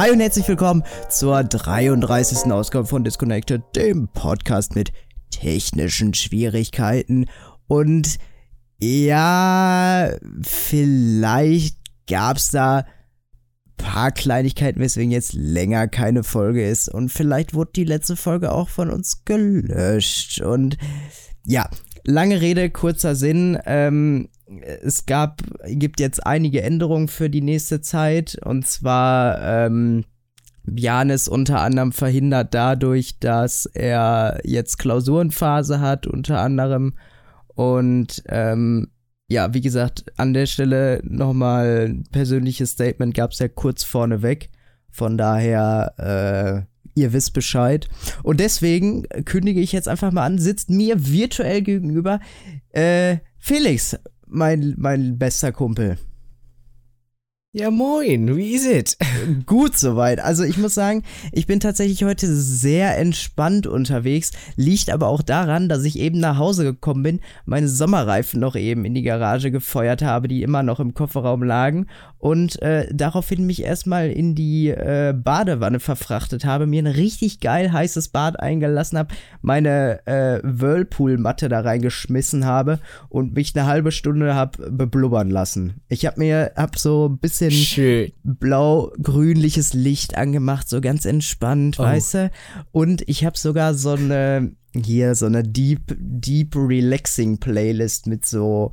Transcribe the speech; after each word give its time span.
Hi 0.00 0.10
und 0.10 0.20
herzlich 0.20 0.48
willkommen 0.48 0.82
zur 1.10 1.44
33. 1.44 2.50
Ausgabe 2.50 2.86
von 2.86 3.04
Disconnected, 3.04 3.60
dem 3.76 4.08
Podcast 4.08 4.74
mit 4.74 4.92
technischen 5.30 6.14
Schwierigkeiten. 6.14 7.26
Und 7.68 8.16
ja, 8.80 10.08
vielleicht 10.40 11.76
gab 12.08 12.38
es 12.38 12.50
da 12.50 12.86
paar 13.76 14.10
Kleinigkeiten, 14.10 14.80
weswegen 14.80 15.10
jetzt 15.10 15.34
länger 15.34 15.86
keine 15.86 16.24
Folge 16.24 16.66
ist. 16.66 16.88
Und 16.88 17.10
vielleicht 17.10 17.52
wurde 17.52 17.72
die 17.76 17.84
letzte 17.84 18.16
Folge 18.16 18.52
auch 18.52 18.70
von 18.70 18.88
uns 18.88 19.26
gelöscht. 19.26 20.40
Und 20.40 20.78
ja, 21.44 21.68
lange 22.04 22.40
Rede, 22.40 22.70
kurzer 22.70 23.14
Sinn. 23.14 23.58
Ähm, 23.66 24.30
es 24.82 25.06
gab, 25.06 25.42
gibt 25.66 26.00
jetzt 26.00 26.26
einige 26.26 26.62
Änderungen 26.62 27.08
für 27.08 27.30
die 27.30 27.42
nächste 27.42 27.80
Zeit. 27.80 28.38
Und 28.44 28.66
zwar, 28.66 29.40
ähm, 29.42 30.04
Jan 30.66 31.10
ist 31.10 31.28
unter 31.28 31.60
anderem 31.60 31.92
verhindert 31.92 32.54
dadurch, 32.54 33.18
dass 33.18 33.66
er 33.66 34.40
jetzt 34.44 34.78
Klausurenphase 34.78 35.80
hat, 35.80 36.06
unter 36.06 36.40
anderem. 36.40 36.94
Und 37.54 38.22
ähm, 38.28 38.88
ja, 39.28 39.54
wie 39.54 39.60
gesagt, 39.60 40.04
an 40.16 40.34
der 40.34 40.46
Stelle 40.46 41.00
nochmal 41.04 41.88
ein 41.88 42.04
persönliches 42.10 42.70
Statement 42.70 43.14
gab 43.14 43.30
es 43.30 43.38
ja 43.38 43.48
kurz 43.48 43.84
vorneweg. 43.84 44.50
Von 44.90 45.16
daher, 45.16 46.66
äh, 46.66 47.00
ihr 47.00 47.12
wisst 47.12 47.32
Bescheid. 47.32 47.88
Und 48.24 48.40
deswegen 48.40 49.04
kündige 49.24 49.60
ich 49.60 49.70
jetzt 49.70 49.86
einfach 49.86 50.10
mal 50.10 50.24
an, 50.24 50.38
sitzt 50.38 50.68
mir 50.68 51.06
virtuell 51.06 51.62
gegenüber 51.62 52.18
äh, 52.70 53.18
Felix, 53.38 53.96
mein, 54.30 54.74
mein 54.78 55.18
bester 55.18 55.52
Kumpel. 55.52 55.98
Ja, 57.52 57.72
moin, 57.72 58.36
wie 58.36 58.52
ist 58.52 58.64
es? 58.64 58.96
Gut 59.46 59.76
soweit. 59.76 60.20
Also 60.20 60.44
ich 60.44 60.56
muss 60.56 60.72
sagen, 60.74 61.02
ich 61.32 61.48
bin 61.48 61.58
tatsächlich 61.58 62.04
heute 62.04 62.32
sehr 62.32 62.96
entspannt 62.96 63.66
unterwegs, 63.66 64.30
liegt 64.54 64.88
aber 64.88 65.08
auch 65.08 65.20
daran, 65.20 65.68
dass 65.68 65.82
ich 65.82 65.98
eben 65.98 66.20
nach 66.20 66.38
Hause 66.38 66.62
gekommen 66.62 67.02
bin, 67.02 67.20
meine 67.46 67.66
Sommerreifen 67.66 68.38
noch 68.38 68.54
eben 68.54 68.84
in 68.84 68.94
die 68.94 69.02
Garage 69.02 69.50
gefeuert 69.50 70.00
habe, 70.00 70.28
die 70.28 70.44
immer 70.44 70.62
noch 70.62 70.78
im 70.78 70.94
Kofferraum 70.94 71.42
lagen 71.42 71.88
und 72.18 72.62
äh, 72.62 72.86
daraufhin 72.94 73.44
mich 73.46 73.64
erstmal 73.64 74.10
in 74.10 74.36
die 74.36 74.68
äh, 74.68 75.12
Badewanne 75.12 75.80
verfrachtet 75.80 76.44
habe, 76.44 76.68
mir 76.68 76.84
ein 76.84 76.86
richtig 76.86 77.40
geil 77.40 77.72
heißes 77.72 78.10
Bad 78.10 78.38
eingelassen 78.38 78.96
habe, 78.96 79.12
meine 79.42 80.06
äh, 80.06 80.38
Whirlpool-Matte 80.44 81.48
da 81.48 81.62
reingeschmissen 81.62 82.44
habe 82.44 82.78
und 83.08 83.34
mich 83.34 83.56
eine 83.56 83.66
halbe 83.66 83.90
Stunde 83.90 84.36
habe 84.36 84.70
beblubbern 84.70 85.30
lassen. 85.30 85.80
Ich 85.88 86.06
habe 86.06 86.20
mir 86.20 86.52
hab 86.54 86.78
so 86.78 87.08
ein 87.08 87.18
bisschen 87.18 87.39
blau-grünliches 88.24 89.74
Licht 89.74 90.16
angemacht, 90.16 90.68
so 90.68 90.80
ganz 90.80 91.04
entspannt, 91.04 91.78
oh. 91.78 91.82
weißt 91.82 92.14
du? 92.14 92.30
Und 92.72 93.02
ich 93.08 93.24
habe 93.24 93.38
sogar 93.38 93.74
so 93.74 93.90
eine 93.90 94.52
hier 94.72 95.14
so 95.16 95.26
eine 95.26 95.42
deep, 95.42 95.96
deep 95.98 96.54
relaxing 96.54 97.38
Playlist 97.38 98.06
mit 98.06 98.24
so 98.24 98.72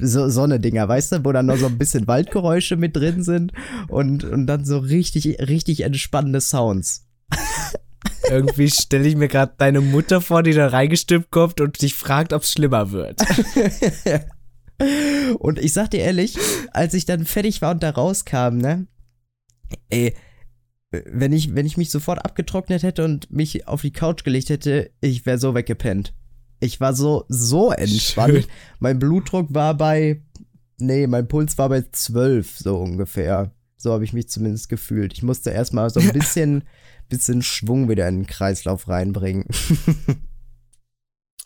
so, 0.00 0.28
so 0.28 0.42
eine 0.42 0.60
Dinger, 0.60 0.88
weißt 0.88 1.12
du, 1.12 1.24
wo 1.24 1.32
dann 1.32 1.46
noch 1.46 1.56
so 1.56 1.66
ein 1.66 1.76
bisschen 1.78 2.06
Waldgeräusche 2.06 2.76
mit 2.76 2.94
drin 2.94 3.24
sind 3.24 3.52
und, 3.88 4.22
und 4.22 4.46
dann 4.46 4.64
so 4.64 4.78
richtig, 4.78 5.26
richtig 5.40 5.80
entspannende 5.80 6.40
Sounds. 6.40 7.04
Irgendwie 8.30 8.70
stelle 8.70 9.08
ich 9.08 9.16
mir 9.16 9.28
gerade 9.28 9.52
deine 9.58 9.80
Mutter 9.80 10.20
vor, 10.20 10.42
die 10.42 10.52
da 10.52 10.68
reingestimmt 10.68 11.30
kommt 11.30 11.60
und 11.60 11.82
dich 11.82 11.94
fragt, 11.94 12.32
ob 12.32 12.42
es 12.42 12.52
schlimmer 12.52 12.90
wird. 12.90 13.20
und 15.38 15.58
ich 15.58 15.72
sag 15.72 15.90
dir 15.90 16.00
ehrlich, 16.00 16.36
als 16.72 16.94
ich 16.94 17.04
dann 17.04 17.24
fertig 17.24 17.62
war 17.62 17.72
und 17.72 17.82
da 17.82 17.90
rauskam, 17.90 18.56
ne, 18.56 18.86
ey, 19.90 20.14
wenn 20.90 21.32
ich, 21.32 21.54
wenn 21.54 21.66
ich 21.66 21.76
mich 21.76 21.90
sofort 21.90 22.24
abgetrocknet 22.24 22.82
hätte 22.82 23.04
und 23.04 23.30
mich 23.30 23.66
auf 23.66 23.82
die 23.82 23.92
Couch 23.92 24.24
gelegt 24.24 24.50
hätte, 24.50 24.90
ich 25.00 25.26
wäre 25.26 25.38
so 25.38 25.54
weggepennt. 25.54 26.14
Ich 26.60 26.80
war 26.80 26.94
so, 26.94 27.24
so 27.28 27.72
entspannt. 27.72 28.34
Schön. 28.34 28.44
Mein 28.78 28.98
Blutdruck 28.98 29.52
war 29.52 29.74
bei, 29.74 30.22
nee, 30.78 31.06
mein 31.06 31.28
Puls 31.28 31.58
war 31.58 31.68
bei 31.68 31.82
12, 31.90 32.58
so 32.58 32.76
ungefähr. 32.78 33.52
So 33.76 33.92
habe 33.92 34.04
ich 34.04 34.12
mich 34.12 34.28
zumindest 34.28 34.68
gefühlt. 34.68 35.12
Ich 35.12 35.22
musste 35.22 35.50
erstmal 35.50 35.90
so 35.90 36.00
ein 36.00 36.08
bisschen, 36.12 36.64
bisschen 37.08 37.42
Schwung 37.42 37.88
wieder 37.88 38.08
in 38.08 38.20
den 38.20 38.26
Kreislauf 38.26 38.88
reinbringen. 38.88 39.46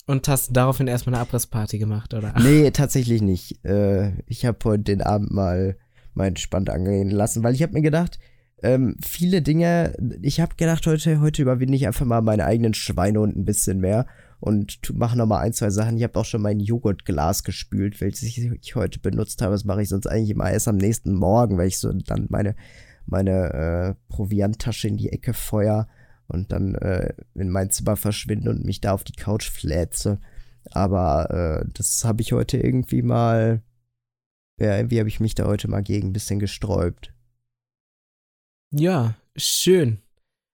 Und 0.09 0.27
hast 0.27 0.57
daraufhin 0.57 0.87
erstmal 0.87 1.17
eine 1.17 1.23
Abrissparty 1.23 1.79
gemacht, 1.79 2.15
oder? 2.15 2.35
Nee, 2.43 2.71
tatsächlich 2.73 3.21
nicht. 3.21 3.63
Äh, 3.63 4.13
ich 4.27 4.47
habe 4.47 4.59
heute 4.65 4.85
den 4.85 5.03
Abend 5.03 5.31
mal, 5.33 5.77
mal 6.15 6.29
entspannt 6.29 6.71
angehen 6.71 7.11
lassen, 7.11 7.43
weil 7.43 7.55
ich 7.55 7.63
habe 7.63 7.75
mir 7.75 7.83
gedacht, 7.83 8.19
ähm, 8.63 8.97
viele 9.05 9.43
Dinge, 9.43 9.93
ich 10.23 10.41
habe 10.41 10.55
gedacht, 10.57 10.87
heute, 10.87 11.21
heute 11.21 11.43
überwinde 11.43 11.77
ich 11.77 11.87
einfach 11.87 12.07
mal 12.07 12.23
meine 12.23 12.47
eigenen 12.47 12.73
Schweine 12.73 13.21
und 13.21 13.37
ein 13.37 13.45
bisschen 13.45 13.81
mehr 13.81 14.07
und 14.41 14.81
mache 14.95 15.19
nochmal 15.19 15.45
ein, 15.45 15.53
zwei 15.53 15.69
Sachen. 15.69 15.99
Ich 15.99 16.05
habe 16.05 16.19
auch 16.19 16.25
schon 16.25 16.41
mein 16.41 16.59
Joghurtglas 16.59 17.45
gespült, 17.45 18.01
welches 18.01 18.23
ich 18.23 18.75
heute 18.75 19.01
benutzt 19.01 19.43
habe. 19.43 19.53
Das 19.53 19.67
mache 19.67 19.83
ich 19.83 19.91
sonst 19.91 20.07
eigentlich 20.07 20.31
immer 20.31 20.51
erst 20.51 20.69
am 20.69 20.79
nächsten 20.79 21.13
Morgen, 21.13 21.59
weil 21.59 21.69
ich 21.69 21.79
so 21.79 21.93
dann 21.93 22.29
meine, 22.31 22.57
meine 23.05 23.53
äh, 23.53 23.95
Provianttasche 24.09 24.89
in 24.89 24.97
die 24.97 25.13
Ecke 25.13 25.35
feuer 25.35 25.87
und 26.29 26.53
dann 26.53 26.75
äh, 26.77 27.15
in 27.35 27.51
mein 27.51 27.71
Zimmer 27.71 27.97
verschwinde 27.97 28.51
und 28.51 28.65
mich 28.65 28.81
da 28.81 28.93
auf 28.93 29.05
die 29.05 29.15
Couch 29.15 29.51
flätze. 29.51 30.21
Aber 30.71 31.63
äh, 31.65 31.71
das 31.75 32.05
habe 32.05 32.23
ich 32.23 32.33
heute 32.33 32.59
irgendwie 32.59 33.03
mal, 33.03 33.63
ja, 34.61 34.77
irgendwie 34.77 34.99
habe 34.99 35.09
ich 35.09 35.21
mich 35.21 35.35
da 35.35 35.47
heute 35.47 35.69
mal 35.69 35.83
gegen 35.83 36.09
ein 36.09 36.13
bisschen 36.13 36.39
gesträubt. 36.39 37.13
Ja, 38.71 39.15
schön. 39.37 39.99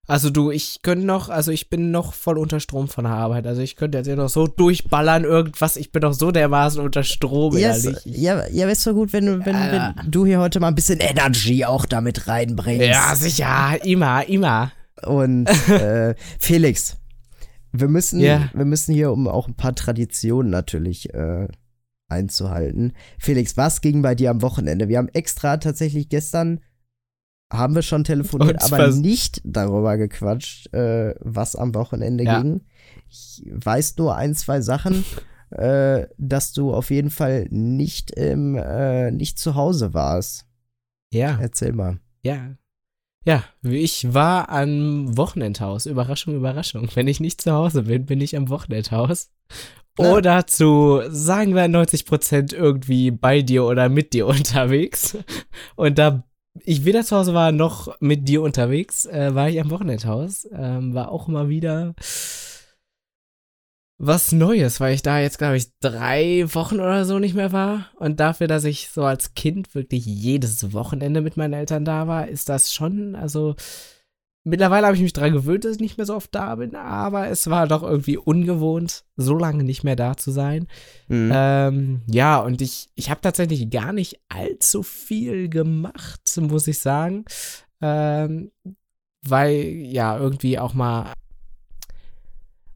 Also 0.06 0.28
du, 0.28 0.50
ich 0.50 0.82
könnte 0.82 1.06
noch, 1.06 1.30
also 1.30 1.50
ich 1.50 1.70
bin 1.70 1.90
noch 1.90 2.12
voll 2.12 2.36
unter 2.36 2.60
Strom 2.60 2.88
von 2.88 3.04
der 3.04 3.14
Arbeit. 3.14 3.46
Also 3.46 3.62
ich 3.62 3.74
könnte 3.74 3.96
jetzt 3.96 4.06
ja 4.06 4.16
noch 4.16 4.28
so 4.28 4.46
durchballern 4.46 5.24
irgendwas. 5.24 5.76
Ich 5.76 5.92
bin 5.92 6.02
noch 6.02 6.12
so 6.12 6.30
dermaßen 6.30 6.80
unter 6.80 7.02
Strom, 7.02 7.56
yes, 7.56 7.86
ehrlich. 7.86 8.04
Ja, 8.04 8.46
ja, 8.48 8.66
wäre 8.66 8.74
so 8.74 8.92
gut, 8.92 9.14
wenn 9.14 9.24
du, 9.24 9.46
wenn, 9.46 9.54
ja. 9.54 9.94
wenn 9.96 10.10
du 10.10 10.26
hier 10.26 10.40
heute 10.40 10.60
mal 10.60 10.68
ein 10.68 10.74
bisschen 10.74 11.00
Energy 11.00 11.64
auch 11.64 11.86
damit 11.86 12.28
reinbringst. 12.28 12.86
Ja, 12.86 13.16
sicher, 13.16 13.82
immer, 13.82 14.28
immer. 14.28 14.72
Und 15.02 15.46
äh, 15.68 16.14
Felix, 16.38 16.96
wir 17.72 17.88
müssen, 17.88 18.20
yeah. 18.20 18.50
wir 18.54 18.64
müssen 18.64 18.94
hier, 18.94 19.12
um 19.12 19.26
auch 19.26 19.48
ein 19.48 19.54
paar 19.54 19.74
Traditionen 19.74 20.50
natürlich 20.50 21.12
äh, 21.12 21.48
einzuhalten. 22.08 22.92
Felix, 23.18 23.56
was 23.56 23.80
ging 23.80 24.02
bei 24.02 24.14
dir 24.14 24.30
am 24.30 24.42
Wochenende? 24.42 24.88
Wir 24.88 24.98
haben 24.98 25.08
extra 25.08 25.56
tatsächlich 25.56 26.08
gestern 26.08 26.60
haben 27.52 27.74
wir 27.74 27.82
schon 27.82 28.04
telefoniert, 28.04 28.62
aber 28.62 28.90
nicht 28.90 29.40
darüber 29.44 29.96
gequatscht, 29.96 30.72
äh, 30.72 31.14
was 31.20 31.56
am 31.56 31.74
Wochenende 31.74 32.24
ja. 32.24 32.40
ging. 32.40 32.62
Ich 33.08 33.42
weiß 33.46 33.96
nur 33.98 34.16
ein, 34.16 34.34
zwei 34.34 34.60
Sachen, 34.60 35.04
äh, 35.50 36.06
dass 36.18 36.52
du 36.52 36.72
auf 36.72 36.90
jeden 36.90 37.10
Fall 37.10 37.46
nicht 37.50 38.10
im, 38.12 38.56
äh, 38.56 39.10
nicht 39.10 39.38
zu 39.38 39.54
Hause 39.54 39.94
warst. 39.94 40.46
Ja. 41.12 41.38
Erzähl 41.40 41.72
mal. 41.72 42.00
Ja. 42.22 42.56
Ja, 43.24 43.42
ich 43.62 44.12
war 44.12 44.50
am 44.50 45.16
Wochenendhaus. 45.16 45.86
Überraschung, 45.86 46.36
Überraschung. 46.36 46.88
Wenn 46.94 47.08
ich 47.08 47.20
nicht 47.20 47.40
zu 47.40 47.52
Hause 47.52 47.84
bin, 47.84 48.04
bin 48.04 48.20
ich 48.20 48.36
am 48.36 48.50
Wochenendhaus. 48.50 49.30
Oder 49.96 50.46
zu, 50.46 51.02
sagen 51.08 51.54
wir 51.54 51.68
90 51.68 52.04
Prozent 52.04 52.52
irgendwie 52.52 53.10
bei 53.10 53.42
dir 53.42 53.64
oder 53.64 53.88
mit 53.88 54.12
dir 54.12 54.26
unterwegs. 54.26 55.16
Und 55.76 55.98
da 55.98 56.24
ich 56.60 56.84
weder 56.84 57.02
zu 57.02 57.16
Hause 57.16 57.34
war 57.34 57.50
noch 57.50 57.96
mit 58.00 58.28
dir 58.28 58.42
unterwegs, 58.42 59.06
äh, 59.06 59.34
war 59.34 59.48
ich 59.48 59.60
am 59.60 59.70
Wochenendhaus. 59.70 60.48
Ähm, 60.52 60.94
war 60.94 61.10
auch 61.10 61.26
mal 61.26 61.48
wieder 61.48 61.94
was 63.98 64.32
Neues, 64.32 64.80
weil 64.80 64.94
ich 64.94 65.02
da 65.02 65.20
jetzt, 65.20 65.38
glaube 65.38 65.56
ich, 65.56 65.68
drei 65.80 66.44
Wochen 66.52 66.76
oder 66.80 67.04
so 67.04 67.18
nicht 67.18 67.34
mehr 67.34 67.52
war. 67.52 67.90
Und 67.96 68.20
dafür, 68.20 68.48
dass 68.48 68.64
ich 68.64 68.90
so 68.90 69.04
als 69.04 69.34
Kind 69.34 69.74
wirklich 69.74 70.04
jedes 70.04 70.72
Wochenende 70.72 71.20
mit 71.20 71.36
meinen 71.36 71.54
Eltern 71.54 71.84
da 71.84 72.06
war, 72.08 72.28
ist 72.28 72.48
das 72.48 72.74
schon, 72.74 73.14
also 73.14 73.54
Mittlerweile 74.46 74.86
habe 74.86 74.94
ich 74.94 75.02
mich 75.02 75.14
daran 75.14 75.32
gewöhnt, 75.32 75.64
dass 75.64 75.76
ich 75.76 75.80
nicht 75.80 75.96
mehr 75.96 76.04
so 76.04 76.14
oft 76.14 76.34
da 76.34 76.54
bin, 76.56 76.76
aber 76.76 77.28
es 77.28 77.48
war 77.48 77.66
doch 77.66 77.82
irgendwie 77.82 78.18
ungewohnt, 78.18 79.06
so 79.16 79.34
lange 79.34 79.64
nicht 79.64 79.84
mehr 79.84 79.96
da 79.96 80.18
zu 80.18 80.30
sein. 80.32 80.66
Mhm. 81.08 81.32
Ähm, 81.34 82.02
ja, 82.08 82.38
und 82.40 82.60
ich, 82.60 82.90
ich 82.94 83.08
habe 83.08 83.22
tatsächlich 83.22 83.70
gar 83.70 83.94
nicht 83.94 84.20
allzu 84.28 84.82
viel 84.82 85.48
gemacht, 85.48 86.20
muss 86.36 86.68
ich 86.68 86.78
sagen. 86.78 87.24
Ähm, 87.80 88.50
weil, 89.22 89.62
ja, 89.64 90.18
irgendwie 90.18 90.58
auch 90.58 90.74
mal. 90.74 91.14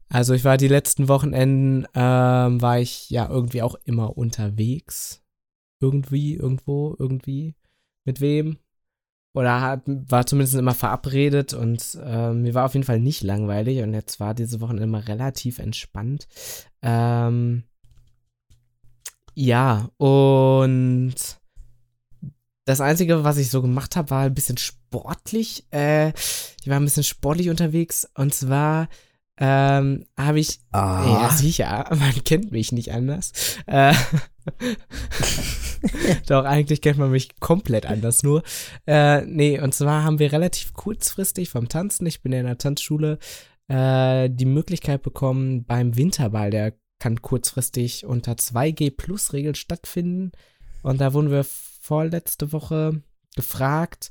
Also, 0.09 0.33
ich 0.33 0.43
war 0.43 0.57
die 0.57 0.67
letzten 0.67 1.07
Wochenenden, 1.07 1.85
ähm, 1.93 2.61
war 2.61 2.79
ich 2.79 3.09
ja 3.09 3.29
irgendwie 3.29 3.61
auch 3.61 3.75
immer 3.85 4.17
unterwegs. 4.17 5.23
Irgendwie, 5.79 6.35
irgendwo, 6.35 6.95
irgendwie. 6.99 7.55
Mit 8.05 8.21
wem? 8.21 8.57
Oder 9.33 9.61
hat, 9.61 9.83
war 9.85 10.25
zumindest 10.25 10.55
immer 10.55 10.73
verabredet 10.73 11.53
und 11.53 11.97
äh, 12.03 12.33
mir 12.33 12.55
war 12.55 12.65
auf 12.65 12.73
jeden 12.73 12.85
Fall 12.85 12.99
nicht 12.99 13.21
langweilig 13.21 13.81
und 13.83 13.93
jetzt 13.93 14.19
war 14.19 14.33
diese 14.33 14.59
Woche 14.59 14.75
immer 14.77 15.07
relativ 15.07 15.59
entspannt. 15.59 16.27
Ähm, 16.81 17.63
ja, 19.35 19.89
und 19.97 21.15
das 22.65 22.81
Einzige, 22.81 23.23
was 23.23 23.37
ich 23.37 23.49
so 23.49 23.61
gemacht 23.61 23.95
habe, 23.95 24.09
war 24.09 24.23
ein 24.23 24.33
bisschen 24.33 24.57
sportlich. 24.57 25.65
Äh, 25.71 26.09
ich 26.09 26.67
war 26.67 26.77
ein 26.77 26.83
bisschen 26.83 27.03
sportlich 27.03 27.49
unterwegs. 27.49 28.09
Und 28.15 28.33
zwar 28.33 28.89
ähm, 29.39 30.05
habe 30.17 30.39
ich. 30.39 30.59
Ah. 30.71 31.05
Ja, 31.05 31.29
sicher. 31.31 31.85
Man 31.89 32.23
kennt 32.23 32.51
mich 32.51 32.71
nicht 32.71 32.91
anders. 32.91 33.31
Äh, 33.67 33.93
Doch, 36.27 36.43
eigentlich 36.43 36.81
kennt 36.81 36.97
man 36.97 37.11
mich 37.11 37.39
komplett 37.39 37.85
anders 37.85 38.23
nur. 38.23 38.43
Äh, 38.85 39.21
nee, 39.21 39.59
und 39.59 39.73
zwar 39.73 40.03
haben 40.03 40.19
wir 40.19 40.33
relativ 40.33 40.73
kurzfristig 40.73 41.49
vom 41.49 41.69
Tanzen, 41.69 42.05
ich 42.05 42.21
bin 42.21 42.33
ja 42.33 42.39
in 42.39 42.47
der 42.47 42.57
Tanzschule, 42.57 43.17
äh, 43.67 44.29
die 44.29 44.45
Möglichkeit 44.45 45.03
bekommen, 45.03 45.63
beim 45.63 45.95
Winterball, 45.95 46.51
der 46.51 46.73
kann 46.99 47.21
kurzfristig 47.21 48.05
unter 48.05 48.33
2G 48.33 48.95
Plus 48.95 49.31
Regeln 49.31 49.55
stattfinden. 49.55 50.33
Und 50.81 50.99
da 50.99 51.13
wurden 51.13 51.31
wir 51.31 51.45
vorletzte 51.45 52.51
Woche 52.51 53.01
gefragt, 53.35 54.09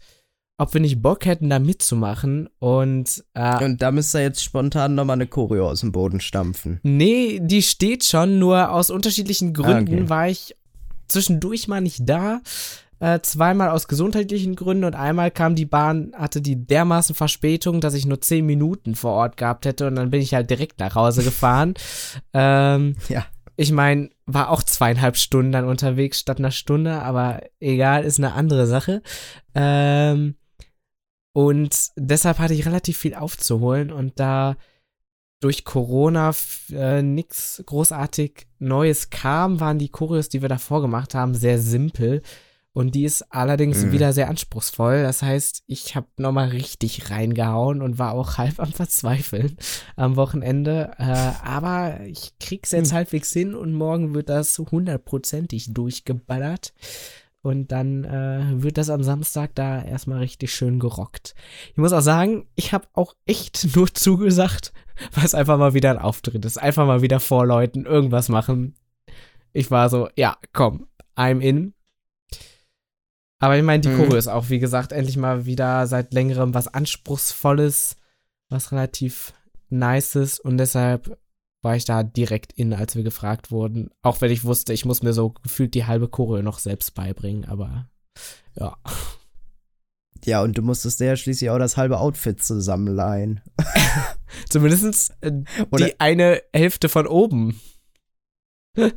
ob 0.59 0.75
wir 0.75 0.81
nicht 0.81 1.01
Bock 1.01 1.25
hätten, 1.25 1.49
da 1.49 1.61
mitzumachen. 1.61 2.49
Und, 2.59 3.25
äh, 3.35 3.65
Und 3.65 3.81
da 3.81 3.93
müsst 3.93 4.15
ihr 4.15 4.23
jetzt 4.23 4.43
spontan 4.43 4.95
nochmal 4.97 5.15
eine 5.15 5.29
Choreo 5.29 5.71
aus 5.71 5.81
dem 5.81 5.93
Boden 5.93 6.21
stampfen. 6.21 6.81
nee, 6.83 7.39
die 7.41 7.63
steht 7.63 8.05
schon, 8.05 8.39
nur 8.39 8.73
aus 8.73 8.91
unterschiedlichen 8.91 9.55
Gründen 9.55 9.95
okay. 9.95 10.09
war 10.11 10.29
ich 10.29 10.57
zwischendurch 11.07 11.69
mal 11.69 11.81
nicht 11.81 12.01
da. 12.09 12.41
Äh, 13.01 13.21
zweimal 13.23 13.69
aus 13.69 13.87
gesundheitlichen 13.87 14.57
Gründen 14.57 14.83
und 14.83 14.97
einmal 14.97 15.31
kam 15.31 15.55
die 15.55 15.67
Bahn, 15.67 16.13
hatte 16.17 16.41
die 16.43 16.67
dermaßen 16.67 17.15
Verspätung, 17.15 17.81
dass 17.81 17.95
ich 17.95 18.07
nur 18.07 18.21
zehn 18.21 18.45
Minuten 18.45 18.97
vor 18.97 19.13
Ort 19.13 19.37
gehabt 19.37 19.67
hätte 19.67 19.87
und 19.87 19.95
dann 19.95 20.11
bin 20.11 20.21
ich 20.21 20.35
halt 20.35 20.51
direkt 20.51 20.81
nach 20.81 20.97
Hause 20.97 21.23
gefahren. 21.23 21.75
ähm, 22.35 22.97
Ja. 23.09 23.27
ich 23.55 23.71
meine, 23.71 24.11
war 24.27 24.51
auch 24.51 24.65
zweieinhalb 24.65 25.17
Stunden 25.17 25.53
dann 25.53 25.65
unterwegs 25.65 26.19
statt 26.19 26.41
einer 26.41 26.51
Stunde, 26.51 27.01
aber 27.01 27.43
egal, 27.61 28.03
ist 28.03 28.19
eine 28.19 28.33
andere 28.33 28.67
Sache. 28.67 29.01
Ähm, 29.55 30.35
und 31.33 31.89
deshalb 31.97 32.39
hatte 32.39 32.55
ich 32.55 32.67
relativ 32.67 32.99
viel 32.99 33.15
aufzuholen 33.15 33.91
und 33.93 34.19
da 34.19 34.57
durch 35.41 35.65
Corona 35.65 36.33
äh, 36.73 37.01
nichts 37.03 37.63
großartig 37.65 38.49
Neues 38.59 39.11
kam, 39.11 39.61
waren 39.61 39.79
die 39.79 39.89
Choreos, 39.89 40.29
die 40.29 40.43
wir 40.43 40.49
davor 40.49 40.81
gemacht 40.83 41.15
haben, 41.15 41.35
sehr 41.35 41.61
simpel. 41.61 42.23
Und 42.73 42.95
die 42.95 43.05
ist 43.05 43.23
allerdings 43.33 43.85
Mhm. 43.85 43.93
wieder 43.93 44.13
sehr 44.13 44.29
anspruchsvoll. 44.29 45.03
Das 45.03 45.23
heißt, 45.23 45.63
ich 45.67 45.97
habe 45.97 46.07
nochmal 46.17 46.49
richtig 46.49 47.11
reingehauen 47.11 47.83
und 47.83 47.99
war 47.99 48.13
auch 48.15 48.37
halb 48.39 48.59
am 48.61 48.73
Verzweifeln 48.73 49.57
am 49.97 50.17
Wochenende. 50.17 50.93
Äh, 50.99 51.05
aber 51.45 52.01
ich 52.05 52.33
krieg's 52.41 52.73
jetzt 52.73 52.91
Mhm. 52.93 52.97
halbwegs 52.97 53.33
hin 53.33 53.55
und 53.55 53.73
morgen 53.73 54.15
wird 54.15 54.29
das 54.29 54.59
hundertprozentig 54.59 55.73
durchgeballert. 55.73 56.73
Und 57.43 57.71
dann 57.71 58.05
äh, 58.05 58.63
wird 58.63 58.79
das 58.79 58.91
am 58.91 59.03
Samstag 59.03 59.55
da 59.55 59.83
erstmal 59.83 60.19
richtig 60.19 60.53
schön 60.53 60.81
gerockt. 60.81 61.35
Ich 61.71 61.77
muss 61.77 61.93
auch 61.93 62.01
sagen, 62.01 62.49
ich 62.57 62.73
habe 62.73 62.89
auch 62.95 63.15
echt 63.27 63.69
nur 63.77 63.93
zugesagt, 63.93 64.73
weil 65.13 65.25
es 65.25 65.35
einfach 65.35 65.57
mal 65.59 65.75
wieder 65.75 65.91
ein 65.91 65.99
Auftritt 65.99 66.45
ist. 66.45 66.59
Einfach 66.59 66.87
mal 66.87 67.03
wieder 67.03 67.21
vor 67.21 67.47
Leuten 67.47 67.87
irgendwas 67.87 68.29
machen. 68.29 68.75
Ich 69.53 69.71
war 69.71 69.89
so, 69.89 70.09
ja, 70.17 70.37
komm, 70.53 70.89
I'm 71.17 71.41
in. 71.41 71.75
Aber 73.41 73.57
ich 73.57 73.63
meine, 73.63 73.83
die 73.83 73.89
Mhm. 73.89 73.97
Choreo 73.97 74.17
ist 74.17 74.29
auch, 74.29 74.49
wie 74.51 74.59
gesagt, 74.59 74.91
endlich 74.93 75.17
mal 75.17 75.47
wieder 75.47 75.87
seit 75.87 76.13
längerem 76.13 76.55
was 76.55 76.67
Anspruchsvolles, 76.69 77.97
was 78.49 78.73
relativ 78.73 79.33
Nices 79.71 80.41
und 80.41 80.59
deshalb 80.59 81.19
war 81.69 81.77
ich 81.77 81.85
da 81.85 82.03
direkt 82.03 82.55
in, 82.55 82.73
als 82.73 82.97
wir 82.97 83.03
gefragt 83.03 83.51
wurden. 83.51 83.91
Auch 84.01 84.23
wenn 84.23 84.33
ich 84.33 84.45
wusste, 84.45 84.73
ich 84.73 84.87
muss 84.87 85.03
mir 85.03 85.13
so 85.13 85.29
gefühlt 85.43 85.75
die 85.75 85.85
halbe 85.85 86.09
Choreo 86.09 86.41
noch 86.41 86.61
selbst 86.61 86.95
beibringen, 86.95 87.45
aber 87.45 87.91
ja. 88.55 88.75
Ja, 90.25 90.43
und 90.43 90.57
du 90.57 90.63
musstest 90.63 90.99
ja 91.01 91.15
schließlich 91.15 91.51
auch 91.51 91.59
das 91.59 91.77
halbe 91.77 91.99
Outfit 92.01 92.43
zusammenleihen. 92.43 93.43
Zumindest 94.49 95.13
äh, 95.21 95.31
die 95.79 96.01
eine 96.01 96.41
Hälfte 96.55 96.89
von 96.89 97.07
oben. 97.07 97.61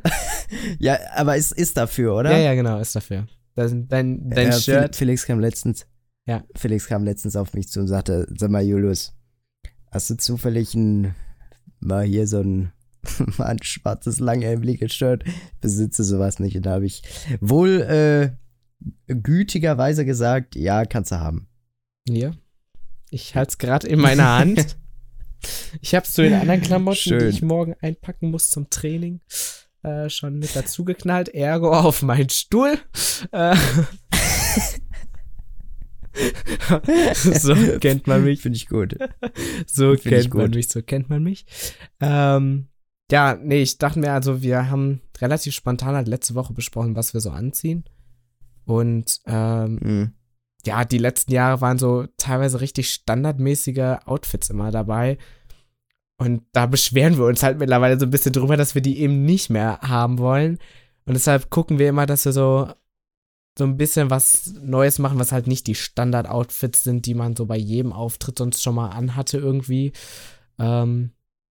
Ja, 0.78 0.98
aber 1.14 1.36
es 1.36 1.50
ist 1.52 1.76
dafür, 1.76 2.14
oder? 2.14 2.30
Ja, 2.32 2.38
ja, 2.38 2.54
genau, 2.54 2.78
ist 2.78 2.94
dafür. 2.94 3.26
Dein 3.54 3.88
dein 3.88 4.30
Ja, 4.30 4.52
Shirt. 4.52 4.96
Felix 4.96 5.26
kam 5.26 5.40
letztens. 5.40 5.86
Ja. 6.26 6.44
Felix 6.54 6.86
kam 6.86 7.04
letztens 7.04 7.36
auf 7.36 7.52
mich 7.54 7.68
zu 7.68 7.80
und 7.80 7.88
sagte: 7.88 8.26
Sag 8.38 8.50
mal, 8.50 8.62
Julius, 8.62 9.14
hast 9.90 10.10
du 10.10 10.16
zufällig 10.16 10.74
ein, 10.74 11.14
mal 11.82 12.04
hier 12.04 12.26
so 12.26 12.40
ein, 12.40 12.72
mal 13.38 13.46
ein 13.46 13.62
schwarzes, 13.62 14.20
langärmeliges 14.20 14.92
Shirt? 14.92 15.24
Besitze 15.60 16.04
sowas 16.04 16.38
nicht. 16.38 16.56
Und 16.56 16.66
da 16.66 16.72
habe 16.72 16.86
ich 16.86 17.02
wohl 17.40 17.80
äh, 17.82 18.30
gütigerweise 19.06 20.04
gesagt: 20.04 20.56
Ja, 20.56 20.84
kannst 20.84 21.12
du 21.12 21.20
haben. 21.20 21.48
Hier. 22.08 22.36
Ich 23.10 23.34
halte 23.34 23.50
es 23.50 23.58
gerade 23.58 23.86
in 23.86 24.00
meiner 24.00 24.38
Hand. 24.38 24.76
Ich 25.80 25.96
habe 25.96 26.06
es 26.06 26.12
zu 26.12 26.22
den 26.22 26.34
anderen 26.34 26.60
Klamotten, 26.60 26.98
Schön. 26.98 27.18
die 27.18 27.26
ich 27.26 27.42
morgen 27.42 27.74
einpacken 27.80 28.30
muss 28.30 28.48
zum 28.50 28.70
Training, 28.70 29.20
äh, 29.82 30.08
schon 30.08 30.38
mit 30.38 30.54
dazu 30.54 30.84
geknallt. 30.84 31.30
Ergo 31.30 31.72
auf 31.72 32.02
meinen 32.02 32.28
Stuhl. 32.28 32.78
Äh, 33.32 33.56
so 37.14 37.54
kennt 37.78 38.06
man 38.06 38.24
mich. 38.24 38.40
Finde 38.42 38.56
ich 38.56 38.68
gut. 38.68 38.96
So 39.66 39.90
Find 39.96 40.02
kennt 40.02 40.34
man 40.34 40.46
gut. 40.46 40.54
mich, 40.56 40.68
so 40.68 40.82
kennt 40.82 41.08
man 41.10 41.22
mich. 41.22 41.46
Ähm, 42.00 42.68
ja, 43.10 43.38
nee, 43.40 43.62
ich 43.62 43.78
dachte 43.78 43.98
mir, 43.98 44.12
also 44.12 44.42
wir 44.42 44.70
haben 44.70 45.00
relativ 45.20 45.54
spontan 45.54 45.94
halt 45.94 46.08
letzte 46.08 46.34
Woche 46.34 46.52
besprochen, 46.52 46.96
was 46.96 47.14
wir 47.14 47.20
so 47.20 47.30
anziehen. 47.30 47.84
Und 48.64 49.20
ähm, 49.26 49.78
Mhm. 49.82 50.12
ja, 50.64 50.84
die 50.84 50.98
letzten 50.98 51.32
Jahre 51.32 51.60
waren 51.60 51.78
so 51.78 52.06
teilweise 52.16 52.60
richtig 52.60 52.90
standardmäßige 52.90 53.98
Outfits 54.06 54.50
immer 54.50 54.70
dabei. 54.70 55.18
Und 56.18 56.42
da 56.52 56.66
beschweren 56.66 57.16
wir 57.18 57.24
uns 57.24 57.42
halt 57.42 57.58
mittlerweile 57.58 57.98
so 57.98 58.06
ein 58.06 58.10
bisschen 58.10 58.32
drüber, 58.32 58.56
dass 58.56 58.74
wir 58.74 58.82
die 58.82 59.00
eben 59.00 59.24
nicht 59.24 59.50
mehr 59.50 59.80
haben 59.82 60.18
wollen. 60.18 60.58
Und 61.04 61.14
deshalb 61.14 61.50
gucken 61.50 61.80
wir 61.80 61.88
immer, 61.88 62.06
dass 62.06 62.24
wir 62.24 62.32
so, 62.32 62.68
so 63.58 63.64
ein 63.64 63.76
bisschen 63.76 64.10
was 64.10 64.54
Neues 64.62 64.98
machen, 64.98 65.18
was 65.18 65.32
halt 65.32 65.46
nicht 65.46 65.66
die 65.66 65.74
Standard-Outfits 65.74 66.84
sind, 66.84 67.04
die 67.06 67.14
man 67.14 67.36
so 67.36 67.46
bei 67.46 67.56
jedem 67.56 67.92
Auftritt 67.92 68.38
sonst 68.38 68.62
schon 68.62 68.74
mal 68.74 68.88
anhatte 68.88 69.38
irgendwie. 69.38 69.92
Ähm, 70.58 71.12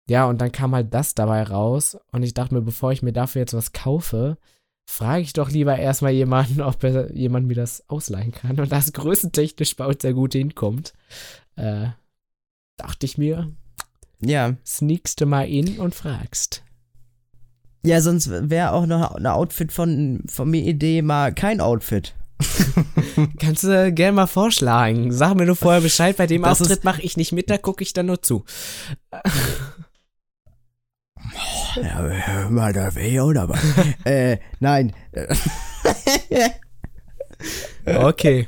ja, 0.10 0.26
und 0.26 0.42
dann 0.42 0.52
kam 0.52 0.74
halt 0.74 0.94
das 0.94 1.14
dabei 1.16 1.44
raus. 1.44 1.98
Und 2.12 2.24
ich 2.24 2.34
dachte 2.34 2.56
mir, 2.56 2.62
bevor 2.62 2.92
ich 2.92 3.04
mir 3.04 3.14
dafür 3.14 3.42
jetzt 3.42 3.54
was 3.54 3.74
kaufe, 3.74 4.38
frage 4.90 5.22
ich 5.22 5.34
doch 5.34 5.50
lieber 5.50 5.78
erstmal 5.78 6.12
jemanden, 6.12 6.62
ob 6.62 6.84
er, 6.84 7.14
jemand 7.16 7.48
mir 7.48 7.56
das 7.56 7.88
ausleihen 7.90 8.32
kann. 8.32 8.60
Und 8.60 8.72
das 8.72 8.92
größentechnisch 8.94 9.76
bei 9.76 9.86
uns 9.86 10.02
sehr 10.02 10.14
gut 10.14 10.34
hinkommt, 10.34 10.94
äh, 11.56 11.90
dachte 12.78 13.06
ich 13.06 13.18
mir, 13.20 13.52
Ja. 14.20 14.56
sneakst 14.66 15.22
du 15.22 15.26
mal 15.28 15.48
in 15.48 15.80
und 15.80 15.94
fragst. 15.94 16.64
Ja, 17.86 18.00
sonst 18.00 18.30
wäre 18.30 18.72
auch 18.72 18.86
noch 18.86 19.16
eine 19.16 19.34
Outfit 19.34 19.72
von, 19.72 20.24
von 20.28 20.50
mir 20.50 20.62
Idee 20.64 21.02
mal 21.02 21.34
kein 21.34 21.60
Outfit. 21.60 22.16
Kannst 23.40 23.64
du 23.64 23.92
gerne 23.92 24.14
mal 24.14 24.28
vorschlagen. 24.28 25.12
Sag 25.12 25.36
mir 25.36 25.46
nur 25.46 25.56
vorher 25.56 25.82
Bescheid, 25.82 26.16
bei 26.16 26.28
dem 26.28 26.44
Das 26.44 26.62
Auftritt 26.62 26.84
mache 26.84 27.02
ich 27.02 27.18
nicht 27.18 27.32
mit, 27.32 27.50
da 27.50 27.58
gucke 27.58 27.84
ich 27.84 27.94
dann 27.94 28.08
nur 28.08 28.22
zu. 28.22 28.46
Ja, 31.76 32.00
hör 32.00 32.50
mal, 32.50 32.74
da 32.74 32.90
ja 32.90 33.24
auch 33.24 33.34
dabei. 33.34 33.60
äh, 34.06 34.38
nein. 34.60 34.94
Okay. 37.86 38.46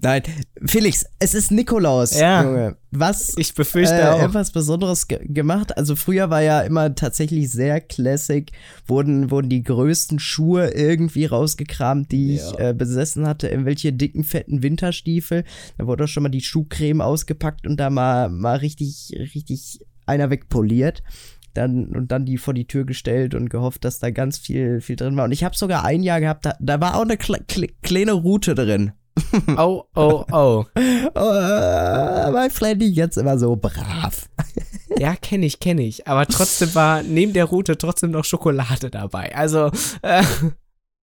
Nein. 0.00 0.22
Felix, 0.64 1.04
es 1.18 1.34
ist 1.34 1.50
Nikolaus, 1.50 2.18
Ja. 2.18 2.42
Junge. 2.44 2.76
Was 2.90 3.34
Ich 3.38 3.54
befürchte 3.54 3.94
äh, 4.00 4.06
auch. 4.06 4.22
etwas 4.22 4.52
Besonderes 4.52 5.08
ge 5.08 5.18
gemacht. 5.24 5.76
Also 5.76 5.96
früher 5.96 6.30
war 6.30 6.42
ja 6.42 6.60
immer 6.60 6.94
tatsächlich 6.94 7.50
sehr 7.50 7.80
classic, 7.80 8.52
wurden, 8.86 9.30
wurden 9.30 9.48
die 9.48 9.62
größten 9.64 10.18
Schuhe 10.20 10.68
irgendwie 10.70 11.24
rausgekramt, 11.26 12.12
die 12.12 12.34
ich 12.36 12.42
Ja. 12.52 12.70
äh, 12.70 12.74
besessen 12.74 13.26
hatte, 13.26 13.48
irgendwelche 13.48 13.92
dicken, 13.92 14.22
fetten 14.24 14.62
Winterstiefel. 14.62 15.44
Da 15.76 15.86
wurde 15.86 16.04
auch 16.04 16.08
schon 16.08 16.22
mal 16.22 16.28
die 16.28 16.40
Schuhcreme 16.40 17.00
ausgepackt 17.00 17.66
und 17.66 17.78
da 17.78 17.90
mal, 17.90 18.28
mal 18.28 18.56
richtig, 18.58 19.12
richtig 19.34 19.80
einer 20.06 20.30
wegpoliert. 20.30 21.02
Dann, 21.54 21.86
und 21.94 22.10
dann 22.10 22.26
die 22.26 22.36
vor 22.36 22.52
die 22.52 22.66
Tür 22.66 22.84
gestellt 22.84 23.32
und 23.32 23.48
gehofft, 23.48 23.84
dass 23.84 24.00
da 24.00 24.10
ganz 24.10 24.38
viel, 24.38 24.80
viel 24.80 24.96
drin 24.96 25.16
war. 25.16 25.24
Und 25.24 25.30
ich 25.30 25.44
habe 25.44 25.56
sogar 25.56 25.84
ein 25.84 26.02
Jahr 26.02 26.20
gehabt, 26.20 26.44
da, 26.46 26.56
da 26.60 26.80
war 26.80 26.96
auch 26.96 27.02
eine 27.02 27.16
kle 27.16 27.38
kle 27.46 27.68
kleine 27.82 28.10
Route 28.12 28.56
drin. 28.56 28.90
Oh, 29.56 29.84
oh, 29.94 30.24
oh. 30.32 30.64
Oh, 31.14 32.32
mein 32.32 32.50
Flanny 32.50 32.86
jetzt 32.86 33.16
immer 33.16 33.38
so 33.38 33.56
brav. 33.56 34.28
Ja, 34.96 35.14
kenne 35.16 35.46
ich, 35.46 35.60
kenne 35.60 35.82
ich. 35.82 36.06
Aber 36.08 36.26
trotzdem 36.26 36.74
war 36.74 37.02
neben 37.02 37.32
der 37.32 37.44
Route 37.46 37.76
trotzdem 37.78 38.10
noch 38.10 38.24
Schokolade 38.24 38.90
dabei. 38.90 39.34
Also, 39.34 39.70
äh, 40.02 40.22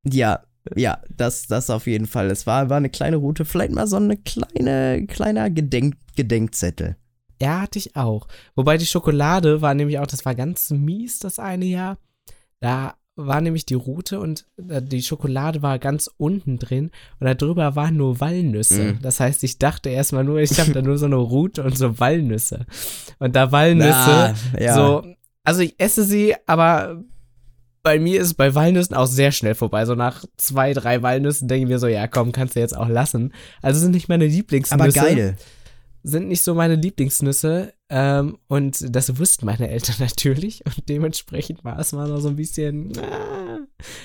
Ja, 0.04 0.42
ja, 0.76 1.00
das, 1.10 1.48
das 1.48 1.70
auf 1.70 1.88
jeden 1.88 2.06
Fall. 2.08 2.30
Es 2.32 2.46
war, 2.48 2.70
war 2.70 2.78
eine 2.78 2.90
kleine 2.90 3.18
Route, 3.18 3.46
vielleicht 3.46 3.72
mal 3.74 3.88
so 3.88 3.96
eine 3.98 4.18
kleine, 4.18 5.06
kleiner 5.08 5.50
Gedenk 5.50 5.96
Gedenkzettel. 6.16 6.98
ja, 7.42 7.62
hatte 7.62 7.80
ich 7.80 7.96
auch. 7.96 8.28
Wobei 8.56 8.78
die 8.78 8.86
Schokolade 8.86 9.62
war 9.62 9.74
nämlich 9.74 9.98
auch, 10.00 10.08
das 10.08 10.26
war 10.26 10.36
ganz 10.36 10.70
mies 10.70 11.20
das 11.20 11.40
eine 11.40 11.66
Jahr. 11.66 11.98
Da 12.60 12.96
war 13.28 13.42
nämlich 13.42 13.66
die 13.66 13.76
Route 13.76 14.20
und 14.20 14.46
äh, 14.70 14.82
die 14.82 15.02
Schokolade 15.02 15.62
war 15.62 15.80
ganz 15.80 16.10
unten 16.18 16.60
drin 16.60 16.92
und 17.20 17.28
da 17.28 17.34
drüber 17.34 17.76
waren 17.76 17.98
nur 17.98 18.20
Walnüsse. 18.20 18.94
Mm. 18.94 19.00
Das 19.02 19.20
heißt, 19.20 19.44
ich 19.44 19.60
dachte 19.60 19.90
erstmal 19.90 20.24
nur, 20.24 20.40
ich 20.40 20.60
habe 20.60 20.72
da 20.72 20.82
nur 20.82 20.98
so 20.98 21.06
eine 21.06 21.16
Route 21.16 21.64
und 21.64 21.78
so 21.78 22.00
Walnüsse. 22.00 22.66
Und 23.20 23.36
da 23.36 23.52
Walnüsse, 23.52 24.36
Na, 24.54 24.60
ja. 24.60 24.76
so, 24.76 25.06
also 25.44 25.62
ich 25.62 25.76
esse 25.80 26.04
sie, 26.04 26.36
aber 26.46 27.04
bei 27.84 28.00
mir 28.00 28.22
ist 28.22 28.28
es 28.28 28.34
bei 28.34 28.54
Walnüssen 28.54 28.96
auch 28.96 29.08
sehr 29.08 29.32
schnell 29.32 29.56
vorbei. 29.56 29.86
So 29.86 29.96
nach 29.96 30.24
zwei, 30.38 30.74
drei 30.74 31.02
Walnüssen 31.02 31.48
denke 31.48 31.64
ich 31.64 31.70
mir 31.70 31.80
so, 31.80 31.88
ja 31.88 32.08
komm, 32.08 32.32
kannst 32.32 32.56
du 32.56 32.60
jetzt 32.60 32.78
auch 32.78 32.88
lassen. 32.88 33.34
Also 33.62 33.80
sind 33.80 33.92
nicht 33.92 34.10
meine 34.10 34.28
Lieblingsnüsse 34.28 34.84
Aber 34.84 34.92
geil. 34.92 35.36
Sind 36.04 36.28
nicht 36.28 36.44
so 36.44 36.56
meine 36.56 36.76
Lieblingsnüsse. 36.76 37.74
Ähm, 37.90 38.38
und 38.48 38.96
das 38.96 39.18
wussten 39.18 39.46
meine 39.46 39.70
Eltern 39.70 39.96
natürlich. 40.00 40.66
Und 40.66 40.90
dementsprechend 40.90 41.64
war 41.64 41.80
es 41.80 41.92
mal 41.94 42.08
noch 42.08 42.20
so 42.20 42.30
ein 42.30 42.36
bisschen, 42.36 42.94
ah, 42.98 43.60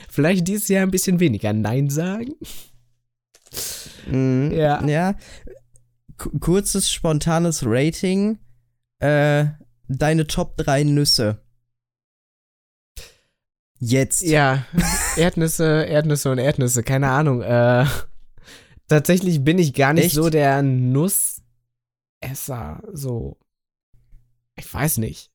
vielleicht 0.09 0.47
dieses 0.49 0.69
Jahr 0.69 0.83
ein 0.83 0.91
bisschen 0.91 1.21
weniger 1.21 1.53
Nein 1.53 1.91
sagen. 1.91 2.35
Mhm. 4.07 4.53
Ja. 4.53 4.85
Ja. 4.87 5.15
Kurzes, 6.41 6.91
spontanes 6.91 7.63
Rating. 7.65 8.39
Äh, 8.99 9.47
deine 9.89 10.27
Top 10.27 10.57
3 10.57 10.85
Nüsse. 10.85 11.41
Jetzt. 13.79 14.23
Ja, 14.23 14.65
Erdnüsse, 15.17 15.85
Erdnüsse 15.85 16.31
und 16.31 16.39
Erdnüsse, 16.39 16.83
keine 16.83 17.11
Ahnung. 17.11 17.43
Äh, 17.43 17.85
tatsächlich 18.89 19.45
bin 19.45 19.59
ich 19.59 19.75
gar 19.75 19.93
nicht 19.93 20.07
Echt? 20.07 20.15
so 20.15 20.31
der 20.31 20.63
Nussesser. 22.23 22.83
So, 22.93 23.37
ich 24.57 24.73
weiß 24.73 24.99
nicht. 24.99 25.31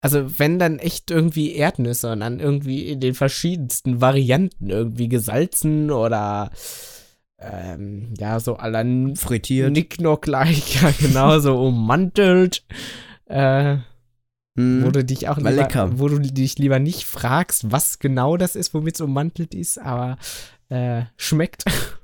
Also, 0.00 0.38
wenn 0.38 0.58
dann 0.58 0.78
echt 0.78 1.10
irgendwie 1.10 1.54
Erdnüsse 1.54 2.12
und 2.12 2.20
dann 2.20 2.38
irgendwie 2.38 2.88
in 2.88 3.00
den 3.00 3.14
verschiedensten 3.14 4.00
Varianten 4.00 4.70
irgendwie 4.70 5.08
gesalzen 5.08 5.90
oder 5.90 6.50
ähm, 7.38 8.14
ja, 8.18 8.38
so 8.40 8.56
la 8.56 8.84
Frittiert. 9.14 9.72
Nicknock 9.72 10.26
like, 10.26 10.74
ja, 10.82 10.92
genau, 10.98 11.38
so 11.40 11.60
ummantelt. 11.60 12.64
Äh, 13.26 13.78
Mhm. 14.58 14.84
wo 14.86 14.90
du 14.90 15.04
dich 15.04 15.28
auch 15.28 15.36
lieber, 15.36 15.50
lecker. 15.52 15.98
wo 15.98 16.08
du 16.08 16.18
dich 16.18 16.56
lieber 16.58 16.78
nicht 16.78 17.04
fragst, 17.04 17.70
was 17.70 17.98
genau 17.98 18.38
das 18.38 18.56
ist, 18.56 18.72
womit 18.72 18.94
es 18.94 19.02
ummantelt 19.02 19.54
ist, 19.54 19.78
aber 19.78 20.16
äh, 20.70 21.02
schmeckt. 21.16 21.64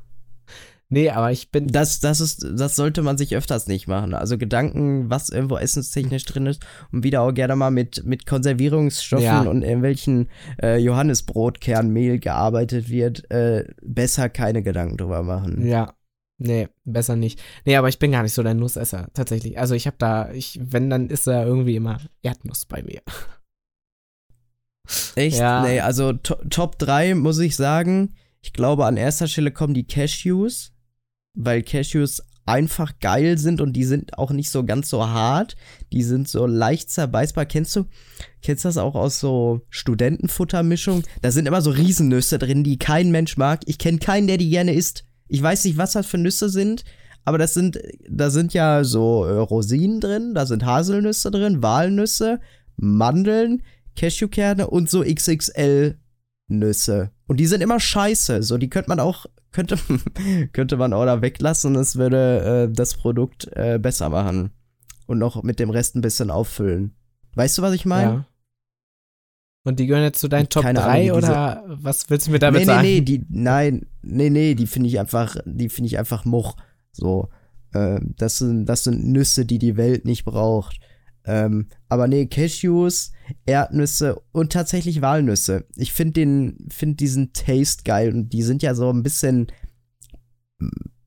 nee, 0.92 1.10
aber 1.10 1.32
ich 1.32 1.50
bin 1.50 1.66
Das, 1.66 1.98
das 2.00 2.20
ist, 2.20 2.46
das 2.56 2.76
sollte 2.76 3.02
man 3.02 3.18
sich 3.18 3.34
öfters 3.34 3.66
nicht 3.66 3.88
machen. 3.88 4.14
Also 4.14 4.38
Gedanken, 4.38 5.10
was 5.10 5.28
irgendwo 5.30 5.56
essenstechnisch 5.56 6.24
drin 6.24 6.46
ist 6.46 6.64
und 6.92 7.02
wieder 7.02 7.22
auch 7.22 7.32
gerne 7.32 7.56
mal 7.56 7.70
mit, 7.70 8.04
mit 8.04 8.26
Konservierungsstoffen 8.26 9.24
Ja. 9.24 9.40
und 9.40 9.62
irgendwelchen 9.62 10.28
äh, 10.62 10.76
Johannisbrotkernmehl 10.78 12.18
gearbeitet 12.18 12.88
wird, 12.88 13.30
äh, 13.30 13.64
besser 13.82 14.28
keine 14.28 14.62
Gedanken 14.62 14.96
drüber 14.98 15.22
machen. 15.22 15.66
ja, 15.66 15.94
nee, 16.38 16.68
besser 16.84 17.16
nicht. 17.16 17.40
Nee, 17.64 17.76
aber 17.76 17.88
ich 17.88 17.98
bin 17.98 18.12
gar 18.12 18.22
nicht 18.22 18.34
so 18.34 18.42
der 18.42 18.54
Nussesser 18.54 19.08
tatsächlich. 19.14 19.58
Also 19.58 19.74
ich 19.74 19.86
habe 19.86 19.96
da, 19.98 20.30
ich 20.32 20.60
wenn 20.62 20.90
dann 20.90 21.08
ist 21.08 21.26
da 21.26 21.44
irgendwie 21.44 21.76
immer 21.76 21.98
Erdnuss 22.22 22.66
bei 22.66 22.82
mir. 22.82 23.00
Echt? 25.14 25.38
Ja. 25.38 25.62
Nee, 25.62 25.80
also 25.80 26.12
to 26.12 26.34
Top 26.50 26.78
3 26.78 27.14
muss 27.14 27.38
ich 27.38 27.56
sagen, 27.56 28.14
ich 28.40 28.52
glaube 28.52 28.86
an 28.86 28.96
erster 28.96 29.28
Stelle 29.28 29.52
kommen 29.52 29.74
die 29.74 29.86
Cashews, 29.86 30.71
weil 31.34 31.62
Cashews 31.62 32.22
einfach 32.44 32.98
geil 33.00 33.38
sind 33.38 33.60
und 33.60 33.72
die 33.74 33.84
sind 33.84 34.18
auch 34.18 34.30
nicht 34.30 34.50
so 34.50 34.64
ganz 34.64 34.88
so 34.88 35.06
hart. 35.06 35.56
Die 35.92 36.02
sind 36.02 36.28
so 36.28 36.46
leicht 36.46 36.90
zerbeißbar. 36.90 37.46
Kennst 37.46 37.76
du, 37.76 37.84
kennst 38.42 38.64
das 38.64 38.78
auch 38.78 38.94
aus 38.94 39.20
so 39.20 39.62
Studentenfuttermischung? 39.70 41.04
Da 41.20 41.30
sind 41.30 41.46
immer 41.46 41.62
so 41.62 41.70
Riesennüsse 41.70 42.38
drin, 42.38 42.64
die 42.64 42.78
kein 42.78 43.10
Mensch 43.10 43.36
mag. 43.36 43.60
Ich 43.66 43.78
kenne 43.78 43.98
keinen, 43.98 44.26
der 44.26 44.38
die 44.38 44.50
gerne 44.50 44.74
isst. 44.74 45.04
Ich 45.28 45.42
weiß 45.42 45.64
nicht, 45.64 45.76
was 45.76 45.92
das 45.92 46.06
für 46.06 46.18
Nüsse 46.18 46.48
sind, 46.48 46.84
aber 47.24 47.38
das 47.38 47.54
sind, 47.54 47.78
da 48.08 48.30
sind 48.30 48.52
ja 48.52 48.84
so 48.84 49.24
äh, 49.24 49.38
Rosinen 49.38 50.00
drin, 50.00 50.34
da 50.34 50.44
sind 50.44 50.64
Haselnüsse 50.64 51.30
drin, 51.30 51.62
Walnüsse, 51.62 52.40
Mandeln, 52.76 53.62
Cashewkerne 53.94 54.66
und 54.66 54.90
so 54.90 55.02
XXL 55.02 55.96
Nüsse. 56.58 57.10
Und 57.26 57.38
die 57.38 57.46
sind 57.46 57.62
immer 57.62 57.80
scheiße. 57.80 58.42
So, 58.42 58.58
die 58.58 58.70
könnte 58.70 58.88
man 58.88 59.00
auch, 59.00 59.26
könnte, 59.52 59.76
könnte 60.52 60.76
man 60.76 60.92
auch 60.92 61.04
da 61.04 61.22
weglassen 61.22 61.74
es 61.76 61.96
würde 61.96 62.68
äh, 62.68 62.74
das 62.74 62.94
Produkt 62.94 63.48
äh, 63.54 63.78
besser 63.78 64.08
machen. 64.10 64.50
Und 65.06 65.18
noch 65.18 65.42
mit 65.42 65.58
dem 65.58 65.70
Rest 65.70 65.96
ein 65.96 66.00
bisschen 66.00 66.30
auffüllen. 66.30 66.94
Weißt 67.34 67.58
du, 67.58 67.62
was 67.62 67.74
ich 67.74 67.84
meine? 67.84 68.12
Ja. 68.12 68.26
Und 69.64 69.78
die 69.78 69.86
gehören 69.86 70.04
jetzt 70.04 70.20
zu 70.20 70.28
deinen 70.28 70.48
Top 70.48 70.62
Keine 70.62 70.80
3 70.80 70.84
Ahnung, 70.84 71.16
wie 71.16 71.20
diese- 71.20 71.32
oder 71.32 71.64
was 71.66 72.10
willst 72.10 72.26
du 72.26 72.32
mir 72.32 72.38
damit 72.38 72.60
nee, 72.60 72.66
sagen? 72.66 72.82
nee, 72.82 72.94
nee, 72.94 73.00
die, 73.00 73.26
nein, 73.28 73.86
nee, 74.02 74.30
nee, 74.30 74.54
die 74.54 74.66
finde 74.66 74.88
ich 74.88 74.98
einfach, 74.98 75.36
die 75.44 75.68
finde 75.68 75.86
ich 75.86 75.98
einfach 75.98 76.24
Much. 76.24 76.54
So, 76.90 77.28
äh, 77.72 78.00
das 78.16 78.38
sind, 78.38 78.66
das 78.66 78.84
sind 78.84 79.06
Nüsse, 79.06 79.46
die 79.46 79.58
die 79.58 79.76
Welt 79.76 80.04
nicht 80.04 80.24
braucht. 80.24 80.80
Ähm, 81.24 81.68
aber 81.88 82.08
nee, 82.08 82.26
Cashews, 82.26 83.12
Erdnüsse 83.46 84.20
und 84.32 84.52
tatsächlich 84.52 85.02
Walnüsse. 85.02 85.64
Ich 85.76 85.92
finde 85.92 86.12
den, 86.14 86.66
finde 86.70 86.96
diesen 86.96 87.32
Taste 87.32 87.84
geil 87.84 88.12
und 88.12 88.30
die 88.32 88.42
sind 88.42 88.62
ja 88.62 88.74
so 88.74 88.90
ein 88.92 89.02
bisschen, 89.02 89.46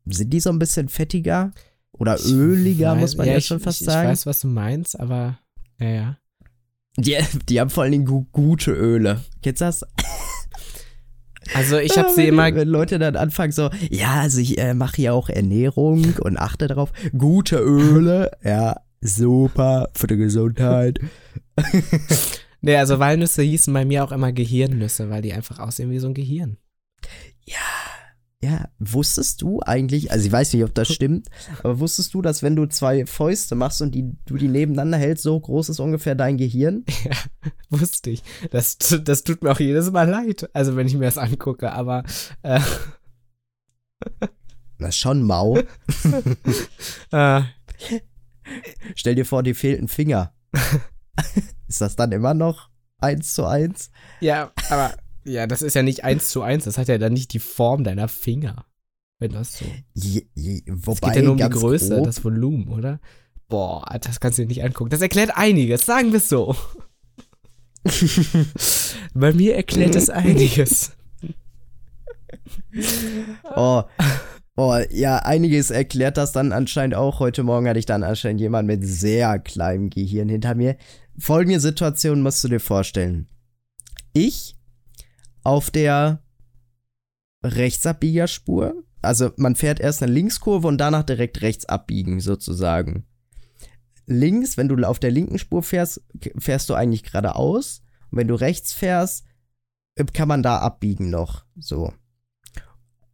sind 0.05 0.31
die 0.31 0.39
so 0.39 0.49
ein 0.51 0.59
bisschen 0.59 0.87
fettiger 0.89 1.51
oder 1.91 2.15
Ich 2.17 2.31
öliger, 2.31 2.93
weiß- 2.93 2.99
muss 2.99 3.17
man 3.17 3.27
ja, 3.27 3.37
ich, 3.37 3.45
schon 3.45 3.59
fast 3.59 3.81
ich, 3.81 3.85
sagen. 3.87 4.07
Ich 4.07 4.11
weiß, 4.11 4.25
was 4.25 4.39
du 4.41 4.47
meinst, 4.47 4.99
aber 4.99 5.39
ja, 5.79 5.87
ja. 5.89 6.17
Die, 6.97 7.17
die 7.49 7.59
haben 7.59 7.69
vor 7.69 7.83
allen 7.83 7.91
Dingen 7.91 8.05
gu 8.05 8.25
gute 8.31 8.71
Öle. 8.71 9.21
Kennst 9.43 9.59
du 9.61 9.65
das? 9.65 9.83
Also 11.53 11.77
ich 11.77 11.91
habe 11.97 12.07
Ja, 12.09 12.13
sie 12.15 12.27
immer 12.27 12.53
Wenn 12.55 12.67
Leute 12.69 12.99
dann 12.99 13.15
anfangen 13.17 13.51
so, 13.51 13.69
ja, 13.89 14.21
also 14.21 14.39
ich 14.39 14.57
äh, 14.57 14.73
mache 14.73 15.01
ja 15.01 15.11
auch 15.11 15.29
Ernährung 15.29 16.15
und 16.21 16.37
achte 16.37 16.67
darauf. 16.67 16.91
Gute 17.17 17.57
Öle, 17.59 18.31
ja, 18.43 18.77
super 19.05 19.89
für 19.93 20.07
die 20.07 20.17
Gesundheit. 20.17 20.99
Nee, 22.65 22.77
also 22.77 22.97
Walnüsse 22.97 23.43
hießen 23.43 23.71
bei 23.71 23.85
mir 23.85 24.03
auch 24.03 24.11
immer 24.11 24.31
Gehirnnüsse, 24.31 25.11
weil 25.11 25.21
die 25.21 25.33
einfach 25.33 25.59
aussehen 25.59 25.91
wie 25.91 25.99
so 25.99 26.07
ein 26.07 26.15
Gehirn. 26.15 26.57
Ja, 28.41 28.69
wusstest 28.79 29.43
du 29.43 29.59
eigentlich, 29.61 30.11
also 30.11 30.25
ich 30.25 30.31
weiß 30.31 30.51
nicht, 30.51 30.63
ob 30.63 30.73
das 30.73 30.91
stimmt, 30.91 31.27
aber 31.59 31.79
wusstest 31.79 32.15
du, 32.15 32.23
dass 32.23 32.41
wenn 32.41 32.55
du 32.55 32.65
zwei 32.65 33.05
Fäuste 33.05 33.53
machst 33.53 33.83
und 33.83 33.93
die, 33.93 34.11
du 34.25 34.37
die 34.37 34.47
nebeneinander 34.47 34.97
hältst, 34.97 35.23
so 35.23 35.39
groß 35.39 35.69
ist 35.69 35.79
ungefähr 35.79 36.15
dein 36.15 36.37
Gehirn? 36.37 36.85
Wusste 37.69 38.09
ich. 38.09 38.23
Das, 38.49 38.77
das 38.77 39.23
tut 39.23 39.43
mir 39.43 39.51
auch 39.51 39.59
jedes 39.59 39.91
Mal 39.91 40.09
leid, 40.09 40.49
also 40.53 40.75
wenn 40.75 40.87
ich 40.87 40.95
mir 40.95 41.05
das 41.05 41.19
angucke, 41.19 41.71
aber 41.71 42.03
äh, 42.41 42.59
ist 44.79 44.97
schon 44.97 45.21
mau. 45.21 45.57
äh, 47.11 47.41
Stell 48.95 49.15
dir 49.15 49.25
vor, 49.25 49.43
dir 49.43 49.55
fehlt 49.55 49.81
ein 49.81 49.87
Finger. 49.87 50.33
ist 51.67 51.81
das 51.81 51.95
dann 51.95 52.11
immer 52.11 52.33
noch 52.33 52.69
eins 52.97 53.33
zu 53.33 53.45
eins? 53.45 53.91
ja, 54.21 54.51
aber 54.69 54.95
ja, 55.23 55.47
das 55.47 55.61
ist 55.61 55.73
ja 55.73 55.83
nicht 55.83 56.03
eins 56.03 56.29
zu 56.29 56.41
eins, 56.41 56.65
das 56.65 56.77
hat 56.77 56.87
ja 56.87 56.97
dann 56.97 57.13
nicht 57.13 57.33
die 57.33 57.39
Form 57.39 57.83
deiner 57.83 58.07
Finger. 58.07 58.65
Wenn 59.19 59.31
das 59.31 59.57
so. 59.57 59.65
Je, 59.93 60.27
je, 60.33 60.61
Es 60.65 60.85
wobei 60.85 61.07
geht 61.07 61.15
ja 61.17 61.21
nur 61.23 61.31
um 61.31 61.37
die 61.37 61.49
Größe, 61.49 61.95
grob, 61.95 62.05
das 62.05 62.23
Volumen, 62.23 62.67
oder? 62.67 62.99
Boah, 63.47 63.85
das 64.01 64.19
kannst 64.19 64.37
du 64.37 64.43
dir 64.43 64.49
nicht 64.49 64.63
angucken. 64.63 64.89
Das 64.89 65.01
erklärt 65.01 65.35
einiges, 65.35 65.85
sagen 65.85 66.11
wir 66.11 66.17
es 66.17 66.29
so. 66.29 66.55
Bei 69.13 69.31
mir 69.31 69.55
erklärt 69.55 69.95
es 69.95 70.09
einiges. 70.09 70.91
Oh, 73.55 73.83
oh, 74.55 74.77
ja, 74.89 75.17
einiges 75.17 75.69
erklärt 75.71 76.17
das 76.17 76.31
dann 76.31 76.51
anscheinend 76.51 76.95
auch. 76.95 77.19
Heute 77.19 77.43
Morgen 77.43 77.67
hatte 77.67 77.79
ich 77.79 77.85
dann 77.85 78.03
anscheinend 78.03 78.41
jemand 78.41 78.67
mit 78.67 78.83
sehr 78.85 79.39
kleinem 79.39 79.89
Gehirn 79.89 80.29
hinter 80.29 80.55
mir. 80.55 80.77
Folgende 81.17 81.59
Situation 81.59 82.21
musst 82.21 82.43
du 82.43 82.47
dir 82.47 82.59
vorstellen. 82.59 83.27
Ich 84.13 84.55
auf 85.43 85.69
der 85.69 86.21
Rechtsabbiegerspur, 87.43 88.83
also 89.01 89.31
man 89.37 89.55
fährt 89.55 89.79
erst 89.79 90.01
eine 90.01 90.11
Linkskurve 90.11 90.67
und 90.67 90.79
danach 90.79 91.03
direkt 91.03 91.41
rechts 91.41 91.65
abbiegen, 91.65 92.19
sozusagen. 92.19 93.05
Links, 94.07 94.57
wenn 94.57 94.67
du 94.67 94.75
auf 94.87 94.99
der 94.99 95.11
linken 95.11 95.39
Spur 95.39 95.63
fährst, 95.63 96.01
fährst 96.37 96.69
du 96.69 96.73
eigentlich 96.75 97.03
geradeaus. 97.03 97.81
Und 98.11 98.19
wenn 98.19 98.27
du 98.27 98.35
rechts 98.35 98.73
fährst, 98.73 99.25
kann 100.13 100.27
man 100.27 100.43
da 100.43 100.59
abbiegen 100.59 101.09
noch. 101.09 101.45
So. 101.57 101.93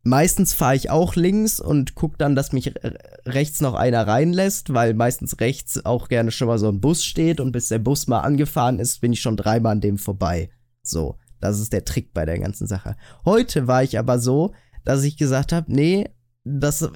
Meistens 0.03 0.53
fahre 0.53 0.75
ich 0.75 0.89
auch 0.89 1.15
links 1.15 1.59
und 1.59 1.93
guck 1.93 2.17
dann, 2.17 2.35
dass 2.35 2.53
mich 2.53 2.67
re- 2.67 2.97
rechts 3.25 3.61
noch 3.61 3.75
einer 3.75 4.07
reinlässt, 4.07 4.73
weil 4.73 4.95
meistens 4.95 5.39
rechts 5.39 5.85
auch 5.85 6.07
gerne 6.07 6.31
schon 6.31 6.47
mal 6.47 6.57
so 6.57 6.69
ein 6.69 6.81
Bus 6.81 7.05
steht 7.05 7.39
und 7.39 7.51
bis 7.51 7.67
der 7.67 7.77
Bus 7.79 8.07
mal 8.07 8.21
angefahren 8.21 8.79
ist, 8.79 9.01
bin 9.01 9.13
ich 9.13 9.21
schon 9.21 9.37
dreimal 9.37 9.73
an 9.73 9.81
dem 9.81 9.99
vorbei. 9.99 10.49
So, 10.81 11.17
das 11.39 11.59
ist 11.59 11.71
der 11.71 11.85
Trick 11.85 12.13
bei 12.13 12.25
der 12.25 12.39
ganzen 12.39 12.65
Sache. 12.65 12.95
Heute 13.25 13.67
war 13.67 13.83
ich 13.83 13.99
aber 13.99 14.17
so, 14.17 14.53
dass 14.83 15.03
ich 15.03 15.17
gesagt 15.17 15.53
habe, 15.53 15.71
nee, 15.71 16.09
das 16.43 16.89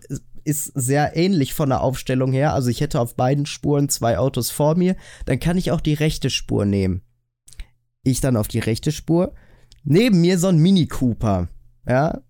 ist 0.44 0.72
sehr 0.74 1.16
ähnlich 1.16 1.54
von 1.54 1.70
der 1.70 1.82
Aufstellung 1.82 2.32
her. 2.32 2.54
Also 2.54 2.70
ich 2.70 2.82
hätte 2.82 3.00
auf 3.00 3.16
beiden 3.16 3.46
Spuren 3.46 3.90
zwei 3.90 4.18
Autos 4.18 4.50
vor 4.50 4.76
mir, 4.76 4.96
dann 5.26 5.40
kann 5.40 5.58
ich 5.58 5.72
auch 5.72 5.82
die 5.82 5.94
rechte 5.94 6.32
Spur 6.32 6.66
nehmen. 6.66 7.02
Ich 8.02 8.20
dann 8.20 8.38
auf 8.38 8.48
die 8.48 8.60
rechte 8.60 8.92
Spur, 8.92 9.34
neben 9.84 10.22
mir 10.22 10.40
so 10.40 10.48
ein 10.48 10.58
Mini 10.58 10.88
Cooper. 10.88 11.50
Ja. 11.88 12.22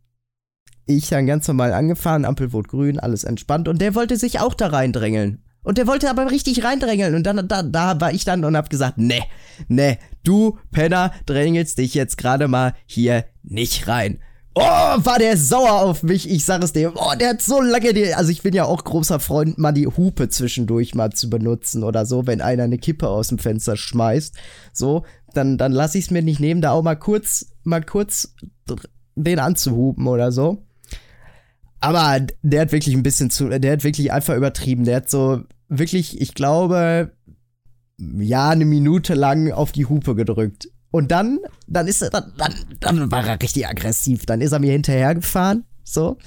Ich 0.85 1.09
dann 1.09 1.25
ganz 1.25 1.47
normal 1.47 1.73
angefahren, 1.73 2.25
Ampel 2.25 2.53
wurde 2.53 2.69
grün, 2.69 2.99
alles 2.99 3.23
entspannt 3.23 3.67
und 3.67 3.81
der 3.81 3.95
wollte 3.95 4.17
sich 4.17 4.39
auch 4.39 4.53
da 4.53 4.67
reindrängeln. 4.67 5.41
Und 5.63 5.79
der 5.79 5.87
wollte 5.87 6.11
aber 6.11 6.29
richtig 6.29 6.63
reindrängeln. 6.63 7.15
Und 7.15 7.23
dann, 7.23 7.47
da, 7.47 7.63
da 7.63 7.99
war 7.99 8.13
ich 8.13 8.23
dann 8.23 8.45
und 8.45 8.55
hab 8.55 8.69
gesagt, 8.69 8.99
ne, 8.99 9.21
ne, 9.67 9.97
du 10.23 10.59
Penner 10.71 11.11
drängelst 11.25 11.79
dich 11.79 11.95
jetzt 11.95 12.19
gerade 12.19 12.47
mal 12.47 12.75
hier 12.85 13.25
nicht 13.41 13.87
rein. 13.87 14.19
Oh, 14.53 14.61
war 14.61 15.19
der 15.19 15.35
sauer 15.35 15.81
auf 15.81 16.03
mich. 16.03 16.29
Ich 16.29 16.45
sag 16.45 16.63
es 16.63 16.71
dir. 16.71 16.93
Oh, 16.95 17.13
der 17.19 17.31
hat 17.31 17.41
so 17.41 17.61
lange 17.61 17.93
die, 17.93 18.13
also 18.13 18.31
ich 18.31 18.41
bin 18.41 18.53
ja 18.53 18.63
auch 18.63 18.83
großer 18.83 19.19
Freund, 19.19 19.57
mal 19.57 19.73
die 19.73 19.87
Hupe 19.87 20.29
zwischendurch 20.29 20.95
mal 20.95 21.11
zu 21.11 21.29
benutzen 21.29 21.83
oder 21.83 22.05
so, 22.05 22.25
wenn 22.25 22.41
einer 22.41 22.63
eine 22.63 22.77
Kippe 22.77 23.09
aus 23.09 23.29
dem 23.29 23.39
Fenster 23.39 23.75
schmeißt. 23.75 24.35
So, 24.71 25.03
dann, 25.33 25.57
dann 25.57 25.73
lass 25.73 25.95
ich 25.95 26.05
es 26.05 26.11
mir 26.11 26.21
nicht 26.21 26.39
nehmen, 26.39 26.61
da 26.61 26.71
auch 26.71 26.83
mal 26.83 26.95
kurz, 26.95 27.47
mal 27.63 27.83
kurz 27.83 28.33
den 29.15 29.39
anzuhupen 29.39 30.07
oder 30.07 30.31
so. 30.31 30.64
Aber 31.85 32.25
der 32.41 32.61
hat 32.61 32.71
wirklich 32.71 32.95
ein 32.95 33.03
bisschen 33.03 33.29
zu, 33.29 33.47
der 33.47 33.71
hat 33.71 33.83
wirklich 33.83 34.11
einfach 34.11 34.35
übertrieben. 34.35 34.85
Der 34.85 34.95
hat 34.95 35.09
so 35.09 35.43
wirklich, 35.69 36.19
ich 36.19 36.33
glaube, 36.33 37.11
ja, 37.99 38.49
eine 38.49 38.65
Minute 38.65 39.13
lang 39.13 39.51
auf 39.51 39.71
die 39.71 39.85
Hupe 39.85 40.15
gedrückt. 40.15 40.67
Und 40.89 41.11
dann, 41.11 41.37
dann 41.67 41.87
ist 41.87 42.01
er, 42.01 42.09
dann, 42.09 42.33
dann, 42.79 43.11
war 43.11 43.27
er 43.27 43.39
richtig 43.39 43.67
aggressiv. 43.67 44.25
Dann 44.25 44.41
ist 44.41 44.51
er 44.51 44.59
mir 44.59 44.71
hinterhergefahren. 44.71 45.65
So. 45.83 46.17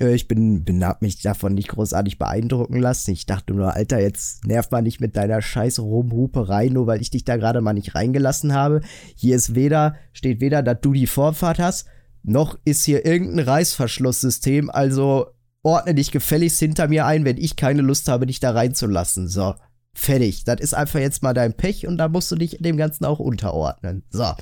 Äh, 0.00 0.14
ich 0.14 0.28
bin, 0.28 0.64
bin, 0.64 0.82
hab 0.82 1.02
mich 1.02 1.20
davon 1.20 1.52
nicht 1.52 1.68
großartig 1.68 2.18
beeindrucken 2.18 2.80
lassen. 2.80 3.10
Ich 3.10 3.26
dachte 3.26 3.52
nur, 3.52 3.74
Alter, 3.74 4.00
jetzt 4.00 4.46
nerv 4.46 4.70
mal 4.70 4.80
nicht 4.80 5.02
mit 5.02 5.14
deiner 5.14 5.42
scheiß 5.42 5.78
Rumhuperei, 5.78 6.70
nur 6.70 6.86
weil 6.86 7.02
ich 7.02 7.10
dich 7.10 7.24
da 7.24 7.36
gerade 7.36 7.60
mal 7.60 7.74
nicht 7.74 7.94
reingelassen 7.94 8.54
habe. 8.54 8.80
Hier 9.14 9.36
ist 9.36 9.54
weder, 9.54 9.96
steht 10.14 10.40
weder, 10.40 10.62
dass 10.62 10.80
du 10.80 10.94
die 10.94 11.06
Vorfahrt 11.06 11.58
hast, 11.58 11.86
noch 12.26 12.58
ist 12.64 12.84
hier 12.84 13.06
irgendein 13.06 13.46
Reißverschlusssystem. 13.48 14.68
Also 14.68 15.28
ordne 15.62 15.94
dich 15.94 16.10
gefälligst 16.10 16.58
hinter 16.58 16.88
mir 16.88 17.06
ein, 17.06 17.24
wenn 17.24 17.36
ich 17.36 17.56
keine 17.56 17.82
Lust 17.82 18.08
habe, 18.08 18.26
dich 18.26 18.40
da 18.40 18.50
reinzulassen. 18.50 19.28
So, 19.28 19.54
fertig. 19.94 20.44
Das 20.44 20.60
ist 20.60 20.74
einfach 20.74 21.00
jetzt 21.00 21.22
mal 21.22 21.34
dein 21.34 21.54
Pech 21.54 21.86
und 21.86 21.98
da 21.98 22.08
musst 22.08 22.30
du 22.30 22.36
dich 22.36 22.58
dem 22.60 22.76
Ganzen 22.76 23.04
auch 23.04 23.20
unterordnen. 23.20 24.02
So. 24.10 24.32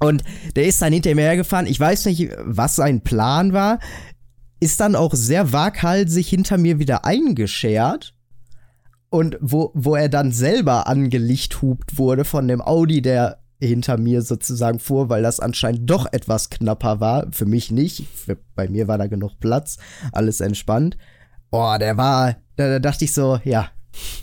Und 0.00 0.24
der 0.56 0.66
ist 0.66 0.82
dann 0.82 0.92
hinter 0.92 1.14
mir 1.14 1.22
hergefahren. 1.22 1.66
Ich 1.66 1.80
weiß 1.80 2.04
nicht, 2.06 2.30
was 2.38 2.76
sein 2.76 3.02
Plan 3.02 3.52
war. 3.52 3.78
Ist 4.60 4.80
dann 4.80 4.94
auch 4.94 5.14
sehr 5.14 5.52
waghalsig 5.52 6.28
hinter 6.28 6.58
mir 6.58 6.78
wieder 6.78 7.04
eingeschert. 7.04 8.14
Und 9.08 9.38
wo, 9.40 9.70
wo 9.74 9.94
er 9.94 10.08
dann 10.08 10.32
selber 10.32 10.86
angelicht 10.86 11.62
hupt 11.62 11.96
wurde 11.96 12.24
von 12.24 12.48
dem 12.48 12.60
Audi, 12.60 13.00
der 13.00 13.43
hinter 13.66 13.98
mir 13.98 14.22
sozusagen 14.22 14.78
vor, 14.78 15.08
weil 15.08 15.22
das 15.22 15.40
anscheinend 15.40 15.88
doch 15.88 16.06
etwas 16.12 16.50
knapper 16.50 17.00
war. 17.00 17.26
Für 17.32 17.46
mich 17.46 17.70
nicht. 17.70 18.06
Für, 18.14 18.36
bei 18.54 18.68
mir 18.68 18.88
war 18.88 18.98
da 18.98 19.06
genug 19.06 19.38
Platz. 19.40 19.78
Alles 20.12 20.40
entspannt. 20.40 20.96
Boah, 21.50 21.78
der 21.78 21.96
war, 21.96 22.36
da, 22.56 22.68
da 22.68 22.78
dachte 22.78 23.04
ich 23.04 23.12
so, 23.12 23.38
ja, 23.44 23.70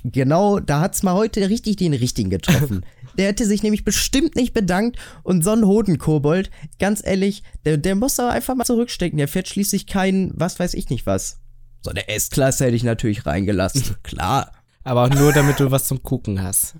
genau, 0.03 0.59
da 0.59 0.81
hat's 0.81 1.03
mal 1.03 1.13
heute 1.13 1.49
richtig 1.49 1.77
den 1.77 1.93
richtigen 1.93 2.29
getroffen. 2.29 2.85
der 3.17 3.27
hätte 3.27 3.45
sich 3.45 3.63
nämlich 3.63 3.83
bestimmt 3.83 4.35
nicht 4.35 4.53
bedankt 4.53 4.97
und 5.23 5.43
so 5.43 5.51
ein 5.51 5.65
Hodenkobold, 5.65 6.49
ganz 6.79 7.05
ehrlich, 7.05 7.43
der, 7.65 7.77
der 7.77 7.95
muss 7.95 8.19
aber 8.19 8.31
einfach 8.31 8.55
mal 8.55 8.65
zurückstecken. 8.65 9.17
Der 9.17 9.27
fährt 9.27 9.47
schließlich 9.47 9.87
kein, 9.87 10.31
was 10.33 10.59
weiß 10.59 10.73
ich 10.73 10.89
nicht 10.89 11.05
was. 11.05 11.39
So 11.81 11.89
eine 11.89 12.07
S-Klasse 12.07 12.65
hätte 12.65 12.75
ich 12.75 12.83
natürlich 12.83 13.25
reingelassen. 13.25 13.95
Klar. 14.03 14.51
Aber 14.83 15.03
auch 15.03 15.09
nur, 15.09 15.31
damit 15.31 15.59
du 15.59 15.69
was 15.69 15.83
zum 15.83 16.01
Gucken 16.01 16.41
hast. 16.41 16.75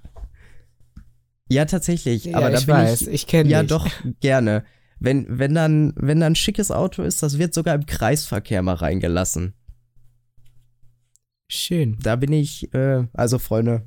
Ja, 1.52 1.66
tatsächlich. 1.66 2.26
Ja, 2.26 2.38
aber 2.38 2.50
da 2.50 2.60
ich 2.60 2.66
bin 2.66 2.76
weiß, 2.76 3.02
ich. 3.04 3.08
ich 3.10 3.28
kenne 3.28 3.50
Ja, 3.50 3.62
dich. 3.62 3.70
doch, 3.70 3.90
gerne. 4.22 4.64
Wenn, 5.00 5.26
wenn, 5.28 5.54
dann, 5.54 5.94
wenn 5.98 6.22
dann 6.22 6.34
ein 6.34 6.36
schickes 6.36 6.72
Auto 6.72 7.04
ist, 7.04 7.22
das 7.24 7.38
wird 7.38 7.54
sogar 7.54 7.76
im 7.76 7.86
Kreisverkehr 7.86 8.62
mal 8.62 8.76
reingelassen. 8.76 9.54
Schön. 11.50 11.98
Da 12.02 12.16
bin 12.16 12.32
ich, 12.32 12.74
äh, 12.74 13.06
also 13.12 13.38
Freunde, 13.38 13.84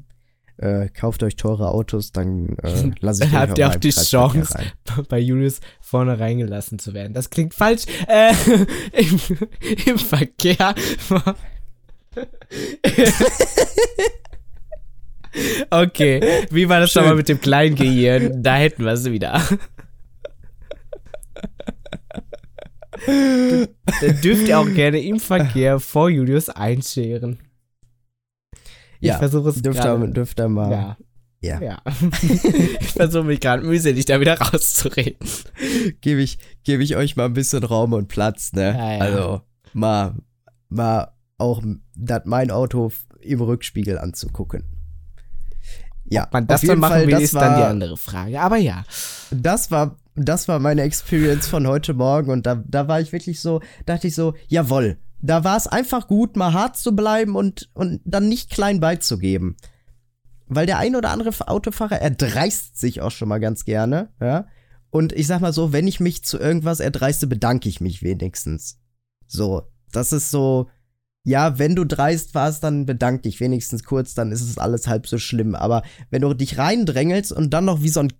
äh, 0.58 0.88
kauft 0.90 1.22
euch 1.22 1.36
teure 1.36 1.68
Autos, 1.70 2.12
dann 2.12 2.58
äh, 2.58 2.90
lasse 3.00 3.24
ich 3.24 3.30
Dann 3.30 3.40
habt 3.40 3.58
ihr 3.58 3.68
auch 3.68 3.76
die 3.76 3.90
Chance, 3.90 4.58
bei 5.08 5.18
Julius 5.18 5.60
vorne 5.80 6.18
reingelassen 6.18 6.78
zu 6.78 6.92
werden. 6.92 7.14
Das 7.14 7.30
klingt 7.30 7.54
falsch. 7.54 7.84
Äh, 8.08 8.34
im, 8.92 9.20
Im 9.86 9.98
Verkehr. 9.98 10.74
Okay, 15.70 16.46
wie 16.50 16.68
war 16.68 16.80
das 16.80 16.90
Schön. 16.92 17.02
nochmal 17.02 17.16
mit 17.16 17.28
dem 17.28 17.40
kleinen 17.40 17.74
Gehirn? 17.76 18.42
Da 18.42 18.56
hätten 18.56 18.84
wir 18.84 18.92
es 18.92 19.04
wieder. 19.10 19.40
Dann 23.06 24.20
dürft 24.22 24.48
ihr 24.48 24.58
auch 24.58 24.72
gerne 24.72 25.00
im 25.02 25.20
Verkehr 25.20 25.80
vor 25.80 26.08
Julius 26.08 26.48
einscheren. 26.48 27.38
Ich 29.00 29.08
Ja, 29.08 29.18
versuche 29.18 29.50
es 29.50 29.60
Dürft 29.60 29.80
gerade. 29.82 30.08
dürft 30.10 30.40
ihr 30.40 30.48
mal. 30.48 30.70
Ja. 30.70 30.96
Ja. 31.42 31.60
Ja. 31.60 31.82
ich 32.80 32.92
versuche 32.92 33.24
mich 33.24 33.40
gerade 33.40 33.62
mühselig 33.62 34.06
da 34.06 34.18
wieder 34.18 34.38
rauszureden. 34.40 35.18
Gebe 36.00 36.22
ich, 36.22 36.38
gebe 36.62 36.82
ich 36.82 36.96
euch 36.96 37.16
mal 37.16 37.26
ein 37.26 37.34
bisschen 37.34 37.62
Raum 37.64 37.92
und 37.92 38.08
Platz, 38.08 38.52
ne? 38.54 38.74
Ja, 38.74 38.92
ja. 38.94 38.98
Also, 39.00 39.40
mal, 39.74 40.14
mal 40.70 41.12
auch 41.36 41.62
das 41.94 42.22
mein 42.24 42.50
Auto 42.50 42.92
im 43.20 43.42
Rückspiegel 43.42 43.98
anzugucken. 43.98 44.64
Ja, 46.06 46.24
Ob 46.24 46.32
man 46.32 46.46
das 46.46 46.60
dann 46.62 46.78
machen 46.78 46.92
Fall, 46.92 47.06
will, 47.06 47.14
das 47.14 47.22
ist 47.22 47.34
war, 47.34 47.42
dann 47.42 47.56
die 47.56 47.62
andere 47.64 47.96
Frage. 47.96 48.40
Aber 48.40 48.56
ja. 48.56 48.84
Das 49.30 49.70
war, 49.70 49.96
das 50.14 50.48
war 50.48 50.58
meine 50.58 50.82
Experience 50.82 51.46
von 51.46 51.66
heute 51.66 51.94
Morgen 51.94 52.30
und 52.30 52.46
da, 52.46 52.62
da 52.66 52.88
war 52.88 53.00
ich 53.00 53.12
wirklich 53.12 53.40
so, 53.40 53.60
dachte 53.86 54.08
ich 54.08 54.14
so, 54.14 54.34
jawoll, 54.48 54.98
da 55.20 55.42
war 55.42 55.56
es 55.56 55.66
einfach 55.66 56.06
gut, 56.06 56.36
mal 56.36 56.52
hart 56.52 56.76
zu 56.76 56.94
bleiben 56.94 57.34
und, 57.34 57.70
und 57.72 58.00
dann 58.04 58.28
nicht 58.28 58.50
klein 58.50 58.80
beizugeben. 58.80 59.56
Weil 60.46 60.66
der 60.66 60.78
ein 60.78 60.94
oder 60.94 61.10
andere 61.10 61.48
Autofahrer 61.48 62.00
erdreist 62.00 62.78
sich 62.78 63.00
auch 63.00 63.10
schon 63.10 63.28
mal 63.28 63.40
ganz 63.40 63.64
gerne, 63.64 64.10
ja. 64.20 64.46
Und 64.90 65.12
ich 65.12 65.26
sag 65.26 65.40
mal 65.40 65.52
so, 65.52 65.72
wenn 65.72 65.88
ich 65.88 65.98
mich 65.98 66.22
zu 66.24 66.38
irgendwas 66.38 66.78
erdreiste, 66.78 67.26
bedanke 67.26 67.68
ich 67.68 67.80
mich 67.80 68.04
wenigstens. 68.04 68.78
So, 69.26 69.62
das 69.90 70.12
ist 70.12 70.30
so, 70.30 70.68
ja, 71.24 71.58
wenn 71.58 71.74
du 71.74 71.84
dreist 71.84 72.34
warst, 72.34 72.62
dann 72.64 72.84
bedank 72.86 73.22
dich 73.22 73.40
wenigstens 73.40 73.82
kurz, 73.84 74.14
dann 74.14 74.30
ist 74.30 74.42
es 74.42 74.58
alles 74.58 74.86
halb 74.86 75.06
so 75.06 75.18
schlimm. 75.18 75.54
Aber 75.54 75.82
wenn 76.10 76.22
du 76.22 76.34
dich 76.34 76.58
reindrängelst 76.58 77.32
und 77.32 77.50
dann 77.50 77.64
noch 77.64 77.82
wie 77.82 77.88
so 77.88 78.00
ein 78.00 78.12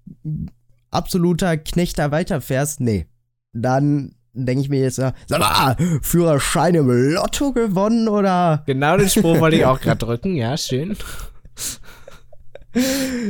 absoluter 0.91 1.57
Knechter 1.59 2.11
weiterfährst, 2.11 2.81
nee. 2.81 3.07
Dann 3.53 4.15
denke 4.33 4.63
ich 4.63 4.69
mir 4.71 4.81
jetzt, 4.81 4.99
ja, 4.99 5.13
sag 5.27 5.39
mal, 5.39 5.77
Führerschein 6.03 6.75
im 6.75 6.91
Lotto 6.91 7.53
gewonnen 7.53 8.09
oder? 8.09 8.63
Genau 8.67 8.97
den 8.97 9.11
Spruch 9.11 9.39
wollte 9.39 9.59
ich 9.59 9.67
auch 9.67 9.81
gerade 9.81 10.05
drücken. 10.05 10.35
Ja, 10.35 10.57
schön. 10.57 10.97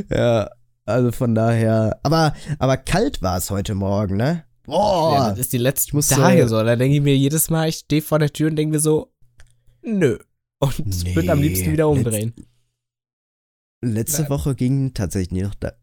Ja, 0.09 0.49
also 0.85 1.11
von 1.11 1.35
daher. 1.35 1.99
Aber, 2.01 2.33
aber 2.57 2.77
kalt 2.77 3.21
war 3.21 3.37
es 3.37 3.51
heute 3.51 3.75
Morgen, 3.75 4.17
ne? 4.17 4.43
Boah. 4.65 5.13
Ja, 5.13 5.29
das 5.29 5.39
ist 5.39 5.53
die 5.53 5.93
muss, 5.93 6.07
Tage 6.07 6.41
äh, 6.41 6.47
so. 6.47 6.63
Da 6.63 6.75
denke 6.75 6.97
ich 6.97 7.03
mir 7.03 7.15
jedes 7.15 7.49
Mal, 7.51 7.69
ich 7.69 7.75
stehe 7.75 8.01
vor 8.01 8.17
der 8.17 8.33
Tür 8.33 8.49
und 8.49 8.55
denke 8.55 8.73
mir 8.73 8.79
so, 8.79 9.13
nö. 9.85 10.17
Und 10.59 11.03
Nee, 11.03 11.15
würde 11.15 11.31
am 11.31 11.41
liebsten 11.41 11.71
wieder 11.71 11.89
umdrehen. 11.89 12.33
Letzte 13.81 14.23
Bleib. 14.23 14.29
Woche 14.31 14.55
ging 14.55 14.93
tatsächlich 14.93 15.43
noch 15.43 15.55
da. 15.55 15.73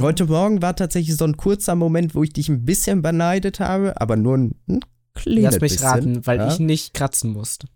Heute 0.00 0.26
Morgen 0.26 0.60
war 0.60 0.74
tatsächlich 0.74 1.16
so 1.16 1.24
ein 1.24 1.36
kurzer 1.36 1.74
Moment, 1.74 2.14
wo 2.14 2.22
ich 2.22 2.32
dich 2.32 2.48
ein 2.48 2.64
bisschen 2.64 3.00
beneidet 3.02 3.60
habe, 3.60 4.00
aber 4.00 4.16
nur 4.16 4.36
ein, 4.36 4.54
ein 4.68 4.80
kleines 5.14 5.44
Lass 5.44 5.60
mich 5.60 5.72
bisschen. 5.72 5.86
raten, 5.86 6.26
weil 6.26 6.38
ja? 6.38 6.52
ich 6.52 6.58
nicht 6.58 6.94
kratzen 6.94 7.30
musste. 7.32 7.68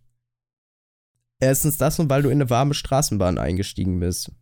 Erstens 1.40 1.76
das 1.78 1.98
und 2.00 2.10
weil 2.10 2.22
du 2.22 2.28
in 2.28 2.40
eine 2.40 2.50
warme 2.50 2.74
Straßenbahn 2.74 3.38
eingestiegen 3.38 4.00
bist. 4.00 4.32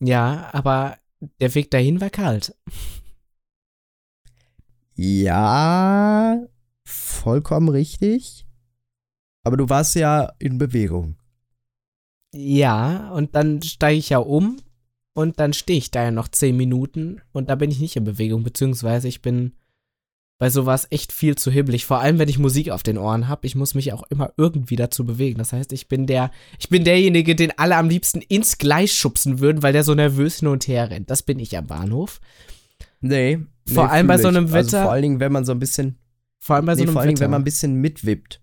Ja, 0.00 0.48
aber 0.52 0.98
der 1.40 1.54
Weg 1.54 1.70
dahin 1.70 2.00
war 2.00 2.10
kalt. 2.10 2.56
Ja, 4.94 6.42
vollkommen 6.84 7.68
richtig. 7.68 8.43
Aber 9.44 9.56
du 9.56 9.68
warst 9.68 9.94
ja 9.94 10.32
in 10.38 10.58
Bewegung. 10.58 11.16
Ja, 12.34 13.10
und 13.12 13.34
dann 13.34 13.62
steige 13.62 13.98
ich 13.98 14.08
ja 14.10 14.18
um 14.18 14.56
und 15.12 15.38
dann 15.38 15.52
stehe 15.52 15.78
ich 15.78 15.90
da 15.90 16.02
ja 16.04 16.10
noch 16.10 16.28
zehn 16.28 16.56
Minuten 16.56 17.20
und 17.32 17.48
da 17.48 17.54
bin 17.54 17.70
ich 17.70 17.78
nicht 17.78 17.94
in 17.96 18.04
Bewegung, 18.04 18.42
beziehungsweise 18.42 19.06
ich 19.06 19.22
bin 19.22 19.52
bei 20.38 20.50
sowas 20.50 20.88
echt 20.90 21.12
viel 21.12 21.36
zu 21.36 21.52
hibbelig. 21.52 21.86
Vor 21.86 22.00
allem, 22.00 22.18
wenn 22.18 22.28
ich 22.28 22.40
Musik 22.40 22.70
auf 22.70 22.82
den 22.82 22.98
Ohren 22.98 23.28
habe. 23.28 23.46
Ich 23.46 23.54
muss 23.54 23.74
mich 23.76 23.92
auch 23.92 24.02
immer 24.10 24.32
irgendwie 24.36 24.74
dazu 24.74 25.06
bewegen. 25.06 25.38
Das 25.38 25.52
heißt, 25.52 25.72
ich 25.72 25.86
bin 25.86 26.08
der, 26.08 26.32
ich 26.58 26.68
bin 26.68 26.82
derjenige, 26.82 27.36
den 27.36 27.56
alle 27.56 27.76
am 27.76 27.88
liebsten 27.88 28.20
ins 28.20 28.58
Gleis 28.58 28.92
schubsen 28.92 29.38
würden, 29.38 29.62
weil 29.62 29.72
der 29.72 29.84
so 29.84 29.94
nervös 29.94 30.40
hin 30.40 30.48
und 30.48 30.66
her 30.66 30.90
rennt. 30.90 31.08
Das 31.08 31.22
bin 31.22 31.38
ich 31.38 31.56
am 31.56 31.68
Bahnhof. 31.68 32.20
Nee. 33.00 33.38
Vor 33.72 33.84
nee, 33.84 33.90
allem 33.92 34.06
bei 34.08 34.18
so 34.18 34.26
einem 34.26 34.46
Also 34.46 34.54
Wetter- 34.54 34.82
vor 34.82 34.92
allen 34.92 35.02
Dingen, 35.02 35.20
wenn 35.20 35.32
man 35.32 35.44
so 35.44 35.52
ein 35.52 35.60
bisschen. 35.60 35.98
Vor 36.40 36.56
allem 36.56 36.66
bei 36.66 36.74
so 36.74 36.78
nee, 36.80 36.86
einem 36.88 36.92
vor 36.94 37.00
allen 37.02 37.08
Dingen, 37.10 37.18
Wetter. 37.18 37.24
wenn 37.26 37.30
man 37.30 37.42
ein 37.42 37.44
bisschen 37.44 37.74
mitwippt. 37.76 38.40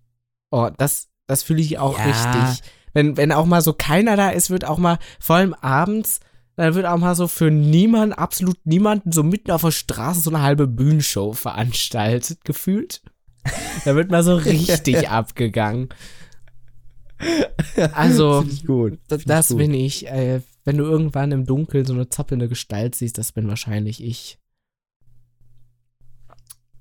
Oh, 0.52 0.70
das, 0.78 1.10
das 1.28 1.42
fühle 1.44 1.62
ich 1.62 1.80
auch 1.80 1.98
Ja. 1.98 2.04
richtig. 2.06 2.70
Wenn, 2.94 3.18
wenn 3.18 3.32
auch 3.32 3.46
mal 3.46 3.62
so 3.62 3.74
keiner 3.74 4.16
da 4.18 4.30
ist, 4.30 4.50
wird 4.50 4.66
auch 4.66 4.78
mal, 4.78 5.00
vor 5.20 5.38
allem 5.38 5.54
abends, 5.54 6.20
dann 6.58 6.76
wird 6.76 6.86
auch 6.86 6.98
mal 6.98 7.16
so 7.16 7.28
für 7.28 7.50
niemanden, 7.50 8.14
absolut 8.14 8.58
niemanden, 8.66 9.12
so 9.14 9.24
mitten 9.24 9.52
auf 9.52 9.62
der 9.62 9.72
Straße 9.72 10.20
so 10.20 10.30
eine 10.30 10.42
halbe 10.42 10.68
Bühnenshow 10.68 11.34
veranstaltet, 11.34 12.44
gefühlt. 12.44 13.02
Da 13.86 13.96
wird 13.96 14.12
mal 14.12 14.24
so 14.24 14.36
richtig 14.36 15.10
abgegangen. 15.10 15.90
Also, 17.94 18.42
Find 18.42 18.54
ich 18.54 18.66
gut. 18.66 19.00
das, 19.08 19.20
ich 19.22 19.26
das 19.26 19.48
gut. 19.50 19.58
bin 19.58 19.74
ich. 19.74 20.08
Äh, 20.08 20.42
wenn 20.66 20.78
du 20.78 20.84
irgendwann 20.84 21.32
im 21.32 21.46
Dunkeln 21.46 21.86
so 21.86 21.94
eine 21.94 22.10
zappelnde 22.10 22.48
Gestalt 22.48 22.96
siehst, 22.96 23.18
das 23.18 23.32
bin 23.32 23.48
wahrscheinlich 23.48 24.04
ich. 24.04 24.38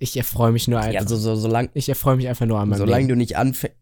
Ich 0.02 0.16
erfreue 0.16 0.50
mich 0.50 0.66
nur 0.66 0.80
einfach. 0.80 0.94
Ja, 0.94 1.06
so, 1.06 1.16
so, 1.16 1.36
solange 1.36 1.68
ich 1.74 1.88
erfreue 1.88 2.16
mich 2.16 2.26
einfach 2.26 2.46
nur 2.46 2.58
an 2.58 2.70
meinem 2.70 2.78
solange 2.78 3.02
Leben. 3.02 3.08
du 3.10 3.16
nicht 3.16 3.36
anfängst. 3.36 3.76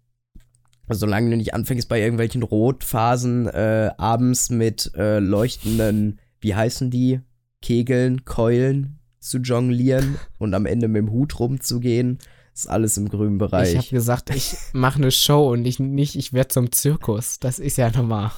Solange 0.91 1.31
du 1.31 1.37
nicht 1.37 1.55
anfängst 1.55 1.89
bei 1.89 2.01
irgendwelchen 2.01 2.43
Rotphasen 2.43 3.47
äh, 3.47 3.91
abends 3.99 4.51
mit 4.51 4.91
äh, 4.97 5.21
leuchtenden, 5.21 6.19
wie 6.41 6.55
heißen 6.55 6.91
die, 6.91 7.21
Kegeln, 7.63 8.25
Keulen 8.25 8.99
zu 9.21 9.39
jonglieren 9.39 10.19
und 10.39 10.55
am 10.55 10.67
Ende 10.67 10.89
mit 10.89 11.03
dem 11.03 11.13
Hut 11.13 11.39
rumzugehen, 11.39 12.19
ist 12.53 12.69
alles 12.69 12.97
im 12.97 13.09
grünen 13.09 13.39
Bereich. 13.39 13.71
Ich 13.71 13.77
habe 13.77 13.89
gesagt, 13.89 14.35
ich 14.35 14.57
mache 14.73 14.99
eine 14.99 15.13
Show 15.13 15.53
und 15.53 15.65
ich 15.67 15.79
nicht, 15.79 16.17
ich 16.17 16.33
werde 16.33 16.49
zum 16.49 16.73
Zirkus. 16.73 17.39
Das 17.39 17.61
ist 17.61 17.77
ja 17.79 17.91
normal. 17.93 18.33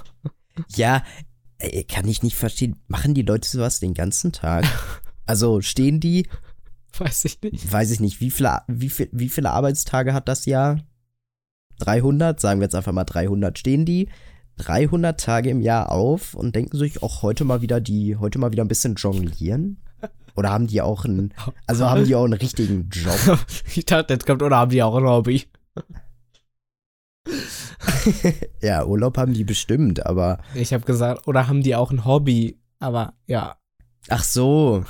Ja, 0.74 1.02
ey, 1.56 1.84
kann 1.84 2.06
ich 2.06 2.22
nicht 2.22 2.36
verstehen. 2.36 2.76
Machen 2.88 3.14
die 3.14 3.22
Leute 3.22 3.48
sowas 3.48 3.80
den 3.80 3.94
ganzen 3.94 4.32
Tag? 4.32 4.66
Also 5.26 5.60
stehen 5.60 6.00
die, 6.00 6.26
Weiß 6.98 7.24
ich 7.24 7.40
nicht. 7.42 7.72
weiß 7.72 7.90
ich 7.92 8.00
nicht, 8.00 8.20
wie 8.20 8.30
viele, 8.30 8.62
wie, 8.66 8.88
viel, 8.88 9.08
wie 9.12 9.28
viele 9.28 9.50
Arbeitstage 9.50 10.12
hat 10.12 10.28
das 10.28 10.46
Jahr? 10.46 10.80
300? 11.80 12.38
Sagen 12.38 12.60
wir 12.60 12.64
jetzt 12.64 12.74
einfach 12.74 12.92
mal 12.92 13.04
300. 13.04 13.58
Stehen 13.58 13.84
die 13.84 14.08
300 14.58 15.18
Tage 15.18 15.50
im 15.50 15.62
Jahr 15.62 15.90
auf 15.90 16.34
und 16.34 16.54
denken 16.54 16.76
sich, 16.76 17.02
auch 17.02 17.22
heute 17.22 17.44
mal 17.44 17.62
wieder 17.62 17.80
die, 17.80 18.16
heute 18.16 18.38
mal 18.38 18.52
wieder 18.52 18.64
ein 18.64 18.68
bisschen 18.68 18.94
jonglieren? 18.96 19.78
Oder 20.36 20.50
haben 20.50 20.66
die 20.66 20.80
auch 20.80 21.04
einen, 21.04 21.34
also 21.66 21.90
haben 21.90 22.04
die 22.04 22.14
auch 22.14 22.24
einen 22.24 22.34
richtigen 22.34 22.88
Job? 22.90 23.38
Ich 23.74 23.86
dachte, 23.86 24.14
jetzt 24.14 24.26
kommt, 24.26 24.42
oder 24.42 24.58
haben 24.58 24.70
die 24.70 24.82
auch 24.82 24.96
ein 24.96 25.04
Hobby? 25.04 25.46
Ja, 28.62 28.84
Urlaub 28.84 29.18
haben 29.18 29.34
die 29.34 29.44
bestimmt, 29.44 30.06
aber 30.06 30.38
Ich 30.54 30.72
habe 30.72 30.84
gesagt, 30.84 31.26
oder 31.28 31.48
haben 31.48 31.62
die 31.62 31.74
auch 31.74 31.90
ein 31.90 32.04
Hobby? 32.04 32.58
Aber 32.78 33.14
ja. 33.26 33.56
ach 34.08 34.24
so. 34.24 34.84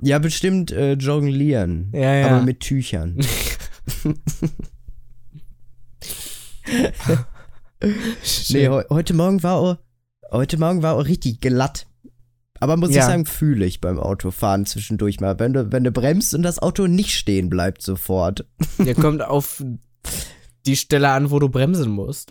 Ja, 0.00 0.18
bestimmt 0.18 0.70
äh, 0.72 0.94
jonglieren. 0.94 1.90
Ja, 1.94 2.14
ja. 2.14 2.26
Aber 2.28 2.42
mit 2.44 2.60
Tüchern. 2.60 3.18
Nee, 8.50 8.68
heu- 8.68 8.84
heute 8.90 9.14
Morgen 9.14 9.42
war 9.42 9.56
auch, 9.56 9.76
heute 10.32 10.56
Morgen 10.58 10.82
war 10.82 10.94
auch 10.96 11.04
richtig 11.04 11.40
glatt. 11.40 11.86
Aber 12.60 12.76
muss 12.76 12.90
ich 12.90 12.96
Ja. 12.96 13.06
sagen, 13.06 13.26
fühle 13.26 13.66
ich 13.66 13.80
beim 13.80 13.98
Autofahren 13.98 14.64
zwischendurch 14.64 15.20
mal. 15.20 15.38
Wenn 15.38 15.52
du, 15.52 15.70
wenn 15.72 15.84
du 15.84 15.90
bremst 15.90 16.34
und 16.34 16.42
das 16.42 16.58
Auto 16.60 16.86
nicht 16.86 17.10
stehen 17.14 17.50
bleibt 17.50 17.82
sofort. 17.82 18.46
Der 18.78 18.94
kommt 18.94 19.22
auf 19.22 19.62
die 20.64 20.76
Stelle 20.76 21.10
an, 21.10 21.30
wo 21.30 21.38
du 21.40 21.48
bremsen 21.50 21.90
musst. 21.90 22.30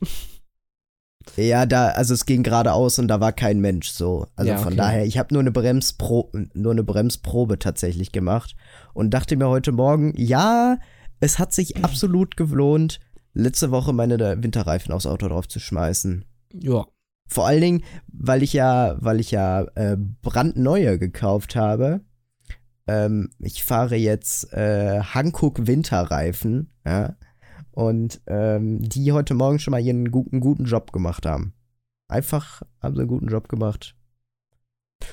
Ja, 1.35 1.65
da, 1.65 1.89
also 1.89 2.13
es 2.13 2.25
ging 2.25 2.43
geradeaus 2.43 2.99
und 2.99 3.07
da 3.07 3.19
war 3.19 3.31
kein 3.31 3.59
Mensch 3.59 3.89
so. 3.89 4.27
Also 4.35 4.51
Ja, 4.51 4.57
von 4.57 4.73
okay. 4.73 4.77
daher, 4.77 5.05
ich 5.05 5.17
habe 5.17 5.33
nur 5.33 5.41
eine 5.41 5.51
Bremspro 5.51 6.31
nur 6.53 6.71
eine 6.71 6.83
Bremsprobe 6.83 7.59
tatsächlich 7.59 8.11
gemacht 8.11 8.55
und 8.93 9.11
dachte 9.11 9.35
mir 9.35 9.47
heute 9.47 9.71
Morgen, 9.71 10.13
ja, 10.15 10.77
es 11.19 11.39
hat 11.39 11.53
sich 11.53 11.83
absolut 11.83 12.37
gelohnt, 12.37 12.99
letzte 13.33 13.71
Woche 13.71 13.93
meine 13.93 14.19
Winterreifen 14.43 14.93
aufs 14.93 15.05
Auto 15.05 15.27
drauf 15.27 15.47
zu 15.47 15.59
schmeißen. 15.59 16.25
Ja. 16.53 16.85
Vor 17.27 17.47
allen 17.47 17.61
Dingen, 17.61 17.83
weil 18.11 18.43
ich 18.43 18.53
ja, 18.53 18.97
weil 18.99 19.19
ich 19.19 19.31
ja 19.31 19.63
äh, 19.75 19.97
brandneue 20.21 20.99
gekauft 20.99 21.55
habe. 21.55 22.01
Ähm, 22.85 23.29
ich 23.39 23.63
fahre 23.63 23.95
jetzt 23.95 24.53
äh, 24.53 24.99
Hankook 25.01 25.65
Winterreifen, 25.67 26.73
ja. 26.85 27.15
Und 27.73 28.21
ähm, 28.27 28.79
die 28.81 29.11
heute 29.11 29.33
Morgen 29.33 29.59
schon 29.59 29.71
mal 29.71 29.81
ihren 29.81 30.11
guten, 30.11 30.39
guten 30.39 30.65
Job 30.65 30.91
gemacht 30.91 31.25
haben. 31.25 31.53
Einfach 32.07 32.61
haben 32.81 32.95
sie 32.95 33.01
einen 33.01 33.09
guten 33.09 33.27
Job 33.27 33.49
gemacht. 33.49 33.95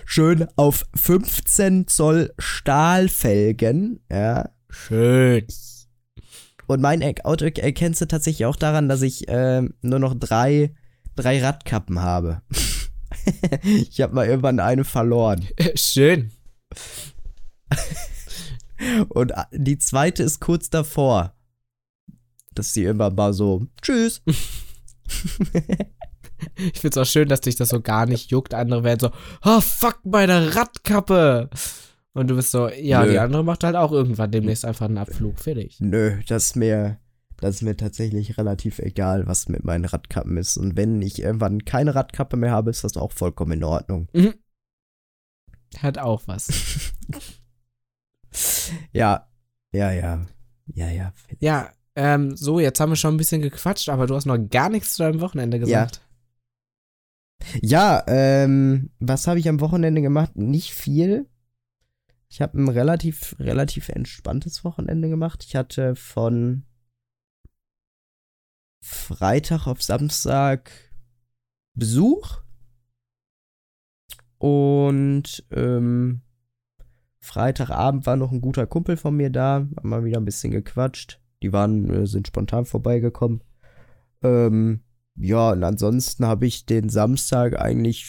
Schön 0.05 0.47
auf 0.57 0.85
15 0.95 1.89
Zoll 1.89 2.33
Stahlfelgen, 2.39 4.01
ja. 4.11 4.51
Schön. 4.69 5.47
Und 6.67 6.81
mein 6.81 7.03
Auto 7.25 7.47
erkennst 7.47 8.01
du 8.01 8.07
tatsächlich 8.07 8.47
auch 8.47 8.57
daran, 8.57 8.89
dass 8.89 9.03
ich 9.03 9.25
ähm, 9.27 9.75
nur 9.83 9.99
noch 9.99 10.15
drei, 10.15 10.75
drei 11.17 11.43
Radkappen 11.43 12.01
habe. 12.01 12.43
ich 13.91 14.01
habe 14.01 14.15
mal 14.15 14.27
irgendwann 14.27 14.61
eine 14.61 14.85
verloren. 14.85 15.45
Schön. 15.75 16.31
Und 19.09 19.37
a- 19.37 19.49
die 19.53 19.79
zweite 19.79 20.23
ist 20.23 20.41
kurz 20.41 20.71
davor. 20.71 21.35
Dass 22.55 22.75
sie 22.75 22.85
irgendwann 22.85 23.15
mal 23.15 23.33
so, 23.33 23.67
tschüss. 23.83 24.23
Ich 26.57 26.81
find's 26.81 26.97
auch 26.97 27.07
schön, 27.07 27.29
dass 27.29 27.41
dich 27.43 27.57
das 27.57 27.69
so 27.71 27.81
gar 27.81 28.07
nicht 28.07 28.31
juckt. 28.31 28.55
Andere 28.55 28.85
werden 28.85 29.01
so, 29.01 29.11
oh 29.45 29.61
fuck, 29.61 30.01
meine 30.05 30.55
Radkappe. 30.55 31.51
Und 32.13 32.29
du 32.29 32.37
bist 32.37 32.51
so, 32.51 32.69
ja, 32.69 33.05
Nö. 33.05 33.13
die 33.13 33.19
andere 33.19 33.45
macht 33.45 33.65
halt 33.65 33.77
auch 33.77 33.93
irgendwann 33.93 34.31
demnächst 34.31 34.65
einfach 34.65 34.87
einen 34.87 34.99
Abflug. 34.99 35.39
Fertig. 35.39 35.77
Nö, 35.81 36.21
das 36.27 36.47
ist 36.47 36.57
mir, 36.57 36.99
das 37.37 37.57
ist 37.57 37.63
mir 37.63 37.77
tatsächlich 37.77 38.37
relativ 38.39 38.79
egal, 38.79 39.27
was 39.27 39.49
mit 39.49 39.65
meinen 39.65 39.85
Radkappen 39.85 40.37
ist. 40.37 40.57
Und 40.57 40.77
wenn 40.77 41.01
ich 41.03 41.23
irgendwann 41.23 41.65
keine 41.65 41.95
Radkappe 41.95 42.37
mehr 42.37 42.53
habe, 42.53 42.71
ist 42.71 42.85
das 42.85 42.97
auch 42.97 43.13
vollkommen 43.13 43.53
in 43.53 43.65
Ordnung. 43.65 44.09
Hat 45.79 45.99
auch 45.99 46.23
was. 46.27 46.49
Ja, 48.93 49.29
ja, 49.73 49.91
ja. 49.91 50.25
Ja, 50.73 50.89
ja. 50.89 51.13
Ja, 51.41 51.73
ähm, 51.97 52.37
so, 52.37 52.61
jetzt 52.61 52.81
haben 52.81 52.91
wir 52.91 52.97
schon 52.97 53.15
ein 53.15 53.19
bisschen 53.19 53.43
gequatscht, 53.43 53.89
aber 53.89 54.07
du 54.07 54.15
hast 54.15 54.27
noch 54.27 54.39
gar 54.39 54.69
nichts 54.69 54.95
zu 54.95 55.03
deinem 55.03 55.21
Wochenende 55.21 55.59
gesagt. 55.59 56.01
Ja, 57.63 58.05
ähm, 58.07 58.91
was 58.99 59.27
habe 59.27 59.39
ich 59.39 59.49
am 59.49 59.61
Wochenende 59.61 60.03
gemacht? 60.03 60.37
Nicht 60.37 60.73
viel. 60.73 61.29
Ich 62.29 62.41
habe 62.41 62.61
ein 62.61 62.69
relativ, 62.69 63.35
relativ 63.41 63.89
entspanntes 63.89 64.65
Wochenende 64.65 65.09
gemacht. 65.09 65.45
Ich 65.47 65.57
hatte 65.57 65.97
von 65.97 66.65
Freitag 68.83 69.67
auf 69.67 69.83
Samstag 69.83 70.71
Besuch. 71.75 72.39
Und 74.39 75.45
ähm, 75.51 76.23
Freitagabend 77.19 78.07
war 78.07 78.17
noch 78.17 78.33
ein 78.33 78.41
guter 78.41 78.67
Kumpel 78.67 78.97
von 78.97 79.17
mir 79.17 79.31
da. 79.31 79.67
Haben 79.77 79.89
mal 79.89 80.05
wieder 80.05 80.19
ein 80.19 80.25
bisschen 80.25 80.53
gequatscht. 80.53 81.21
Die 81.43 81.53
waren, 81.53 81.89
äh, 81.91 82.07
sind 82.07 82.27
spontan 82.27 82.65
vorbeigekommen. 82.65 83.43
Ähm, 84.23 84.81
ja, 85.17 85.51
und 85.51 85.65
ansonsten 85.65 86.27
habe 86.27 86.47
ich 86.47 86.67
den 86.67 86.89
Samstag 86.89 87.59
eigentlich 87.61 88.07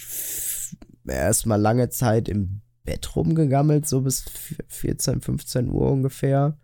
erstmal 1.08 1.60
lange 1.60 1.90
Zeit 1.90 2.30
im 2.30 2.62
Bett 2.84 3.16
rumgegammelt, 3.16 3.88
so 3.88 4.02
bis 4.02 4.22
v- 4.22 4.56
14, 4.68 5.22
15 5.22 5.70
Uhr 5.70 5.92
ungefähr. 5.92 6.58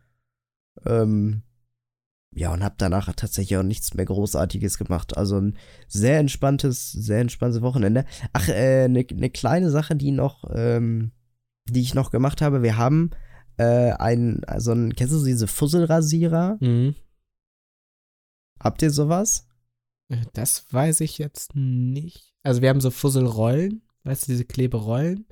Ähm, 0.86 1.44
ja, 2.36 2.54
und 2.54 2.64
habe 2.64 2.76
danach 2.78 3.12
tatsächlich 3.14 3.58
auch 3.58 3.64
nichts 3.64 3.94
mehr 3.94 4.06
Großartiges 4.06 4.78
gemacht. 4.78 5.18
Also 5.18 5.40
ein 5.40 5.58
sehr 5.88 6.20
entspanntes, 6.20 6.92
sehr 6.92 7.20
entspanntes 7.20 7.62
Wochenende. 7.62 8.06
Ach, 8.34 8.48
äh, 8.50 8.84
eine 8.86 9.06
ne 9.12 9.30
kleine 9.30 9.72
Sache, 9.72 9.96
die 9.96 10.12
noch, 10.12 10.44
ähm, 10.54 11.12
die 11.70 11.82
ich 11.82 11.96
noch 11.96 12.12
gemacht 12.12 12.42
habe. 12.42 12.62
Wir 12.62 12.78
haben 12.78 13.12
äh, 13.58 13.92
ein, 13.94 14.44
also 14.46 14.72
ein, 14.72 14.96
kennst 14.96 15.14
du 15.14 15.24
diese 15.24 15.48
Fusselrasierer? 15.48 16.58
Mhm. 16.60 16.96
Habt 18.60 18.82
ihr 18.82 18.92
sowas? 18.92 19.48
Äh, 20.10 20.18
Das 20.34 20.66
weiß 20.72 21.02
ich 21.02 21.18
jetzt 21.18 21.56
nicht. 21.56 22.34
Also 22.44 22.62
wir 22.62 22.70
haben 22.70 22.82
so 22.82 22.92
Fusselrollen, 22.92 23.82
weißt 24.04 24.28
du, 24.28 24.32
diese 24.32 24.46
Kleberollen. 24.46 25.26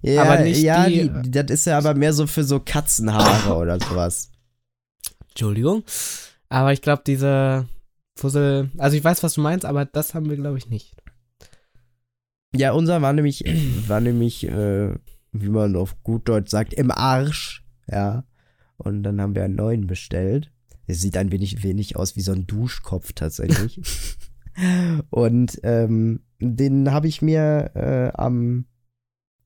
Ja, 0.00 0.22
Aber 0.22 0.42
nicht 0.42 0.60
ja, 0.62 0.86
die- 0.88 1.08
die, 1.22 1.30
das 1.30 1.50
ist 1.50 1.64
ja 1.66 1.78
aber 1.78 1.94
mehr 1.94 2.12
so 2.12 2.26
für 2.26 2.44
so 2.44 2.60
Katzenhaare 2.60 3.54
oder 3.58 3.78
sowas. 3.80 4.30
Entschuldigung. 5.30 5.82
Aber 6.48 6.72
ich 6.72 6.82
glaube, 6.82 7.02
diese 7.06 7.66
Fussel, 8.18 8.70
also 8.78 8.96
ich 8.96 9.02
weiß, 9.02 9.22
was 9.22 9.34
du 9.34 9.40
meinst, 9.40 9.64
aber 9.64 9.84
das 9.86 10.14
haben 10.14 10.28
wir, 10.28 10.36
glaube 10.36 10.58
ich, 10.58 10.68
nicht. 10.68 10.94
Ja, 12.54 12.72
unser 12.72 13.02
war 13.02 13.12
nämlich, 13.12 13.42
war 13.88 14.00
nämlich, 14.00 14.44
äh, 14.46 14.94
wie 15.32 15.48
man 15.48 15.74
auf 15.74 16.00
gut 16.04 16.28
Deutsch 16.28 16.50
sagt, 16.50 16.72
im 16.74 16.90
Arsch. 16.92 17.63
Ja. 17.90 18.24
Und 18.76 19.02
dann 19.02 19.20
haben 19.20 19.34
wir 19.34 19.44
einen 19.44 19.56
neuen 19.56 19.86
bestellt. 19.86 20.50
Es 20.86 21.00
sieht 21.00 21.16
ein 21.16 21.32
wenig, 21.32 21.62
wenig 21.62 21.96
aus 21.96 22.16
wie 22.16 22.20
so 22.20 22.32
ein 22.32 22.46
Duschkopf 22.46 23.12
tatsächlich. 23.12 23.80
Und 25.10 25.60
ähm, 25.62 26.20
den 26.40 26.92
habe 26.92 27.08
ich 27.08 27.22
mir 27.22 27.70
äh, 27.74 28.12
am, 28.14 28.66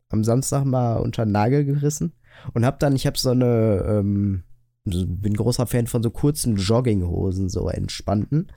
am 0.08 0.24
Samstag 0.24 0.64
mal 0.64 0.96
unter 0.96 1.24
den 1.24 1.32
Nagel 1.32 1.64
gerissen 1.64 2.12
und 2.54 2.64
habe 2.64 2.76
dann, 2.78 2.94
ich 2.94 3.06
habe 3.06 3.18
so 3.18 3.30
eine, 3.30 3.84
ähm, 3.86 4.42
bin 4.84 5.34
großer 5.34 5.66
Fan 5.66 5.86
von 5.86 6.02
so 6.02 6.10
kurzen 6.10 6.56
Jogginghosen, 6.56 7.48
so 7.48 7.68
entspannten. 7.68 8.50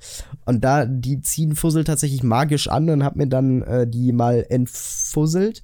Und 0.46 0.64
da, 0.64 0.86
die 0.86 1.20
ziehen 1.22 1.56
Fussel 1.56 1.84
tatsächlich 1.84 2.24
magisch 2.24 2.70
an 2.70 2.90
und 2.90 3.04
hab 3.04 3.16
mir 3.16 3.28
dann 3.28 3.62
äh, 3.64 3.88
die 3.88 4.14
mal 4.14 4.46
entfusselt, 4.50 5.64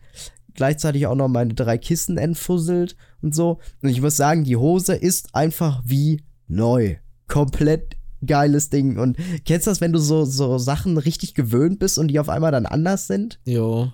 gleichzeitig 0.58 1.08
auch 1.08 1.16
noch 1.16 1.30
meine 1.30 1.54
drei 1.54 1.78
Kissen 1.78 2.18
entfusselt 2.18 2.98
und 3.22 3.34
so. 3.34 3.60
Und 3.82 3.90
ich 3.90 4.02
muss 4.02 4.18
sagen, 4.18 4.44
die 4.44 4.58
Hose 4.58 4.94
ist 4.96 5.34
einfach 5.34 5.82
wie 5.86 6.24
neu. 6.48 6.98
Komplett 7.28 7.96
geiles 8.26 8.70
Ding. 8.70 8.98
Und 8.98 9.18
kennst 9.46 9.68
du 9.68 9.72
das, 9.72 9.80
wenn 9.80 9.94
du 9.94 10.00
so, 10.00 10.26
so 10.26 10.58
Sachen 10.58 10.98
richtig 10.98 11.34
gewöhnt 11.34 11.80
bist 11.80 11.98
und 11.98 12.10
die 12.10 12.20
auf 12.20 12.30
einmal 12.30 12.52
dann 12.52 12.66
anders 12.66 13.08
sind? 13.08 13.40
Jo. 13.46 13.94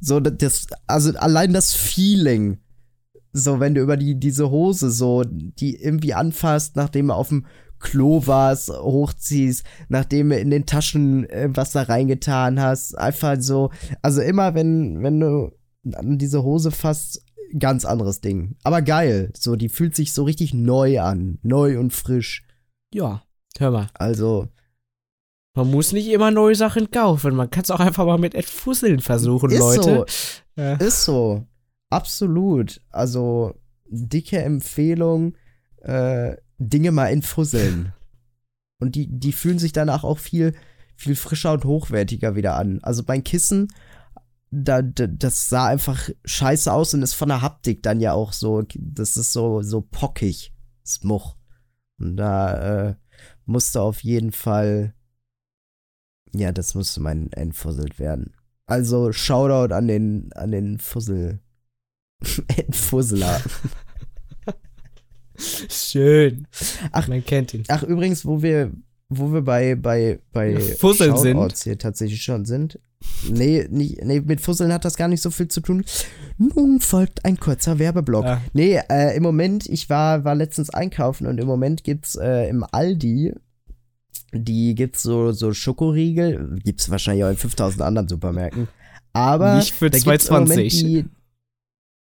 So, 0.00 0.20
das, 0.20 0.66
also 0.86 1.10
allein 1.18 1.52
das 1.52 1.74
Feeling. 1.74 2.58
So, 3.32 3.60
wenn 3.60 3.74
du 3.74 3.82
über 3.82 3.96
die, 3.96 4.18
diese 4.18 4.50
Hose 4.50 4.90
so, 4.90 5.24
die 5.24 5.76
irgendwie 5.76 6.14
anfasst, 6.14 6.76
nachdem 6.76 7.08
du 7.08 7.14
auf 7.14 7.28
dem 7.28 7.46
Klo 7.80 8.26
warst, 8.26 8.68
hochziehst, 8.70 9.64
nachdem 9.88 10.30
du 10.30 10.38
in 10.38 10.50
den 10.50 10.66
Taschen 10.66 11.28
äh, 11.30 11.48
was 11.52 11.72
da 11.72 11.82
reingetan 11.82 12.60
hast. 12.60 12.96
Einfach 12.96 13.36
so, 13.40 13.70
also 14.02 14.20
immer, 14.20 14.54
wenn, 14.54 15.02
wenn 15.02 15.18
du 15.18 15.50
an 15.94 16.18
diese 16.18 16.42
Hose 16.42 16.70
fasst, 16.70 17.24
ganz 17.58 17.84
anderes 17.84 18.20
Ding. 18.20 18.56
Aber 18.62 18.82
geil. 18.82 19.32
So, 19.36 19.56
die 19.56 19.68
fühlt 19.68 19.96
sich 19.96 20.12
so 20.12 20.24
richtig 20.24 20.54
neu 20.54 21.00
an. 21.00 21.38
Neu 21.42 21.78
und 21.80 21.92
frisch. 21.92 22.44
Ja, 22.92 23.22
hör 23.58 23.70
mal. 23.72 23.86
Also, 23.94 24.48
Man 25.56 25.70
muss 25.70 25.92
nicht 25.92 26.08
immer 26.08 26.30
neue 26.30 26.54
Sachen 26.54 26.90
kaufen. 26.90 27.34
Man 27.34 27.50
kann 27.50 27.64
es 27.64 27.70
auch 27.70 27.80
einfach 27.80 28.04
mal 28.06 28.18
mit 28.18 28.34
Entfusseln 28.34 29.00
versuchen, 29.00 29.50
Ist 29.50 29.58
Leute. 29.58 30.06
Ja. 30.56 30.74
ist 30.74 31.04
so. 31.04 31.46
Absolut. 31.88 32.80
Also, 32.90 33.54
dicke 33.88 34.38
Empfehlung, 34.38 35.34
äh, 35.82 36.36
Dinge 36.60 36.92
mal 36.92 37.08
entfusseln. 37.08 37.92
Und 38.80 38.94
die, 38.94 39.08
die 39.08 39.32
fühlen 39.32 39.58
sich 39.58 39.72
danach 39.72 40.04
auch 40.04 40.18
viel, 40.18 40.54
viel 40.94 41.16
frischer 41.16 41.52
und 41.52 41.64
hochwertiger 41.64 42.36
wieder 42.36 42.56
an. 42.56 42.78
Also 42.82 43.02
mein 43.06 43.24
Kissen, 43.24 43.68
da, 44.50 44.82
da, 44.82 45.06
das 45.06 45.48
sah 45.48 45.66
einfach 45.66 46.08
scheiße 46.24 46.72
aus 46.72 46.94
und 46.94 47.02
ist 47.02 47.14
von 47.14 47.28
der 47.28 47.42
Haptik 47.42 47.82
dann 47.82 48.00
ja 48.00 48.12
auch 48.12 48.32
so, 48.32 48.62
das 48.74 49.16
ist 49.16 49.32
so, 49.32 49.62
so 49.62 49.80
pockig, 49.80 50.54
Smuch. 50.86 51.36
Und 51.98 52.16
da 52.16 52.88
äh, 52.88 52.94
musste 53.44 53.80
auf 53.80 54.02
jeden 54.02 54.32
Fall, 54.32 54.94
ja, 56.32 56.52
das 56.52 56.74
musste 56.74 57.00
mein 57.00 57.32
entfusselt 57.32 57.98
werden. 57.98 58.34
Also 58.66 59.12
Shoutout 59.12 59.74
an 59.74 59.88
den, 59.88 60.32
an 60.34 60.50
den 60.50 60.78
Fussel, 60.78 61.40
Entfusseler. 62.48 63.40
Schön. 65.68 66.46
Ach. 66.92 67.08
man 67.08 67.24
kennt 67.24 67.54
ihn. 67.54 67.64
Ach, 67.68 67.82
übrigens, 67.82 68.24
wo 68.24 68.42
wir, 68.42 68.70
wo 69.08 69.32
wir 69.32 69.42
bei, 69.42 69.74
bei, 69.74 70.18
bei 70.32 70.58
Fusseln 70.60 71.16
Shoutouts 71.16 71.64
hier 71.64 71.78
tatsächlich 71.78 72.22
schon 72.22 72.44
sind. 72.44 72.78
Nee, 73.28 73.66
nicht, 73.70 74.04
nee, 74.04 74.20
mit 74.20 74.40
Fusseln 74.42 74.72
hat 74.72 74.84
das 74.84 74.96
gar 74.96 75.08
nicht 75.08 75.22
so 75.22 75.30
viel 75.30 75.48
zu 75.48 75.60
tun. 75.62 75.84
Nun 76.36 76.80
folgt 76.80 77.24
ein 77.24 77.38
kurzer 77.40 77.78
Werbeblock. 77.78 78.24
Ja. 78.24 78.42
Nee, 78.52 78.78
äh, 78.90 79.16
im 79.16 79.22
Moment, 79.22 79.66
ich 79.68 79.88
war, 79.88 80.24
war 80.24 80.34
letztens 80.34 80.68
einkaufen 80.70 81.26
und 81.26 81.38
im 81.38 81.46
Moment 81.46 81.82
gibt's 81.82 82.14
äh, 82.16 82.48
im 82.48 82.62
Aldi, 82.70 83.32
die 84.32 84.74
gibt's 84.74 85.02
so, 85.02 85.32
so 85.32 85.54
Schokoriegel, 85.54 86.58
gibt's 86.62 86.90
wahrscheinlich 86.90 87.24
auch 87.24 87.30
in 87.30 87.36
5000 87.38 87.80
anderen 87.82 88.06
Supermärkten. 88.08 88.68
Aber 89.14 89.56
Nicht 89.56 89.72
für 89.74 89.88
da 89.90 89.98
gibt's 89.98 90.28
im 90.28 90.34
Moment 90.34 90.60
2,20. 90.60 90.68
die- 90.84 91.04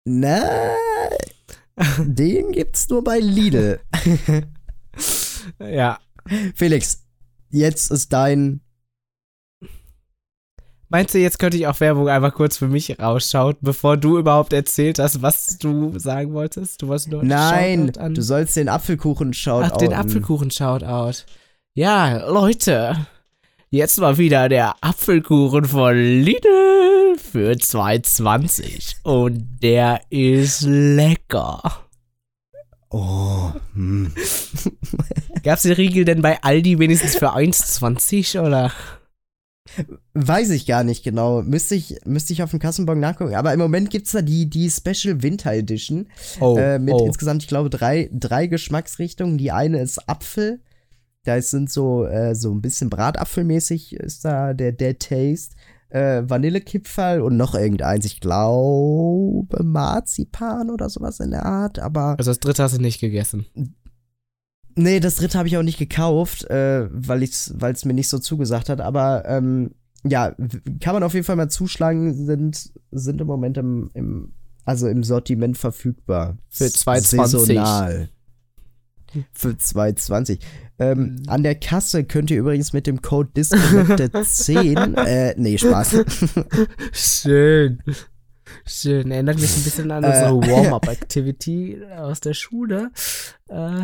Na, 0.05 0.39
den 1.99 2.51
gibt's 2.51 2.89
nur 2.89 3.03
bei 3.03 3.19
Lidl. 3.19 3.79
Ja. 5.59 5.99
Felix, 6.55 7.05
jetzt 7.49 7.91
ist 7.91 8.11
dein. 8.11 8.61
Meinst 10.89 11.13
du, 11.13 11.19
jetzt 11.19 11.37
könnte 11.37 11.57
ich 11.57 11.67
auch 11.67 11.79
Werbung 11.81 12.07
einfach 12.07 12.33
kurz 12.33 12.57
für 12.57 12.67
mich 12.67 12.97
rausschauen, 12.97 13.55
bevor 13.61 13.97
du 13.97 14.17
überhaupt 14.17 14.53
erzählt 14.53 14.99
hast, 14.99 15.21
was 15.21 15.57
du 15.57 15.97
sagen 15.99 16.33
wolltest? 16.33 16.81
Du 16.81 16.87
wolltest 16.87 17.09
nur 17.09 17.23
Nein, 17.23 17.87
Shoutout 17.87 17.99
an 17.99 18.13
du 18.13 18.21
sollst 18.21 18.55
den 18.55 18.69
Apfelkuchen 18.69 19.33
schauen. 19.33 19.65
Ach, 19.65 19.77
den 19.77 19.93
Apfelkuchen-Shoutout. 19.93 21.25
Ja, 21.75 22.25
Leute, 22.27 23.05
jetzt 23.69 23.99
mal 23.99 24.17
wieder 24.17 24.49
der 24.49 24.75
Apfelkuchen 24.81 25.65
von 25.65 25.95
Lidl 25.95 27.15
für 27.17 27.51
2,20. 27.51 28.95
Und 29.03 29.59
der 29.61 30.01
ist 30.09 30.61
lecker. 30.61 31.87
Oh, 32.89 33.51
hm. 33.73 34.13
Gab's 35.43 35.63
den 35.63 35.73
Riegel 35.73 36.05
denn 36.05 36.21
bei 36.21 36.41
Aldi 36.41 36.79
wenigstens 36.79 37.17
für 37.17 37.35
1,20 37.35 38.41
oder? 38.41 38.71
Weiß 40.13 40.49
ich 40.51 40.65
gar 40.65 40.83
nicht 40.85 41.03
genau. 41.03 41.41
Müsste 41.41 41.75
ich, 41.75 41.97
müsste 42.05 42.31
ich 42.31 42.41
auf 42.41 42.51
dem 42.51 42.59
Kassenbon 42.59 42.99
nachgucken. 42.99 43.35
Aber 43.35 43.53
im 43.53 43.59
Moment 43.59 43.89
gibt's 43.89 44.11
da 44.11 44.21
die, 44.21 44.49
die 44.49 44.69
Special 44.69 45.21
Winter 45.21 45.51
Edition. 45.51 46.07
Oh, 46.39 46.57
äh, 46.57 46.79
mit 46.79 46.93
oh. 46.93 47.05
insgesamt, 47.05 47.43
ich 47.43 47.49
glaube, 47.49 47.69
drei, 47.69 48.09
drei 48.13 48.47
Geschmacksrichtungen. 48.47 49.37
Die 49.37 49.51
eine 49.51 49.81
ist 49.81 50.07
Apfel. 50.07 50.61
Da 51.27 51.41
sind 51.41 51.69
so, 51.69 52.05
äh, 52.05 52.33
so 52.35 52.53
ein 52.53 52.61
bisschen 52.61 52.89
Bratapfelmäßig 52.89 53.93
ist 53.93 54.23
da 54.23 54.53
der, 54.53 54.71
der 54.71 54.97
Taste. 54.97 55.55
Äh, 55.89 56.23
Vanillekipferl 56.27 57.21
und 57.21 57.37
noch 57.37 57.53
irgendeins. 57.55 58.05
Ich 58.05 58.19
glaube, 58.19 59.63
Marzipan 59.63 60.69
oder 60.69 60.89
sowas 60.89 61.19
in 61.19 61.31
der 61.31 61.45
Art. 61.45 61.79
Aber 61.79 62.15
Also 62.17 62.31
das 62.31 62.39
dritte 62.39 62.63
hast 62.63 62.77
du 62.77 62.81
nicht 62.81 62.99
gegessen. 62.99 63.45
Nee, 64.75 64.99
das 64.99 65.15
dritte 65.15 65.37
habe 65.37 65.47
ich 65.47 65.57
auch 65.57 65.63
nicht 65.63 65.79
gekauft, 65.79 66.43
äh, 66.49 66.87
weil 66.91 67.23
es 67.23 67.85
mir 67.85 67.93
nicht 67.93 68.09
so 68.09 68.19
zugesagt 68.19 68.69
hat. 68.69 68.79
Aber 68.79 69.23
ähm, 69.25 69.71
ja, 70.03 70.35
kann 70.81 70.93
man 70.93 71.03
auf 71.03 71.13
jeden 71.13 71.25
Fall 71.25 71.35
mal 71.35 71.49
zuschlagen, 71.49 72.13
sind, 72.25 72.71
sind 72.91 73.19
im 73.19 73.27
Moment 73.27 73.57
im, 73.57 73.89
im, 73.93 74.33
also 74.65 74.87
im 74.87 75.03
Sortiment 75.03 75.57
verfügbar. 75.57 76.37
Für 76.49 76.65
S- 76.65 76.85
2,20. 76.85 76.99
Saisonal. 77.27 78.09
Für 79.33 79.49
2,20. 79.49 80.39
Ähm, 80.79 80.99
Mhm. 80.99 81.23
an 81.27 81.43
der 81.43 81.55
Kasse 81.55 82.03
könnt 82.03 82.29
ihr 82.31 82.37
übrigens 82.39 82.71
mit 82.73 82.85
dem 82.87 83.01
Code 83.01 83.29
Disconnected10, 83.35 84.95
äh, 85.05 85.33
nee, 85.37 85.57
Spaß. 85.57 85.97
Schön. 86.91 87.81
Schön. 88.65 89.11
Erinnert 89.11 89.39
mich 89.39 89.55
ein 89.57 89.63
bisschen 89.63 89.91
an 89.91 90.03
Äh, 90.03 90.07
unsere 90.07 90.31
Warm-up-Activity 90.51 91.79
aus 91.97 92.19
der 92.21 92.33
Schule. 92.33 92.91
Äh, 93.49 93.81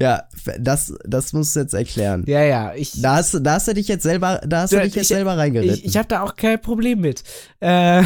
ja, 0.00 0.24
das, 0.58 0.94
das 1.04 1.32
musst 1.34 1.54
du 1.54 1.60
jetzt 1.60 1.74
erklären. 1.74 2.24
ja, 2.26 2.42
ja. 2.42 2.74
Ich, 2.74 3.00
Da 3.02 3.16
hast, 3.16 3.34
du- 3.34 3.40
da 3.40 3.54
hast 3.54 3.68
du 3.68 3.74
dich 3.74 3.88
jetzt 3.88 4.02
selber, 4.04 4.40
da 4.46 4.62
hast 4.62 4.72
du 4.72 4.76
Ja, 4.76 4.84
dich 4.84 4.94
jetzt 4.94 5.02
ich- 5.04 5.08
selber 5.08 5.36
reingeritten. 5.36 5.74
ich, 5.76 5.84
ich 5.84 5.96
habe 5.98 6.08
da 6.08 6.22
auch 6.22 6.34
kein 6.34 6.60
Problem 6.60 7.00
mit. 7.00 7.22
Äh, 7.60 8.02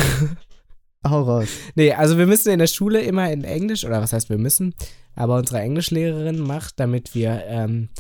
Hau 1.07 1.23
raus. 1.23 1.49
nee, 1.75 1.93
also 1.93 2.17
wir 2.19 2.27
müssen 2.27 2.51
in 2.51 2.59
der 2.59 2.67
Schule 2.67 3.01
immer 3.01 3.31
in 3.31 3.45
Englisch, 3.45 3.85
oder 3.85 4.01
was 4.01 4.13
heißt 4.13 4.31
wir 4.31 4.39
müssen, 4.39 4.75
aber 5.15 5.37
unsere 5.37 5.61
Englischlehrerin 5.61 6.39
macht, 6.39 6.81
damit 6.81 7.15
wir 7.15 7.45
ähm, 7.47 7.91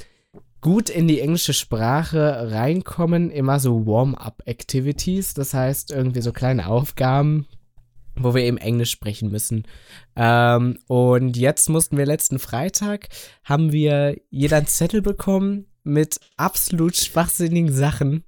gut 0.64 0.88
in 0.88 1.06
die 1.06 1.20
englische 1.20 1.52
Sprache 1.52 2.50
reinkommen, 2.50 3.30
immer 3.30 3.60
so 3.60 3.86
Warm-up-Activities. 3.86 5.34
Das 5.34 5.52
heißt, 5.52 5.90
irgendwie 5.90 6.22
so 6.22 6.32
kleine 6.32 6.68
Aufgaben, 6.68 7.46
wo 8.16 8.34
wir 8.34 8.44
eben 8.44 8.56
Englisch 8.56 8.90
sprechen 8.90 9.30
müssen. 9.30 9.64
Ähm, 10.16 10.78
und 10.86 11.36
jetzt 11.36 11.68
mussten 11.68 11.98
wir 11.98 12.06
letzten 12.06 12.38
Freitag, 12.38 13.08
haben 13.44 13.72
wir 13.72 14.16
jeder 14.30 14.56
einen 14.56 14.66
Zettel 14.66 15.02
bekommen 15.02 15.66
mit 15.82 16.18
absolut 16.38 16.96
schwachsinnigen 16.96 17.70
Sachen, 17.70 18.24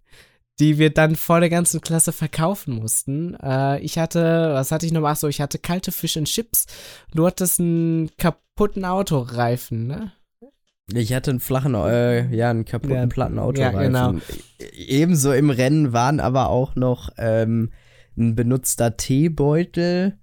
die 0.59 0.79
wir 0.79 0.91
dann 0.91 1.17
vor 1.17 1.41
der 1.41 1.51
ganzen 1.51 1.81
Klasse 1.81 2.13
verkaufen 2.13 2.75
mussten. 2.77 3.35
Äh, 3.43 3.81
ich 3.81 3.99
hatte, 3.99 4.51
was 4.53 4.73
hatte 4.73 4.87
ich 4.87 4.93
noch? 4.93 5.05
Ach 5.05 5.17
so, 5.17 5.29
ich 5.29 5.41
hatte 5.41 5.59
kalte 5.59 5.93
Fish 5.93 6.17
and 6.17 6.29
Chips. 6.29 6.67
Du 7.15 7.27
hattest 7.27 7.61
einen 7.61 8.11
kaputten 8.17 8.85
Autoreifen, 8.85 9.87
ne? 9.87 10.13
Ich 10.95 11.13
hatte 11.13 11.31
einen 11.31 11.41
flachen, 11.41 11.75
äh, 11.75 12.33
ja, 12.35 12.51
einen 12.51 12.65
kaputten 12.65 12.97
Ja, 12.97 13.07
platten 13.07 13.37
ja, 13.37 13.43
Autoreifen. 13.43 13.81
genau. 13.81 14.15
Ebenso 14.73 15.33
im 15.33 15.51
Rennen 15.51 15.93
waren 15.93 16.21
aber 16.21 16.49
auch 16.49 16.77
noch 16.77 17.11
ähm, 17.19 17.73
ein 18.17 18.35
benutzter 18.37 18.97
Teebeutel 18.97 20.19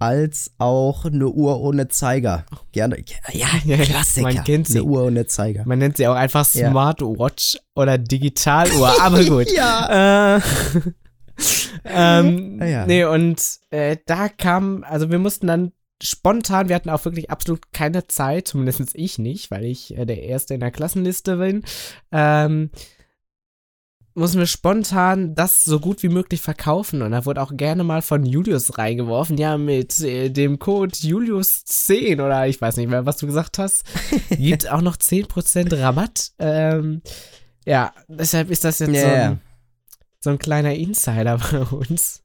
als 0.00 0.50
auch 0.58 1.04
eine 1.04 1.28
Uhr 1.28 1.60
ohne 1.60 1.88
Zeiger. 1.88 2.46
Gerne. 2.72 3.04
Ja, 3.32 3.32
Ja, 3.32 3.48
ja, 3.76 3.84
Klassiker. 3.84 4.32
man 4.32 4.44
kennt 4.44 4.66
sie. 4.66 4.78
Eine 4.80 4.88
Uhr 4.88 5.04
ohne 5.04 5.26
Zeiger. 5.26 5.62
Man 5.66 5.78
nennt 5.78 5.98
sie 5.98 6.08
auch 6.08 6.14
einfach. 6.14 6.44
Smartwatch 6.44 7.58
oder 7.74 7.98
Digitaluhr, 7.98 8.92
aber 9.00 9.22
gut. 9.24 9.52
ja. 9.52 10.36
Äh, 10.36 10.40
ähm, 11.84 12.58
Ah 12.60 12.66
ja. 12.66 12.86
Nee, 12.86 13.04
und 13.04 13.42
äh, 13.70 13.98
da 14.06 14.28
kam, 14.28 14.84
also 14.84 15.10
wir 15.10 15.18
mussten 15.18 15.46
dann 15.46 15.72
spontan, 16.02 16.68
wir 16.68 16.76
hatten 16.76 16.88
auch 16.90 17.04
wirklich 17.04 17.30
absolut 17.30 17.72
keine 17.72 18.06
Zeit, 18.06 18.48
zumindest 18.48 18.94
ich 18.94 19.18
nicht, 19.18 19.50
weil 19.50 19.64
ich 19.66 19.96
äh, 19.96 20.06
der 20.06 20.22
Erste 20.22 20.54
in 20.54 20.60
der 20.60 20.70
Klassenliste 20.70 21.36
bin, 21.36 21.62
ähm, 22.10 22.70
mussten 24.20 24.38
wir 24.38 24.46
spontan 24.46 25.34
das 25.34 25.64
so 25.64 25.80
gut 25.80 26.02
wie 26.02 26.08
möglich 26.08 26.40
verkaufen. 26.40 27.02
Und 27.02 27.10
da 27.10 27.26
wurde 27.26 27.42
auch 27.42 27.56
gerne 27.56 27.82
mal 27.82 28.02
von 28.02 28.24
Julius 28.24 28.78
reingeworfen, 28.78 29.36
ja, 29.36 29.58
mit 29.58 30.00
äh, 30.00 30.30
dem 30.30 30.58
Code 30.58 30.94
Julius10 30.94 32.24
oder 32.24 32.46
ich 32.46 32.60
weiß 32.60 32.76
nicht 32.76 32.88
mehr, 32.88 33.06
was 33.06 33.16
du 33.16 33.26
gesagt 33.26 33.58
hast, 33.58 33.84
gibt 34.30 34.70
auch 34.70 34.82
noch 34.82 34.96
10% 34.96 35.80
Rabatt. 35.80 36.30
Ähm, 36.38 37.02
ja, 37.66 37.92
deshalb 38.08 38.50
ist 38.50 38.64
das 38.64 38.78
jetzt 38.78 38.94
Ja, 38.94 39.02
so 39.02 39.08
ein 39.08 39.40
so 40.20 40.30
ein 40.30 40.38
kleiner 40.38 40.74
Insider 40.74 41.38
bei 41.38 41.60
uns 41.60 42.22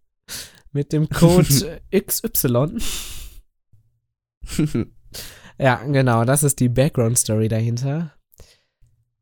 mit 0.71 0.91
dem 0.91 1.09
Code 1.09 1.81
XY. 1.95 2.77
ja, 5.57 5.75
genau, 5.83 6.25
das 6.25 6.43
ist 6.43 6.59
die 6.59 6.69
Background-Story 6.69 7.47
dahinter. 7.47 8.13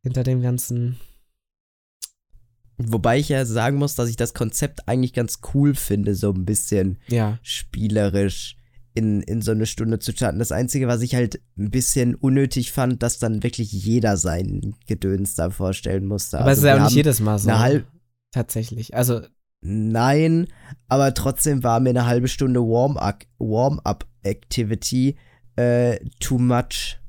Hinter 0.01 0.23
dem 0.23 0.41
ganzen. 0.41 0.99
Wobei 2.77 3.19
ich 3.19 3.29
ja 3.29 3.45
sagen 3.45 3.77
muss, 3.77 3.95
dass 3.95 4.09
ich 4.09 4.15
das 4.15 4.33
Konzept 4.33 4.87
eigentlich 4.87 5.13
ganz 5.13 5.39
cool 5.53 5.75
finde, 5.75 6.15
so 6.15 6.31
ein 6.31 6.45
bisschen 6.45 6.97
Ja. 7.07 7.37
spielerisch 7.43 8.57
in, 8.95 9.21
in 9.21 9.41
so 9.41 9.51
eine 9.51 9.65
Stunde 9.65 9.99
zu 9.99 10.11
starten. 10.11 10.39
Das 10.39 10.51
Einzige, 10.51 10.87
was 10.87 11.01
ich 11.01 11.15
halt 11.15 11.41
ein 11.57 11.71
bisschen 11.71 12.13
unnötig 12.15 12.71
fand, 12.71 13.01
dass 13.03 13.17
dann 13.19 13.41
wirklich 13.43 13.71
jeder 13.71 14.17
sein 14.17 14.75
Gedöns 14.87 15.35
da 15.35 15.49
vorstellen 15.49 16.05
musste. 16.05 16.39
Aber 16.39 16.51
es 16.51 16.59
ist 16.59 16.63
wir 16.63 16.75
ja 16.75 16.77
auch 16.81 16.85
nicht 16.87 16.95
jedes 16.95 17.19
Mal 17.19 17.39
so. 17.39 17.49
eine 17.49 17.59
halb- 17.59 17.87
Tatsächlich. 18.31 18.95
Also, 18.95 19.21
Nein, 19.65 20.47
aber 20.89 21.13
trotzdem 21.13 21.63
war 21.63 21.79
mir 21.79 21.91
eine 21.91 22.05
halbe 22.05 22.27
Stunde 22.27 22.59
Warm-up 22.59 23.23
Warm-up-Activity 23.39 25.15
äh, 25.55 25.99
too 26.19 26.37
much. 26.37 26.99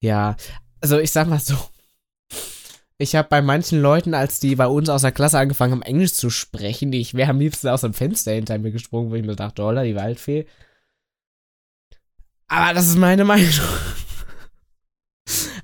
ja. 0.00 0.36
Also, 0.80 0.98
ich 1.00 1.10
sag 1.10 1.26
mal 1.28 1.40
so. 1.40 1.56
Ich 3.00 3.14
habe 3.14 3.28
bei 3.28 3.40
manchen 3.40 3.80
Leuten, 3.80 4.12
als 4.12 4.40
die 4.40 4.56
bei 4.56 4.66
uns 4.66 4.88
aus 4.88 5.02
der 5.02 5.12
Klasse 5.12 5.38
angefangen 5.38 5.72
haben, 5.72 5.82
Englisch 5.82 6.14
zu 6.14 6.30
sprechen, 6.30 6.92
ich 6.92 7.14
wäre 7.14 7.30
am 7.30 7.38
liebsten 7.38 7.68
aus 7.68 7.82
dem 7.82 7.94
Fenster 7.94 8.32
hinter 8.32 8.58
mir 8.58 8.72
gesprungen, 8.72 9.10
wo 9.10 9.14
ich 9.14 9.24
mir 9.24 9.36
dachte, 9.36 9.62
Holla, 9.62 9.84
die 9.84 9.94
Waldfee. 9.94 10.46
Aber 12.48 12.74
das 12.74 12.88
ist 12.88 12.96
meine 12.96 13.24
Meinung. 13.24 13.48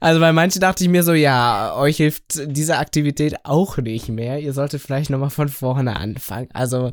Also 0.01 0.20
bei 0.20 0.33
manchen 0.33 0.61
dachte 0.61 0.85
ich 0.85 0.90
mir 0.90 1.03
so, 1.03 1.14
ja, 1.14 1.75
euch 1.77 1.97
hilft 1.97 2.42
diese 2.55 2.77
Aktivität 2.77 3.37
auch 3.44 3.79
nicht 3.79 4.09
mehr. 4.11 4.38
Ihr 4.38 4.53
solltet 4.53 4.83
vielleicht 4.83 5.09
nochmal 5.09 5.31
von 5.31 5.49
vorne 5.49 5.97
anfangen. 5.97 6.51
Also 6.53 6.92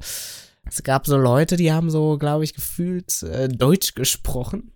es 0.66 0.82
gab 0.84 1.06
so 1.06 1.18
Leute, 1.18 1.58
die 1.58 1.74
haben 1.74 1.90
so, 1.90 2.18
glaube 2.18 2.46
ich, 2.46 2.54
gefühlt 2.54 3.22
äh, 3.24 3.50
Deutsch 3.50 3.96
gesprochen. 3.96 4.72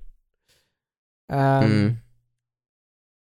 Ähm, 1.29 1.61
Hm. 1.61 2.01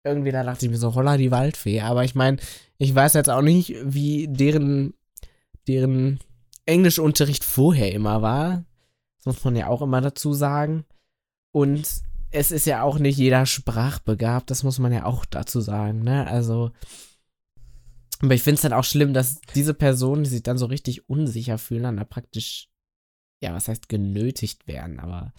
Irgendwie 0.03 0.31
da 0.31 0.43
dachte 0.43 0.65
ich 0.65 0.71
mir 0.71 0.77
so, 0.77 0.95
holla 0.95 1.17
die 1.17 1.31
Waldfee. 1.31 1.81
Aber 1.81 2.03
ich 2.03 2.15
meine, 2.15 2.37
ich 2.77 2.93
weiß 2.93 3.13
jetzt 3.13 3.29
auch 3.29 3.41
nicht, 3.41 3.75
wie 3.83 4.27
deren, 4.27 4.93
deren 5.67 6.19
Englischunterricht 6.65 7.43
vorher 7.43 7.91
immer 7.93 8.21
war. 8.21 8.65
Das 9.17 9.35
muss 9.35 9.43
man 9.43 9.55
ja 9.55 9.67
auch 9.67 9.81
immer 9.81 10.01
dazu 10.01 10.33
sagen. 10.33 10.85
Und 11.51 11.87
es 12.31 12.51
ist 12.51 12.65
ja 12.65 12.81
auch 12.81 12.97
nicht 12.99 13.17
jeder 13.17 13.45
sprachbegabt, 13.45 14.49
das 14.49 14.63
muss 14.63 14.79
man 14.79 14.91
ja 14.91 15.05
auch 15.05 15.23
dazu 15.23 15.61
sagen, 15.61 16.03
ne? 16.03 16.27
Also. 16.27 16.71
Aber 18.21 18.33
ich 18.33 18.41
finde 18.41 18.55
es 18.55 18.61
dann 18.61 18.73
auch 18.73 18.85
schlimm, 18.85 19.13
dass 19.13 19.41
diese 19.53 19.73
Personen, 19.73 20.23
die 20.23 20.29
sich 20.29 20.43
dann 20.43 20.57
so 20.57 20.65
richtig 20.65 21.09
unsicher 21.09 21.57
fühlen, 21.57 21.83
dann 21.83 21.97
da 21.97 22.05
praktisch, 22.05 22.69
ja, 23.41 23.53
was 23.53 23.67
heißt 23.67 23.89
genötigt 23.89 24.65
werden, 24.65 24.99
aber 24.99 25.33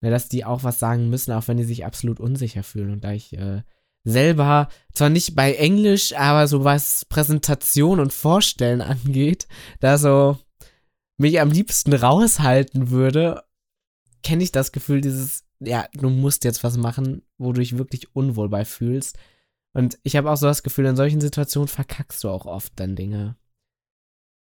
ne, 0.00 0.10
dass 0.10 0.28
die 0.28 0.44
auch 0.44 0.64
was 0.64 0.78
sagen 0.78 1.10
müssen, 1.10 1.32
auch 1.32 1.48
wenn 1.48 1.56
die 1.56 1.64
sich 1.64 1.84
absolut 1.84 2.20
unsicher 2.20 2.62
fühlen. 2.62 2.90
Und 2.90 3.04
da 3.04 3.12
ich 3.12 3.36
äh, 3.36 3.62
selber, 4.04 4.68
zwar 4.92 5.10
nicht 5.10 5.34
bei 5.34 5.54
Englisch, 5.54 6.14
aber 6.16 6.46
so 6.48 6.64
was 6.64 7.04
Präsentation 7.04 8.00
und 8.00 8.12
Vorstellen 8.12 8.80
angeht, 8.80 9.46
da 9.80 9.98
so 9.98 10.38
mich 11.18 11.40
am 11.40 11.50
liebsten 11.50 11.92
raushalten 11.92 12.90
würde, 12.90 13.44
kenne 14.22 14.42
ich 14.42 14.52
das 14.52 14.72
Gefühl, 14.72 15.00
dieses, 15.00 15.44
ja, 15.60 15.86
du 15.92 16.08
musst 16.08 16.44
jetzt 16.44 16.64
was 16.64 16.76
machen, 16.76 17.22
wo 17.36 17.52
du 17.52 17.60
dich 17.60 17.76
wirklich 17.76 18.14
unwohl 18.14 18.48
bei 18.48 18.64
fühlst. 18.64 19.18
Und 19.72 19.98
ich 20.02 20.16
habe 20.16 20.30
auch 20.30 20.36
so 20.36 20.46
das 20.46 20.62
Gefühl, 20.62 20.86
in 20.86 20.96
solchen 20.96 21.20
Situationen 21.20 21.68
verkackst 21.68 22.24
du 22.24 22.30
auch 22.30 22.46
oft 22.46 22.72
dann 22.76 22.96
Dinge. 22.96 23.36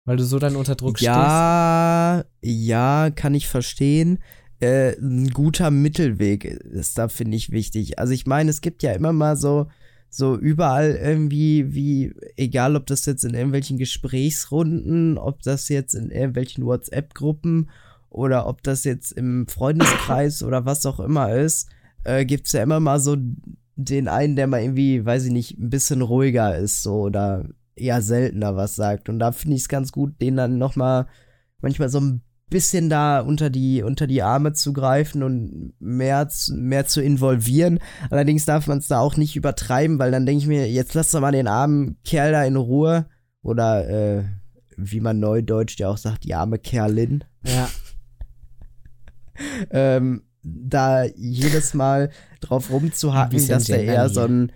Weil 0.05 0.17
du 0.17 0.25
so 0.25 0.39
dann 0.39 0.57
unter 0.57 0.75
Druck 0.75 0.99
stehst. 0.99 1.09
Ja, 1.09 2.25
ja, 2.41 3.11
kann 3.11 3.35
ich 3.35 3.47
verstehen. 3.47 4.23
Äh, 4.61 4.97
ein 4.99 5.31
guter 5.31 5.71
Mittelweg 5.71 6.45
ist 6.45 6.99
da, 6.99 7.09
finde 7.09 7.37
ich, 7.37 7.51
wichtig. 7.51 7.99
Also 7.99 8.13
ich 8.13 8.27
meine, 8.27 8.51
es 8.51 8.61
gibt 8.61 8.83
ja 8.83 8.93
immer 8.93 9.13
mal 9.13 9.37
so, 9.37 9.69
so 10.11 10.37
überall 10.37 10.97
irgendwie, 10.97 11.75
wie, 11.75 12.13
egal 12.37 12.77
ob 12.77 12.87
das 12.87 13.07
jetzt 13.07 13.25
in 13.25 13.35
irgendwelchen 13.35 13.79
Gesprächsrunden, 13.79 15.19
ob 15.19 15.43
das 15.43 15.69
jetzt 15.69 15.95
in 15.95 16.11
irgendwelchen 16.11 16.65
WhatsApp-Gruppen 16.65 17.71
oder 18.11 18.47
ob 18.47 18.63
das 18.63 18.85
jetzt 18.85 19.13
im 19.13 19.47
Freundeskreis 19.47 20.43
oder 20.45 20.65
was 20.65 20.87
auch 20.87 20.99
immer 20.99 21.33
ist, 21.35 21.69
äh, 22.05 22.25
gibt 22.25 22.47
es 22.47 22.53
ja 22.53 22.63
immer 22.63 22.81
mal 22.81 23.01
so 23.01 23.17
den 23.77 24.09
einen, 24.09 24.35
der 24.35 24.49
mal 24.49 24.63
irgendwie, 24.63 25.05
weiß 25.05 25.27
ich 25.27 25.33
nicht, 25.33 25.59
ein 25.59 25.71
bisschen 25.71 26.03
ruhiger 26.03 26.57
ist 26.57 26.83
so 26.83 27.03
oder 27.03 27.49
eher 27.77 28.03
seltener 28.03 28.57
was 28.57 28.75
sagt. 28.75 29.09
Und 29.09 29.21
da 29.21 29.31
finde 29.31 29.57
ich 29.57 29.63
es 29.63 29.69
ganz 29.69 29.93
gut, 29.93 30.21
den 30.21 30.37
dann 30.37 30.59
nochmal 30.59 31.07
manchmal 31.61 31.89
so 31.89 32.01
ein 32.01 32.23
bisschen 32.51 32.89
da 32.91 33.21
unter 33.21 33.51
die, 33.51 33.83
unter 33.83 34.07
die 34.07 34.23
Arme 34.23 34.53
zu 34.53 34.73
greifen 34.73 35.23
und 35.23 35.73
mehr, 35.79 36.29
zu- 36.29 36.55
mehr 36.55 36.87
zu 36.87 37.01
involvieren. 37.03 37.79
Allerdings 38.11 38.45
darf 38.45 38.67
man 38.67 38.79
es 38.79 38.89
da 38.89 39.01
auch 39.01 39.17
nicht 39.17 39.37
übertreiben, 39.37 39.99
weil 39.99 40.11
dann 40.11 40.27
denke 40.27 40.43
ich 40.43 40.49
mir, 40.49 40.71
jetzt 40.71 40.95
lass 40.95 41.11
doch 41.11 41.21
mal 41.21 41.33
den 41.33 41.49
armen 41.49 41.97
Kerl 42.05 42.33
da 42.33 42.45
in 42.45 42.57
Ruhe. 42.57 43.07
Oder 43.43 43.89
äh, 44.19 44.25
wie 44.77 45.01
man 45.01 45.19
neudeutsch 45.21 45.79
ja 45.79 45.89
auch 45.89 45.99
sagt, 45.99 46.25
die 46.25 46.35
arme 46.35 46.59
Kerlin. 46.59 47.25
Ja, 47.47 47.69
ähm, 49.71 50.23
da 50.43 51.05
jedes 51.05 51.75
Mal 51.75 52.11
drauf 52.41 52.71
rumzuhacken, 52.71 53.47
dass 53.49 53.65
der 53.65 53.85
eher 53.85 54.09
so 54.09 54.23
ein 54.23 54.53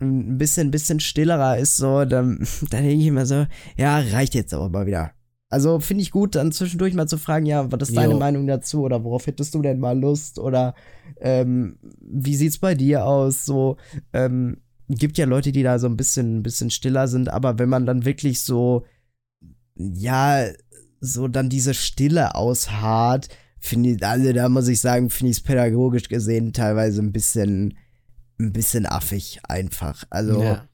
ein 0.00 0.38
bisschen, 0.38 0.70
bisschen 0.70 1.00
stillerer 1.00 1.58
ist, 1.58 1.76
so, 1.76 2.04
dann, 2.04 2.38
dann 2.70 2.84
denke 2.84 3.00
ich 3.02 3.06
immer 3.08 3.26
so, 3.26 3.46
ja, 3.76 3.98
reicht 3.98 4.34
jetzt 4.36 4.54
aber 4.54 4.68
mal 4.68 4.86
wieder. 4.86 5.10
Also 5.50 5.80
finde 5.80 6.02
ich 6.02 6.10
gut, 6.10 6.34
dann 6.34 6.52
zwischendurch 6.52 6.92
mal 6.92 7.08
zu 7.08 7.16
fragen, 7.16 7.46
ja, 7.46 7.72
was 7.72 7.88
ist 7.88 7.96
deine 7.96 8.12
Jo. 8.12 8.18
Meinung 8.18 8.46
dazu 8.46 8.82
oder 8.82 9.02
worauf 9.02 9.26
hättest 9.26 9.54
du 9.54 9.62
denn 9.62 9.80
mal 9.80 9.98
Lust 9.98 10.38
oder 10.38 10.74
ähm, 11.20 11.78
wie 12.00 12.36
sieht's 12.36 12.58
bei 12.58 12.74
dir 12.74 13.06
aus? 13.06 13.46
So, 13.46 13.78
ähm, 14.12 14.58
gibt 14.88 15.16
ja 15.16 15.24
Leute, 15.24 15.50
die 15.52 15.62
da 15.62 15.78
so 15.78 15.86
ein 15.86 15.96
bisschen, 15.96 16.38
ein 16.38 16.42
bisschen 16.42 16.70
stiller 16.70 17.08
sind, 17.08 17.30
aber 17.30 17.58
wenn 17.58 17.68
man 17.68 17.86
dann 17.86 18.04
wirklich 18.04 18.42
so, 18.42 18.84
ja, 19.76 20.44
so 21.00 21.28
dann 21.28 21.48
diese 21.48 21.72
Stille 21.72 22.34
ausharrt, 22.34 23.28
finde 23.58 23.90
ich, 23.90 24.04
also 24.04 24.32
da 24.32 24.48
muss 24.48 24.68
ich 24.68 24.80
sagen, 24.80 25.08
finde 25.08 25.30
ich 25.30 25.38
es 25.38 25.42
pädagogisch 25.42 26.08
gesehen 26.08 26.52
teilweise 26.52 27.00
ein 27.00 27.12
bisschen, 27.12 27.78
ein 28.38 28.52
bisschen 28.52 28.84
affig 28.84 29.40
einfach. 29.48 30.04
Also 30.10 30.42
ja. 30.42 30.68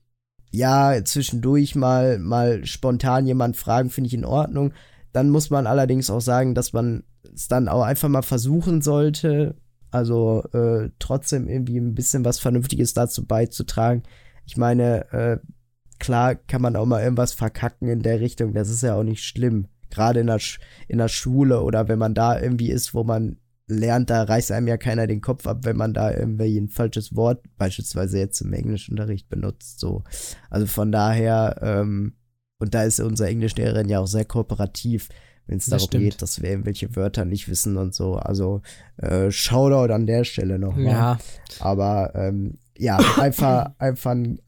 Ja, 0.54 1.04
zwischendurch 1.04 1.74
mal, 1.74 2.18
mal 2.20 2.64
spontan 2.64 3.26
jemand 3.26 3.56
fragen, 3.56 3.90
finde 3.90 4.08
ich 4.08 4.14
in 4.14 4.24
Ordnung. 4.24 4.72
Dann 5.12 5.30
muss 5.30 5.50
man 5.50 5.66
allerdings 5.66 6.10
auch 6.10 6.20
sagen, 6.20 6.54
dass 6.54 6.72
man 6.72 7.02
es 7.34 7.48
dann 7.48 7.68
auch 7.68 7.82
einfach 7.82 8.08
mal 8.08 8.22
versuchen 8.22 8.80
sollte, 8.80 9.56
also 9.90 10.44
äh, 10.52 10.90
trotzdem 11.00 11.48
irgendwie 11.48 11.78
ein 11.78 11.94
bisschen 11.94 12.24
was 12.24 12.38
Vernünftiges 12.38 12.94
dazu 12.94 13.26
beizutragen. 13.26 14.04
Ich 14.46 14.56
meine, 14.56 15.12
äh, 15.12 15.38
klar 15.98 16.36
kann 16.36 16.62
man 16.62 16.76
auch 16.76 16.86
mal 16.86 17.02
irgendwas 17.02 17.32
verkacken 17.32 17.88
in 17.88 18.02
der 18.02 18.20
Richtung, 18.20 18.54
das 18.54 18.70
ist 18.70 18.82
ja 18.82 18.94
auch 18.94 19.02
nicht 19.02 19.24
schlimm. 19.24 19.66
Gerade 19.90 20.20
in 20.20 20.28
der, 20.28 20.38
Sch 20.38 20.60
in 20.86 20.98
der 20.98 21.08
Schule 21.08 21.62
oder 21.62 21.88
wenn 21.88 21.98
man 21.98 22.14
da 22.14 22.40
irgendwie 22.40 22.70
ist, 22.70 22.94
wo 22.94 23.02
man 23.02 23.38
lernt, 23.66 24.10
da 24.10 24.22
reißt 24.24 24.52
einem 24.52 24.68
ja 24.68 24.76
keiner 24.76 25.06
den 25.06 25.20
Kopf 25.20 25.46
ab, 25.46 25.60
wenn 25.62 25.76
man 25.76 25.94
da 25.94 26.12
irgendwie 26.12 26.58
ein 26.58 26.68
falsches 26.68 27.16
Wort 27.16 27.42
beispielsweise 27.56 28.18
jetzt 28.18 28.40
im 28.40 28.52
Englischunterricht 28.52 29.28
benutzt. 29.28 29.80
So. 29.80 30.04
Also 30.50 30.66
von 30.66 30.92
daher, 30.92 31.58
ähm, 31.62 32.14
und 32.58 32.74
da 32.74 32.84
ist 32.84 33.00
unsere 33.00 33.28
Englischlehrerin 33.28 33.88
ja 33.88 34.00
auch 34.00 34.06
sehr 34.06 34.24
kooperativ, 34.24 35.08
wenn 35.46 35.58
es 35.58 35.66
darum 35.66 35.86
stimmt. 35.86 36.04
geht, 36.04 36.22
dass 36.22 36.40
wir 36.40 36.50
irgendwelche 36.50 36.94
Wörter 36.96 37.24
nicht 37.24 37.48
wissen 37.48 37.76
und 37.76 37.94
so. 37.94 38.14
Also 38.16 38.62
äh, 38.98 39.30
Shoutout 39.30 39.92
an 39.92 40.06
der 40.06 40.24
Stelle 40.24 40.58
nochmal. 40.58 40.84
Ja, 40.84 41.18
Aber 41.60 42.12
ähm, 42.14 42.58
ja, 42.76 42.96
einfach, 43.18 43.72
einfach, 43.78 44.10
ein, 44.10 44.40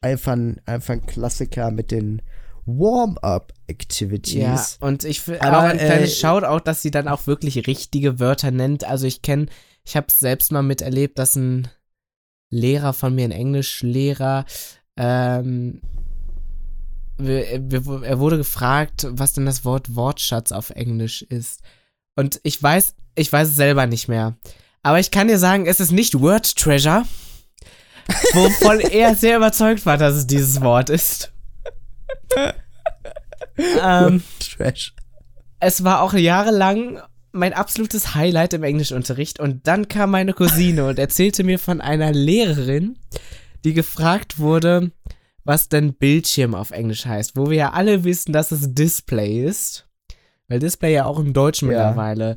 einfach, 0.00 0.32
ein, 0.32 0.60
einfach 0.66 0.94
ein 0.94 1.06
Klassiker 1.06 1.70
mit 1.70 1.90
den 1.90 2.22
Warm-up-Activities. 2.66 4.34
ja. 4.34 4.86
Und 4.86 5.04
ich 5.04 5.26
will 5.26 5.38
Aber, 5.40 5.58
auch 5.58 5.62
ein 5.62 5.78
kleines 5.78 6.12
äh, 6.12 6.14
Shoutout, 6.14 6.64
dass 6.64 6.82
sie 6.82 6.90
dann 6.90 7.08
auch 7.08 7.26
wirklich 7.26 7.66
richtige 7.66 8.20
Wörter 8.20 8.50
nennt. 8.50 8.84
Also 8.84 9.06
ich 9.06 9.22
kenne, 9.22 9.46
ich 9.84 9.96
habe 9.96 10.06
es 10.08 10.18
selbst 10.18 10.52
mal 10.52 10.62
miterlebt, 10.62 11.18
dass 11.18 11.36
ein 11.36 11.68
Lehrer 12.50 12.92
von 12.92 13.14
mir, 13.14 13.24
ein 13.24 13.30
Englischlehrer, 13.30 14.44
ähm, 14.96 15.80
er 17.18 18.18
wurde 18.18 18.38
gefragt, 18.38 19.06
was 19.10 19.32
denn 19.32 19.46
das 19.46 19.64
Wort 19.64 19.94
Wortschatz 19.94 20.52
auf 20.52 20.70
Englisch 20.70 21.22
ist. 21.22 21.60
Und 22.16 22.40
ich 22.42 22.62
weiß, 22.62 22.94
ich 23.14 23.32
weiß 23.32 23.48
es 23.48 23.56
selber 23.56 23.86
nicht 23.86 24.08
mehr. 24.08 24.36
Aber 24.82 24.98
ich 24.98 25.10
kann 25.10 25.28
dir 25.28 25.38
sagen, 25.38 25.66
es 25.66 25.80
ist 25.80 25.92
nicht 25.92 26.20
Word 26.20 26.56
Treasure, 26.56 27.04
wovon 28.32 28.80
er 28.90 29.14
sehr 29.14 29.36
überzeugt 29.36 29.84
war, 29.84 29.98
dass 29.98 30.14
es 30.14 30.26
dieses 30.26 30.60
Wort 30.60 30.88
ist. 30.88 31.32
Ähm, 33.82 34.22
Trash. 34.38 34.94
es 35.60 35.84
war 35.84 36.02
auch 36.02 36.14
jahrelang 36.14 37.00
mein 37.32 37.52
absolutes 37.52 38.14
Highlight 38.14 38.54
im 38.54 38.64
Englischunterricht. 38.64 39.38
Und 39.38 39.66
dann 39.66 39.88
kam 39.88 40.10
meine 40.10 40.32
Cousine 40.32 40.86
und 40.86 40.98
erzählte 40.98 41.44
mir 41.44 41.58
von 41.58 41.80
einer 41.80 42.12
Lehrerin, 42.12 42.98
die 43.64 43.72
gefragt 43.74 44.38
wurde, 44.38 44.90
was 45.44 45.68
denn 45.68 45.94
Bildschirm 45.94 46.54
auf 46.54 46.70
Englisch 46.70 47.06
heißt, 47.06 47.36
wo 47.36 47.48
wir 47.50 47.56
ja 47.56 47.70
alle 47.70 48.04
wissen, 48.04 48.32
dass 48.32 48.50
es 48.52 48.74
Display 48.74 49.44
ist, 49.44 49.86
weil 50.48 50.58
Display 50.58 50.92
ja 50.94 51.04
auch 51.04 51.18
im 51.18 51.32
Deutschen 51.32 51.70
Ja. 51.70 51.76
mittlerweile 51.78 52.36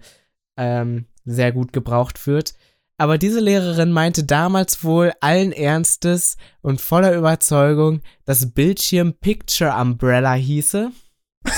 ähm, 0.58 1.06
sehr 1.26 1.52
gut 1.52 1.74
gebraucht 1.74 2.26
wird. 2.28 2.54
Aber 2.98 3.18
diese 3.18 3.40
Lehrerin 3.40 3.92
meinte 3.92 4.24
damals 4.24 4.84
wohl 4.84 5.14
allen 5.20 5.52
Ernstes 5.52 6.38
und 6.62 6.80
voller 6.80 7.16
Überzeugung, 7.16 8.02
dass 8.26 8.52
Bildschirm 8.52 9.14
Picture 9.14 9.74
Umbrella 9.74 10.34
hieße. 10.34 10.92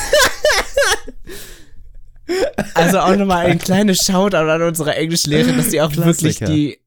also 2.73 2.99
auch 2.99 3.15
nochmal 3.15 3.47
ein 3.47 3.59
kleines 3.59 4.05
Shoutout 4.05 4.37
an 4.37 4.61
unsere 4.61 4.95
Englischlehrerin, 4.95 5.57
dass 5.57 5.71
sie 5.71 5.81
auch 5.81 5.95
wirklich 5.95 6.37
Klassiker. 6.37 6.45
die, 6.45 6.79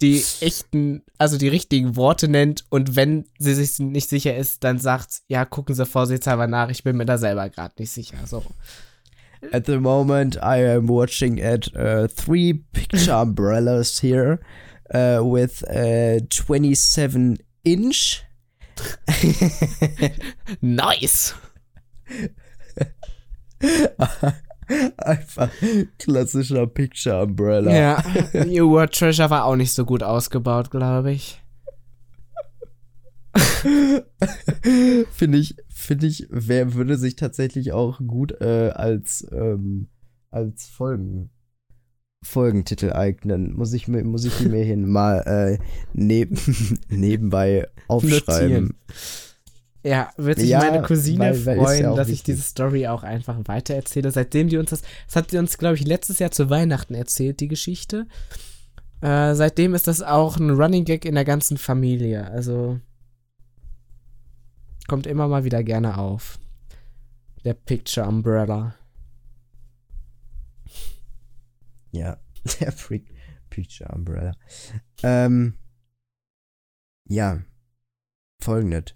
die 0.00 0.24
echten, 0.40 1.02
also 1.18 1.36
die 1.36 1.48
richtigen 1.48 1.96
Worte 1.96 2.28
nennt 2.28 2.64
und 2.70 2.96
wenn 2.96 3.26
sie 3.38 3.54
sich 3.54 3.78
nicht 3.78 4.08
sicher 4.08 4.36
ist, 4.36 4.64
dann 4.64 4.78
sagt, 4.78 5.22
ja, 5.28 5.44
gucken 5.44 5.74
Sie 5.74 5.86
vorsichtshalber 5.86 6.46
nach, 6.46 6.70
ich 6.70 6.84
bin 6.84 6.96
mir 6.96 7.06
da 7.06 7.18
selber 7.18 7.48
gerade 7.50 7.74
nicht 7.78 7.92
sicher. 7.92 8.16
So. 8.24 8.42
At 9.52 9.66
the 9.66 9.80
moment, 9.80 10.36
I 10.42 10.64
am 10.64 10.86
watching 10.86 11.40
at 11.40 11.68
uh, 11.76 12.08
three 12.08 12.54
picture 12.72 13.12
umbrellas 13.22 14.00
here 14.00 14.40
uh, 14.94 15.20
with 15.22 15.62
uh, 15.68 16.20
27 16.30 17.38
inch. 17.64 18.22
Nice! 20.62 21.34
Einfach 24.96 25.50
klassischer 25.98 26.66
Picture 26.66 27.22
Umbrella. 27.22 27.74
Ja, 27.74 28.02
New 28.44 28.70
World 28.70 28.92
Treasure 28.92 29.30
war 29.30 29.44
auch 29.44 29.56
nicht 29.56 29.72
so 29.72 29.84
gut 29.84 30.02
ausgebaut, 30.02 30.70
glaube 30.70 31.12
ich. 31.12 31.40
finde 35.12 35.38
ich, 35.38 35.56
finde 35.68 36.06
ich, 36.06 36.26
wer 36.30 36.74
würde 36.74 36.96
sich 36.96 37.16
tatsächlich 37.16 37.72
auch 37.72 37.98
gut 38.06 38.32
äh, 38.40 38.70
als, 38.74 39.26
ähm, 39.32 39.88
als 40.30 40.66
Folgen, 40.66 41.30
Folgentitel 42.22 42.92
eignen. 42.92 43.54
Muss 43.54 43.72
ich 43.72 43.86
mir, 43.88 44.02
muss 44.04 44.24
ich 44.24 44.40
mir 44.40 44.64
hin 44.64 44.88
mal 44.88 45.18
äh, 45.26 45.58
neben, 45.92 46.38
nebenbei 46.88 47.68
aufschreiben. 47.88 48.22
Notieren. 48.24 48.74
Ja, 49.82 50.10
wird 50.16 50.38
sich 50.38 50.48
Ja, 50.48 50.60
meine 50.60 50.80
Cousine 50.80 51.18
weil- 51.20 51.44
weil 51.46 51.58
freuen, 51.58 51.82
ja 51.82 51.94
dass 51.94 52.08
ich 52.08 52.14
wichtig. 52.20 52.36
diese 52.36 52.46
Story 52.48 52.86
auch 52.86 53.02
einfach 53.02 53.38
weitererzähle. 53.44 54.10
Seitdem 54.10 54.48
die 54.48 54.56
uns 54.56 54.70
das, 54.70 54.80
das 55.06 55.16
hat 55.16 55.30
sie 55.30 55.36
uns, 55.38 55.58
glaube 55.58 55.74
ich, 55.74 55.86
letztes 55.86 56.18
Jahr 56.20 56.30
zu 56.30 56.48
Weihnachten 56.48 56.94
erzählt, 56.94 57.40
die 57.40 57.48
Geschichte. 57.48 58.06
Äh, 59.02 59.34
seitdem 59.34 59.74
ist 59.74 59.86
das 59.86 60.00
auch 60.00 60.38
ein 60.38 60.48
Running 60.48 60.86
Gag 60.86 61.04
in 61.04 61.14
der 61.16 61.26
ganzen 61.26 61.58
Familie. 61.58 62.26
Also 62.30 62.80
kommt 64.86 65.06
immer 65.06 65.28
mal 65.28 65.44
wieder 65.44 65.62
gerne 65.62 65.98
auf. 65.98 66.38
Der 67.44 67.54
Picture 67.54 68.06
Umbrella. 68.06 68.74
Ja, 71.92 72.18
der 72.60 72.72
Freak 72.72 73.14
Picture 73.50 73.90
Umbrella. 73.94 74.34
Ähm, 75.02 75.54
ja, 77.08 77.40
folgendes. 78.42 78.94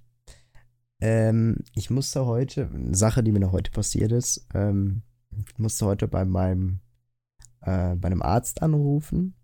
Ähm, 1.00 1.58
ich 1.74 1.90
musste 1.90 2.26
heute, 2.26 2.68
eine 2.68 2.96
Sache, 2.96 3.22
die 3.22 3.30
mir 3.32 3.40
noch 3.40 3.52
heute 3.52 3.70
passiert 3.70 4.10
ist, 4.10 4.46
ähm, 4.54 5.02
ich 5.30 5.58
musste 5.58 5.86
heute 5.86 6.08
bei 6.08 6.24
meinem, 6.24 6.80
äh, 7.60 7.94
bei 7.94 8.06
einem 8.06 8.22
Arzt 8.22 8.62
anrufen. 8.62 9.34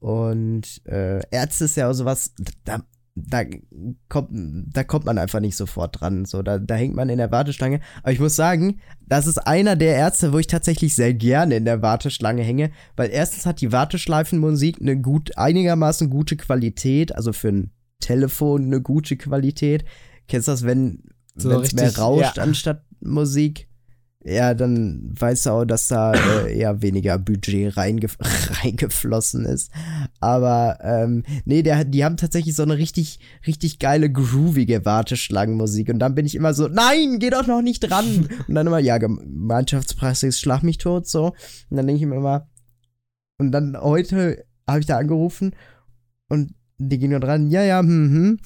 Und 0.00 0.84
äh, 0.86 1.20
Ärzte 1.30 1.64
ist 1.64 1.76
ja 1.76 1.88
auch 1.88 1.94
sowas, 1.94 2.34
da, 2.64 2.84
da, 3.26 3.44
kommt, 4.08 4.30
da 4.30 4.84
kommt 4.84 5.04
man 5.04 5.18
einfach 5.18 5.40
nicht 5.40 5.56
sofort 5.56 6.00
dran. 6.00 6.24
So, 6.24 6.42
da, 6.42 6.58
da 6.58 6.74
hängt 6.74 6.94
man 6.94 7.08
in 7.08 7.18
der 7.18 7.30
Warteschlange. 7.30 7.80
Aber 8.02 8.12
ich 8.12 8.20
muss 8.20 8.36
sagen, 8.36 8.80
das 9.06 9.26
ist 9.26 9.38
einer 9.38 9.76
der 9.76 9.94
Ärzte, 9.94 10.32
wo 10.32 10.38
ich 10.38 10.46
tatsächlich 10.46 10.94
sehr 10.94 11.14
gerne 11.14 11.56
in 11.56 11.64
der 11.64 11.82
Warteschlange 11.82 12.42
hänge, 12.42 12.70
weil 12.96 13.10
erstens 13.10 13.46
hat 13.46 13.60
die 13.60 13.72
Warteschleifenmusik 13.72 14.80
eine 14.80 15.00
gut, 15.00 15.36
einigermaßen 15.36 16.10
gute 16.10 16.36
Qualität, 16.36 17.14
also 17.14 17.32
für 17.32 17.48
ein 17.48 17.70
Telefon 18.00 18.64
eine 18.66 18.80
gute 18.80 19.16
Qualität. 19.16 19.84
Kennst 20.28 20.48
du 20.48 20.52
das, 20.52 20.64
wenn 20.64 21.04
So 21.34 21.50
es 21.60 21.72
mehr 21.72 21.96
rauscht 21.96 22.36
ja. 22.36 22.42
anstatt 22.42 22.84
Musik? 23.00 23.67
Ja, 24.28 24.54
dann 24.54 25.14
weißt 25.18 25.46
du 25.46 25.50
auch, 25.50 25.64
dass 25.64 25.88
da 25.88 26.12
äh, 26.12 26.58
eher 26.58 26.82
weniger 26.82 27.18
Budget 27.18 27.76
reinge 27.76 28.08
reingeflossen 28.62 29.46
ist. 29.46 29.70
Aber 30.20 30.78
ähm, 30.82 31.24
nee, 31.44 31.62
der, 31.62 31.84
die 31.84 32.04
haben 32.04 32.16
tatsächlich 32.16 32.54
so 32.54 32.62
eine 32.62 32.76
richtig, 32.76 33.20
richtig 33.46 33.78
geile, 33.78 34.10
groovige 34.10 34.84
Warteschlangenmusik. 34.84 35.88
Und 35.88 35.98
dann 35.98 36.14
bin 36.14 36.26
ich 36.26 36.34
immer 36.34 36.52
so, 36.52 36.68
nein, 36.68 37.18
geh 37.18 37.30
doch 37.30 37.46
noch 37.46 37.62
nicht 37.62 37.80
dran. 37.80 38.28
Und 38.48 38.54
dann 38.54 38.66
immer, 38.66 38.80
ja, 38.80 38.98
Gemeinschaftspraxis, 38.98 40.38
schlag 40.38 40.62
mich 40.62 40.78
tot, 40.78 41.08
so. 41.08 41.32
Und 41.70 41.76
dann 41.76 41.86
denke 41.86 42.02
ich 42.02 42.08
mir 42.08 42.16
immer, 42.16 42.48
und 43.38 43.52
dann 43.52 43.76
heute 43.80 44.44
habe 44.68 44.80
ich 44.80 44.86
da 44.86 44.98
angerufen 44.98 45.54
und 46.28 46.54
die 46.78 46.98
ging 46.98 47.10
nur 47.10 47.20
dran, 47.20 47.50
ja, 47.50 47.62
ja, 47.62 47.80
hm, 47.80 48.10
hm. 48.10 48.38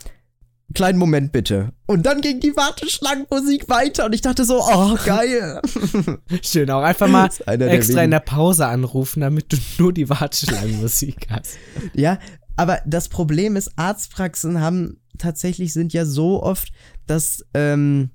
Kleinen 0.75 0.99
Moment 0.99 1.33
bitte. 1.33 1.73
Und 1.87 2.07
dann 2.07 2.21
ging 2.21 2.41
die 2.41 2.57
Warteschlangenmusik 2.57 3.69
weiter 3.69 4.07
und 4.07 4.15
ich 4.15 4.21
dachte 4.21 4.45
so, 4.45 4.61
oh, 4.61 4.97
geil. 5.05 5.61
Schön, 6.43 6.71
auch 6.71 6.83
einfach 6.83 7.09
mal 7.09 7.29
der 7.47 7.71
extra 7.71 8.03
in 8.03 8.11
der 8.11 8.21
Pause 8.21 8.67
anrufen, 8.67 9.21
damit 9.21 9.53
du 9.53 9.57
nur 9.79 9.93
die 9.93 10.09
Warteschlangenmusik 10.09 11.27
hast. 11.31 11.59
Ja, 11.95 12.19
aber 12.57 12.81
das 12.87 13.09
Problem 13.09 13.57
ist, 13.57 13.73
Arztpraxen 13.77 14.61
haben 14.61 15.01
tatsächlich 15.19 15.73
sind 15.73 15.93
ja 15.93 16.05
so 16.05 16.43
oft, 16.43 16.73
dass 17.07 17.45
ähm, 17.55 18.11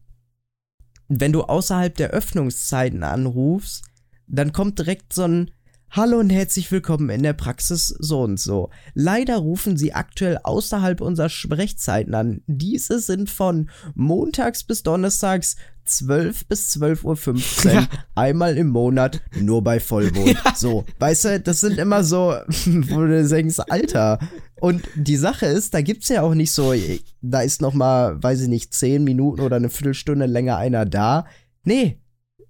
wenn 1.08 1.34
du 1.34 1.44
außerhalb 1.44 1.96
der 1.96 2.10
Öffnungszeiten 2.10 3.04
anrufst, 3.04 3.86
dann 4.28 4.52
kommt 4.52 4.80
direkt 4.80 5.14
so 5.14 5.24
ein 5.24 5.52
Hallo 5.90 6.20
und 6.20 6.30
herzlich 6.30 6.70
willkommen 6.72 7.10
in 7.10 7.24
der 7.24 7.34
Praxis 7.34 7.88
so 7.88 8.22
und 8.22 8.40
so. 8.40 8.70
Leider 8.94 9.38
rufen 9.38 9.78
sie 9.78 9.94
aktuell 9.94 10.38
außerhalb 10.44 11.00
unserer 11.02 11.30
Sprechzeiten 11.30 12.14
an. 12.14 12.42
Diese 12.46 13.00
sind 13.00 13.30
von 13.30 13.70
montags 13.96 14.64
bis 14.64 14.84
donnerstags 14.84 15.56
12 15.86 16.46
bis 16.48 16.76
12.15 16.76 17.66
Uhr 17.68 17.72
Ja. 17.74 17.88
einmal 18.16 18.58
im 18.58 18.68
Monat 18.68 19.22
nur 19.40 19.64
bei 19.64 19.80
Vollmond. 19.80 20.38
So, 20.56 20.86
weißt 21.00 21.26
du, 21.26 21.40
das 21.40 21.62
sind 21.62 21.78
immer 21.80 22.04
so, 22.04 22.36
wo 22.66 23.02
du 23.06 23.26
denkst, 23.28 23.60
Alter. 23.70 24.20
Und 24.60 24.84
die 24.96 25.16
Sache 25.18 25.46
ist, 25.46 25.74
da 25.74 25.82
gibt's 25.82 26.10
ja 26.10 26.22
auch 26.22 26.34
nicht 26.36 26.52
so, 26.52 26.74
da 27.22 27.42
ist 27.42 27.62
noch 27.62 27.74
mal, 27.74 28.22
weiß 28.22 28.42
ich 28.42 28.48
nicht, 28.50 28.74
10 28.74 29.04
Minuten 29.06 29.40
oder 29.42 29.56
eine 29.56 29.70
Viertelstunde 29.70 30.26
länger 30.26 30.58
einer 30.58 30.86
da. 30.86 31.26
Nee, 31.64 31.98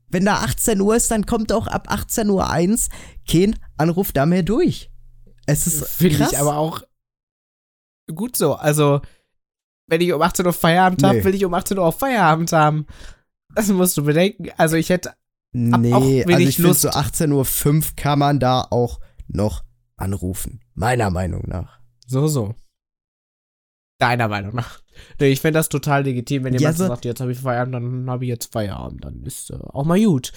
wenn 0.10 0.26
da 0.26 0.36
18 0.42 0.80
Uhr 0.82 0.96
ist, 0.96 1.12
dann 1.12 1.26
kommt 1.26 1.52
auch 1.52 1.68
ab 1.68 1.90
18.01 1.92 2.30
Uhr 2.30 2.80
kein 3.30 3.60
Anruf 3.78 4.12
da 4.12 4.26
mehr 4.26 4.44
durch. 4.44 4.90
Es 5.46 5.68
ist 5.68 5.88
Finde 5.88 6.28
ich 6.30 6.38
aber 6.38 6.58
auch 6.58 6.82
gut 8.14 8.36
so. 8.38 8.56
Also, 8.56 9.02
wenn 9.88 10.02
ich 10.02 10.12
um 10.14 10.22
18 10.22 10.46
Uhr 10.46 10.54
Feierabend 10.54 11.04
habe, 11.04 11.18
Nee. 11.20 11.24
will 11.24 11.36
ich 11.36 11.46
um 11.46 11.54
18 11.54 11.78
Uhr 11.78 11.86
auch 11.86 11.98
Feierabend 11.98 12.52
haben. 12.52 12.86
Das 13.56 13.68
musst 13.70 13.98
du 13.98 14.04
bedenken. 14.04 14.50
Also, 14.58 14.76
ich 14.76 14.90
hätte. 14.90 15.14
Nee, 15.54 15.94
auch 15.94 16.02
also 16.02 16.28
wenig 16.28 16.50
ich 16.50 16.56
finde, 16.58 16.70
Lust. 16.70 16.82
so 16.82 16.90
18.05 16.90 17.76
Uhr 17.76 17.96
kann 17.96 18.20
man 18.20 18.40
da 18.40 18.62
auch 18.62 19.00
noch 19.28 19.64
anrufen. 19.96 20.62
Meiner 20.74 21.10
Meinung 21.10 21.44
nach. 21.48 21.80
So, 22.06 22.28
so. 22.28 22.56
Deiner 24.00 24.28
Meinung 24.28 24.56
nach. 24.56 24.82
Nee, 25.20 25.28
ich 25.30 25.42
fände 25.42 25.60
das 25.60 25.70
total 25.70 26.04
legitim, 26.04 26.44
wenn 26.44 26.54
Ja, 26.54 26.60
jemand 26.60 26.78
so- 26.78 26.88
sagt, 26.88 27.06
jetzt 27.06 27.20
habe 27.22 27.32
ich 27.32 27.40
Feierabend, 27.40 27.76
dann 27.76 28.10
habe 28.10 28.26
ich 28.26 28.30
jetzt 28.30 28.52
Feierabend. 28.52 29.04
Dann 29.06 29.24
ist 29.24 29.50
äh, 29.52 29.56
auch 29.56 29.86
mal 29.86 30.00
gut. 30.04 30.32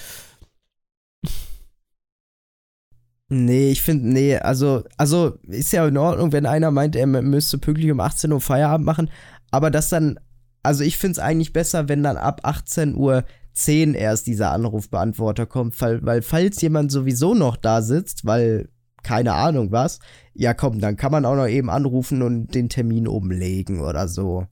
Nee, 3.32 3.70
ich 3.70 3.82
finde, 3.82 4.08
nee, 4.08 4.36
also, 4.36 4.82
also 4.96 5.38
ist 5.46 5.72
ja 5.72 5.86
in 5.86 5.96
Ordnung, 5.96 6.32
wenn 6.32 6.46
einer 6.46 6.72
meint, 6.72 6.96
er 6.96 7.06
müsste 7.06 7.58
pünktlich 7.58 7.90
um 7.92 8.00
18 8.00 8.32
Uhr 8.32 8.40
Feierabend 8.40 8.84
machen, 8.84 9.08
aber 9.52 9.70
das 9.70 9.88
dann, 9.88 10.18
also 10.64 10.82
ich 10.82 10.98
finde 10.98 11.12
es 11.12 11.18
eigentlich 11.20 11.52
besser, 11.52 11.88
wenn 11.88 12.02
dann 12.02 12.16
ab 12.16 12.40
18 12.42 12.96
Uhr 12.96 13.24
10 13.52 13.94
erst 13.94 14.26
dieser 14.26 14.50
Anrufbeantworter 14.50 15.46
kommt, 15.46 15.80
weil, 15.80 16.04
weil 16.04 16.22
falls 16.22 16.60
jemand 16.60 16.90
sowieso 16.90 17.34
noch 17.34 17.56
da 17.56 17.82
sitzt, 17.82 18.24
weil 18.24 18.68
keine 19.02 19.34
Ahnung 19.34 19.72
was, 19.72 20.00
ja 20.34 20.54
komm, 20.54 20.80
dann 20.80 20.96
kann 20.96 21.12
man 21.12 21.24
auch 21.24 21.36
noch 21.36 21.48
eben 21.48 21.70
anrufen 21.70 22.22
und 22.22 22.54
den 22.54 22.68
Termin 22.68 23.08
umlegen 23.08 23.80
oder 23.80 24.08
so. 24.08 24.46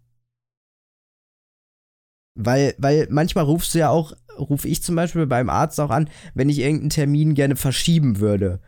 Weil, 2.35 2.75
weil 2.79 3.09
manchmal 3.11 3.45
rufst 3.45 3.75
du 3.75 3.81
ja 3.81 3.89
auch, 3.91 4.13
ruf 4.39 4.65
ich 4.65 4.83
zum 4.83 4.95
Beispiel 4.95 5.27
beim 5.27 5.51
Arzt 5.51 5.81
auch 5.81 5.91
an, 5.91 6.09
wenn 6.35 6.49
ich 6.49 6.61
irgendeinen 6.61 6.91
Termin 6.91 7.35
gerne 7.35 7.57
verschieben 7.57 8.21
würde. 8.21 8.61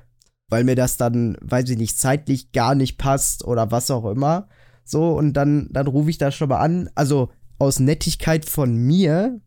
Weil 0.48 0.64
mir 0.64 0.74
das 0.74 0.96
dann, 0.96 1.36
weiß 1.40 1.70
ich 1.70 1.78
nicht, 1.78 1.96
zeitlich 1.96 2.50
gar 2.50 2.74
nicht 2.74 2.98
passt 2.98 3.44
oder 3.44 3.70
was 3.70 3.90
auch 3.92 4.04
immer. 4.10 4.48
So, 4.84 5.12
und 5.16 5.34
dann, 5.34 5.68
dann 5.70 5.86
rufe 5.86 6.10
ich 6.10 6.18
da 6.18 6.32
schon 6.32 6.48
mal 6.48 6.58
an, 6.58 6.90
also 6.96 7.30
aus 7.60 7.78
Nettigkeit 7.78 8.44
von 8.44 8.74
mir 8.74 9.40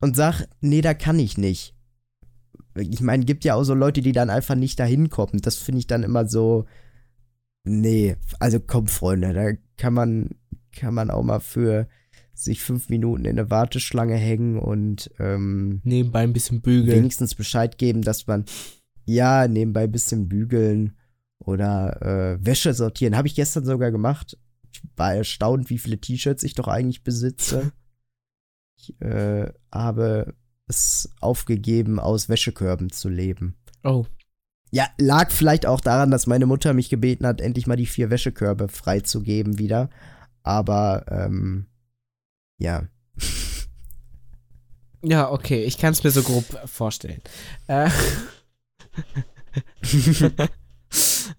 und 0.00 0.16
sag, 0.16 0.46
nee, 0.60 0.80
da 0.80 0.94
kann 0.94 1.18
ich 1.18 1.36
nicht. 1.36 1.71
Ich 2.74 3.00
meine, 3.00 3.24
gibt 3.24 3.44
ja 3.44 3.54
auch 3.54 3.64
so 3.64 3.74
Leute, 3.74 4.00
die 4.00 4.12
dann 4.12 4.30
einfach 4.30 4.54
nicht 4.54 4.78
dahin 4.78 5.10
kommen. 5.10 5.40
Das 5.42 5.56
finde 5.56 5.80
ich 5.80 5.86
dann 5.86 6.02
immer 6.02 6.26
so, 6.26 6.66
nee, 7.64 8.16
also 8.38 8.60
komm, 8.60 8.86
Freunde, 8.86 9.32
da 9.32 9.52
kann 9.76 9.94
man, 9.94 10.30
kann 10.72 10.94
man 10.94 11.10
auch 11.10 11.22
mal 11.22 11.40
für 11.40 11.88
sich 12.34 12.62
fünf 12.62 12.88
Minuten 12.88 13.24
in 13.24 13.38
eine 13.38 13.50
Warteschlange 13.50 14.16
hängen 14.16 14.58
und 14.58 15.10
ähm, 15.18 15.80
Nebenbei 15.84 16.20
ein 16.22 16.32
bisschen 16.32 16.62
bügeln. 16.62 16.96
wenigstens 16.96 17.34
Bescheid 17.34 17.78
geben, 17.78 18.02
dass 18.02 18.26
man 18.26 18.44
ja 19.04 19.48
nebenbei 19.48 19.84
ein 19.84 19.92
bisschen 19.92 20.28
bügeln 20.28 20.96
oder 21.38 22.00
äh, 22.02 22.44
Wäsche 22.44 22.74
sortieren. 22.74 23.16
Habe 23.16 23.28
ich 23.28 23.34
gestern 23.34 23.64
sogar 23.64 23.90
gemacht. 23.90 24.38
Ich 24.72 24.82
war 24.96 25.14
erstaunt, 25.14 25.70
wie 25.70 25.78
viele 25.78 25.98
T-Shirts 25.98 26.42
ich 26.42 26.54
doch 26.54 26.68
eigentlich 26.68 27.02
besitze. 27.02 27.72
Ich 28.84 29.00
äh, 29.00 29.52
habe 29.70 30.34
es 30.68 31.10
aufgegeben, 31.20 31.98
aus 32.00 32.28
Wäschekörben 32.28 32.90
zu 32.90 33.08
leben. 33.08 33.56
Oh, 33.84 34.06
Ja, 34.70 34.86
lag 34.96 35.30
vielleicht 35.30 35.66
auch 35.66 35.80
daran, 35.80 36.10
dass 36.10 36.26
meine 36.26 36.46
Mutter 36.46 36.72
mich 36.72 36.88
gebeten 36.88 37.26
hat, 37.26 37.40
endlich 37.40 37.66
mal 37.66 37.76
die 37.76 37.86
vier 37.86 38.10
Wäschekörbe 38.10 38.68
freizugeben 38.68 39.58
wieder. 39.58 39.90
Aber, 40.42 41.04
ähm, 41.10 41.66
ja. 42.58 42.84
ja, 45.02 45.30
okay, 45.30 45.64
ich 45.64 45.76
kann 45.78 45.92
es 45.92 46.02
mir 46.02 46.10
so 46.10 46.22
grob 46.22 46.44
vorstellen. 46.66 47.20
Äh, 47.66 47.90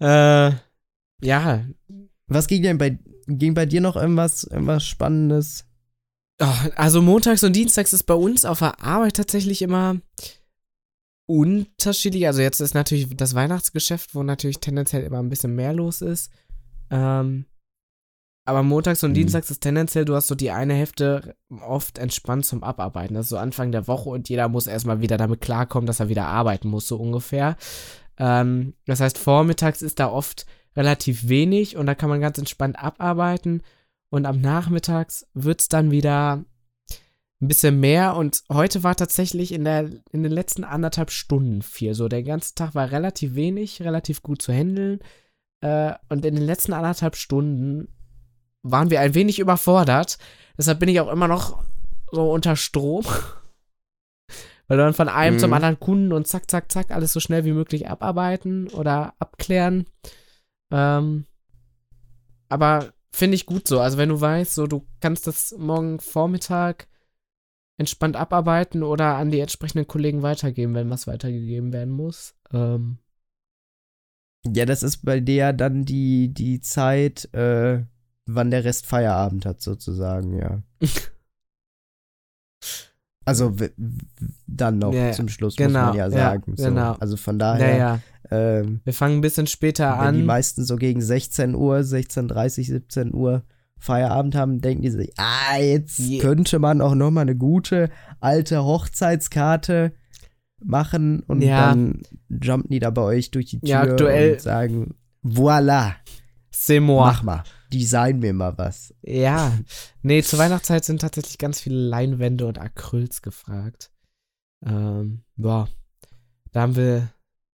äh, 0.00 0.52
ja, 1.22 1.64
Was 2.26 2.46
ging 2.46 2.62
denn 2.62 2.78
bei, 2.78 2.98
ging 3.26 3.54
bei 3.54 3.66
dir 3.66 3.80
noch 3.80 3.96
irgendwas, 3.96 4.44
irgendwas 4.44 4.86
Spannendes? 4.86 5.66
Also 6.38 7.00
montags 7.00 7.44
und 7.44 7.54
dienstags 7.54 7.92
ist 7.92 8.04
bei 8.04 8.14
uns 8.14 8.44
auf 8.44 8.58
der 8.58 8.82
Arbeit 8.82 9.14
tatsächlich 9.16 9.62
immer 9.62 9.96
unterschiedlich. 11.26 12.26
Also 12.26 12.42
jetzt 12.42 12.60
ist 12.60 12.74
natürlich 12.74 13.16
das 13.16 13.34
Weihnachtsgeschäft, 13.34 14.14
wo 14.14 14.22
natürlich 14.22 14.60
tendenziell 14.60 15.04
immer 15.04 15.20
ein 15.20 15.28
bisschen 15.30 15.54
mehr 15.54 15.72
los 15.72 16.02
ist. 16.02 16.30
Ähm, 16.90 17.46
aber 18.46 18.62
montags 18.62 19.02
und 19.02 19.12
Mhm. 19.12 19.14
dienstags 19.14 19.50
ist 19.50 19.62
tendenziell, 19.62 20.04
du 20.04 20.14
hast 20.14 20.26
so 20.26 20.34
die 20.34 20.50
eine 20.50 20.74
Hälfte 20.74 21.34
oft 21.66 21.96
entspannt 21.98 22.44
zum 22.44 22.62
Abarbeiten. 22.62 23.14
Das 23.14 23.26
ist 23.26 23.30
so 23.30 23.38
Anfang 23.38 23.72
der 23.72 23.86
Woche 23.88 24.10
und 24.10 24.28
jeder 24.28 24.48
muss 24.48 24.66
erstmal 24.66 25.00
wieder 25.00 25.16
damit 25.16 25.40
klarkommen, 25.40 25.86
dass 25.86 26.00
er 26.00 26.10
wieder 26.10 26.26
arbeiten 26.26 26.68
muss, 26.68 26.86
so 26.86 26.96
ungefähr. 26.96 27.56
Ähm, 28.18 28.74
das 28.84 29.00
heißt, 29.00 29.16
vormittags 29.16 29.80
ist 29.80 29.98
da 29.98 30.10
oft 30.10 30.44
relativ 30.76 31.28
wenig 31.28 31.76
und 31.76 31.86
da 31.86 31.94
kann 31.94 32.10
man 32.10 32.20
ganz 32.20 32.36
entspannt 32.36 32.78
abarbeiten. 32.78 33.62
Und 34.14 34.26
am 34.26 34.40
Nachmittags 34.40 35.26
wird 35.34 35.60
es 35.60 35.66
dann 35.66 35.90
wieder 35.90 36.44
ein 37.40 37.48
bisschen 37.48 37.80
mehr. 37.80 38.14
Und 38.14 38.44
heute 38.48 38.84
war 38.84 38.94
tatsächlich 38.94 39.50
in, 39.50 39.64
der, 39.64 39.90
in 40.12 40.22
den 40.22 40.30
letzten 40.30 40.62
anderthalb 40.62 41.10
Stunden 41.10 41.62
viel. 41.62 41.94
So, 41.94 42.06
der 42.06 42.22
ganze 42.22 42.54
Tag 42.54 42.76
war 42.76 42.92
relativ 42.92 43.34
wenig, 43.34 43.82
relativ 43.82 44.22
gut 44.22 44.40
zu 44.40 44.52
handeln. 44.52 45.00
Äh, 45.62 45.94
und 46.10 46.24
in 46.24 46.36
den 46.36 46.44
letzten 46.44 46.74
anderthalb 46.74 47.16
Stunden 47.16 47.88
waren 48.62 48.88
wir 48.88 49.00
ein 49.00 49.16
wenig 49.16 49.40
überfordert. 49.40 50.18
Deshalb 50.56 50.78
bin 50.78 50.90
ich 50.90 51.00
auch 51.00 51.10
immer 51.10 51.26
noch 51.26 51.64
so 52.12 52.30
unter 52.30 52.54
Strom. 52.54 53.04
Weil 54.68 54.78
dann 54.78 54.94
von 54.94 55.08
einem 55.08 55.34
Mhm. 55.34 55.40
zum 55.40 55.52
anderen 55.54 55.80
Kunden 55.80 56.12
und 56.12 56.28
zack, 56.28 56.48
zack, 56.48 56.70
zack, 56.70 56.92
alles 56.92 57.12
so 57.12 57.18
schnell 57.18 57.44
wie 57.44 57.52
möglich 57.52 57.88
abarbeiten 57.88 58.68
oder 58.68 59.14
abklären. 59.18 59.86
Ähm, 60.70 61.26
aber 62.48 62.94
finde 63.14 63.36
ich 63.36 63.46
gut 63.46 63.68
so. 63.68 63.80
Also 63.80 63.98
wenn 63.98 64.08
du 64.08 64.20
weißt, 64.20 64.54
so 64.54 64.66
du 64.66 64.86
kannst 65.00 65.26
das 65.26 65.54
morgen 65.56 66.00
Vormittag 66.00 66.88
entspannt 67.76 68.16
abarbeiten 68.16 68.82
oder 68.82 69.16
an 69.16 69.30
die 69.30 69.40
entsprechenden 69.40 69.86
Kollegen 69.86 70.22
weitergeben, 70.22 70.74
wenn 70.74 70.90
was 70.90 71.06
weitergegeben 71.06 71.72
werden 71.72 71.92
muss. 71.92 72.34
Ähm, 72.52 72.98
Ja, 74.46 74.66
das 74.66 74.82
ist 74.82 74.98
bei 74.98 75.20
dir 75.20 75.52
dann 75.52 75.84
die, 75.84 76.32
die 76.32 76.60
Zeit, 76.60 77.32
äh, 77.32 77.84
wann 78.26 78.50
der 78.50 78.64
Rest 78.64 78.86
Feierabend 78.86 79.46
hat, 79.46 79.62
sozusagen, 79.62 80.36
ja. 80.38 80.62
Also 83.24 83.54
dann 84.46 84.78
noch 84.78 84.92
Ja, 84.92 85.12
zum 85.12 85.28
Schluss, 85.28 85.56
genau, 85.56 85.68
muss 85.68 85.88
man 85.88 85.96
ja 85.96 86.04
ja, 86.04 86.10
sagen. 86.10 86.54
so. 86.56 86.64
genau. 86.66 86.92
Also 87.00 87.16
von 87.16 87.38
daher, 87.38 87.72
naja, 87.72 88.00
ähm, 88.30 88.80
wir 88.84 88.92
fangen 88.92 89.16
ein 89.18 89.20
bisschen 89.20 89.46
später 89.46 89.98
wenn 90.00 90.14
die 90.14 90.20
an. 90.20 90.26
meisten 90.26 90.64
so 90.64 90.76
gegen 90.76 91.00
16 91.00 91.54
Uhr, 91.54 91.76
16.30 91.78 92.66
17 92.66 93.14
Uhr 93.14 93.42
Feierabend 93.78 94.34
haben, 94.34 94.60
denken 94.60 94.82
die 94.82 94.90
sich, 94.90 95.12
ah, 95.18 95.58
jetzt 95.58 95.98
Je- 95.98 96.18
könnte 96.18 96.58
man 96.58 96.80
auch 96.80 96.94
noch 96.94 97.10
mal 97.10 97.20
eine 97.22 97.36
gute 97.36 97.90
alte 98.20 98.64
Hochzeitskarte 98.64 99.92
machen 100.62 101.20
und 101.26 101.42
Ja. 101.42 101.68
dann 101.70 102.00
jumpen 102.28 102.70
die 102.70 102.78
da 102.78 102.90
bei 102.90 103.02
euch 103.02 103.30
durch 103.30 103.46
die 103.46 103.60
Tür 103.60 103.68
Ja, 103.68 103.82
und 104.32 104.40
sagen, 104.40 104.94
voilà, 105.24 105.92
C'est 106.52 106.80
moi. 106.80 107.04
mach 107.06 107.22
mal, 107.22 107.42
design 107.78 108.20
mir 108.20 108.32
mal 108.32 108.56
was. 108.58 108.94
Ja. 109.02 109.58
Nee, 110.02 110.22
zur 110.22 110.38
Weihnachtszeit 110.38 110.84
sind 110.84 111.00
tatsächlich 111.00 111.38
ganz 111.38 111.60
viele 111.60 111.76
Leinwände 111.76 112.46
und 112.46 112.58
Acryls 112.58 113.22
gefragt. 113.22 113.90
Ähm, 114.64 115.22
boah. 115.36 115.68
Da 116.52 116.62
haben 116.62 116.76
wir 116.76 117.10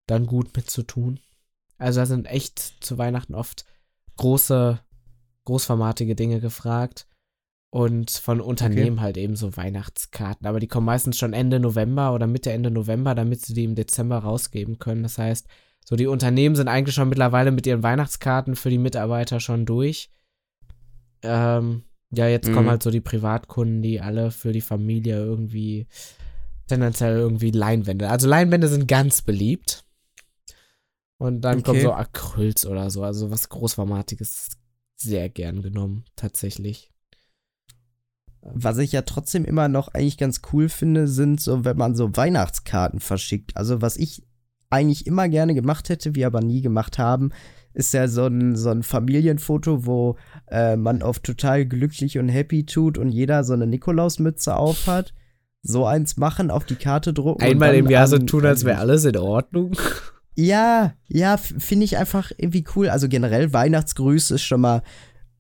dann 0.06 0.26
gut 0.26 0.54
mit 0.56 0.70
zu 0.70 0.82
tun. 0.82 1.20
Also 1.78 2.00
da 2.00 2.06
sind 2.06 2.26
echt 2.26 2.58
zu 2.80 2.98
Weihnachten 2.98 3.34
oft 3.34 3.64
große, 4.16 4.80
großformatige 5.44 6.14
Dinge 6.14 6.40
gefragt. 6.40 7.06
Und 7.72 8.10
von 8.10 8.40
Unternehmen 8.40 9.00
halt 9.00 9.16
eben 9.16 9.36
so 9.36 9.56
Weihnachtskarten. 9.56 10.46
Aber 10.46 10.58
die 10.58 10.66
kommen 10.66 10.86
meistens 10.86 11.16
schon 11.16 11.32
Ende 11.32 11.60
November 11.60 12.12
oder 12.12 12.26
Mitte, 12.26 12.50
Ende 12.50 12.72
November, 12.72 13.14
damit 13.14 13.42
sie 13.42 13.54
die 13.54 13.62
im 13.62 13.76
Dezember 13.76 14.18
rausgeben 14.18 14.80
können. 14.80 15.04
Das 15.04 15.18
heißt, 15.18 15.46
so 15.90 15.96
die 15.96 16.06
Unternehmen 16.06 16.54
sind 16.54 16.68
eigentlich 16.68 16.94
schon 16.94 17.08
mittlerweile 17.08 17.50
mit 17.50 17.66
ihren 17.66 17.82
Weihnachtskarten 17.82 18.54
für 18.54 18.70
die 18.70 18.78
Mitarbeiter 18.78 19.40
schon 19.40 19.66
durch. 19.66 20.08
Ähm, 21.22 21.82
ja, 22.12 22.28
jetzt 22.28 22.48
Mhm. 22.48 22.54
kommen 22.54 22.68
halt 22.68 22.82
so 22.82 22.90
die 22.90 23.00
Privatkunden, 23.00 23.82
die 23.82 24.00
alle 24.00 24.30
für 24.30 24.52
die 24.52 24.60
Familie 24.60 25.16
irgendwie 25.16 25.88
tendenziell 26.68 27.16
irgendwie 27.16 27.50
Leinwände. 27.50 28.08
Also 28.08 28.28
Leinwände 28.28 28.68
sind 28.68 28.86
ganz 28.86 29.22
beliebt. 29.22 29.84
Und 31.18 31.42
dann 31.42 31.62
kommt 31.62 31.80
Okay. 31.80 31.86
so 31.86 31.92
Acryls 31.92 32.64
oder 32.64 32.88
so, 32.90 33.02
also 33.02 33.30
was 33.30 33.48
Großformatiges 33.48 34.50
sehr 34.96 35.28
gern 35.28 35.60
genommen, 35.60 36.04
tatsächlich. 36.14 36.92
Was 38.42 38.78
ich 38.78 38.92
ja 38.92 39.02
trotzdem 39.02 39.44
immer 39.44 39.68
noch 39.68 39.88
eigentlich 39.88 40.16
ganz 40.16 40.40
cool 40.52 40.68
finde, 40.68 41.08
sind 41.08 41.40
so, 41.40 41.64
wenn 41.64 41.76
man 41.76 41.94
so 41.94 42.16
Weihnachtskarten 42.16 43.00
verschickt. 43.00 43.56
Also 43.56 43.82
was 43.82 43.96
ich 43.96 44.22
eigentlich 44.70 45.06
immer 45.06 45.28
gerne 45.28 45.54
gemacht 45.54 45.88
hätte, 45.88 46.14
wir 46.14 46.26
aber 46.26 46.40
nie 46.40 46.62
gemacht 46.62 46.98
haben, 46.98 47.30
ist 47.74 47.92
ja 47.94 48.08
so 48.08 48.26
ein, 48.26 48.56
so 48.56 48.70
ein 48.70 48.82
Familienfoto, 48.82 49.86
wo 49.86 50.16
äh, 50.48 50.76
man 50.76 51.02
auf 51.02 51.18
total 51.20 51.66
glücklich 51.66 52.18
und 52.18 52.28
happy 52.28 52.64
tut 52.64 52.98
und 52.98 53.10
jeder 53.10 53.44
so 53.44 53.52
eine 53.52 53.66
Nikolausmütze 53.66 54.56
aufhat. 54.56 55.12
So 55.62 55.84
eins 55.84 56.16
machen, 56.16 56.50
auf 56.50 56.64
die 56.64 56.76
Karte 56.76 57.12
drucken. 57.12 57.42
Einmal 57.42 57.74
im 57.74 57.90
Jahr 57.90 58.06
so 58.06 58.16
tun, 58.16 58.46
als 58.46 58.64
wäre 58.64 58.78
alles 58.78 59.04
in 59.04 59.18
Ordnung. 59.18 59.76
Ja, 60.34 60.94
ja, 61.06 61.36
finde 61.36 61.84
ich 61.84 61.98
einfach 61.98 62.30
irgendwie 62.38 62.64
cool. 62.74 62.88
Also 62.88 63.08
generell 63.08 63.52
Weihnachtsgrüße 63.52 64.36
ist 64.36 64.42
schon 64.42 64.62
mal 64.62 64.82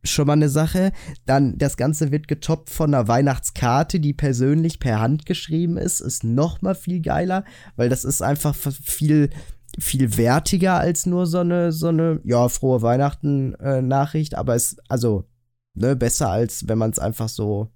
schon 0.02 0.26
mal 0.26 0.34
eine 0.34 0.48
Sache. 0.48 0.92
Dann 1.26 1.58
das 1.58 1.76
Ganze 1.76 2.10
wird 2.12 2.28
getoppt 2.28 2.70
von 2.70 2.94
einer 2.94 3.08
Weihnachtskarte, 3.08 4.00
die 4.00 4.12
persönlich 4.12 4.80
per 4.80 5.00
Hand 5.00 5.26
geschrieben 5.26 5.76
ist, 5.76 6.00
ist 6.00 6.24
noch 6.24 6.62
mal 6.62 6.74
viel 6.74 7.00
geiler, 7.00 7.44
weil 7.76 7.88
das 7.88 8.04
ist 8.04 8.22
einfach 8.22 8.54
viel 8.54 9.30
viel 9.78 10.16
wertiger 10.16 10.74
als 10.74 11.06
nur 11.06 11.26
so 11.26 11.38
eine 11.38 11.70
so 11.70 11.88
eine 11.88 12.20
ja 12.24 12.48
frohe 12.48 12.82
Weihnachten 12.82 13.54
äh, 13.54 13.82
Nachricht, 13.82 14.34
aber 14.34 14.56
es 14.56 14.76
also 14.88 15.28
ne 15.74 15.94
besser 15.94 16.28
als 16.28 16.66
wenn 16.66 16.76
man 16.76 16.90
es 16.90 16.98
einfach 16.98 17.28
so 17.28 17.70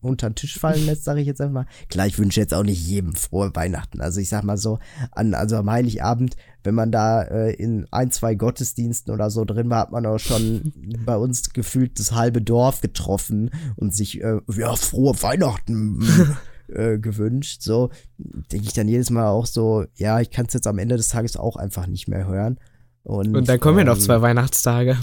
unter 0.00 0.30
den 0.30 0.34
Tisch 0.34 0.58
fallen 0.58 0.84
lässt, 0.86 1.04
sage 1.04 1.20
ich 1.20 1.26
jetzt 1.26 1.40
einfach 1.40 1.64
mal. 1.64 1.66
Klar, 1.88 2.06
ich 2.06 2.18
wünsche 2.18 2.40
jetzt 2.40 2.54
auch 2.54 2.62
nicht 2.62 2.86
jedem 2.86 3.14
frohe 3.14 3.54
Weihnachten. 3.54 4.00
Also 4.00 4.20
ich 4.20 4.28
sag 4.28 4.42
mal 4.44 4.56
so, 4.56 4.78
an, 5.12 5.34
also 5.34 5.56
am 5.56 5.70
Heiligabend, 5.70 6.36
wenn 6.64 6.74
man 6.74 6.90
da 6.90 7.22
äh, 7.22 7.54
in 7.54 7.86
ein, 7.90 8.10
zwei 8.10 8.34
Gottesdiensten 8.34 9.12
oder 9.12 9.30
so 9.30 9.44
drin 9.44 9.70
war, 9.70 9.80
hat 9.80 9.92
man 9.92 10.06
auch 10.06 10.18
schon 10.18 10.72
bei 11.04 11.16
uns 11.16 11.52
gefühlt 11.52 11.98
das 11.98 12.12
halbe 12.12 12.42
Dorf 12.42 12.80
getroffen 12.80 13.50
und 13.76 13.94
sich, 13.94 14.20
äh, 14.22 14.40
ja, 14.56 14.74
frohe 14.76 15.14
Weihnachten 15.22 16.04
äh, 16.68 16.98
gewünscht. 16.98 17.62
So 17.62 17.90
denke 18.18 18.66
ich 18.66 18.72
dann 18.72 18.88
jedes 18.88 19.10
Mal 19.10 19.28
auch 19.28 19.46
so, 19.46 19.84
ja, 19.94 20.20
ich 20.20 20.30
kann 20.30 20.46
es 20.46 20.54
jetzt 20.54 20.66
am 20.66 20.78
Ende 20.78 20.96
des 20.96 21.08
Tages 21.08 21.36
auch 21.36 21.56
einfach 21.56 21.86
nicht 21.86 22.08
mehr 22.08 22.26
hören. 22.26 22.58
Und, 23.02 23.36
Und 23.36 23.48
dann 23.48 23.60
kommen 23.60 23.78
ja 23.78 23.84
noch 23.84 23.96
ähm, 23.96 24.02
zwei 24.02 24.20
Weihnachtstage. 24.20 24.98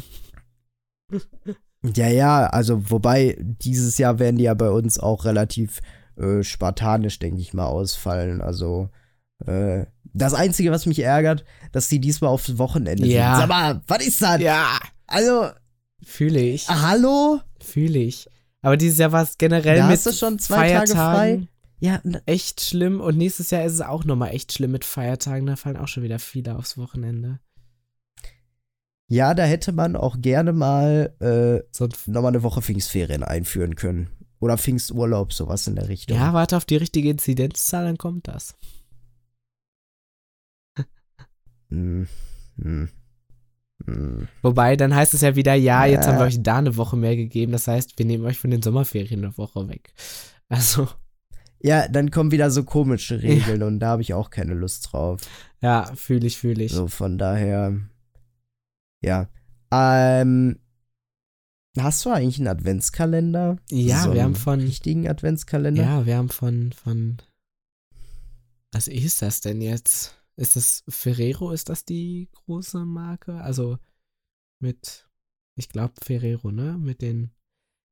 ja, 1.95 2.07
ja, 2.07 2.47
also 2.47 2.89
wobei 2.89 3.37
dieses 3.39 3.97
Jahr 3.97 4.19
werden 4.19 4.37
die 4.37 4.45
ja 4.45 4.53
bei 4.53 4.69
uns 4.69 4.99
auch 4.99 5.25
relativ 5.25 5.79
äh, 6.17 6.43
spartanisch, 6.43 7.19
denke 7.19 7.39
ich 7.41 7.53
mal, 7.53 7.65
ausfallen. 7.67 8.41
Also 8.41 8.89
äh, 9.45 9.85
das 10.13 10.33
Einzige, 10.33 10.71
was 10.71 10.85
mich 10.85 10.99
ärgert, 10.99 11.45
dass 11.71 11.89
die 11.89 11.99
diesmal 11.99 12.31
aufs 12.31 12.57
Wochenende 12.57 13.05
Ja. 13.07 13.35
sind. 13.35 13.41
Sag 13.41 13.49
mal, 13.49 13.81
was 13.87 14.05
ist 14.07 14.21
das? 14.21 14.41
Ja, 14.41 14.79
Also, 15.05 15.49
fühle 16.03 16.39
ich. 16.41 16.67
ah, 16.69 16.81
hallo? 16.89 17.39
Fühle 17.61 17.99
ich. 17.99 18.27
Aber 18.61 18.77
dieses 18.77 18.97
Jahr 18.97 19.11
war 19.11 19.23
es 19.23 19.37
generell 19.37 19.77
Da 19.77 19.83
mit 19.87 19.97
hast 19.97 20.05
du 20.07 20.11
schon 20.13 20.39
zwei 20.39 20.71
Tage 20.73 20.91
Feiertagen 20.93 20.95
frei. 21.43 21.47
Ja, 21.79 22.01
echt 22.25 22.61
schlimm. 22.61 22.99
Und 22.99 23.17
nächstes 23.17 23.51
Jahr 23.51 23.63
ist 23.63 23.73
es 23.73 23.81
auch 23.81 24.03
nochmal 24.03 24.33
echt 24.33 24.51
schlimm 24.53 24.71
mit 24.71 24.83
Feiertagen. 24.83 25.45
Da 25.45 25.55
fallen 25.55 25.77
auch 25.77 25.87
schon 25.87 26.01
wieder 26.01 26.17
viele 26.17 26.55
aufs 26.57 26.75
Wochenende. 26.77 27.39
Ja, 29.09 29.33
da 29.33 29.43
hätte 29.43 29.71
man 29.71 29.95
auch 29.95 30.19
gerne 30.21 30.51
mal 30.53 31.13
äh, 31.21 31.63
nochmal 32.11 32.33
eine 32.33 32.43
Woche 32.43 32.61
Pfingstferien 32.61 33.23
einführen 33.23 33.75
können. 33.75 34.09
Oder 34.39 34.57
Pfingsturlaub, 34.57 35.33
sowas 35.33 35.65
in 35.67 35.75
der 35.75 35.87
Richtung. 35.89 36.17
ja, 36.17 36.33
warte 36.33 36.57
auf 36.57 36.65
die 36.65 36.75
richtige 36.75 37.09
Inzidenzzahl, 37.09 37.85
dann 37.85 37.97
kommt 37.97 38.27
das. 38.27 38.55
Hm, 41.69 42.07
hm, 42.61 42.89
hm. 43.85 44.27
Wobei, 44.41 44.75
dann 44.75 44.95
heißt 44.95 45.13
es 45.13 45.21
ja 45.21 45.35
wieder, 45.35 45.53
ja, 45.53 45.85
jetzt 45.85 46.05
Ja. 46.05 46.11
haben 46.13 46.19
wir 46.19 46.25
euch 46.25 46.41
da 46.41 46.57
eine 46.57 46.77
Woche 46.77 46.95
mehr 46.95 47.15
gegeben. 47.15 47.51
Das 47.51 47.67
heißt, 47.67 47.97
wir 47.97 48.05
nehmen 48.05 48.25
euch 48.25 48.39
von 48.39 48.51
den 48.51 48.61
Sommerferien 48.61 49.23
eine 49.23 49.37
Woche 49.37 49.67
weg. 49.67 49.93
Also, 50.49 50.87
Ja, 51.61 51.89
dann 51.89 52.09
kommen 52.09 52.31
wieder 52.31 52.49
so 52.51 52.63
komische 52.63 53.21
Regeln 53.21 53.61
und 53.63 53.79
da 53.81 53.87
habe 53.89 54.01
ich 54.01 54.13
auch 54.13 54.29
keine 54.29 54.53
Lust 54.53 54.93
drauf. 54.93 55.19
ja, 55.61 55.91
fühle 55.95 56.25
ich, 56.25 56.37
fühle 56.37 56.63
ich. 56.63 56.71
So, 56.71 56.87
von 56.87 57.17
daher. 57.17 57.75
Ja. 59.01 59.29
Ähm. 59.71 60.59
Hast 61.79 62.03
du 62.05 62.09
eigentlich 62.09 62.39
einen 62.39 62.47
Adventskalender? 62.47 63.57
Ja, 63.69 64.01
so 64.03 64.13
wir 64.15 64.23
haben 64.23 64.33
von- 64.35 64.61
richtigen 64.61 65.07
Adventskalender? 65.07 65.83
Ja, 65.83 66.05
wir 66.07 66.17
haben 66.17 66.29
von, 66.29 66.71
von. 66.71 67.17
Was 68.71 68.87
ist 68.87 69.21
das 69.21 69.41
denn 69.41 69.61
jetzt? 69.61 70.15
Ist 70.37 70.55
das 70.55 70.83
Ferrero? 70.89 71.51
Ist 71.51 71.69
das 71.69 71.85
die 71.85 72.29
große 72.33 72.83
Marke? 72.85 73.35
Also 73.41 73.77
mit, 74.59 75.07
ich 75.55 75.69
glaube 75.69 75.93
Ferrero, 76.01 76.51
ne? 76.51 76.77
Mit 76.79 77.01
den, 77.03 77.29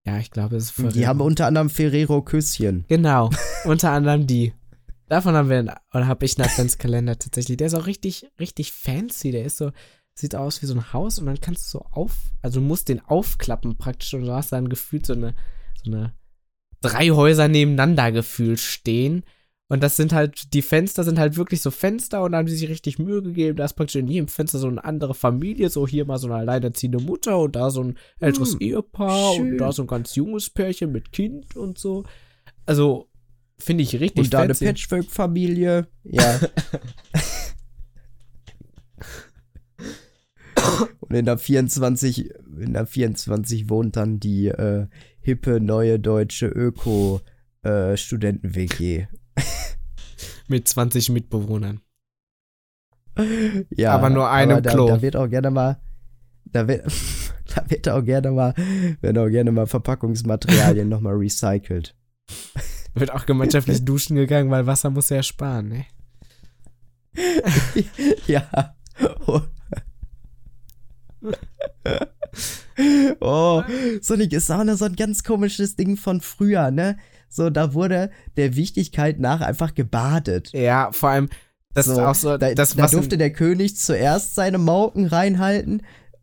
ja, 0.06 0.18
ich 0.18 0.32
glaube 0.32 0.56
es 0.58 0.66
ist 0.66 0.72
Ferrero. 0.72 0.94
Die 0.94 1.08
haben 1.08 1.22
unter 1.22 1.46
anderem 1.48 1.70
Ferrero 1.70 2.24
Küsschen. 2.24 2.86
genau, 2.88 3.30
unter 3.66 3.92
anderem 3.92 4.26
die. 4.26 4.54
Davon 5.08 5.36
haben 5.36 5.50
wir, 5.50 5.60
einen- 5.60 5.76
oder 5.94 6.08
habe 6.08 6.26
ich 6.26 6.38
einen 6.40 6.48
Adventskalender 6.50 7.20
tatsächlich. 7.20 7.58
Der 7.58 7.68
ist 7.68 7.76
auch 7.76 7.86
richtig, 7.86 8.32
richtig 8.40 8.72
fancy. 8.72 9.30
Der 9.32 9.46
ist 9.46 9.58
so, 9.58 9.72
sieht 10.16 10.36
aus 10.36 10.62
wie 10.62 10.66
so 10.66 10.74
ein 10.76 10.94
Haus 10.94 11.20
und 11.20 11.26
dann 11.26 11.40
kannst 11.42 11.66
du 11.74 11.80
so 11.80 11.86
auf, 11.92 12.16
also 12.42 12.60
du 12.60 12.66
musst 12.66 12.88
den 12.90 13.02
aufklappen 13.02 13.78
praktisch 13.78 14.14
und 14.14 14.22
du 14.26 14.32
hast 14.34 14.52
dann 14.52 14.70
gefühlt 14.70 15.06
so 15.06 15.14
eine, 15.14 15.36
so 15.84 15.92
eine 15.92 16.14
drei 16.82 17.10
Häuser 17.10 17.48
nebeneinander 17.48 18.12
gefühlt 18.12 18.60
stehen. 18.60 19.24
Und 19.68 19.82
das 19.82 19.96
sind 19.96 20.14
halt, 20.14 20.54
die 20.54 20.62
Fenster 20.62 21.04
sind 21.04 21.18
halt 21.18 21.38
wirklich 21.38 21.60
so 21.60 21.72
Fenster 21.72 22.22
und 22.24 22.34
da 22.34 22.38
haben 22.38 22.46
die 22.46 22.56
sich 22.56 22.70
richtig 22.70 23.00
Mühe 23.00 23.24
gegeben. 23.24 23.58
Da 23.58 23.66
ist 23.66 23.74
praktisch 23.74 23.96
in 23.96 24.08
jedem 24.08 24.28
Fenster 24.28 24.60
so 24.60 24.68
eine 24.68 24.84
andere 24.86 25.16
Familie. 25.16 25.70
So 25.70 25.88
hier 25.88 26.06
mal 26.06 26.20
so 26.20 26.28
eine 26.28 26.36
alleinerziehende 26.36 27.00
Mutter 27.00 27.40
und 27.40 27.56
da 27.56 27.72
so 27.72 27.84
ein 27.84 27.98
älteres 28.20 28.52
Hm, 28.54 28.60
Ehepaar 28.60 29.34
schön. 29.34 29.54
und 29.54 29.58
da 29.58 29.72
so 29.72 29.82
ein 29.82 29.88
ganz 29.88 30.14
junges 30.16 30.52
Pärchen 30.52 30.92
mit 30.92 31.12
Kind 31.12 31.56
und 31.56 31.80
so. 31.80 32.04
Also, 32.68 33.10
finde 33.58 33.82
ich 33.82 34.00
richtig 34.00 34.26
Und 34.26 34.34
da 34.36 34.42
eine 34.42 34.54
fancy. 34.54 34.66
Patchwork-Familie. 34.66 35.88
Ja. 36.04 36.40
Und 41.08 41.16
in 41.16 41.26
der 41.26 41.38
24, 41.38 42.32
in 42.60 42.74
der 42.74 42.88
24 42.88 43.70
wohnt 43.70 43.96
dann 43.96 44.20
die 44.20 44.48
äh, 44.48 44.88
hippe 45.20 45.62
neue 45.62 46.00
deutsche 46.00 46.48
Öko-Studenten-WG. 46.48 49.06
Mit 50.48 50.68
20 50.68 51.10
Mitbewohnern. 51.10 51.82
ja, 53.76 53.94
Aber 53.94 54.10
nur 54.10 54.28
einem 54.30 54.64
da, 54.64 54.72
Klo. 54.72 54.88
Da 54.88 55.02
wird 55.02 55.16
auch 55.16 55.30
gerne 55.30 55.52
mal, 55.52 55.80
da 56.46 56.68
wird, 56.68 56.86
da 57.56 57.70
wird 57.70 57.88
auch 57.90 58.04
gerne 58.04 58.32
mal, 58.32 58.54
werden 59.02 59.18
auch 59.18 59.30
gerne 59.30 59.52
mal 59.52 59.68
Verpackungsmaterialien 59.68 60.90
nochmal 60.90 61.16
recycelt. 61.16 61.96
Wird 62.98 63.12
auch 63.12 63.26
gemeinschaftlich 63.26 63.84
duschen 63.84 64.16
gegangen, 64.16 64.50
weil 64.50 64.68
Wasser 64.68 64.90
muss 64.90 65.10
ja 65.10 65.22
sparen, 65.22 65.68
ne? 65.68 65.86
ja. 68.26 68.74
Oh. 69.28 69.42
oh, 73.20 73.64
Sonic 74.02 74.34
ist 74.34 74.52
auch 74.52 74.64
noch 74.64 74.76
so 74.76 74.86
ein 74.86 74.96
ganz 74.96 75.24
komisches 75.24 75.76
Ding 75.76 75.98
von 75.98 76.22
früher, 76.22 76.72
ne? 76.72 76.98
So, 77.30 77.50
da 77.50 77.74
wurde 77.74 78.12
der 78.38 78.56
Wichtigkeit 78.56 79.20
nach 79.20 79.42
einfach 79.42 79.74
gebadet. 79.74 80.52
Ja, 80.54 80.90
vor 80.92 81.10
allem, 81.10 81.30
das 81.74 81.88
ist 81.88 81.96
So, 81.96 82.02
auch 82.06 82.16
so, 82.16 82.38
da, 82.38 82.54
das 82.54 82.76
da 82.76 82.88
durfte 82.88 83.18
der 83.18 83.32
König 83.34 83.78
zuerst 83.78 84.36
seine 84.36 84.58
Mauken 84.58 85.06
reinhalten. 85.08 85.82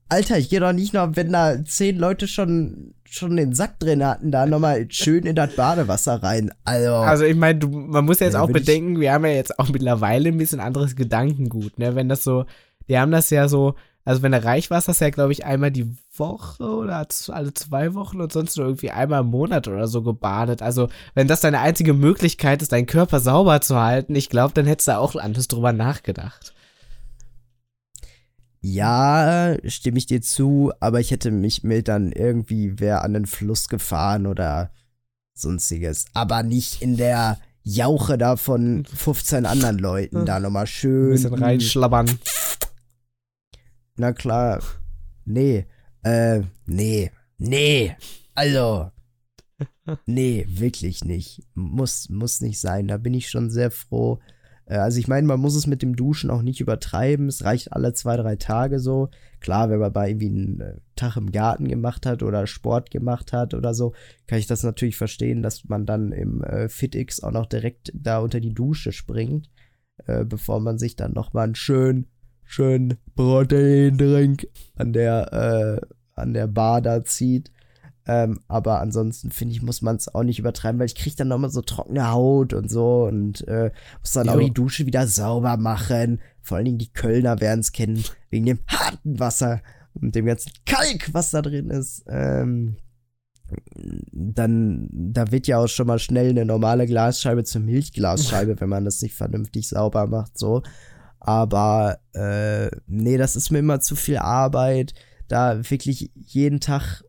Alter, 0.09 0.39
ich 0.39 0.51
gehe 0.51 0.61
doch 0.61 0.73
nicht 0.73 0.93
noch, 0.93 1.17
wenn 1.17 1.33
da 1.33 1.65
zehn 1.65 1.99
Leute 1.99 2.29
schon, 2.29 2.95
schon 3.09 3.37
den 3.37 3.55
Sack 3.55 3.79
drin 3.79 4.05
hatten, 4.05 4.31
da 4.31 4.45
nochmal 4.47 4.87
schön 4.91 5.25
in 5.25 5.35
das 5.37 5.55
Badewasser 5.57 6.23
rein. 6.23 6.51
Also, 6.65 6.91
Also 6.95 7.25
ich 7.25 7.37
meine, 7.37 7.67
man 7.67 8.05
muss 8.05 8.21
ja 8.21 8.27
jetzt 8.27 8.35
Ja, 8.35 8.43
auch 8.43 8.51
bedenken, 8.51 9.01
wir 9.01 9.13
haben 9.13 9.25
ja 9.25 9.33
jetzt 9.33 9.59
auch 9.59 9.71
mittlerweile 9.71 10.29
ein 10.29 10.37
bisschen 10.39 10.61
anderes 10.61 10.97
Gedankengut, 10.97 11.79
ne? 11.79 11.95
Wenn 11.95 12.09
das 12.11 12.25
so, 12.25 12.45
die 12.89 12.99
haben 12.99 13.11
das 13.11 13.31
ja 13.31 13.49
so, 13.49 13.75
also 14.05 14.23
wenn 14.23 14.33
du 14.33 14.43
reich 14.43 14.71
warst, 14.71 14.89
hast 14.89 15.01
du 15.01 15.05
ja, 15.05 15.11
glaube 15.11 15.33
ich, 15.33 15.45
einmal 15.45 15.71
die 15.71 15.95
Woche 16.17 16.65
oder 16.65 17.07
alle 17.29 17.55
zwei 17.55 17.95
Wochen 17.95 18.21
und 18.21 18.33
sonst 18.33 18.57
nur 18.57 18.67
irgendwie 18.67 18.91
einmal 18.91 19.21
im 19.21 19.29
Monat 19.29 19.69
oder 19.69 19.87
so 19.87 20.03
gebadet. 20.03 20.61
Also 20.63 20.89
wenn 21.15 21.29
das 21.29 21.41
deine 21.41 21.61
einzige 21.61 21.95
Möglichkeit 21.95 22.63
ist, 22.63 22.73
deinen 22.73 22.87
Körper 22.87 23.21
sauber 23.21 23.61
zu 23.61 23.79
halten, 23.81 24.15
ich 24.15 24.29
glaube, 24.29 24.55
dann 24.55 24.67
hättest 24.67 24.89
du 24.89 24.99
auch 24.99 25.15
anders 25.15 25.49
drüber 25.49 25.73
nachgedacht. 25.73 26.53
ja, 28.61 29.57
stimme 29.65 29.99
ich 29.99 30.07
dir 30.07 30.23
zu, 30.23 30.73
aber 30.81 31.01
ich 31.01 31.11
hätte 31.11 31.31
mich 31.31 31.65
mit 31.65 31.89
dann 31.89 32.13
irgendwie 32.13 32.79
wer 32.79 33.03
an 33.03 33.13
den 33.13 33.27
Fluss 33.27 33.69
gefahren 33.69 34.27
oder 34.27 34.71
sonstiges. 35.35 36.07
Aber 36.15 36.43
nicht 36.43 36.81
in 36.83 36.97
der 36.97 37.39
Jauche 37.65 38.19
da 38.19 38.37
von 38.37 38.85
15 38.85 39.47
anderen 39.47 39.79
Leuten 39.79 40.27
da 40.27 40.41
nochmal 40.41 40.65
Ein 40.65 40.67
schön. 40.69 41.11
bisschen 41.11 41.35
reinschlabbern. 41.35 42.19
Na 43.97 44.13
klar. 44.13 44.63
Nee. 45.25 45.67
Äh, 46.03 46.43
nee. 46.67 47.11
Nee. 47.39 47.97
Also. 48.35 48.91
Nee, 50.07 50.47
wirklich 50.49 51.05
nicht. 51.05 51.43
Muss, 51.55 52.09
muss 52.09 52.41
nicht 52.41 52.61
sein. 52.61 52.89
Da 52.89 52.97
bin 52.97 53.15
ich 53.15 53.29
schon 53.29 53.51
sehr 53.51 53.71
froh. 53.71 54.21
Äh, 54.67 54.77
also 54.77 54.99
ich 54.99 55.09
meine, 55.09 55.27
man 55.27 55.41
muss 55.41 55.55
es 55.55 55.67
mit 55.67 55.83
dem 55.83 55.97
Duschen 55.97 56.31
auch 56.31 56.43
nicht 56.43 56.61
übertreiben. 56.61 57.29
Es 57.29 57.45
reicht 57.45 57.73
alle 57.73 57.93
zwei, 57.93 58.17
drei 58.17 58.37
Tage 58.37 58.79
so. 58.79 59.11
Klar, 59.41 59.71
wenn 59.71 59.81
man 59.81 59.93
mal 59.93 60.09
irgendwie 60.09 60.29
einen 60.29 60.61
äh, 60.61 60.77
Tag 60.97 61.17
im 61.17 61.31
Garten 61.33 61.69
gemacht 61.69 62.07
hat 62.07 62.23
oder 62.23 62.47
Sport 62.47 62.91
gemacht 62.91 63.33
hat 63.33 63.55
oder 63.55 63.75
so, 63.75 63.93
kann 64.27 64.39
ich 64.39 64.47
das 64.47 64.63
natürlich 64.63 64.97
verstehen, 64.97 65.43
dass 65.43 65.65
man 65.65 65.85
dann 65.85 66.13
im 66.13 66.43
äh, 66.43 66.69
FitX 66.69 67.23
auch 67.23 67.33
noch 67.33 67.47
direkt 67.47 67.93
da 67.95 68.19
unter 68.19 68.41
die 68.41 68.55
Dusche 68.55 68.93
springt, 68.93 69.51
bevor 70.07 70.59
man 70.59 70.79
sich 70.79 70.97
dann 70.97 71.13
nochmal 71.13 71.45
einen 71.45 71.55
schönen 71.55 72.12
schön 72.53 72.99
Proteindrink 73.17 74.47
an 74.77 74.93
der, 74.93 75.33
äh, 75.33 76.21
an 76.21 76.35
der 76.35 76.47
Bar 76.47 76.83
da 76.83 77.05
zieht. 77.05 77.51
Ähm, 78.05 78.41
aber 78.49 78.81
ansonsten 78.81 79.31
finde 79.31 79.55
ich, 79.55 79.63
muss 79.63 79.81
man 79.81 79.97
es 79.97 80.13
auch 80.13 80.25
nicht 80.25 80.39
übertreiben, 80.39 80.79
weil 80.79 80.87
ich 80.87 80.97
kriege 80.97 81.17
dann 81.17 81.29
nochmal 81.29 81.51
so 81.51 81.63
trockene 81.63 82.11
Haut 82.11 82.53
und 82.53 82.69
so 82.71 83.05
und 83.05 83.47
äh, 83.47 83.71
muss 84.01 84.13
dann 84.13 84.27
Jo. 84.27 84.33
auch 84.33 84.41
die 84.41 84.53
Dusche 84.53 84.87
wieder 84.87 85.07
sauber 85.07 85.57
machen. 85.57 86.21
Vor 86.43 86.57
allen 86.57 86.65
Dingen 86.65 86.79
die 86.79 86.93
Kölner 86.93 87.41
werden 87.41 87.61
es 87.61 87.73
kennen, 87.73 88.03
wegen 88.29 88.47
dem 88.47 88.59
harten 88.67 89.19
Wasser 89.21 89.63
und 89.95 90.15
dem 90.15 90.27
ganzen 90.27 90.53
Kalk, 90.67 91.11
was 91.15 91.31
da 91.31 91.43
drin 91.43 91.71
ist. 91.71 92.05
Ähm, 92.09 92.77
dann, 94.13 94.89
da 94.91 95.31
wird 95.31 95.47
ja 95.47 95.59
auch 95.59 95.69
schon 95.69 95.87
mal 95.87 95.99
schnell 95.99 96.31
eine 96.31 96.45
normale 96.45 96.87
Glasscheibe 96.87 97.45
zur 97.45 97.61
Milchglasscheibe, 97.61 98.61
wenn 98.61 98.69
man 98.69 98.85
das 98.85 99.01
nicht 99.03 99.15
vernünftig 99.15 99.69
sauber 99.69 100.07
macht, 100.07 100.39
so. 100.39 100.63
Aber 101.25 101.99
äh, 102.15 102.69
nee, 102.87 103.17
das 103.17 103.37
ist 103.37 103.51
mir 103.53 103.61
immer 103.61 103.79
zu 103.79 103.95
viel 103.95 104.19
Arbeit, 104.19 104.93
da 105.29 105.71
wirklich 105.71 106.11
jeden 106.15 106.59
Tag 106.59 107.05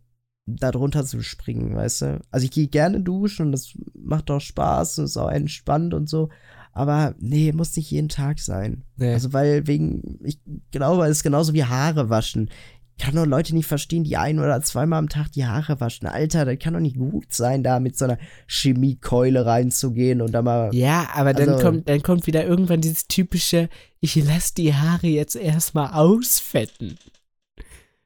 da 0.46 0.72
drunter 0.72 1.04
zu 1.04 1.22
springen, 1.24 1.76
weißt 1.76 2.02
du? 2.04 2.22
Also 2.30 2.44
ich 2.44 2.52
gehe 2.52 2.68
gerne 2.68 3.02
duschen 3.02 3.48
und 3.48 3.52
das 3.54 3.74
macht 3.96 4.30
auch 4.30 4.40
Spaß 4.40 5.00
und 5.00 5.06
ist 5.06 5.18
auch 5.18 5.32
entspannt 5.32 5.96
und 5.96 6.08
so. 6.08 6.30
Aber 6.74 7.16
nee, 7.20 7.52
muss 7.54 7.76
nicht 7.76 7.90
jeden 7.90 8.10
Tag 8.10 8.40
sein. 8.40 8.84
Nee. 8.98 9.14
Also 9.14 9.34
weil 9.34 9.66
wegen, 9.66 10.20
ich 10.24 10.40
glaube, 10.72 11.06
es 11.06 11.18
ist 11.18 11.24
genauso 11.24 11.54
wie 11.54 11.64
Haare 11.64 12.10
waschen. 12.10 12.50
Ich 12.96 13.04
kann 13.06 13.16
doch 13.16 13.26
Leute 13.26 13.56
nicht 13.56 13.66
verstehen, 13.66 14.04
die 14.04 14.18
ein 14.18 14.40
oder 14.40 14.62
zweimal 14.62 15.00
am 15.00 15.10
Tag 15.10 15.32
die 15.32 15.46
Haare 15.46 15.80
waschen. 15.80 16.08
Alter, 16.08 16.46
das 16.46 16.60
kann 16.60 16.74
doch 16.74 16.80
nicht 16.80 16.98
gut 16.98 17.34
sein, 17.34 17.64
da 17.64 17.80
mit 17.80 17.98
so 17.98 18.06
einer 18.06 18.20
Chemiekeule 18.48 19.46
reinzugehen 19.46 20.22
und 20.22 20.32
da 20.32 20.42
mal 20.44 20.70
Ja, 20.74 21.10
aber 21.14 21.34
dann 21.34 21.50
Also- 21.50 21.64
kommt, 21.66 21.90
dann 21.90 22.04
kommt 22.04 22.28
wieder 22.28 22.46
irgendwann 22.46 22.82
dieses 22.82 23.08
typische, 23.08 23.68
ich 24.00 24.16
lass 24.16 24.54
die 24.54 24.74
Haare 24.76 25.08
jetzt 25.08 25.36
erstmal 25.36 25.92
ausfetten. 25.94 26.98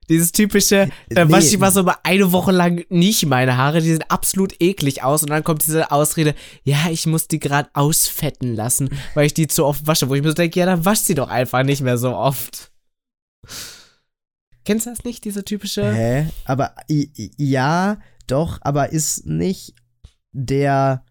Dieses 0.10 0.32
typische, 0.32 0.88
dann 1.10 1.28
Nee. 1.28 1.34
wasche 1.34 1.48
ich 1.48 1.58
mal 1.60 1.70
so 1.70 1.84
mal 1.84 1.98
eine 2.04 2.32
Woche 2.32 2.54
lang 2.54 2.86
nicht 2.88 3.26
meine 3.26 3.58
Haare, 3.58 3.82
die 3.82 3.90
sehen 3.92 4.06
absolut 4.08 4.56
eklig 4.62 5.04
aus 5.04 5.22
und 5.22 5.30
dann 5.32 5.44
kommt 5.44 5.66
diese 5.66 5.92
Ausrede, 5.92 6.34
ja, 6.64 6.86
ich 6.90 7.06
muss 7.08 7.28
die 7.28 7.40
gerade 7.40 7.70
ausfetten 7.74 8.56
lassen, 8.56 8.90
weil 9.16 9.26
ich 9.26 9.34
die 9.34 9.48
zu 9.48 9.66
oft 9.66 9.86
wasche, 9.86 10.08
wo 10.08 10.16
ich 10.16 10.22
mir 10.24 10.30
so 10.30 10.34
denke, 10.36 10.58
ja, 10.62 10.66
dann 10.66 10.86
wasch 10.86 11.00
sie 11.00 11.14
doch 11.14 11.28
einfach 11.30 11.64
nicht 11.64 11.82
mehr 11.82 11.98
so 11.98 12.16
oft. 12.16 12.72
Kennst 14.68 14.86
du 14.86 14.90
das 14.90 15.06
nicht, 15.06 15.24
diese 15.24 15.46
typische? 15.46 15.94
Hä? 15.94 16.28
Aber 16.44 16.76
ja, 16.90 18.00
doch, 18.28 18.58
aber 18.60 18.92
ist 18.92 19.26
nicht 19.26 19.76
der. 20.34 21.06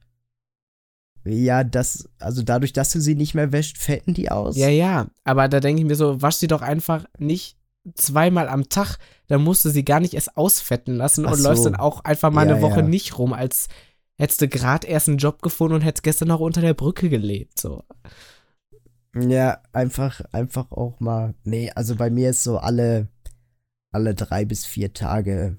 Ja, 1.25 1.65
das, 1.65 2.07
also 2.19 2.43
dadurch, 2.43 2.75
dass 2.75 2.91
du 2.91 3.01
sie 3.01 3.15
nicht 3.15 3.35
mehr 3.35 3.53
wäscht, 3.53 3.79
fetten 3.79 4.13
die 4.13 4.31
aus? 4.31 4.59
Ja, 4.59 4.69
ja, 4.69 5.07
aber 5.25 5.49
da 5.49 5.61
denke 5.61 5.81
ich 5.81 5.89
mir 5.89 5.97
so, 5.97 6.21
wasch 6.21 6.35
sie 6.37 6.49
doch 6.49 6.61
einfach 6.61 7.07
nicht 7.19 7.57
zweimal 7.95 8.51
am 8.51 8.69
Tag, 8.69 8.99
dann 9.27 9.43
musst 9.43 9.65
du 9.65 9.71
sie 9.71 9.87
gar 9.87 10.01
nicht 10.01 10.13
erst 10.13 10.37
ausfetten 10.37 10.95
lassen 10.95 11.25
Ach 11.25 11.33
und 11.33 11.39
so. 11.39 11.49
läufst 11.49 11.65
dann 11.65 11.77
auch 11.77 12.05
einfach 12.05 12.31
mal 12.31 12.47
Ja, 12.47 12.53
eine 12.57 12.63
Woche 12.63 12.81
ja. 12.81 12.87
nicht 12.87 13.17
rum, 13.17 13.33
als 13.33 13.69
hättest 14.19 14.43
du 14.43 14.49
gerade 14.49 14.87
erst 14.87 15.09
einen 15.09 15.17
Job 15.17 15.41
gefunden 15.41 15.77
und 15.77 15.81
hättest 15.81 16.03
gestern 16.03 16.29
noch 16.29 16.41
unter 16.41 16.61
der 16.61 16.75
Brücke 16.75 17.09
gelebt. 17.09 17.59
So. 17.59 17.85
Ja, 19.19 19.63
einfach, 19.73 20.21
einfach 20.33 20.71
auch 20.73 21.01
mal. 21.01 21.35
Nee, 21.45 21.71
also 21.75 21.97
bei 21.97 22.11
mir 22.11 22.29
ist 22.29 22.43
so 22.43 22.59
alle, 22.59 23.09
alle 23.97 24.15
drei 24.15 24.45
bis 24.45 24.67
vier 24.67 24.93
Tage 24.93 25.57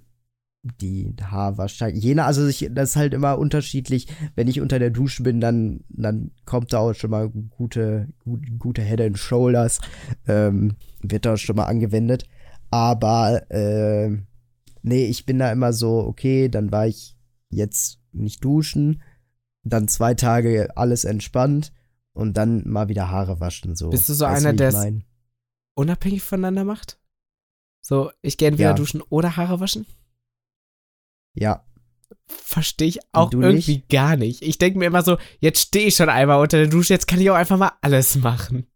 die 0.81 1.13
Haarwaschzeit. 1.21 1.95
Jena, 1.95 2.25
also 2.25 2.45
ich, 2.45 2.67
das 2.71 2.89
ist 2.91 2.95
halt 2.95 3.13
immer 3.13 3.37
unterschiedlich. 3.39 4.07
Wenn 4.35 4.47
ich 4.47 4.61
unter 4.61 4.79
der 4.79 4.89
Dusche 4.91 5.23
bin, 5.23 5.39
dann, 5.39 5.81
dann 5.89 6.31
kommt 6.45 6.71
da 6.73 6.79
auch 6.79 6.93
schon 6.93 7.11
mal 7.11 7.29
gute, 7.29 8.09
gut, 8.23 8.45
gute 8.59 8.81
Head 8.81 9.01
and 9.01 9.17
Shoulders. 9.17 9.79
Ähm, 10.27 10.75
wird 11.01 11.25
da 11.25 11.37
schon 11.37 11.55
mal 11.55 11.65
angewendet. 11.65 12.25
Aber, 12.69 13.49
äh, 13.49 14.09
nee, 14.81 15.05
ich 15.05 15.25
bin 15.25 15.39
da 15.39 15.51
immer 15.51 15.73
so, 15.73 15.99
okay, 15.99 16.49
dann 16.49 16.71
war 16.71 16.85
ich 16.87 17.15
jetzt 17.49 17.99
nicht 18.11 18.43
duschen. 18.43 19.01
Dann 19.63 19.87
zwei 19.87 20.13
Tage 20.13 20.75
alles 20.75 21.05
entspannt 21.05 21.71
und 22.13 22.35
dann 22.35 22.67
mal 22.67 22.89
wieder 22.89 23.09
Haare 23.09 23.39
waschen. 23.39 23.75
So. 23.75 23.89
Bist 23.89 24.09
du 24.09 24.13
so 24.13 24.25
Weißt 24.25 24.45
einer, 24.45 24.55
der's- 24.55 24.75
mein? 24.75 25.03
Unabhängig 25.75 26.23
voneinander 26.23 26.63
macht? 26.65 26.99
So, 27.87 28.11
ich 28.21 28.37
gehe 28.37 28.49
entweder 28.49 28.71
Ja. 28.71 28.75
duschen 28.75 29.01
oder 29.01 29.37
Haare 29.37 29.61
waschen? 29.61 29.85
Ja, 31.33 31.63
Verstehe 32.25 32.89
ich 32.89 32.99
auch 33.13 33.31
irgendwie 33.31 33.83
gar 33.89 34.17
nicht. 34.17 34.41
Ich 34.41 34.57
denke 34.57 34.79
mir 34.79 34.85
immer 34.87 35.01
so, 35.03 35.17
jetzt 35.39 35.61
stehe 35.61 35.87
ich 35.87 35.95
schon 35.95 36.09
einmal 36.09 36.41
unter 36.41 36.57
der 36.57 36.67
Dusche, 36.67 36.93
jetzt 36.93 37.07
kann 37.07 37.21
ich 37.21 37.29
auch 37.29 37.35
einfach 37.35 37.57
mal 37.57 37.71
alles 37.81 38.17
machen. 38.17 38.67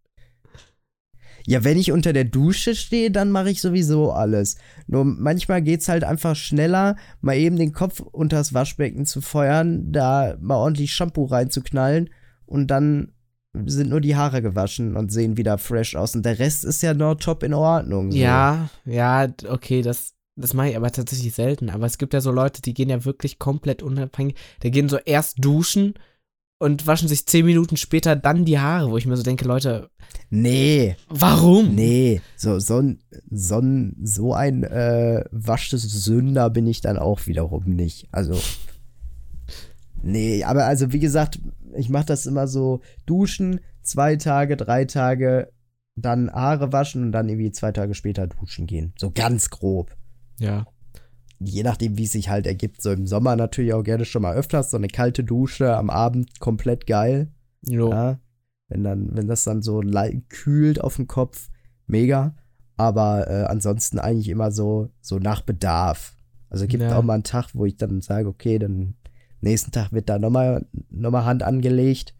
Ja, 1.46 1.64
wenn 1.66 1.78
ich 1.78 1.92
unter 1.92 2.14
der 2.14 2.24
Dusche 2.24 2.74
stehe, 2.76 3.12
dann 3.12 3.32
mache 3.32 3.50
ich 3.50 3.60
sowieso 3.60 4.14
alles. 4.14 4.56
Nur 4.88 5.04
manchmal 5.04 5.62
geht's 5.62 5.90
halt 5.90 6.06
einfach 6.06 6.36
schneller, 6.38 6.96
mal 7.20 7.36
eben 7.36 7.58
den 7.58 7.74
Kopf 7.74 8.00
unters 8.00 8.54
Waschbecken 8.54 9.06
zu 9.06 9.20
feuern, 9.22 9.92
da 9.92 10.38
mal 10.40 10.56
ordentlich 10.56 10.94
Shampoo 10.94 11.26
reinzuknallen 11.26 12.10
und 12.46 12.68
dann 12.68 13.12
sind 13.54 13.90
nur 13.90 14.00
die 14.02 14.16
Haare 14.16 14.42
gewaschen 14.42 14.96
und 14.96 15.12
sehen 15.12 15.36
wieder 15.38 15.58
fresh 15.58 15.96
aus. 15.96 16.16
Und 16.16 16.26
der 16.26 16.40
Rest 16.40 16.64
ist 16.64 16.82
ja 16.82 16.94
noch 16.94 17.16
top 17.16 17.44
in 17.44 17.54
Ordnung. 17.54 18.12
So. 18.12 18.18
Ja, 18.18 18.70
ja, 18.86 19.28
okay, 19.50 19.82
das, 19.82 20.14
das 20.38 20.54
mache 20.54 20.70
ich 20.70 20.78
aber 20.78 20.92
tatsächlich 20.92 21.34
selten. 21.36 21.70
Aber 21.70 21.86
es 21.86 21.98
gibt 21.98 22.14
ja 22.14 22.22
so 22.22 22.32
Leute, 22.32 22.62
die 22.62 22.74
gehen 22.74 22.90
ja 22.90 23.04
wirklich 23.04 23.40
komplett 23.40 23.84
unabhängig. 23.84 24.36
Die 24.64 24.72
gehen 24.72 24.88
so 24.88 24.98
erst 24.98 25.44
duschen 25.44 25.96
und 26.60 26.86
waschen 26.88 27.08
sich 27.08 27.26
zehn 27.26 27.46
Minuten 27.46 27.76
später 27.76 28.16
dann 28.16 28.46
die 28.46 28.60
Haare, 28.60 28.90
wo 28.92 28.98
ich 28.98 29.06
mir 29.08 29.18
so 29.18 29.24
denke, 29.24 29.46
Leute, 29.46 29.90
Nee, 30.30 30.96
warum? 31.10 31.74
nee. 31.76 32.22
So, 32.38 32.60
so, 32.60 32.78
ein- 32.80 33.00
so, 33.32 33.60
ein- 33.60 33.96
so 34.04 34.34
ein 34.34 34.64
äh, 34.64 35.26
waschtes 35.32 35.82
Sünder 35.84 36.50
bin 36.50 36.68
ich 36.68 36.80
dann 36.82 36.98
auch 36.98 37.26
wiederum 37.28 37.64
nicht. 37.66 38.08
Also. 38.12 38.40
Nee, 40.04 40.44
aber 40.44 40.66
also 40.66 40.92
wie 40.94 41.00
gesagt, 41.00 41.40
ich 41.76 41.90
mache 41.90 42.06
das 42.06 42.26
immer 42.26 42.48
so: 42.48 42.82
duschen, 43.06 43.60
zwei 43.82 44.16
Tage, 44.16 44.58
drei 44.58 44.86
Tage, 44.86 45.52
dann 45.96 46.32
Haare 46.32 46.72
waschen 46.72 47.04
und 47.04 47.12
dann 47.12 47.30
irgendwie 47.30 47.52
zwei 47.52 47.72
Tage 47.72 47.94
später 47.94 48.28
duschen 48.28 48.68
gehen. 48.68 48.94
So 48.98 49.12
ganz 49.12 49.50
grob. 49.50 49.96
Ja. 50.40 50.66
Je 51.40 51.64
nachdem, 51.64 51.98
wie 51.98 52.04
es 52.04 52.12
sich 52.12 52.30
halt 52.30 52.46
ergibt. 52.46 52.82
So 52.82 52.92
im 52.92 53.08
Sommer 53.08 53.36
natürlich 53.36 53.74
auch 53.74 53.84
gerne 53.84 54.06
schon 54.06 54.22
mal 54.22 54.36
öfters. 54.36 54.72
So 54.72 54.78
eine 54.78 54.88
kalte 54.88 55.24
Dusche 55.24 55.76
am 55.76 55.90
Abend 55.90 56.40
komplett 56.40 56.86
geil. 56.86 57.32
Jo. 57.66 57.90
Ja, 57.92 58.20
wenn 58.70 58.84
dann, 58.84 59.10
wenn 59.16 59.28
das 59.28 59.44
dann 59.44 59.62
so 59.62 59.82
kühlt 60.30 60.80
auf 60.82 60.96
dem 60.96 61.08
Kopf, 61.08 61.50
mega. 61.88 62.36
Aber 62.78 63.28
äh, 63.28 63.44
ansonsten 63.46 64.00
eigentlich 64.00 64.30
immer 64.30 64.52
so, 64.52 64.90
so 65.02 65.20
nach 65.20 65.42
Bedarf. 65.42 66.16
Also 66.50 66.66
es 66.66 66.70
gibt 66.70 66.84
Ja. 66.84 66.98
auch 66.98 67.04
mal 67.04 67.16
einen 67.16 67.24
Tag, 67.24 67.50
wo 67.54 67.66
ich 67.66 67.78
dann 67.78 68.02
sage, 68.02 68.28
okay, 68.28 68.60
dann 68.60 68.96
nächsten 69.42 69.72
Tag 69.72 69.92
wird 69.92 70.10
da 70.10 70.20
nochmal 70.20 70.66
noch 70.90 71.12
mal 71.12 71.26
Hand 71.26 71.44
angelegt. 71.44 72.16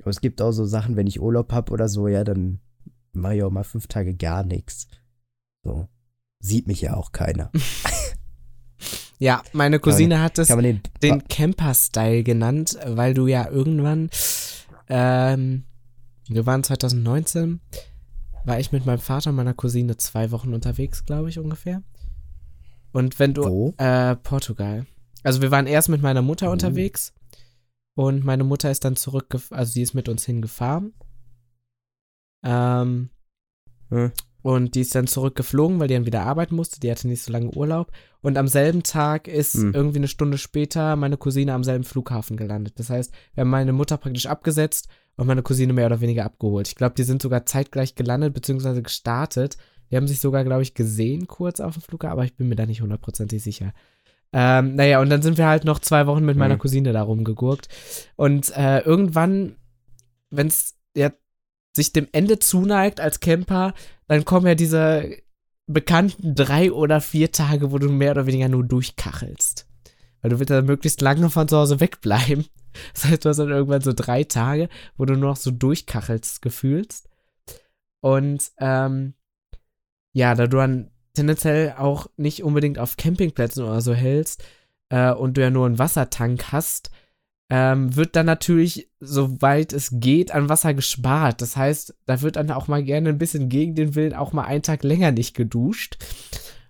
Aber 0.00 0.10
es 0.10 0.20
gibt 0.20 0.42
auch 0.42 0.52
so 0.52 0.64
Sachen, 0.64 0.96
wenn 0.96 1.06
ich 1.06 1.20
Urlaub 1.20 1.52
habe 1.52 1.72
oder 1.72 1.88
so, 1.88 2.08
ja, 2.08 2.24
dann 2.24 2.60
mache 3.12 3.36
ich 3.36 3.42
auch 3.42 3.50
mal 3.50 3.64
fünf 3.64 3.86
Tage 3.86 4.14
gar 4.14 4.44
nichts. 4.44 4.88
So. 5.62 5.88
Sieht 6.40 6.66
mich 6.66 6.82
ja 6.82 6.94
auch 6.94 7.12
keiner. 7.12 7.50
Ja, 9.18 9.42
meine 9.52 9.78
Cousine 9.78 10.20
hat 10.20 10.38
es 10.38 10.48
den, 10.48 10.80
den 11.02 11.28
Camper-Style 11.28 12.24
genannt, 12.24 12.76
weil 12.84 13.14
du 13.14 13.26
ja 13.26 13.48
irgendwann, 13.48 14.10
ähm, 14.88 15.64
wir 16.28 16.44
waren 16.46 16.64
2019, 16.64 17.60
war 18.44 18.58
ich 18.58 18.72
mit 18.72 18.86
meinem 18.86 18.98
Vater 18.98 19.30
und 19.30 19.36
meiner 19.36 19.54
Cousine 19.54 19.96
zwei 19.96 20.30
Wochen 20.30 20.52
unterwegs, 20.52 21.04
glaube 21.04 21.28
ich, 21.28 21.38
ungefähr. 21.38 21.82
Und 22.92 23.18
wenn 23.18 23.34
du, 23.34 23.44
Wo? 23.44 23.74
äh, 23.78 24.16
Portugal. 24.16 24.86
Also 25.24 25.42
wir 25.42 25.50
waren 25.50 25.66
erst 25.66 25.88
mit 25.88 26.02
meiner 26.02 26.22
Mutter 26.22 26.48
Oh. 26.48 26.52
unterwegs 26.52 27.12
und 27.96 28.24
meine 28.24 28.44
Mutter 28.44 28.70
ist 28.70 28.84
dann 28.84 28.94
zurückgefahren, 28.96 29.58
also 29.58 29.72
sie 29.72 29.82
ist 29.82 29.94
mit 29.94 30.08
uns 30.08 30.24
hingefahren. 30.24 30.92
Ähm, 32.44 33.10
Hm. 33.90 34.12
und 34.42 34.74
die 34.74 34.80
ist 34.82 34.94
dann 34.94 35.06
zurückgeflogen, 35.06 35.78
weil 35.80 35.88
die 35.88 35.94
dann 35.94 36.06
wieder 36.06 36.22
arbeiten 36.24 36.54
musste. 36.56 36.78
Die 36.80 36.90
hatte 36.90 37.08
nicht 37.08 37.22
so 37.22 37.32
lange 37.32 37.50
Urlaub. 37.54 37.90
Und 38.20 38.36
am 38.36 38.48
selben 38.48 38.82
Tag 38.82 39.28
ist 39.28 39.54
Hm. 39.54 39.72
irgendwie 39.74 39.98
eine 39.98 40.08
Stunde 40.08 40.36
später 40.38 40.96
meine 40.96 41.16
Cousine 41.16 41.54
am 41.54 41.64
selben 41.64 41.84
Flughafen 41.84 42.36
gelandet. 42.36 42.78
Das 42.78 42.90
heißt, 42.90 43.12
wir 43.34 43.42
haben 43.42 43.50
meine 43.50 43.72
Mutter 43.72 43.96
praktisch 43.96 44.26
abgesetzt 44.26 44.88
und 45.16 45.26
meine 45.26 45.42
Cousine 45.42 45.72
mehr 45.72 45.86
oder 45.86 46.00
weniger 46.00 46.24
abgeholt. 46.24 46.68
Ich 46.68 46.74
glaube, 46.74 46.94
die 46.96 47.04
sind 47.04 47.22
sogar 47.22 47.46
zeitgleich 47.46 47.94
gelandet 47.94 48.34
bzw. 48.34 48.82
gestartet. 48.82 49.56
Die 49.90 49.96
haben 49.96 50.08
sich 50.08 50.20
sogar, 50.20 50.44
glaube 50.44 50.62
ich, 50.62 50.74
gesehen 50.74 51.26
kurz 51.26 51.60
auf 51.60 51.74
dem 51.74 51.82
Flughafen, 51.82 52.12
aber 52.12 52.24
ich 52.24 52.36
bin 52.36 52.48
mir 52.48 52.56
da 52.56 52.66
nicht 52.66 52.80
hundertprozentig 52.82 53.42
sicher. 53.42 53.72
Ähm, 54.36 54.74
naja, 54.74 55.00
und 55.00 55.10
dann 55.10 55.22
sind 55.22 55.38
wir 55.38 55.46
halt 55.46 55.64
noch 55.64 55.78
zwei 55.78 56.08
Wochen 56.08 56.24
mit 56.24 56.36
meiner 56.36 56.54
Hm. 56.54 56.58
Cousine 56.58 56.92
da 56.92 57.02
rumgegurkt. 57.02 57.68
Und 58.16 58.54
äh, 58.56 58.80
irgendwann, 58.80 59.56
wenn 60.30 60.48
es 60.48 60.74
ja 60.96 61.12
sich 61.76 61.92
dem 61.92 62.08
Ende 62.10 62.40
zuneigt 62.40 63.00
als 63.00 63.20
Camper, 63.20 63.74
dann 64.08 64.24
kommen 64.24 64.48
ja 64.48 64.56
diese 64.56 65.16
bekannten 65.66 66.34
drei 66.34 66.72
oder 66.72 67.00
vier 67.00 67.30
Tage, 67.30 67.70
wo 67.70 67.78
du 67.78 67.88
mehr 67.88 68.10
oder 68.10 68.26
weniger 68.26 68.48
nur 68.48 68.64
durchkachelst. 68.64 69.68
Weil 70.20 70.30
du 70.30 70.40
willst 70.40 70.50
ja 70.50 70.62
möglichst 70.62 71.00
lange 71.00 71.30
von 71.30 71.46
zu 71.48 71.56
Hause 71.56 71.80
wegbleiben. 71.80 72.46
Das 72.92 73.04
heißt, 73.04 73.24
du 73.24 73.28
hast 73.28 73.36
dann 73.36 73.50
irgendwann 73.50 73.82
so 73.82 73.92
drei 73.92 74.24
Tage, 74.24 74.68
wo 74.96 75.04
du 75.04 75.14
nur 75.14 75.30
noch 75.30 75.36
so 75.36 75.52
durchkachelst 75.52 76.42
gefühlst. 76.42 77.08
Und 78.00 78.50
ähm, 78.58 79.14
ja, 80.12 80.34
da 80.34 80.48
du 80.48 80.56
dann 80.56 80.90
tendenziell 81.14 81.74
auch 81.78 82.08
nicht 82.16 82.42
unbedingt 82.42 82.78
auf 82.78 82.96
Campingplätzen 82.96 83.64
oder 83.64 83.80
so 83.80 83.94
hältst 83.94 84.44
äh, 84.90 85.12
und 85.12 85.36
du 85.36 85.40
ja 85.40 85.50
nur 85.50 85.66
einen 85.66 85.78
Wassertank 85.78 86.52
hast, 86.52 86.90
ähm, 87.50 87.94
wird 87.94 88.16
dann 88.16 88.26
natürlich, 88.26 88.90
soweit 89.00 89.72
es 89.72 89.90
geht, 89.92 90.32
an 90.32 90.48
Wasser 90.48 90.74
gespart. 90.74 91.40
Das 91.40 91.56
heißt, 91.56 91.94
da 92.06 92.22
wird 92.22 92.36
dann 92.36 92.50
auch 92.50 92.68
mal 92.68 92.82
gerne 92.82 93.10
ein 93.10 93.18
bisschen 93.18 93.48
gegen 93.48 93.74
den 93.74 93.94
Willen 93.94 94.14
auch 94.14 94.32
mal 94.32 94.44
einen 94.44 94.62
Tag 94.62 94.82
länger 94.82 95.12
nicht 95.12 95.34
geduscht. 95.34 95.98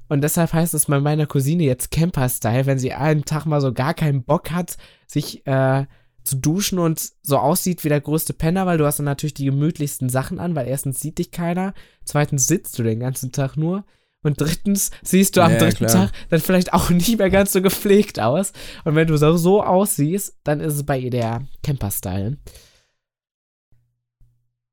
Und 0.08 0.20
deshalb 0.22 0.52
heißt 0.52 0.74
es 0.74 0.86
bei 0.86 1.00
meiner 1.00 1.26
Cousine 1.26 1.62
jetzt 1.62 1.90
Camper-Style, 1.90 2.66
wenn 2.66 2.78
sie 2.78 2.92
einen 2.92 3.24
Tag 3.24 3.46
mal 3.46 3.60
so 3.60 3.72
gar 3.72 3.94
keinen 3.94 4.24
Bock 4.24 4.50
hat, 4.50 4.76
sich 5.06 5.46
äh, 5.46 5.86
zu 6.24 6.36
duschen 6.36 6.78
und 6.78 7.12
so 7.22 7.38
aussieht 7.38 7.84
wie 7.84 7.88
der 7.88 8.00
größte 8.00 8.32
Penner, 8.32 8.66
weil 8.66 8.78
du 8.78 8.86
hast 8.86 8.98
dann 8.98 9.06
natürlich 9.06 9.34
die 9.34 9.44
gemütlichsten 9.44 10.08
Sachen 10.08 10.40
an, 10.40 10.54
weil 10.54 10.66
erstens 10.66 11.00
sieht 11.00 11.18
dich 11.18 11.30
keiner, 11.30 11.74
zweitens 12.04 12.46
sitzt 12.46 12.78
du 12.78 12.82
den 12.82 13.00
ganzen 13.00 13.32
Tag 13.32 13.56
nur 13.56 13.84
und 14.24 14.40
drittens 14.40 14.90
siehst 15.02 15.36
du 15.36 15.42
am 15.42 15.52
Ja, 15.52 15.58
dritten 15.58 15.86
klar. 15.86 16.06
Tag 16.08 16.12
dann 16.30 16.40
vielleicht 16.40 16.72
auch 16.72 16.90
nicht 16.90 17.18
mehr 17.18 17.30
ganz 17.30 17.52
so 17.52 17.62
gepflegt 17.62 18.18
aus. 18.18 18.52
Und 18.84 18.96
wenn 18.96 19.06
du 19.06 19.16
so, 19.16 19.36
so 19.36 19.62
aussiehst, 19.62 20.36
dann 20.42 20.58
ist 20.60 20.74
es 20.74 20.82
bei 20.84 20.98
ihr 20.98 21.10
der 21.10 21.46
Camper-Style. 21.62 22.38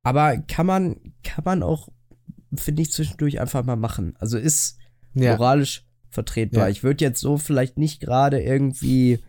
Aber 0.04 0.38
kann 0.38 0.66
man, 0.66 1.14
kann 1.24 1.44
man 1.44 1.64
auch, 1.64 1.90
finde 2.56 2.82
ich, 2.82 2.92
zwischendurch 2.92 3.40
einfach 3.40 3.64
mal 3.64 3.76
machen. 3.76 4.16
Also 4.20 4.38
ist 4.38 4.78
Ja. 5.14 5.34
moralisch 5.36 5.86
vertretbar. 6.10 6.64
Ja. 6.64 6.70
Ich 6.70 6.84
würde 6.84 7.06
jetzt 7.06 7.22
so 7.22 7.38
vielleicht 7.38 7.78
nicht 7.78 8.02
gerade 8.02 8.42
irgendwie, 8.42 9.20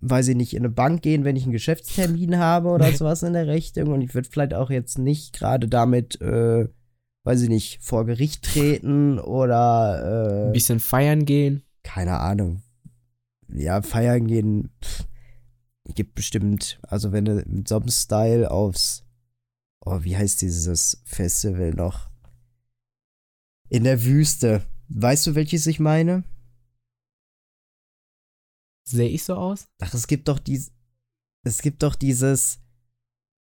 weiß 0.00 0.28
ich 0.28 0.36
nicht, 0.36 0.54
in 0.54 0.60
eine 0.60 0.70
Bank 0.70 1.02
gehen, 1.02 1.24
wenn 1.24 1.36
ich 1.36 1.42
einen 1.44 1.52
Geschäftstermin 1.52 2.38
habe 2.38 2.68
oder 2.68 2.92
sowas 2.92 3.22
in 3.22 3.32
der 3.32 3.48
Richtung. 3.48 3.88
Und 3.88 4.00
ich 4.02 4.14
würde 4.14 4.28
vielleicht 4.30 4.54
auch 4.54 4.70
jetzt 4.70 4.98
nicht 4.98 5.32
gerade 5.34 5.66
damit, 5.68 6.20
äh, 6.20 6.68
weiß 7.24 7.42
ich 7.42 7.48
nicht, 7.48 7.82
vor 7.82 8.04
Gericht 8.06 8.44
treten 8.44 9.18
Ein 9.18 9.24
oder, 9.24 10.48
äh, 10.48 10.52
bisschen 10.52 10.80
feiern 10.80 11.24
gehen. 11.24 11.62
keine 11.82 12.20
Ahnung. 12.20 12.62
Ja, 13.48 13.82
feiern 13.82 14.26
gehen. 14.26 14.70
Pff, 14.82 15.06
gibt 15.94 16.14
bestimmt, 16.14 16.78
also 16.82 17.12
wenn 17.12 17.24
du 17.24 17.42
mit 17.46 17.68
so 17.68 17.76
einem 17.76 17.90
Style 17.90 18.50
aufs, 18.50 19.04
oh, 19.84 20.02
wie 20.02 20.16
heißt 20.16 20.40
dieses 20.42 21.00
Festival 21.04 21.70
noch? 21.70 22.10
In 23.68 23.84
der 23.84 24.02
Wüste. 24.04 24.62
Weißt 24.88 25.26
du, 25.26 25.34
welches 25.34 25.66
ich 25.66 25.80
meine? 25.80 26.24
Sehe 28.86 29.08
ich 29.08 29.24
so 29.24 29.34
aus? 29.34 29.66
Ach, 29.80 29.94
es 29.94 30.06
gibt 30.06 30.28
doch 30.28 30.38
dies, 30.38 30.72
es 31.42 31.62
gibt 31.62 31.82
doch 31.82 31.94
dieses, 31.94 32.60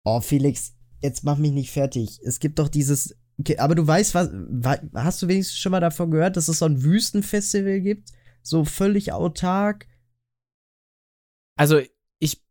oh 0.04 0.20
Felix, 0.22 0.74
jetzt 1.02 1.24
mach 1.24 1.38
mich 1.38 1.52
nicht 1.52 1.72
fertig. 1.72 2.20
Es 2.24 2.40
gibt 2.40 2.60
doch 2.60 2.70
dieses 2.70 3.16
Okay, 3.40 3.58
aber 3.58 3.76
du 3.76 3.86
weißt, 3.86 4.16
was. 4.16 4.30
wa- 4.34 4.80
Hast 4.96 5.22
du 5.22 5.28
wenigstens 5.28 5.58
schon 5.60 5.72
mal 5.72 5.80
davon 5.80 6.10
gehört, 6.12 6.38
dass 6.38 6.48
es 6.48 6.60
so 6.60 6.66
ein 6.66 6.84
Wüstenfestival 6.84 7.82
gibt? 7.82 8.10
So 8.42 8.66
völlig 8.66 9.12
autark? 9.14 9.88
Also, 11.56 11.80
ich 12.20 12.42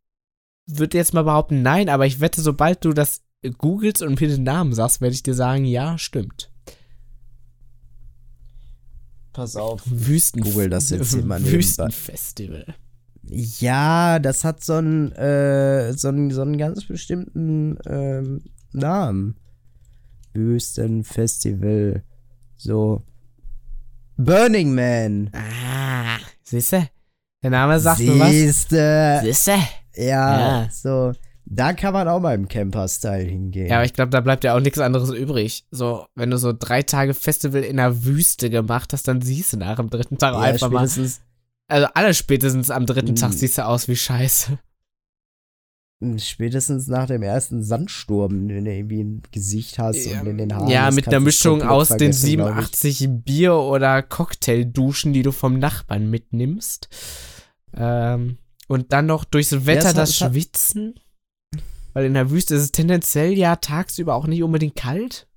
würde 0.65 0.97
jetzt 0.97 1.13
mal 1.13 1.23
behaupten, 1.23 1.61
nein, 1.61 1.89
aber 1.89 2.05
ich 2.05 2.19
wette, 2.19 2.41
sobald 2.41 2.83
du 2.85 2.93
das 2.93 3.21
googelst 3.57 4.01
und 4.01 4.19
mir 4.19 4.27
den 4.27 4.43
Namen 4.43 4.73
sagst, 4.73 5.01
werde 5.01 5.13
ich 5.13 5.23
dir 5.23 5.33
sagen, 5.33 5.65
ja, 5.65 5.97
stimmt. 5.97 6.51
Pass 9.33 9.55
auf. 9.55 9.83
Wüsten 9.85 10.41
Google 10.41 10.69
das 10.69 10.89
jetzt 10.89 11.13
hier 11.13 11.23
mal 11.23 11.39
nebenbei. 11.39 11.57
Wüstenfestival. 11.59 12.75
Ja, 13.29 14.19
das 14.19 14.43
hat 14.43 14.63
so 14.63 14.73
einen, 14.73 15.11
äh, 15.11 15.93
so 15.93 16.07
einen, 16.07 16.31
so 16.31 16.41
einen 16.41 16.57
ganz 16.57 16.85
bestimmten 16.85 17.77
ähm, 17.85 18.41
Namen. 18.71 19.37
Wüstenfestival. 20.37 22.03
So. 22.55 23.03
Burning 24.17 24.73
Man. 24.73 25.29
Ah, 25.33 26.17
siehste? 26.43 26.89
Der 27.43 27.49
Name 27.51 27.79
sagt 27.79 27.99
mir 27.99 28.19
was. 28.19 28.31
Siehste. 28.31 29.19
Siehste? 29.23 29.55
Ja, 29.95 30.63
Ja. 30.63 30.69
so. 30.71 31.11
Da 31.49 31.71
kann 31.71 31.93
man 31.93 32.09
auch 32.09 32.19
mal 32.19 32.35
im 32.35 32.49
Camper-Style 32.49 33.23
hingehen. 33.23 33.67
Ja, 33.67 33.77
aber 33.77 33.85
ich 33.85 33.93
glaube, 33.93 34.09
da 34.09 34.19
bleibt 34.19 34.43
ja 34.43 34.53
auch 34.53 34.59
nichts 34.59 34.79
anderes 34.79 35.11
übrig. 35.11 35.65
So, 35.71 36.05
wenn 36.13 36.29
du 36.29 36.37
so 36.37 36.51
drei 36.51 36.81
Tage 36.81 37.13
Festival 37.13 37.63
in 37.63 37.77
der 37.77 38.03
Wüste 38.03 38.49
gemacht 38.49 38.91
hast, 38.91 39.07
dann 39.07 39.21
siehst 39.21 39.53
du 39.53 39.57
nach 39.57 39.77
dem 39.77 39.89
dritten 39.89 40.17
Tag 40.17 40.33
Ja, 40.33 40.39
einfach 40.41 40.69
mal. 40.69 40.81
Also 41.69 41.87
alle 41.93 42.13
spätestens 42.13 42.69
am 42.69 42.85
dritten. 42.85 43.15
Tag 43.15 43.31
siehst 43.31 43.57
du 43.57 43.65
aus 43.65 43.87
wie 43.87 43.95
Scheiße. 43.95 44.59
Spätestens 46.17 46.87
nach 46.87 47.07
dem 47.07 47.23
ersten 47.23 47.63
Sandsturm, 47.63 48.47
den 48.47 48.65
du 48.65 48.71
irgendwie 48.71 49.01
im 49.01 49.21
Gesicht 49.31 49.79
hast 49.79 50.05
Ja, 50.05 50.21
und 50.21 50.27
in 50.27 50.37
den 50.37 50.53
Haaren. 50.55 50.67
ja, 50.67 50.91
mit 50.91 51.07
einer 51.07 51.19
Mischung 51.19 51.63
aus 51.63 51.87
den 51.89 52.13
vergessen, 52.13 52.35
glaub 52.37 52.49
ich. 52.59 52.77
87 52.77 53.07
Bier- 53.25 53.55
oder 53.55 54.03
Cocktailduschen, 54.03 55.13
die 55.13 55.23
du 55.23 55.31
vom 55.31 55.57
Nachbarn 55.57 56.09
mitnimmst. 56.09 56.89
Ähm, 57.75 58.37
und 58.67 58.93
dann 58.93 59.07
noch 59.07 59.25
durchs 59.25 59.65
Wetter 59.65 59.89
hat- 59.89 59.97
das 59.97 60.21
hat- 60.21 60.31
Schwitzen. 60.31 60.99
Weil 61.93 62.05
in 62.05 62.13
der 62.13 62.29
Wüste 62.29 62.53
ist 62.53 62.61
es 62.61 62.71
tendenziell 62.71 63.33
ja 63.33 63.55
tagsüber 63.55 64.13
auch 64.13 64.27
nicht 64.27 64.43
unbedingt 64.43 64.75
kalt. 64.75 65.27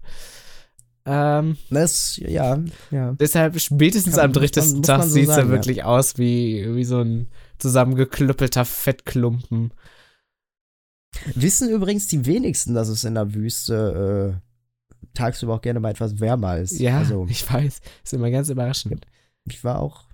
Ähm, 1.07 1.57
Das, 1.71 2.19
ja, 2.19 2.59
ja. 2.91 3.13
deshalb 3.19 3.59
spätestens 3.59 4.17
Kann- 4.17 4.27
am 4.27 4.33
man- 4.33 4.43
muss 4.43 4.87
Tag 4.87 5.03
so 5.05 5.09
sieht 5.09 5.29
es 5.31 5.37
ja. 5.37 5.49
wirklich 5.49 5.85
aus 5.85 6.19
wie, 6.19 6.67
wie 6.75 6.85
so 6.85 7.01
ein 7.01 7.29
zusammengeklüppelter 7.59 8.67
Fettklumpen. 8.67 9.73
Wissen 11.35 11.69
übrigens 11.71 12.07
die 12.07 12.25
wenigsten, 12.27 12.75
dass 12.75 12.89
es 12.89 13.05
in 13.05 13.15
der 13.15 13.35
Wüste 13.35 14.39
äh, 14.41 15.07
tagsüber 15.15 15.55
auch 15.55 15.61
gerne 15.63 15.81
mal 15.81 15.91
etwas 15.91 16.21
wärmer 16.21 16.59
ist. 16.59 16.79
Ja, 16.79 16.99
Also, 16.99 17.27
ich 17.31 17.51
weiß. 17.51 17.81
Ist 18.05 18.13
immer 18.13 18.31
ganz 18.31 18.49
überraschend. 18.49 19.07
ich 19.45 19.63
war 19.65 19.81
auch, 19.81 20.05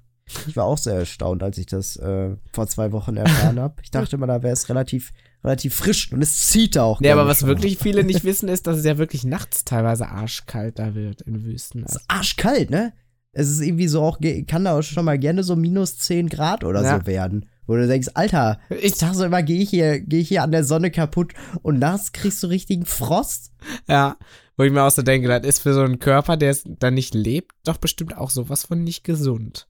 ich 0.47 0.57
war 0.57 0.65
auch 0.65 0.79
sehr 0.79 0.95
erstaunt, 0.95 1.43
als 1.43 1.59
ich 1.59 1.67
das 1.67 1.97
äh, 1.97 2.37
vor 2.53 2.67
zwei 2.67 2.93
Wochen 2.93 3.17
erfahren 3.17 3.61
habe. 3.61 3.75
Ich 3.83 3.91
dachte 3.91 4.17
immer, 4.17 4.27
da 4.27 4.43
wäre 4.43 4.53
es 4.55 4.69
relativ, 4.69 5.13
relativ 5.45 5.75
frisch 5.75 6.13
und 6.13 6.23
es 6.23 6.49
zieht 6.49 6.79
auch. 6.79 7.01
Nee, 7.01 7.11
aber 7.11 7.27
was 7.27 7.41
schon. 7.41 7.49
wirklich 7.49 7.79
viele 7.79 8.03
nicht 8.03 8.25
wissen, 8.25 8.49
ist, 8.49 8.67
dass 8.67 8.79
es 8.79 8.85
ja 8.85 8.99
wirklich 8.99 9.25
nachts 9.25 9.65
teilweise 9.65 10.09
arschkalt 10.09 10.79
da 10.79 10.95
wird 10.95 11.21
in 11.23 11.45
Wüsten. 11.45 11.85
Es 11.85 11.97
ist 11.97 12.05
arschkalt, 12.09 12.71
ne? 12.71 12.93
Es 13.33 13.51
ist 13.51 13.61
irgendwie 13.61 13.87
so 13.87 14.01
auch, 14.03 14.19
kann 14.49 14.65
da 14.65 14.79
auch 14.79 14.83
schon 14.83 15.05
mal 15.05 15.19
gerne 15.19 15.45
so 15.45 15.57
minus 15.57 15.99
10 15.99 16.31
Grad 16.31 16.65
oder 16.65 16.83
Ja. 16.83 16.99
so 17.01 17.07
werden. 17.07 17.47
Wo 17.67 17.75
du 17.75 17.87
denkst, 17.87 18.09
Alter, 18.15 18.61
ich 18.81 18.97
dachte 18.99 19.17
so 19.17 19.25
immer, 19.25 19.43
gehe 19.43 19.61
ich 19.61 19.71
hier, 19.71 20.01
gehe 20.01 20.21
ich 20.21 20.29
hier 20.29 20.43
an 20.43 20.53
der 20.53 20.65
Sonne 20.65 20.91
kaputt 20.91 21.33
und 21.63 21.79
nachts 21.79 22.13
kriegst 22.13 22.43
du 22.43 22.47
richtigen 22.47 22.87
Frost. 22.87 23.53
ja, 23.89 24.17
wo 24.57 24.65
ich 24.65 24.73
mir 24.73 24.83
auch 24.83 24.91
so 24.91 25.03
denke, 25.03 25.29
das 25.29 25.45
ist 25.45 25.61
für 25.61 25.75
so 25.75 25.83
einen 25.83 25.99
Körper, 25.99 26.37
der 26.37 26.57
dann 26.65 26.95
nicht 26.95 27.15
lebt, 27.15 27.55
doch 27.65 27.77
bestimmt 27.77 28.17
auch 28.17 28.31
sowas 28.31 28.65
von 28.65 28.83
nicht 28.83 29.05
gesund. 29.05 29.69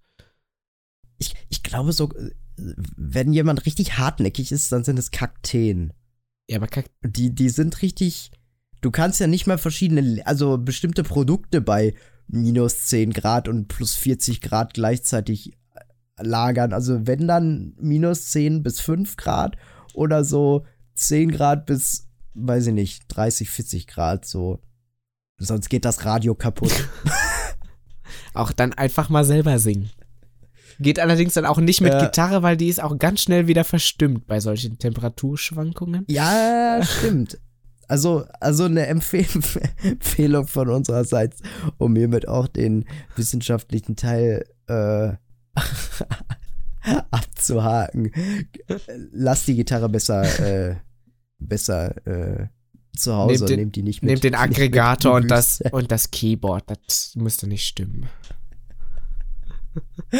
Ich, 1.19 1.35
ich 1.49 1.63
glaube 1.63 1.93
so, 1.93 2.11
wenn 2.57 3.33
jemand 3.33 3.67
richtig 3.67 3.99
hartnäckig 3.99 4.53
ist, 4.53 4.71
dann 4.73 4.85
sind 4.85 4.99
es 4.99 5.11
Kakteen. 5.11 5.93
Ja, 6.49 6.59
aber 6.59 6.69
kack, 6.69 6.87
Die, 7.03 7.35
die 7.35 7.49
sind 7.49 7.83
richtig. 7.83 8.31
Du 8.81 8.91
kannst 8.91 9.21
ja 9.21 9.27
nicht 9.27 9.47
mal 9.47 9.59
verschiedene, 9.59 10.23
also 10.27 10.59
bestimmte 10.59 11.03
Produkte 11.03 11.61
bei 11.61 11.95
minus 12.29 12.87
10 12.87 13.13
Grad 13.13 13.49
und 13.49 13.69
plus 13.69 13.95
40 13.95 14.41
Grad 14.41 14.75
gleichzeitig 14.75 15.57
lagern. 16.21 16.73
Also 16.73 17.07
wenn 17.07 17.29
dann 17.29 17.75
minus 17.79 18.31
10 18.31 18.63
bis 18.63 18.81
5 18.81 19.17
Grad 19.17 19.57
oder 19.95 20.25
so 20.25 20.65
10 20.95 21.31
Grad 21.33 21.67
bis, 21.67 22.09
weiß 22.35 22.69
ich 22.69 22.75
nicht, 22.75 23.05
30, 23.09 23.51
40 23.51 23.87
Grad 23.87 24.25
so. 24.25 24.61
Sonst 25.39 25.69
geht 25.69 25.85
das 25.85 26.05
Radio 26.05 26.35
kaputt. 26.35 26.73
auch 28.35 28.53
dann 28.53 28.73
einfach 28.73 29.09
mal 29.09 29.25
selber 29.25 29.59
singen. 29.59 29.91
Geht 30.79 30.99
allerdings 30.99 31.35
dann 31.35 31.47
auch 31.47 31.59
nicht 31.59 31.81
mit 31.81 31.93
Ja. 31.93 32.05
Gitarre, 32.05 32.43
weil 32.43 32.57
die 32.57 32.69
ist 32.69 32.83
auch 32.83 32.99
ganz 32.99 33.23
schnell 33.23 33.47
wieder 33.47 33.65
verstimmt 33.65 34.27
bei 34.27 34.41
solchen 34.41 34.79
Temperaturschwankungen. 34.79 36.05
Ja, 36.09 36.81
stimmt. 36.83 37.39
Also, 37.89 38.25
also 38.41 38.65
eine 38.65 38.87
Empfehl 38.87 39.27
Empfehlung 39.83 40.47
von 40.49 40.69
unsererseits, 40.69 41.41
um 41.79 41.95
hiermit 41.95 42.29
auch 42.29 42.49
den 42.49 42.85
wissenschaftlichen 43.15 43.97
Teil 43.97 44.45
äh, 44.67 45.13
abzuhaken. 47.11 48.13
Lass 49.13 49.45
die 49.45 49.57
Gitarre 49.57 49.89
besser, 49.89 50.71
äh, 50.71 50.77
besser 51.39 52.07
äh, 52.07 52.47
zu 52.97 53.15
Hause 53.15 53.33
Nehmt 53.33 53.41
und 53.43 53.51
den- 53.51 53.59
nehmt 53.61 53.77
die 53.77 53.83
nicht 53.83 54.03
mit. 54.03 54.11
Nehmt 54.11 54.25
den 54.25 54.35
Aggregator 54.35 55.15
und 55.15 55.29
das, 55.31 55.61
und 55.73 55.91
das 55.93 56.11
Keyboard, 56.11 56.65
das 56.71 57.13
müsste 57.17 57.47
nicht 57.47 57.67
stimmen. 57.67 58.09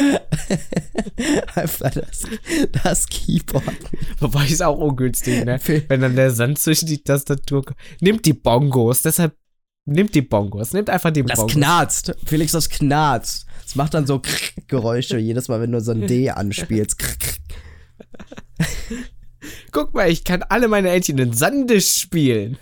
Einfach 1.55 1.89
das, 1.91 2.23
das 2.83 3.07
Keyboard. 3.07 3.63
Wobei 4.19 4.45
ist 4.45 4.61
auch 4.61 4.77
ungünstig, 4.77 5.43
ne? 5.45 5.59
Wenn 5.87 6.01
dann 6.01 6.15
der 6.15 6.29
Sand 6.31 6.59
zwischen 6.59 6.85
die 6.87 7.01
Tastatur 7.03 7.63
kommt. 7.65 7.79
Nimmt 7.99 8.25
die 8.25 8.33
Bongos, 8.33 9.01
deshalb 9.01 9.35
nimmt 9.85 10.13
die 10.13 10.21
Bongos, 10.21 10.73
nimmt 10.73 10.89
einfach 10.91 11.09
die 11.11 11.23
Das 11.23 11.39
Bongos. 11.39 11.53
knarzt. 11.53 12.15
Felix, 12.25 12.51
das 12.51 12.69
knarzt. 12.69 13.46
Es 13.67 13.75
macht 13.75 13.93
dann 13.93 14.07
so 14.07 14.21
Geräusche 14.67 15.17
jedes 15.17 15.49
Mal, 15.49 15.59
wenn 15.59 15.73
du 15.73 15.81
so 15.81 15.91
ein 15.91 16.07
D 16.07 16.29
anspielst. 16.29 16.97
Guck 19.71 19.93
mal, 19.93 20.09
ich 20.09 20.23
kann 20.23 20.41
alle 20.43 20.69
meine 20.69 20.89
Entchen 20.89 21.17
in 21.17 21.33
Sande 21.33 21.81
spielen. 21.81 22.57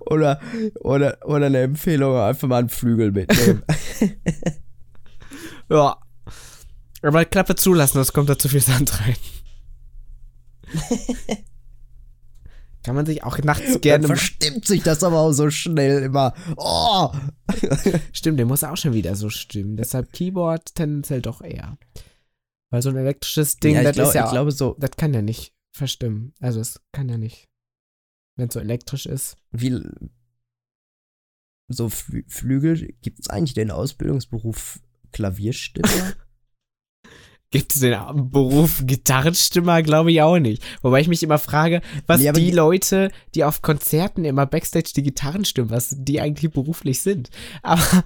Oder, 0.00 0.38
oder, 0.80 1.16
oder 1.24 1.46
eine 1.46 1.62
Empfehlung, 1.62 2.14
einfach 2.18 2.46
mal 2.46 2.58
einen 2.58 2.68
Flügel 2.68 3.10
mitnehmen. 3.10 3.62
Ja. 5.72 5.98
Aber 7.00 7.24
Klappe 7.24 7.54
zulassen, 7.54 7.92
sonst 7.94 8.12
kommt 8.12 8.28
da 8.28 8.36
zu 8.36 8.48
viel 8.48 8.60
Sand 8.60 8.92
rein. 9.00 9.14
Kann 12.82 12.94
man 12.94 13.06
sich 13.06 13.24
auch 13.24 13.38
nachts 13.38 13.66
Dann 13.72 13.80
gerne. 13.80 14.06
verstimmt 14.06 14.66
sich 14.66 14.82
das 14.82 15.02
aber 15.02 15.18
auch 15.20 15.32
so 15.32 15.50
schnell 15.50 16.02
immer. 16.02 16.34
Oh! 16.56 17.12
Stimmt, 18.12 18.38
der 18.38 18.46
muss 18.46 18.64
auch 18.64 18.76
schon 18.76 18.94
wieder 18.94 19.14
so 19.16 19.28
stimmen. 19.28 19.76
Deshalb 19.76 20.12
Keyboard 20.12 20.74
tendenziell 20.74 21.20
doch 21.20 21.42
eher. 21.42 21.76
Weil 22.70 22.82
so 22.82 22.90
ein 22.90 22.96
elektrisches 22.96 23.56
Ding, 23.56 23.74
ja, 23.74 23.82
das 23.82 23.94
glaub, 23.96 24.08
ist 24.08 24.14
ja. 24.14 24.24
ich 24.24 24.30
glaube 24.30 24.52
so, 24.52 24.76
das 24.78 24.92
kann 24.92 25.12
ja 25.12 25.22
nicht 25.22 25.54
verstimmen. 25.72 26.32
Also 26.40 26.60
es 26.60 26.80
kann 26.92 27.08
ja 27.08 27.18
nicht. 27.18 27.48
Wenn 28.36 28.48
es 28.48 28.54
so 28.54 28.60
elektrisch 28.60 29.06
ist. 29.06 29.36
wie 29.50 29.82
so 31.68 31.88
Flü 31.88 32.24
Flügel, 32.26 32.94
gibt 33.00 33.20
es 33.20 33.28
eigentlich 33.28 33.54
den 33.54 33.70
Ausbildungsberuf 33.70 34.80
Klavierstimmer? 35.12 36.14
Gibt 37.52 37.74
es 37.74 37.80
den 37.80 38.30
Beruf 38.30 38.82
Gitarrenstimmer? 38.86 39.82
Glaube 39.82 40.12
ich 40.12 40.22
auch 40.22 40.38
nicht. 40.38 40.62
Wobei 40.82 41.00
ich 41.00 41.08
mich 41.08 41.22
immer 41.24 41.38
frage, 41.38 41.80
was 42.06 42.20
Nee, 42.20 42.30
die 42.32 42.46
die- 42.46 42.50
Leute, 42.52 43.10
die 43.34 43.42
auf 43.44 43.60
Konzerten 43.60 44.24
immer 44.24 44.46
Backstage 44.46 44.92
die 44.94 45.02
Gitarren 45.02 45.44
stimmen, 45.44 45.70
was 45.70 45.94
die 45.98 46.20
eigentlich 46.20 46.52
beruflich 46.52 47.00
sind. 47.02 47.28
Aber 47.62 48.04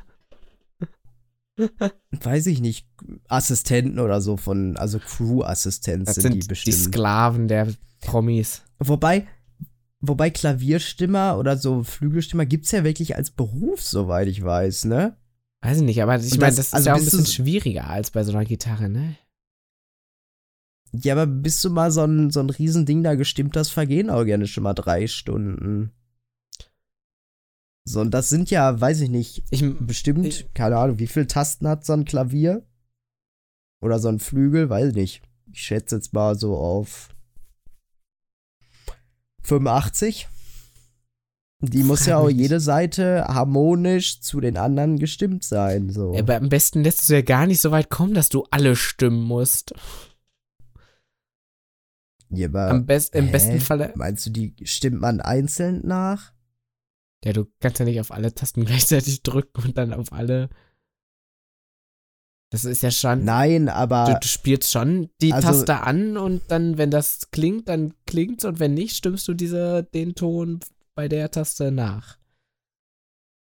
Weiß 2.10 2.46
ich 2.46 2.60
nicht. 2.60 2.86
Assistenten 3.28 4.00
oder 4.00 4.20
so 4.20 4.36
von, 4.36 4.76
also 4.76 4.98
Crew-Assistenz 4.98 6.06
das 6.06 6.14
sind, 6.16 6.22
sind 6.22 6.34
die 6.34 6.40
die, 6.40 6.46
bestimmt. 6.48 6.76
Sklaven 6.76 7.46
der 7.46 7.68
Promis. 8.00 8.62
Wobei, 8.80 9.26
wobei 10.00 10.30
Klavierstimmer 10.30 11.38
oder 11.38 11.56
so 11.56 11.84
Flügelstimmer 11.84 12.44
gibt's 12.46 12.72
ja 12.72 12.82
wirklich 12.82 13.14
als 13.14 13.30
Beruf, 13.30 13.82
soweit 13.82 14.26
ich 14.26 14.42
weiß, 14.42 14.86
ne? 14.86 15.16
Weiß 15.60 15.76
ich 15.78 15.82
nicht, 15.84 16.02
aber 16.02 16.16
ich 16.18 16.30
meine, 16.38 16.46
das- 16.48 16.56
das 16.56 16.66
ist 16.68 16.74
also 16.74 16.88
ja 16.88 16.94
auch 16.94 16.98
ein 16.98 17.04
bisschen 17.04 17.26
schwieriger 17.26 17.88
als 17.88 18.10
bei 18.10 18.24
so 18.24 18.32
einer 18.32 18.44
Gitarre, 18.44 18.88
ne? 18.88 19.14
Ja, 20.96 21.14
aber 21.14 21.26
bis 21.26 21.60
du 21.62 21.70
mal 21.70 21.90
so 21.90 22.02
ein, 22.02 22.30
so 22.30 22.40
ein 22.40 22.50
Riesending 22.50 23.02
da 23.02 23.14
gestimmt 23.16 23.56
hast, 23.56 23.70
vergehen 23.70 24.10
auch 24.10 24.24
gerne 24.24 24.46
schon 24.46 24.62
mal 24.62 24.74
drei 24.74 25.06
Stunden. 25.08 25.90
So, 27.86 28.00
und 28.00 28.12
das 28.12 28.28
sind 28.28 28.50
ja, 28.50 28.80
weiß 28.80 29.00
ich 29.00 29.10
nicht, 29.10 29.42
Ich, 29.50 29.62
bestimmt, 29.80 30.24
Ich- 30.26 30.52
keine 30.54 30.76
Ahnung, 30.78 30.98
wie 30.98 31.06
viele 31.06 31.26
Tasten 31.26 31.66
hat 31.68 31.84
so 31.84 31.92
ein 31.94 32.04
Klavier? 32.04 32.64
Oder 33.82 33.98
so 33.98 34.08
ein 34.08 34.20
Flügel, 34.20 34.70
weiß 34.70 34.94
nicht. 34.94 35.22
Ich 35.52 35.60
schätze 35.60 35.96
jetzt 35.96 36.12
mal 36.14 36.38
so 36.38 36.56
auf 36.56 37.10
85. 39.42 40.28
Die 41.60 41.82
muss 41.82 42.04
ja 42.06 42.18
auch 42.18 42.28
jede 42.30 42.60
Seite 42.60 43.24
harmonisch 43.28 44.20
zu 44.20 44.40
den 44.40 44.56
anderen 44.56 44.98
gestimmt 44.98 45.44
sein. 45.44 45.90
So. 45.90 46.14
Aber 46.16 46.36
am 46.36 46.48
besten 46.48 46.82
lässt 46.82 47.08
du 47.08 47.14
ja 47.14 47.22
gar 47.22 47.46
nicht 47.46 47.60
so 47.60 47.70
weit 47.70 47.88
kommen, 47.90 48.14
dass 48.14 48.28
du 48.28 48.44
alle 48.50 48.76
stimmen 48.76 49.22
musst. 49.22 49.74
Ja, 52.36 52.48
aber, 52.48 52.68
Am 52.70 52.86
best, 52.86 53.14
Im 53.14 53.26
hä? 53.26 53.32
besten 53.32 53.60
Falle. 53.60 53.92
Meinst 53.96 54.26
du, 54.26 54.30
die 54.30 54.54
stimmt 54.64 55.00
man 55.00 55.20
einzeln 55.20 55.80
nach? 55.86 56.32
Ja, 57.24 57.32
du 57.32 57.46
kannst 57.60 57.78
ja 57.78 57.84
nicht 57.86 58.00
auf 58.00 58.10
alle 58.10 58.34
Tasten 58.34 58.64
gleichzeitig 58.66 59.22
drücken 59.22 59.62
und 59.64 59.78
dann 59.78 59.92
auf 59.94 60.12
alle. 60.12 60.48
Das 62.52 62.64
ist 62.64 62.82
ja 62.82 62.90
schon. 62.90 63.24
Nein, 63.24 63.68
aber 63.68 64.04
Du, 64.06 64.20
du 64.20 64.28
spielst 64.28 64.70
schon 64.70 65.08
die 65.20 65.32
Also- 65.32 65.48
Taste 65.48 65.80
an 65.82 66.16
und 66.16 66.42
dann, 66.48 66.78
wenn 66.78 66.90
das 66.90 67.30
klingt, 67.32 67.68
dann 67.68 67.94
klingt's 68.06 68.44
und 68.44 68.60
wenn 68.60 68.74
nicht, 68.74 68.96
stimmst 68.96 69.26
du 69.26 69.34
diese, 69.34 69.82
den 69.82 70.14
Ton 70.14 70.60
bei 70.94 71.08
der 71.08 71.30
Taste 71.32 71.72
nach. 71.72 72.18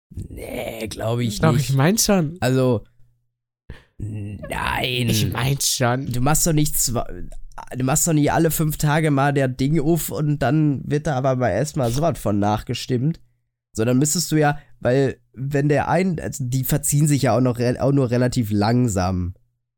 nee, 0.10 0.88
glaube 0.88 1.24
ich 1.24 1.40
Doch, 1.40 1.54
nicht. 1.54 1.70
ich 1.70 1.76
mein 1.76 1.98
schon. 1.98 2.38
also 2.42 2.84
nein. 3.98 5.10
Ich 5.10 5.32
mein 5.32 5.60
schon. 5.62 6.12
du 6.12 6.20
machst 6.22 6.46
doch 6.48 6.54
nicht 6.54 6.78
zwei, 6.80 7.06
du 7.76 7.84
machst 7.84 8.08
doch 8.08 8.14
nicht 8.14 8.32
alle 8.32 8.52
fünf 8.52 8.78
Tage 8.78 9.12
mal 9.12 9.34
der 9.34 9.48
Ding 9.48 9.80
auf 9.80 10.10
und 10.10 10.40
dann 10.40 10.82
wird 10.86 11.08
da 11.08 11.16
aber 11.16 11.36
mal 11.36 11.50
erstmal 11.50 11.92
sowas 11.92 12.18
von 12.20 12.40
nachgestimmt. 12.40 13.20
Sondern 13.74 14.00
müsstest 14.00 14.32
du 14.32 14.38
ja, 14.38 14.58
weil 14.80 15.18
wenn 15.34 15.70
der 15.70 15.88
ein, 15.88 16.20
also 16.20 16.44
die 16.48 16.64
verziehen 16.64 17.08
sich 17.08 17.24
ja 17.24 17.36
auch 17.38 17.42
noch 17.42 17.60
auch 17.80 17.92
nur 17.92 18.10
relativ 18.10 18.50
langsam. 18.52 19.36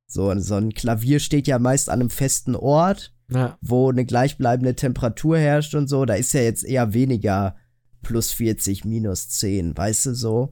So, 0.08 0.34
so 0.40 0.56
ein 0.56 0.74
Klavier 0.74 1.20
steht 1.20 1.48
ja 1.48 1.60
meist 1.60 1.90
an 1.90 2.00
einem 2.00 2.10
festen 2.10 2.56
Ort, 2.56 3.14
Ja. 3.30 3.58
wo 3.62 3.90
eine 3.90 4.06
gleichbleibende 4.06 4.76
Temperatur 4.76 5.38
herrscht 5.38 5.76
und 5.76 5.88
so. 5.88 6.06
Da 6.06 6.14
ist 6.16 6.34
ja 6.34 6.42
jetzt 6.42 6.64
eher 6.64 6.94
weniger 6.94 7.56
plus 8.02 8.32
40, 8.32 8.86
minus 8.86 9.30
10, 9.30 9.76
weißt 9.78 10.08
du 10.08 10.14
so. 10.16 10.52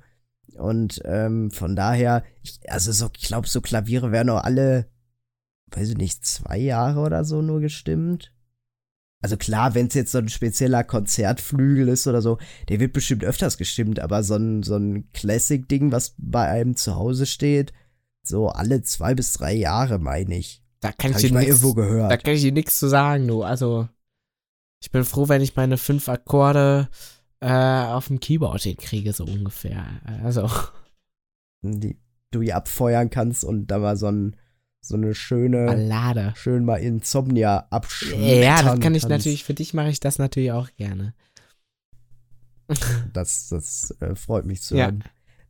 Und 0.56 1.02
ähm, 1.06 1.50
von 1.52 1.76
daher, 1.76 2.24
ich, 2.44 2.60
also 2.68 2.92
so, 2.92 3.10
ich 3.18 3.28
glaube, 3.28 3.48
so 3.48 3.62
Klaviere 3.62 4.12
werden 4.12 4.30
auch 4.30 4.44
alle, 4.44 4.88
weiß 5.72 5.90
ich 5.90 5.98
nicht, 5.98 6.26
zwei 6.26 6.58
Jahre 6.58 7.02
oder 7.02 7.24
so 7.24 7.42
nur 7.42 7.60
gestimmt. 7.60 8.32
Also 9.22 9.36
klar, 9.36 9.74
wenn 9.74 9.88
es 9.88 9.96
jetzt 9.96 10.12
so 10.12 10.20
ein 10.20 10.30
spezieller 10.30 10.84
Konzertflügel 10.84 11.88
ist 11.88 12.06
oder 12.06 12.22
so, 12.22 12.38
der 12.70 12.80
wird 12.80 12.94
bestimmt 12.94 13.24
öfters 13.24 13.58
gestimmt, 13.58 14.00
aber 14.00 14.24
so 14.24 14.36
ein, 14.36 14.62
so 14.64 14.76
ein 14.76 15.12
Classic-Ding, 15.12 15.92
was 15.92 16.14
bei 16.18 16.48
einem 16.48 16.76
zu 16.76 16.96
Hause 16.96 17.26
steht, 17.26 17.74
so 18.22 18.50
alle 18.50 18.84
zwei 18.84 19.16
bis 19.16 19.34
drei 19.34 19.54
Jahre, 19.54 19.98
meine 19.98 20.38
ich. 20.38 20.62
Da 20.82 20.92
kann 20.92 21.12
ich 21.12 21.18
ich 21.18 21.24
dir 21.24 21.34
mal 21.34 21.40
nix, 21.40 21.50
irgendwo 21.50 21.74
gehört. 21.74 22.12
da 22.12 22.18
kann 22.18 22.36
ich 22.36 22.42
dir 22.42 22.52
nichts 22.52 22.78
zu 22.78 22.88
sagen, 22.88 23.28
du. 23.28 23.42
Also, 23.42 23.90
ich 24.82 24.92
bin 24.92 25.04
froh, 25.04 25.28
wenn 25.28 25.42
ich 25.42 25.56
meine 25.56 25.78
fünf 25.78 26.08
Akkorde 26.08 26.90
äh, 27.40 27.50
auf 27.50 28.08
dem 28.08 28.20
Keyboard 28.20 28.62
hinkriege, 28.62 29.14
so 29.14 29.26
ungefähr. 29.26 29.84
Also, 30.24 30.50
die 31.64 31.98
du 32.30 32.42
hier 32.44 32.58
abfeuern 32.58 33.10
kannst 33.10 33.44
und 33.44 33.68
da 33.68 33.80
mal 33.80 33.98
so, 33.98 34.08
ein, 34.08 34.36
so 34.88 34.96
eine 34.96 35.14
schöne, 35.16 35.66
Ballade. 35.66 36.34
schön 36.36 36.66
mal 36.66 36.78
Insomnia 36.78 37.68
abschmettern 37.70 38.42
Ja, 38.44 38.62
das 38.64 38.80
kann 38.80 38.96
ich 38.96 39.04
kannst. 39.04 39.10
natürlich, 39.10 39.44
für 39.44 39.54
dich 39.54 39.74
mache 39.74 39.90
ich 39.90 40.00
das 40.00 40.18
natürlich 40.20 40.52
auch 40.52 40.70
gerne. 40.76 41.14
Das, 43.14 43.48
das 43.50 43.96
äh, 44.02 44.16
freut 44.16 44.46
mich 44.46 44.62
zu 44.62 44.76
Ja. 44.76 44.86
hören. 44.86 45.04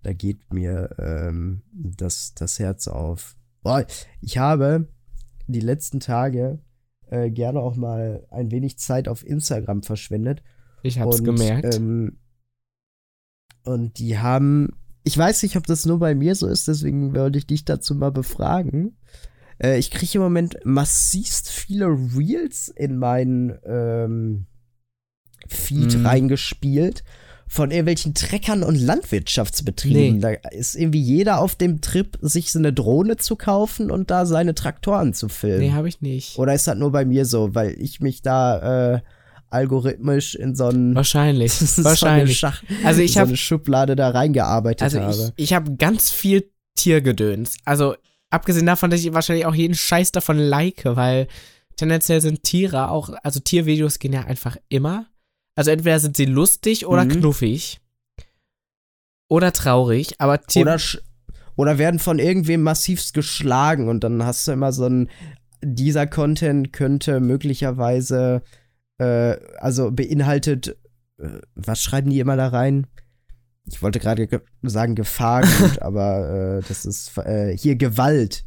Da 0.03 0.13
geht 0.13 0.53
mir 0.53 0.95
ähm, 0.99 1.63
das, 1.73 2.33
das 2.35 2.59
Herz 2.59 2.87
auf. 2.87 3.35
Boah, 3.61 3.85
ich 4.21 4.37
habe 4.37 4.87
die 5.47 5.59
letzten 5.59 5.99
Tage 5.99 6.59
äh, 7.09 7.31
gerne 7.31 7.59
auch 7.59 7.75
mal 7.75 8.25
ein 8.29 8.51
wenig 8.51 8.77
Zeit 8.77 9.07
auf 9.07 9.25
Instagram 9.25 9.81
verschwendet. 9.83 10.43
Ich 10.83 10.99
hab's 10.99 11.19
und, 11.19 11.25
gemerkt. 11.25 11.75
Ähm, 11.75 12.19
und 13.63 13.97
die 13.99 14.17
haben, 14.19 14.69
ich 15.07 15.17
weiß 15.17 15.41
nicht, 15.43 15.55
ob 15.55 15.65
das 15.65 15.85
nur 15.85 15.99
bei 15.99 16.13
mir 16.15 16.35
so 16.35 16.47
ist, 16.47 16.67
deswegen 16.67 17.15
wollte 17.15 17.37
ich 17.39 17.47
dich 17.47 17.65
dazu 17.65 17.95
mal 17.95 18.11
befragen. 18.11 18.97
Äh, 19.57 19.79
ich 19.79 19.89
kriege 19.89 20.17
im 20.17 20.21
Moment 20.21 20.57
massivst 20.65 21.49
viele 21.49 21.87
Reels 21.87 22.67
in 22.67 22.97
meinen 22.97 23.57
ähm, 23.65 24.45
Feed 25.47 25.97
Mhm. 25.97 26.05
reingespielt 26.05 27.03
von 27.47 27.71
irgendwelchen 27.71 28.13
Treckern 28.13 28.61
und 28.61 28.75
Landwirtschaftsbetrieben. 28.75 30.15
Nee. 30.15 30.19
Da 30.19 30.31
ist 30.51 30.75
irgendwie 30.75 31.01
jeder 31.01 31.39
auf 31.39 31.55
dem 31.55 31.79
Trip, 31.79 32.17
sich 32.21 32.51
so 32.51 32.59
eine 32.59 32.73
Drohne 32.73 33.15
zu 33.15 33.37
kaufen 33.37 33.89
und 33.89 34.11
da 34.11 34.25
seine 34.25 34.53
Traktoren 34.53 35.13
zu 35.13 35.29
filmen. 35.29 35.61
nee, 35.61 35.71
habe 35.71 35.87
ich 35.87 36.01
nicht. 36.01 36.37
Oder 36.37 36.53
ist 36.53 36.67
das 36.67 36.77
nur 36.77 36.91
bei 36.91 37.05
mir 37.05 37.25
so, 37.25 37.55
weil 37.55 37.71
ich 37.79 38.01
mich 38.01 38.21
da 38.21 38.95
äh, 38.95 39.01
algorithmisch 39.49 40.35
in 40.35 40.55
so 40.55 40.65
einen 40.67 40.95
Wahrscheinlich. 40.95 41.53
so 41.53 41.81
eine 41.81 41.85
wahrscheinlich. 41.89 42.39
Schach, 42.39 42.63
Also 42.83 43.01
ich 43.01 43.13
so 43.13 43.19
habe 43.21 43.37
Schublade 43.37 43.95
da 43.95 44.09
reingearbeitet 44.09 44.81
also 44.83 44.99
habe. 44.99 45.33
ich, 45.37 45.43
ich 45.45 45.53
habe 45.53 45.75
ganz 45.75 46.09
viel 46.11 46.51
Tiergedöns. 46.75 47.57
Also 47.65 47.95
abgesehen 48.29 48.65
davon, 48.65 48.89
dass 48.89 49.01
ich 49.01 49.13
wahrscheinlich 49.13 49.45
auch 49.45 49.55
jeden 49.55 49.75
Scheiß 49.75 50.11
davon 50.11 50.37
like, 50.37 50.83
weil 50.85 51.27
tendenziell 51.75 52.21
sind 52.21 52.43
Tiere 52.43 52.89
auch, 52.89 53.09
also 53.23 53.39
Tiervideos 53.39 53.99
gehen 53.99 54.13
ja 54.13 54.21
einfach 54.25 54.57
immer. 54.69 55.07
Also 55.55 55.71
entweder 55.71 55.99
sind 55.99 56.15
sie 56.17 56.25
lustig 56.25 56.85
oder 56.85 57.05
Mhm. 57.05 57.09
knuffig. 57.09 57.79
Oder 59.29 59.51
traurig, 59.51 60.15
aber 60.19 60.41
Tier 60.43 60.61
Oder, 60.61 60.79
oder 61.55 61.77
werden 61.77 61.99
von 61.99 62.19
irgendwem 62.19 62.61
massivst 62.63 63.13
geschlagen 63.13 63.89
und 63.89 64.03
dann 64.03 64.23
hast 64.23 64.47
du 64.47 64.51
immer 64.53 64.71
so 64.71 64.85
ein, 64.85 65.09
dieser 65.61 66.07
Content 66.07 66.71
könnte 66.71 67.19
möglicherweise, 67.19 68.41
äh, 68.97 69.37
also 69.57 69.91
beinhaltet, 69.91 70.77
äh, 71.19 71.39
was 71.55 71.81
schreiben 71.81 72.09
die 72.09 72.19
immer 72.19 72.35
da 72.35 72.47
rein? 72.47 72.87
Ich 73.65 73.81
wollte 73.81 73.99
gerade 73.99 74.27
ge 74.27 74.39
sagen 74.61 74.95
Gefahr, 74.95 75.41
gut, 75.59 75.81
aber 75.81 76.59
äh, 76.59 76.67
das 76.67 76.85
ist 76.85 77.17
äh, 77.17 77.55
hier 77.57 77.75
Gewalt. 77.75 78.45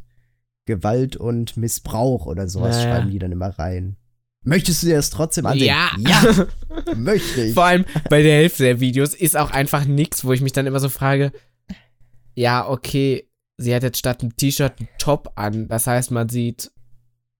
Gewalt 0.65 1.17
und 1.17 1.57
Missbrauch 1.57 2.27
oder 2.27 2.47
sowas 2.47 2.77
Naja. 2.77 2.95
schreiben 2.95 3.11
die 3.11 3.19
dann 3.19 3.31
immer 3.31 3.49
rein. 3.57 3.97
Möchtest 4.43 4.81
du 4.81 4.87
dir 4.87 4.95
das 4.95 5.09
trotzdem 5.09 5.45
ansehen? 5.45 5.67
Ja. 5.67 5.89
ja 5.97 6.47
möchte 6.95 7.41
ich. 7.41 7.53
Vor 7.53 7.65
allem 7.65 7.85
bei 8.09 8.21
der 8.23 8.37
Hälfte 8.37 8.63
der 8.63 8.79
Videos 8.79 9.13
ist 9.13 9.37
auch 9.37 9.51
einfach 9.51 9.85
nichts, 9.85 10.23
wo 10.25 10.33
ich 10.33 10.41
mich 10.41 10.53
dann 10.53 10.65
immer 10.67 10.79
so 10.79 10.89
frage, 10.89 11.31
ja, 12.33 12.67
okay, 12.67 13.27
sie 13.57 13.73
hat 13.75 13.83
jetzt 13.83 13.99
statt 13.99 14.21
einem 14.21 14.35
T-Shirt 14.35 14.73
ein 14.79 14.89
Top 14.97 15.33
an, 15.35 15.67
das 15.67 15.85
heißt, 15.85 16.11
man 16.11 16.29
sieht 16.29 16.71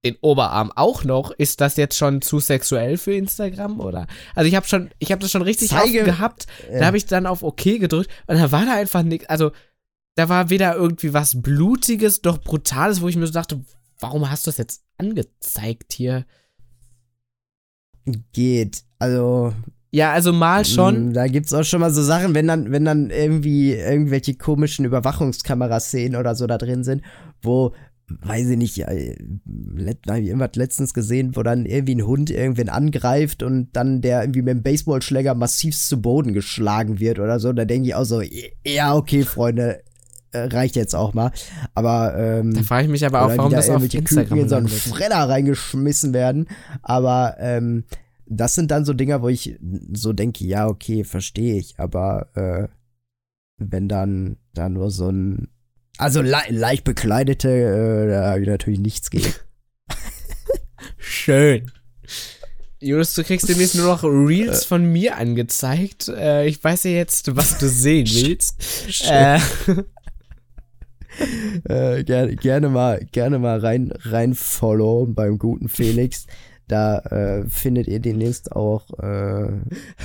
den 0.04 0.16
Oberarm 0.20 0.72
auch 0.74 1.04
noch. 1.04 1.30
Ist 1.30 1.60
das 1.60 1.76
jetzt 1.76 1.96
schon 1.96 2.22
zu 2.22 2.40
sexuell 2.40 2.98
für 2.98 3.14
Instagram 3.14 3.80
oder? 3.80 4.06
Also 4.34 4.48
ich 4.48 4.54
habe 4.56 4.66
schon, 4.66 4.90
ich 4.98 5.12
habe 5.12 5.22
das 5.22 5.30
schon 5.30 5.42
richtig 5.42 5.68
Zeige- 5.70 6.04
gehabt. 6.04 6.46
Da 6.70 6.86
habe 6.86 6.96
ich 6.96 7.06
dann 7.06 7.26
auf 7.26 7.42
OK 7.42 7.62
gedrückt 7.62 8.10
und 8.26 8.36
da 8.36 8.50
war 8.52 8.64
da 8.66 8.74
einfach 8.74 9.02
nichts. 9.02 9.28
Also 9.28 9.52
da 10.16 10.28
war 10.28 10.50
weder 10.50 10.74
irgendwie 10.76 11.14
was 11.14 11.40
Blutiges 11.40 12.22
noch 12.24 12.38
Brutales, 12.38 13.00
wo 13.00 13.08
ich 13.08 13.16
mir 13.16 13.26
so 13.26 13.32
dachte, 13.32 13.64
warum 14.00 14.28
hast 14.30 14.46
du 14.46 14.50
das 14.50 14.58
jetzt 14.58 14.82
angezeigt 14.98 15.92
hier? 15.92 16.26
Geht. 18.32 18.82
Also, 18.98 19.52
Ja, 19.92 20.12
also 20.12 20.32
mal 20.32 20.64
schon. 20.64 21.10
Mm, 21.10 21.12
Da 21.12 21.28
gibt's 21.28 21.52
auch 21.52 21.62
schon 21.64 21.80
mal 21.80 21.92
so 21.92 22.02
Sachen, 22.02 22.34
wenn 22.34 22.46
dann, 22.48 22.72
wenn 22.72 22.84
dann 22.84 23.10
irgendwie 23.10 23.72
irgendwelche 23.74 24.34
komischen 24.34 24.84
Überwachungskameraszenen 24.84 26.16
oder 26.16 26.34
so 26.34 26.46
da 26.46 26.58
drin 26.58 26.82
sind, 26.82 27.02
wo, 27.42 27.72
weiß 28.22 28.48
ich 28.50 28.58
nicht, 28.58 28.78
äh, 28.80 29.16
hab 30.08 30.18
ich 30.18 30.26
irgendwas 30.26 30.56
letztens 30.56 30.94
gesehen, 30.94 31.36
wo 31.36 31.42
dann 31.42 31.66
irgendwie 31.66 31.94
ein 31.94 32.06
Hund 32.06 32.30
irgendwen 32.30 32.68
angreift 32.68 33.42
und 33.42 33.68
dann 33.72 34.00
der 34.00 34.22
irgendwie 34.22 34.42
mit 34.42 34.54
dem 34.54 34.62
Baseballschläger 34.62 35.34
massivst 35.34 35.88
zu 35.88 36.00
Boden 36.00 36.32
geschlagen 36.32 37.00
wird 37.00 37.18
oder 37.18 37.40
so. 37.40 37.52
Da 37.52 37.64
denke 37.64 37.88
ich 37.88 37.94
auch 37.94 38.04
so, 38.04 38.22
ja, 38.64 38.94
okay, 38.94 39.22
Freunde, 39.22 39.82
äh, 40.32 40.44
reicht 40.44 40.76
jetzt 40.76 40.94
auch 40.94 41.14
mal. 41.14 41.30
Aber, 41.74 42.16
ähm, 42.16 42.54
Da 42.54 42.62
frage 42.62 42.84
ich 42.84 42.90
mich 42.90 43.06
aber 43.06 43.22
auch, 43.22 43.36
warum 43.36 43.52
das 43.52 43.68
auf 43.68 43.82
irgendwelche 43.82 43.98
Instagram 43.98 44.28
Küken 44.28 44.42
in 44.42 44.48
so 44.48 44.56
einen. 44.56 44.68
Fredder 44.68 45.28
reingeschmissen 45.28 46.12
werden. 46.12 46.48
Aber 46.82 47.36
ähm, 47.38 47.84
das 48.26 48.54
sind 48.54 48.70
dann 48.70 48.84
so 48.84 48.94
Dinger, 48.94 49.22
wo 49.22 49.28
ich 49.28 49.58
so 49.92 50.12
denke, 50.12 50.44
ja, 50.44 50.66
okay, 50.68 51.04
verstehe 51.04 51.56
ich. 51.56 51.78
Aber 51.78 52.28
äh, 52.34 52.68
wenn 53.58 53.88
dann 53.88 54.36
da 54.54 54.68
nur 54.68 54.90
so 54.90 55.08
ein 55.10 55.48
also 55.98 56.22
le 56.22 56.38
leicht 56.48 56.84
bekleidete, 56.84 57.48
äh, 57.48 58.10
da 58.10 58.30
habe 58.30 58.42
ich 58.42 58.48
natürlich 58.48 58.80
nichts 58.80 59.10
gegen. 59.10 59.32
Schön. 60.98 61.70
Jonas, 62.80 63.14
du 63.14 63.22
kriegst 63.22 63.48
demnächst 63.48 63.76
nur 63.76 63.86
noch 63.86 64.02
Äh. 64.02 64.08
Reels 64.08 64.64
von 64.64 64.84
mir 64.84 65.16
angezeigt. 65.16 66.08
Äh, 66.08 66.46
ich 66.46 66.62
weiß 66.62 66.84
ja 66.84 66.90
jetzt, 66.90 67.36
was 67.36 67.58
du 67.58 67.68
sehen 67.68 68.08
willst. 68.08 68.56
äh, 69.08 69.38
äh, 71.68 72.02
gerne, 72.04 72.34
gerne 72.36 72.68
mal, 72.68 73.06
gerne 73.12 73.38
mal 73.38 73.60
rein, 73.60 73.92
rein 74.02 74.34
follow 74.34 75.06
beim 75.06 75.38
guten 75.38 75.68
Felix. 75.68 76.26
Da 76.68 76.98
äh, 77.00 77.48
findet 77.48 77.88
ihr 77.88 78.00
demnächst 78.00 78.52
auch 78.52 78.88
äh, 78.98 79.50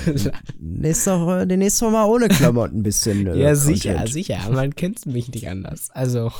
nächste 0.58 1.20
Woche, 1.20 1.46
demnächst 1.46 1.82
auch 1.82 1.90
mal 1.90 2.06
ohne 2.06 2.28
Klamotten 2.28 2.80
ein 2.80 2.82
bisschen. 2.82 3.26
Äh, 3.26 3.36
ja, 3.36 3.54
sicher, 3.54 3.94
Content. 3.94 4.12
sicher. 4.12 4.50
Man 4.50 4.74
kennt 4.74 5.06
mich 5.06 5.28
nicht 5.32 5.48
anders. 5.48 5.90
Also, 5.90 6.30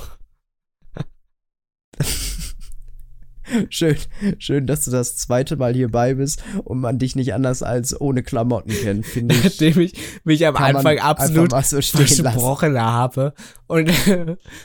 Schön, 3.71 3.97
schön, 4.39 4.67
dass 4.67 4.85
du 4.85 4.91
das 4.91 5.17
zweite 5.17 5.57
Mal 5.57 5.75
hierbei 5.75 6.15
bist 6.15 6.43
und 6.65 6.81
man 6.81 6.99
dich 6.99 7.17
nicht 7.17 7.33
anders 7.33 7.63
als 7.63 7.99
ohne 7.99 8.23
Klamotten 8.23 8.71
kennt, 8.71 9.07
finde 9.07 9.35
ich. 9.35 9.45
Nachdem 9.45 9.81
ich 9.81 9.95
mich 10.25 10.47
am 10.47 10.57
Anfang 10.57 10.99
absolut 10.99 11.53
so 11.65 11.81
stehen 11.81 12.03
lassen. 12.03 12.23
versprochen 12.23 12.81
habe 12.81 13.33
und, 13.67 13.91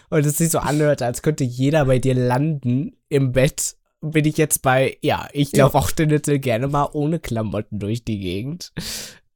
und 0.10 0.26
es 0.26 0.38
sich 0.38 0.50
so 0.50 0.60
anhört, 0.60 1.02
als 1.02 1.22
könnte 1.22 1.44
jeder 1.46 1.86
bei 1.86 2.00
dir 2.00 2.14
landen 2.14 2.98
im 3.08 3.32
Bett, 3.32 3.78
bin 4.12 4.26
ich 4.26 4.38
jetzt 4.38 4.62
bei, 4.62 4.98
ja, 5.02 5.28
ich 5.34 5.52
Ja. 5.54 5.66
laufe 5.66 5.78
auch 5.78 5.92
tendenziell 5.92 6.40
gerne 6.40 6.68
mal 6.68 6.90
ohne 6.94 7.20
Klamotten 7.20 7.80
durch 7.80 8.04
die 8.04 8.20
Gegend. 8.20 8.72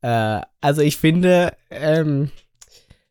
Äh, 0.02 0.42
also 0.62 0.82
ich 0.82 0.98
finde, 0.98 1.54
ähm, 1.72 2.30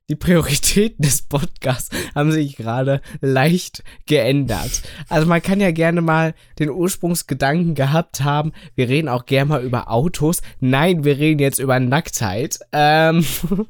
die 0.09 0.15
Prioritäten 0.17 1.03
des 1.05 1.23
Podcasts 1.23 1.91
haben 2.15 2.31
sich 2.31 2.57
gerade 2.57 3.01
leicht 3.21 3.83
geändert. 4.07 4.83
Also 5.09 5.27
man 5.27 5.43
kann 5.43 5.61
ja 5.61 5.73
gerne 5.73 6.01
mal 6.01 6.35
den 6.59 6.71
Ursprungsgedanken 6.71 7.75
gehabt 7.75 8.23
haben, 8.23 8.53
wir 8.77 8.89
reden 8.89 9.09
auch 9.09 9.27
gerne 9.27 9.49
mal 9.49 9.65
über 9.65 9.91
Autos. 9.91 10.43
Nein, 10.61 11.03
wir 11.05 11.19
reden 11.19 11.41
jetzt 11.41 11.59
über 11.59 11.81
Nacktheit. 11.81 12.61
Ähm, 12.73 13.25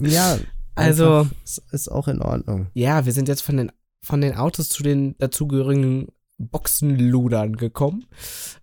Ja, 0.00 0.38
Also- 0.74 1.28
ist 1.44 1.88
auch 1.92 2.08
in 2.08 2.20
Ordnung. 2.22 2.68
ja, 2.74 3.04
wir 3.06 3.12
sind 3.12 3.28
jetzt 3.28 3.42
von 3.42 3.56
den, 3.56 3.72
von 4.02 4.20
den 4.20 4.34
Autos 4.36 4.68
zu 4.68 4.82
den 4.82 5.16
dazugehörigen 5.18 6.08
Boxenludern 6.38 7.56
gekommen. 7.56 8.06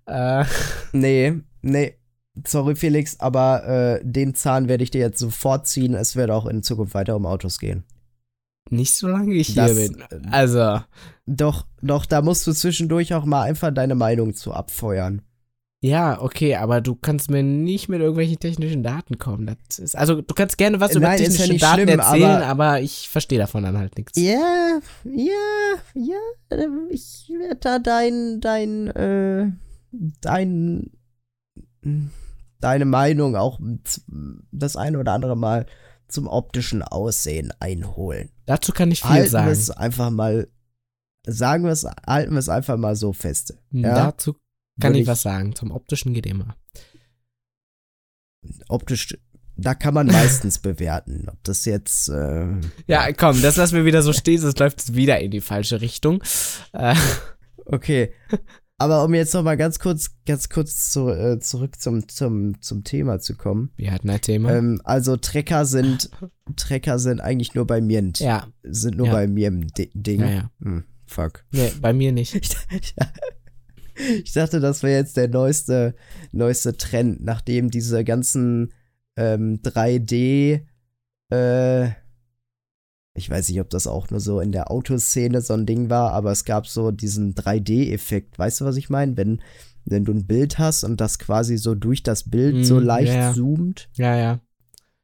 Äh, 0.06 0.46
Nee, 0.94 1.34
nee. 1.62 1.94
Sorry, 2.46 2.76
Felix, 2.76 3.20
aber 3.20 3.68
äh, 3.68 4.00
den 4.04 4.36
Zahn 4.36 4.68
werde 4.68 4.84
ich 4.84 4.92
dir 4.92 5.02
jetzt 5.02 5.20
sofort 5.20 5.68
ziehen. 5.68 5.96
Es 5.96 6.16
wird 6.16 6.30
auch 6.30 6.46
in 6.46 6.62
Zukunft 6.62 6.94
weiter 6.94 7.16
um 7.16 7.26
Autos 7.26 7.58
gehen. 7.60 7.84
nicht 8.70 8.94
solange 8.96 9.34
ich 9.34 9.48
hier 9.50 9.64
Das, 9.64 9.76
bin. 9.76 10.02
äh, 10.02 10.28
Also, 10.32 10.82
Doch, 11.26 11.66
doch, 11.82 12.06
da 12.06 12.22
musst 12.22 12.46
du 12.46 12.52
zwischendurch 12.54 13.14
auch 13.16 13.26
mal 13.26 13.42
einfach 13.44 13.74
deine 13.74 13.96
Meinung 13.96 14.34
zu 14.36 14.54
abfeuern. 14.54 15.22
Ja, 15.80 16.20
okay, 16.22 16.56
aber 16.56 16.82
du 16.82 16.96
kannst 16.96 17.30
mir 17.30 17.44
nicht 17.44 17.88
mit 17.88 18.00
irgendwelchen 18.00 18.40
technischen 18.40 18.82
Daten 18.84 19.18
kommen. 19.20 19.56
Ist, 19.78 19.96
also, 19.96 20.22
du 20.22 20.34
kannst 20.34 20.58
gerne 20.58 20.80
was 20.80 20.92
über 20.96 21.08
Nein, 21.08 21.20
ja 21.20 21.26
technische 21.26 21.52
nicht 21.54 21.64
Daten 21.64 21.82
schlimm, 21.84 22.00
erzählen, 22.00 22.24
aber- 22.42 22.46
aber, 22.48 22.82
ich 22.82 23.10
verstehe 23.10 23.38
davon 23.40 23.64
dann 23.64 23.78
halt 23.78 23.98
nichts. 23.98 24.20
Ja, 24.20 24.80
ja, 25.04 25.76
ja. 25.94 26.18
Ich 26.90 27.30
werde 27.30 27.58
da 27.60 27.80
dein, 27.80 28.40
dein, 28.42 28.88
äh, 28.88 29.52
dein, 30.22 30.92
deine 32.60 32.86
Meinung 32.86 33.36
auch 33.36 33.60
das 34.52 34.76
eine 34.76 35.00
oder 35.00 35.14
andere 35.14 35.38
Mal 35.38 35.68
zum 36.08 36.28
optischen 36.28 36.82
Aussehen 36.82 37.52
einholen. 37.60 38.30
Dazu 38.46 38.72
kann 38.72 38.92
ich 38.92 39.02
viel 39.02 39.10
halten 39.10 39.24
wir 39.26 39.30
sagen. 39.30 39.52
es 39.52 39.70
einfach 39.70 40.10
mal, 40.10 40.48
sagen 41.28 41.66
wir 41.66 41.72
es, 41.72 41.86
halten 42.08 42.32
wir 42.32 42.40
es 42.40 42.50
einfach 42.50 42.78
mal 42.78 42.96
so 42.96 43.14
fest. 43.14 43.58
Ja? 43.72 43.94
Dazu 43.94 44.36
kann 44.80 44.92
Würde 44.94 45.02
ich 45.02 45.08
was 45.08 45.22
sagen. 45.22 45.56
Zum 45.56 45.72
optischen 45.72 46.14
geht 46.14 46.26
immer. 46.26 46.56
Optisch, 48.70 49.18
da 49.56 49.74
kann 49.74 49.94
man 49.94 50.08
meistens 50.08 50.60
bewerten, 50.60 51.28
ob 51.30 51.44
das 51.44 51.66
jetzt, 51.66 52.10
äh, 52.10 52.48
Ja, 52.88 53.12
komm, 53.14 53.42
das 53.42 53.58
lassen 53.58 53.76
wir 53.76 53.86
wieder 53.86 54.02
so 54.04 54.14
stehen, 54.14 54.40
sonst 54.40 54.60
läuft 54.60 54.80
es 54.80 54.94
wieder 54.94 55.20
in 55.20 55.32
die 55.32 55.42
falsche 55.42 55.82
Richtung. 55.82 56.24
Äh, 56.74 56.96
okay. 57.66 58.14
Aber 58.80 59.04
um 59.04 59.16
jetzt 59.16 59.34
noch 59.34 59.42
mal 59.42 59.58
ganz 59.58 59.80
kurz, 59.80 60.12
ganz 60.28 60.50
kurz 60.50 60.92
zu, 60.92 61.10
äh, 61.10 61.40
zurück 61.40 61.82
zum, 61.82 62.08
zum, 62.08 62.62
zum 62.62 62.84
Thema 62.84 63.20
zu 63.20 63.36
kommen. 63.36 63.72
wir 63.76 63.92
hatten 63.92 64.08
ein 64.12 64.22
Thema. 64.22 64.54
Ähm, 64.54 64.80
also 64.84 65.18
Trecker 65.18 65.66
sind, 65.66 66.12
Trecker 66.56 67.00
sind 67.00 67.20
eigentlich 67.20 67.56
nur 67.56 67.66
bei 67.66 67.82
mir, 67.82 67.98
ein- 68.04 68.14
ja, 68.18 68.46
sind 68.62 68.98
nur 68.98 69.08
Ja. 69.08 69.14
bei 69.14 69.28
mir 69.28 69.48
ein 69.50 69.66
Di- 69.76 69.90
Ding. 69.96 70.22
ja, 70.22 70.30
ja. 70.30 70.52
Hm, 70.62 70.84
fuck. 71.08 71.44
Nee, 71.52 71.72
bei 71.82 71.92
mir 71.92 72.12
nicht. 72.12 72.36
Ich, 74.24 74.34
dachte, 74.34 74.60
das 74.60 74.84
wäre 74.84 74.98
jetzt 75.00 75.18
der 75.18 75.28
neueste, 75.28 75.96
neueste 76.32 76.78
Trend, 76.78 77.24
nachdem 77.24 77.72
diese 77.72 78.04
ganzen 78.04 78.74
ähm, 79.16 79.60
3D, 79.64 80.62
äh, 81.32 81.88
ich 83.16 83.30
weiß 83.30 83.50
nicht, 83.50 83.60
ob 83.60 83.70
das 83.72 83.88
auch 83.88 84.10
nur 84.12 84.20
so 84.20 84.40
in 84.40 84.52
der 84.52 84.70
Autoszene 84.70 85.42
so 85.42 85.54
ein 85.56 85.66
Ding 85.66 85.90
war, 85.90 86.14
aber 86.14 86.32
es 86.32 86.46
gab 86.46 86.68
so 86.68 86.92
diesen 86.92 87.34
3D-Effekt. 87.34 88.38
Weißt 88.38 88.62
du, 88.62 88.66
was 88.66 88.78
ich 88.78 88.90
meine? 88.90 89.18
Wenn, 89.18 89.42
wenn 89.86 90.06
du 90.06 90.14
ein 90.14 90.28
Bild 90.28 90.60
hast 90.60 90.84
und 90.84 91.02
das 91.02 91.18
quasi 91.18 91.58
so 91.58 91.74
durch 91.74 92.04
das 92.04 92.30
Bild 92.30 92.58
Mm, 92.58 92.64
so 92.64 92.80
leicht 92.80 93.14
ja, 93.14 93.20
ja. 93.20 93.34
zoomt. 93.34 93.90
Ja, 93.96 94.16
ja. 94.16 94.40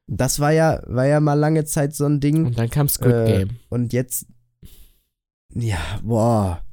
Das 0.06 0.38
war 0.38 0.52
ja, 0.52 0.82
war 0.86 1.06
ja 1.06 1.18
mal 1.18 1.34
lange 1.34 1.64
Zeit 1.64 1.94
so 1.94 2.04
ein 2.04 2.20
Ding. 2.20 2.46
Und 2.46 2.58
dann 2.58 2.70
kam 2.70 2.88
Squid 2.88 3.12
Äh, 3.12 3.26
Game. 3.26 3.48
Und 3.68 3.92
jetzt. 3.92 4.26
Ja, 5.52 5.78
boah. 6.02 6.63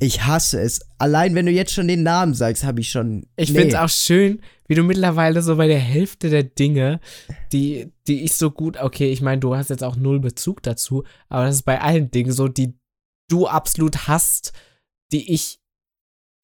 Ich 0.00 0.24
hasse 0.24 0.60
es. 0.60 0.80
Allein 0.98 1.34
wenn 1.34 1.46
du 1.46 1.52
jetzt 1.52 1.72
schon 1.72 1.88
den 1.88 2.04
Namen 2.04 2.32
sagst, 2.32 2.62
habe 2.62 2.80
ich 2.80 2.90
schon. 2.90 3.26
Ich 3.36 3.52
nee. 3.52 3.60
find's 3.60 3.74
auch 3.74 3.88
schön, 3.88 4.40
wie 4.68 4.76
du 4.76 4.84
mittlerweile 4.84 5.42
so 5.42 5.56
bei 5.56 5.66
der 5.66 5.80
Hälfte 5.80 6.30
der 6.30 6.44
Dinge, 6.44 7.00
die, 7.52 7.92
die 8.06 8.22
ich 8.22 8.34
so 8.34 8.50
gut, 8.52 8.76
okay, 8.76 9.10
ich 9.10 9.22
meine, 9.22 9.40
du 9.40 9.56
hast 9.56 9.70
jetzt 9.70 9.82
auch 9.82 9.96
null 9.96 10.20
Bezug 10.20 10.62
dazu, 10.62 11.04
aber 11.28 11.46
das 11.46 11.56
ist 11.56 11.62
bei 11.62 11.80
allen 11.80 12.10
Dingen 12.12 12.30
so, 12.30 12.46
die 12.46 12.78
du 13.28 13.48
absolut 13.48 14.06
hast, 14.06 14.52
die 15.10 15.32
ich 15.32 15.58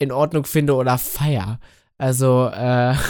in 0.00 0.10
Ordnung 0.10 0.44
finde 0.44 0.74
oder 0.74 0.98
feier. 0.98 1.60
Also, 1.96 2.48
äh, 2.48 2.94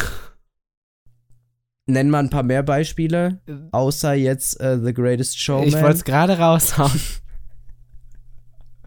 Nenn 1.86 2.08
mal 2.08 2.20
ein 2.20 2.30
paar 2.30 2.42
mehr 2.42 2.62
Beispiele. 2.62 3.40
Außer 3.72 4.14
jetzt 4.14 4.58
äh, 4.58 4.78
The 4.82 4.94
Greatest 4.94 5.38
Showman. 5.38 5.68
ich 5.68 5.74
wollte 5.74 5.96
es 5.96 6.04
gerade 6.04 6.38
raushauen. 6.38 6.90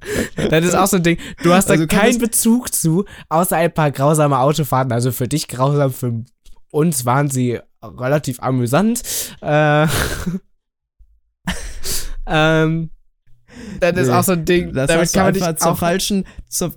Das 0.49 0.65
ist 0.65 0.75
auch 0.75 0.87
so 0.87 0.97
ein 0.97 1.03
Ding. 1.03 1.17
Du 1.43 1.53
hast 1.53 1.67
da 1.69 1.73
Also 1.73 1.87
keinen 1.87 2.19
Bezug 2.19 2.73
zu, 2.73 3.05
außer 3.29 3.57
ein 3.57 3.73
paar 3.73 3.91
grausame 3.91 4.39
Autofahrten. 4.39 4.91
Also 4.91 5.11
für 5.11 5.27
dich 5.27 5.47
grausam, 5.47 5.91
für 5.91 6.23
uns 6.71 7.05
waren 7.05 7.29
sie 7.29 7.59
relativ 7.81 8.41
amüsant. 8.41 9.01
Äh, 9.41 9.87
ähm, 12.27 12.89
das 13.79 13.97
ist 13.97 14.07
Nee, 14.07 14.13
auch 14.13 14.23
so 14.23 14.33
ein 14.33 14.45
Ding. 14.45 14.73
das 14.73 14.87
damit 14.87 15.13
kann 15.13 15.23
man 15.25 15.33
dich 15.33 15.55
zur 15.57 15.75
falschen. 15.75 16.25
Zur, 16.49 16.73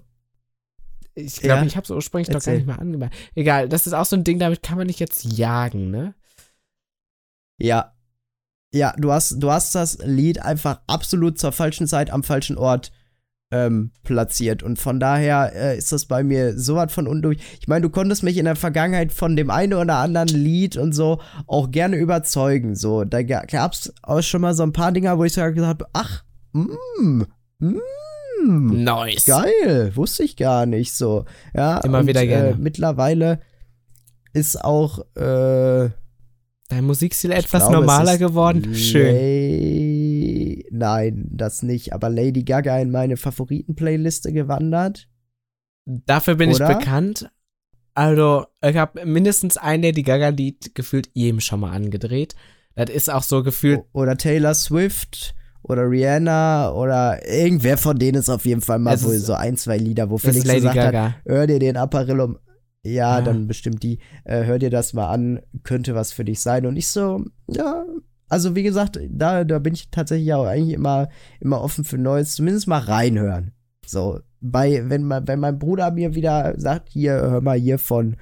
Ich 1.14 1.36
glaube, 1.36 1.62
Ja. 1.62 1.66
ich 1.66 1.76
habe 1.76 1.84
es 1.84 1.90
ursprünglich 1.90 2.28
noch 2.28 2.34
gar 2.34 2.38
Erzähl. 2.38 2.56
nicht 2.58 2.66
mal 2.66 2.76
angemacht. 2.76 3.12
Egal, 3.34 3.68
das 3.68 3.86
ist 3.86 3.92
auch 3.92 4.06
so 4.06 4.16
ein 4.16 4.24
Ding, 4.24 4.38
damit 4.38 4.62
kann 4.62 4.78
man 4.78 4.86
nicht 4.86 5.00
jetzt 5.00 5.24
jagen, 5.24 5.90
ne? 5.90 6.14
ja. 7.58 7.92
Ja, 8.72 8.94
du 8.96 9.10
hast, 9.10 9.42
du 9.42 9.50
hast 9.50 9.74
das 9.74 9.98
Lied 10.04 10.40
einfach 10.42 10.80
absolut 10.86 11.40
zur 11.40 11.50
falschen 11.50 11.88
Zeit 11.88 12.10
am 12.10 12.22
falschen 12.22 12.56
Ort 12.56 12.92
ähm, 13.52 13.90
platziert. 14.04 14.62
Und 14.62 14.78
von 14.78 15.00
daher 15.00 15.52
äh, 15.54 15.76
ist 15.78 15.90
das 15.92 16.06
bei 16.06 16.22
mir 16.22 16.58
so 16.58 16.76
was 16.76 16.92
von 16.92 17.06
undurch. 17.06 17.38
Ich 17.60 17.68
meine, 17.68 17.82
du 17.82 17.90
konntest 17.90 18.22
mich 18.22 18.36
in 18.36 18.44
der 18.44 18.56
Vergangenheit 18.56 19.12
von 19.12 19.34
dem 19.36 19.50
einen 19.50 19.74
oder 19.74 19.96
anderen 19.96 20.28
Lied 20.28 20.76
und 20.76 20.92
so 20.92 21.20
auch 21.46 21.70
gerne 21.70 21.96
überzeugen. 21.96 22.74
So, 22.76 23.04
da 23.04 23.22
ga- 23.22 23.44
gab's 23.50 23.92
auch 24.02 24.22
schon 24.22 24.40
mal 24.42 24.54
so 24.54 24.62
ein 24.62 24.72
paar 24.72 24.92
Dinger, 24.92 25.18
wo 25.18 25.24
ich 25.24 25.32
so 25.32 25.42
gesagt 25.42 25.60
habe, 25.66 25.86
ach, 25.92 26.22
mm, 26.52 27.22
mm, 27.58 28.82
Nice. 28.82 29.26
geil, 29.26 29.92
wusste 29.96 30.22
ich 30.22 30.36
gar 30.36 30.64
nicht 30.66 30.92
so. 30.94 31.24
Ja, 31.54 31.78
Immer 31.78 31.98
und, 32.00 32.06
wieder 32.06 32.26
gerne. 32.26 32.50
Äh, 32.50 32.56
mittlerweile 32.56 33.40
ist 34.32 34.64
auch 34.64 35.00
äh, 35.16 35.90
Dein 36.68 36.84
Musikstil 36.84 37.32
etwas 37.32 37.66
glaube, 37.68 37.74
es 37.74 37.80
normaler 37.80 38.16
geworden. 38.16 38.74
Schön. 38.76 39.16
Nein, 40.70 41.28
das 41.30 41.62
nicht. 41.62 41.92
Aber 41.92 42.08
Lady 42.10 42.42
Gaga 42.44 42.78
in 42.78 42.90
meine 42.90 43.16
Favoriten-Playliste 43.16 44.32
gewandert. 44.32 45.08
Dafür 45.86 46.34
bin 46.36 46.50
Oder? 46.52 46.70
ich 46.70 46.76
bekannt. 46.78 47.30
Also, 47.94 48.46
ich 48.64 48.76
habe 48.76 49.04
mindestens 49.04 49.56
ein 49.56 49.82
Lady 49.82 50.02
Gaga-Lied 50.02 50.74
gefühlt 50.74 51.10
jedem 51.12 51.40
schon 51.40 51.60
mal 51.60 51.72
angedreht. 51.72 52.34
Das 52.76 52.88
ist 52.90 53.10
auch 53.10 53.22
so 53.24 53.42
gefühlt. 53.42 53.82
Oder 53.92 54.16
Taylor 54.16 54.54
Swift. 54.54 55.34
Oder 55.62 55.90
Rihanna. 55.90 56.72
Oder 56.72 57.26
irgendwer 57.28 57.76
von 57.76 57.98
denen 57.98 58.18
ist 58.18 58.30
auf 58.30 58.46
jeden 58.46 58.60
Fall 58.60 58.78
mal 58.78 58.94
Es 58.94 59.04
wohl 59.04 59.14
ist- 59.14 59.26
so 59.26 59.34
ein, 59.34 59.56
zwei 59.56 59.76
Lieder, 59.76 60.08
wo 60.08 60.18
Felix 60.18 60.44
Lady 60.46 60.60
gesagt 60.60 60.78
hat, 60.78 60.92
Gaga. 60.92 61.14
hör 61.26 61.46
dir 61.46 61.58
den 61.58 61.76
Apparillo. 61.76 62.36
Ja, 62.82 63.16
Ah. 63.16 63.20
dann 63.20 63.46
bestimmt 63.46 63.82
die. 63.82 63.98
Äh, 64.24 64.44
hör 64.44 64.58
dir 64.58 64.70
das 64.70 64.94
mal 64.94 65.08
an. 65.10 65.40
Könnte 65.64 65.94
was 65.94 66.12
für 66.12 66.24
dich 66.24 66.40
sein. 66.40 66.64
Und 66.64 66.76
ich 66.76 66.88
so, 66.88 67.24
ja. 67.48 67.84
Also 68.30 68.54
wie 68.54 68.62
gesagt, 68.62 68.98
da, 69.10 69.44
da 69.44 69.58
bin 69.58 69.74
ich 69.74 69.90
tatsächlich 69.90 70.32
auch 70.32 70.46
eigentlich 70.46 70.74
immer, 70.74 71.08
immer 71.40 71.60
offen 71.60 71.84
für 71.84 71.98
Neues. 71.98 72.36
Zumindest 72.36 72.66
mal 72.68 72.78
reinhören. 72.78 73.52
So, 73.84 74.20
bei, 74.40 74.88
wenn, 74.88 75.04
mein- 75.04 75.26
wenn 75.28 75.40
mein 75.40 75.58
Bruder 75.58 75.90
mir 75.90 76.14
wieder 76.14 76.54
sagt, 76.56 76.88
hier, 76.88 77.12
hör 77.14 77.40
mal 77.42 77.58
hier 77.58 77.78
von 77.78 78.16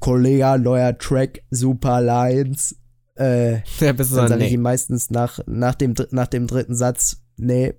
Kollega, 0.00 0.58
neuer 0.58 0.98
Track, 0.98 1.42
Super 1.50 2.00
Lines, 2.00 2.76
äh, 3.16 3.54
Ja, 3.80 3.92
dann 3.92 4.04
sage 4.04 4.34
ich 4.44 4.50
nee. 4.50 4.54
ihm 4.54 4.62
meistens 4.62 5.10
nach, 5.10 5.38
nach, 5.46 5.76
dem, 5.76 5.94
nach 6.10 6.26
dem 6.26 6.46
dritten 6.46 6.74
Satz, 6.74 7.22
nee, 7.36 7.74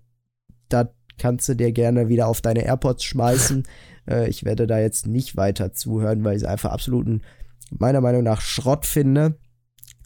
da 0.69 0.89
kannst 1.19 1.47
du 1.49 1.55
dir 1.55 1.71
gerne 1.71 2.07
wieder 2.07 2.27
auf 2.27 2.41
deine 2.41 2.63
AirPods 2.65 3.03
schmeißen. 3.03 3.63
äh, 4.09 4.29
ich 4.29 4.45
werde 4.45 4.65
da 4.67 4.79
jetzt 4.79 5.05
nicht 5.05 5.35
weiter 5.35 5.73
zuhören, 5.73 6.23
weil 6.23 6.37
ich 6.37 6.43
es 6.43 6.47
einfach 6.47 6.71
absoluten, 6.71 7.21
meiner 7.77 8.01
Meinung 8.01 8.23
nach, 8.23 8.41
Schrott 8.41 8.85
finde. 8.85 9.37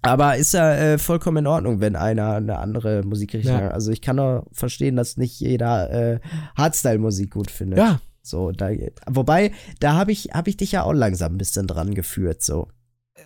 Aber 0.02 0.38
ist 0.38 0.53
ja 0.53 0.74
äh, 0.74 0.98
vollkommen 0.98 1.38
in 1.38 1.48
Ordnung, 1.48 1.80
wenn 1.80 1.95
einer 1.95 2.34
eine 2.36 2.60
andere 2.60 3.03
Musikrichtung 3.03 3.53
Ja. 3.53 3.61
hat. 3.65 3.72
Also 3.74 3.91
ich 3.91 4.02
kann 4.02 4.19
auch 4.19 4.45
verstehen, 4.52 4.95
dass 4.95 5.18
nicht 5.18 5.40
jeder 5.40 5.90
äh, 5.91 6.19
Hardstyle-Musik 6.57 7.32
gut 7.32 7.49
findet. 7.52 7.80
Ja, 7.80 7.99
So, 8.22 8.52
da, 8.52 8.69
wobei, 9.07 9.52
da 9.80 9.94
habe 9.94 10.11
ich, 10.11 10.30
hab 10.34 10.48
ich 10.48 10.57
dich 10.57 10.72
ja 10.74 10.84
auch 10.84 10.94
langsam 10.94 11.34
ein 11.34 11.38
bisschen 11.38 11.68
dran 11.68 11.94
geführt, 11.95 12.41
so. 12.44 12.68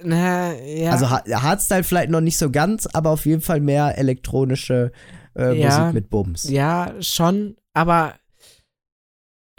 na, 0.03 0.53
ja. 0.55 0.91
Also 0.91 1.09
Ha- 1.09 1.23
Hardstyle 1.29 1.83
vielleicht 1.83 2.09
noch 2.09 2.21
nicht 2.21 2.37
so 2.37 2.49
ganz, 2.49 2.87
aber 2.87 3.09
auf 3.11 3.25
jeden 3.25 3.41
Fall 3.41 3.59
mehr 3.59 3.97
elektronische 3.97 4.91
äh, 5.37 5.59
Ja. 5.59 5.79
Musik 5.79 5.93
mit 5.93 6.09
Bums. 6.09 6.49
Ja, 6.49 6.93
schon, 6.99 7.55
aber 7.73 8.13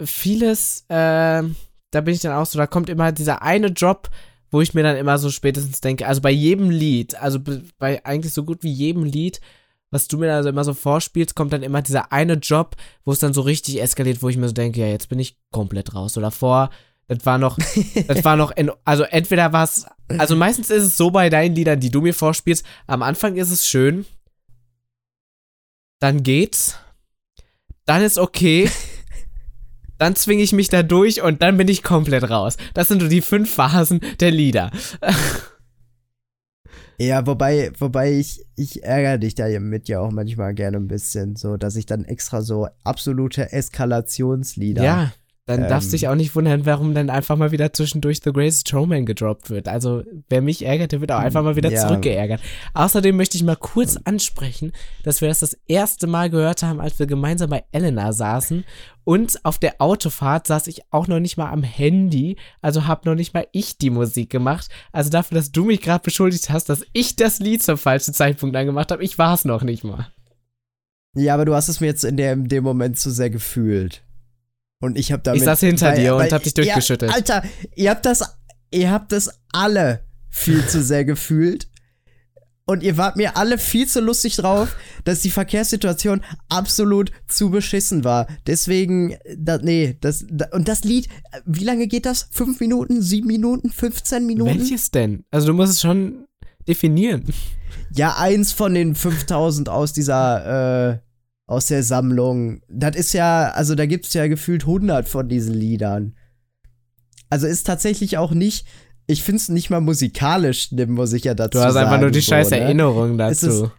vieles, 0.03 0.85
ähm, 0.89 1.55
da 1.91 2.01
bin 2.01 2.13
ich 2.13 2.21
dann 2.21 2.33
auch 2.33 2.45
so, 2.45 2.57
da 2.57 2.67
kommt 2.67 2.89
immer 2.89 3.11
dieser 3.11 3.41
eine 3.43 3.71
Drop, 3.71 4.09
wo 4.53 4.61
ich 4.61 4.75
mir 4.75 4.83
dann 4.83 4.95
immer 4.97 5.17
so 5.17 5.31
spätestens 5.31 5.81
denke, 5.81 6.07
also 6.07 6.21
bei 6.21 6.29
jedem 6.29 6.69
Lied, 6.69 7.15
also 7.15 7.39
be- 7.39 7.63
bei 7.79 8.05
eigentlich 8.05 8.33
so 8.33 8.43
gut 8.43 8.61
wie 8.61 8.71
jedem 8.71 9.03
Lied, 9.03 9.41
was 9.89 10.07
du 10.07 10.19
mir 10.19 10.31
also 10.31 10.47
immer 10.49 10.63
so 10.63 10.75
vorspielst, 10.75 11.33
kommt 11.35 11.51
dann 11.53 11.63
immer 11.63 11.81
dieser 11.81 12.11
eine 12.11 12.33
Job, 12.35 12.75
wo 13.03 13.11
es 13.11 13.17
dann 13.17 13.33
so 13.33 13.41
richtig 13.41 13.81
eskaliert, 13.81 14.21
wo 14.21 14.29
ich 14.29 14.37
mir 14.37 14.47
so 14.47 14.53
denke, 14.53 14.79
ja, 14.79 14.85
jetzt 14.87 15.09
bin 15.09 15.17
ich 15.17 15.39
komplett 15.51 15.95
raus. 15.95 16.17
Oder 16.17 16.29
vor, 16.29 16.69
das 17.07 17.25
war 17.25 17.39
noch, 17.39 17.57
das 18.07 18.23
war 18.23 18.35
noch, 18.35 18.51
in, 18.51 18.71
also 18.85 19.03
entweder 19.03 19.53
war 19.53 19.63
es, 19.63 19.87
also 20.19 20.35
meistens 20.35 20.69
ist 20.69 20.83
es 20.83 20.97
so 20.97 21.09
bei 21.09 21.31
deinen 21.31 21.55
Liedern, 21.55 21.79
die 21.79 21.89
du 21.89 22.01
mir 22.01 22.13
vorspielst, 22.13 22.63
am 22.85 23.01
Anfang 23.01 23.35
ist 23.37 23.49
es 23.49 23.67
schön, 23.67 24.05
dann 25.99 26.21
geht's, 26.21 26.77
dann 27.85 28.03
ist 28.03 28.19
okay, 28.19 28.69
dann 29.97 30.15
zwinge 30.15 30.43
ich 30.43 30.53
mich 30.53 30.69
da 30.69 30.83
durch 30.83 31.21
und 31.21 31.41
dann 31.41 31.57
bin 31.57 31.67
ich 31.67 31.83
komplett 31.83 32.29
raus. 32.29 32.57
Das 32.73 32.87
sind 32.87 33.01
so 33.01 33.07
die 33.07 33.21
fünf 33.21 33.53
Phasen 33.53 34.01
der 34.19 34.31
Lieder. 34.31 34.71
Ja, 36.99 37.25
wobei, 37.25 37.71
wobei 37.79 38.13
ich, 38.13 38.45
ich 38.55 38.83
ärgere 38.83 39.17
dich 39.17 39.33
da 39.33 39.47
mit 39.59 39.87
ja 39.87 39.99
auch 39.99 40.11
manchmal 40.11 40.53
gerne 40.53 40.77
ein 40.77 40.87
bisschen, 40.87 41.35
so, 41.35 41.57
dass 41.57 41.75
ich 41.75 41.87
dann 41.87 42.05
extra 42.05 42.43
so 42.43 42.67
absolute 42.83 43.51
Eskalationslieder. 43.51 44.83
Ja, 44.83 45.11
dann 45.45 45.63
Ähm. 45.63 45.67
darfst 45.69 45.89
du 45.89 45.91
dich 45.91 46.07
auch 46.07 46.15
nicht 46.15 46.35
wundern, 46.35 46.65
warum 46.65 46.93
dann 46.93 47.09
einfach 47.09 47.35
mal 47.35 47.51
wieder 47.51 47.73
zwischendurch 47.73 48.21
The 48.23 48.31
Greatest 48.31 48.69
Showman 48.69 49.05
gedroppt 49.05 49.49
wird. 49.49 49.67
Also, 49.67 50.03
wer 50.29 50.41
mich 50.41 50.65
ärgert, 50.65 50.93
der 50.93 51.01
wird 51.01 51.11
auch 51.11 51.19
einfach 51.19 51.43
mal 51.43 51.57
wieder 51.57 51.69
Ja. 51.69 51.85
zurückgeärgert. 51.85 52.39
Außerdem 52.73 53.15
möchte 53.17 53.35
ich 53.35 53.43
mal 53.43 53.57
kurz 53.57 53.97
ansprechen, 54.05 54.71
dass 55.03 55.19
wir 55.19 55.27
das 55.27 55.39
das 55.39 55.57
erste 55.67 56.07
Mal 56.07 56.29
gehört 56.29 56.63
haben, 56.63 56.79
als 56.79 56.97
wir 56.97 57.07
gemeinsam 57.07 57.49
bei 57.49 57.65
Elena 57.73 58.13
saßen. 58.13 58.63
Und 59.03 59.43
auf 59.43 59.57
der 59.57 59.81
Autofahrt 59.81 60.47
saß 60.47 60.67
ich 60.67 60.81
auch 60.91 61.07
noch 61.07 61.19
nicht 61.19 61.35
mal 61.35 61.51
am 61.51 61.61
Handy, 61.63 62.37
also 62.61 62.87
hab 62.87 63.05
noch 63.05 63.15
nicht 63.15 63.33
mal 63.33 63.45
ich 63.51 63.77
die 63.77 63.89
Musik 63.89 64.29
gemacht. 64.29 64.69
Also 64.93 65.09
dafür, 65.09 65.35
dass 65.35 65.51
du 65.51 65.65
mich 65.65 65.81
gerade 65.81 66.03
beschuldigt 66.03 66.49
hast, 66.51 66.69
dass 66.69 66.85
ich 66.93 67.17
das 67.17 67.39
Lied 67.39 67.61
zum 67.61 67.77
falschen 67.77 68.13
Zeitpunkt 68.13 68.55
angemacht 68.55 68.91
habe, 68.93 69.03
ich 69.03 69.17
war 69.17 69.33
es 69.33 69.43
noch 69.43 69.61
nicht 69.63 69.83
mal. 69.83 70.07
Ja, 71.15 71.33
aber 71.33 71.43
du 71.43 71.53
hast 71.53 71.67
es 71.67 71.81
mir 71.81 71.87
jetzt 71.87 72.05
in, 72.05 72.15
der, 72.15 72.31
in 72.31 72.47
dem 72.47 72.63
Moment 72.63 72.97
zu 72.97 73.11
sehr 73.11 73.29
gefühlt. 73.29 74.03
Und 74.83 74.97
ich 74.97 75.13
habe 75.13 75.23
damit. 75.23 75.39
Ich 75.39 75.45
saß 75.45 75.61
hinter 75.61 75.93
dir 75.93 76.13
und 76.13 76.29
hab 76.29 76.43
dich 76.43 76.53
durchgeschüttelt. 76.55 77.09
Ja, 77.09 77.15
Alter, 77.15 77.43
ihr 77.73 77.89
habt 77.89 78.05
das, 78.05 78.37
ihr 78.69 78.91
habt 78.91 79.13
das 79.13 79.29
alle 79.53 80.03
viel 80.29 80.67
zu 80.67 80.83
sehr 80.83 81.05
gefühlt. 81.13 81.69
Und 82.65 82.83
ihr 82.83 82.97
wart 82.97 83.15
mir 83.15 83.37
alle 83.37 83.57
viel 83.57 83.87
zu 83.87 84.01
lustig 84.01 84.35
drauf, 84.35 84.75
dass 85.05 85.21
die 85.21 85.31
Verkehrssituation 85.31 86.21
absolut 86.49 87.11
zu 87.29 87.49
beschissen 87.49 88.03
war. 88.03 88.27
Deswegen, 88.45 89.15
da, 89.37 89.57
nee, 89.57 89.97
das, 90.01 90.25
da, 90.29 90.47
und 90.51 90.67
das 90.67 90.83
Lied, 90.83 91.07
wie 91.45 91.63
lange 91.63 91.87
geht 91.87 92.05
das? 92.05 92.27
Fünf 92.31 92.59
Minuten, 92.59 93.01
sieben 93.01 93.27
Minuten, 93.27 93.69
15 93.69 94.25
Minuten? 94.25 94.59
Welches 94.59 94.91
denn? 94.91 95.23
Also 95.31 95.47
du 95.47 95.53
musst 95.53 95.73
es 95.73 95.81
schon 95.81 96.25
definieren. 96.67 97.23
Ja, 97.93 98.17
eins 98.17 98.51
von 98.51 98.73
den 98.73 98.95
5000 98.95 99.69
aus 99.69 99.93
dieser, 99.93 100.91
äh, 100.91 100.99
aus 101.45 101.65
der 101.67 101.83
Sammlung. 101.83 102.61
Das 102.69 102.95
ist 102.95 103.13
ja, 103.13 103.49
also 103.51 103.75
da 103.75 103.85
gibt's 103.85 104.13
ja 104.13 104.27
gefühlt 104.27 104.63
100 104.63 105.07
von 105.07 105.27
diesen 105.27 105.53
Liedern. 105.53 106.15
Also 107.29 107.47
ist 107.47 107.65
tatsächlich 107.65 108.17
auch 108.17 108.31
nicht, 108.31 108.65
ich 109.07 109.23
find's 109.23 109.49
nicht 109.49 109.69
mal 109.69 109.81
musikalisch, 109.81 110.71
muss 110.71 111.13
ich 111.13 111.23
ja 111.25 111.33
dazu 111.33 111.57
Du 111.57 111.63
hast 111.63 111.73
sagen. 111.73 111.87
einfach 111.87 111.99
nur 112.01 112.11
die 112.11 112.21
so, 112.21 112.29
scheiß 112.29 112.51
ne? 112.51 112.59
Erinnerung 112.59 113.19
Es 113.19 113.43
ist- 113.43 113.59
dazu. 113.61 113.71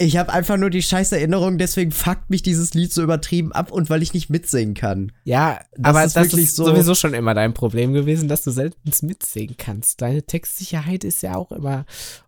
Ich 0.00 0.16
habe 0.16 0.32
einfach 0.32 0.56
nur 0.56 0.70
die 0.70 0.82
scheiß 0.82 1.10
Erinnerung, 1.10 1.58
deswegen 1.58 1.90
fuckt 1.90 2.30
mich 2.30 2.42
dieses 2.42 2.72
Lied 2.72 2.92
so 2.92 3.02
übertrieben 3.02 3.50
ab 3.50 3.72
und 3.72 3.90
weil 3.90 4.00
ich 4.00 4.14
nicht 4.14 4.30
mitsingen 4.30 4.74
kann. 4.74 5.10
Ja, 5.24 5.58
Das 5.76 5.86
aber 5.90 6.04
ist 6.04 6.14
das 6.14 6.26
wirklich 6.30 6.44
ist 6.46 6.54
so- 6.54 6.66
sowieso 6.66 6.94
schon 6.94 7.14
immer 7.14 7.34
dein 7.34 7.52
Problem 7.52 7.92
gewesen, 7.92 8.28
dass 8.28 8.42
du 8.44 8.52
selten 8.52 8.78
mitsingen 9.04 9.56
kannst. 9.56 10.00
Deine 10.00 10.22
Textsicherheit 10.22 11.02
ist 11.02 11.20
ja 11.22 11.34
auch 11.34 11.50
immer 11.50 11.84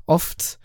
oft 0.06 0.58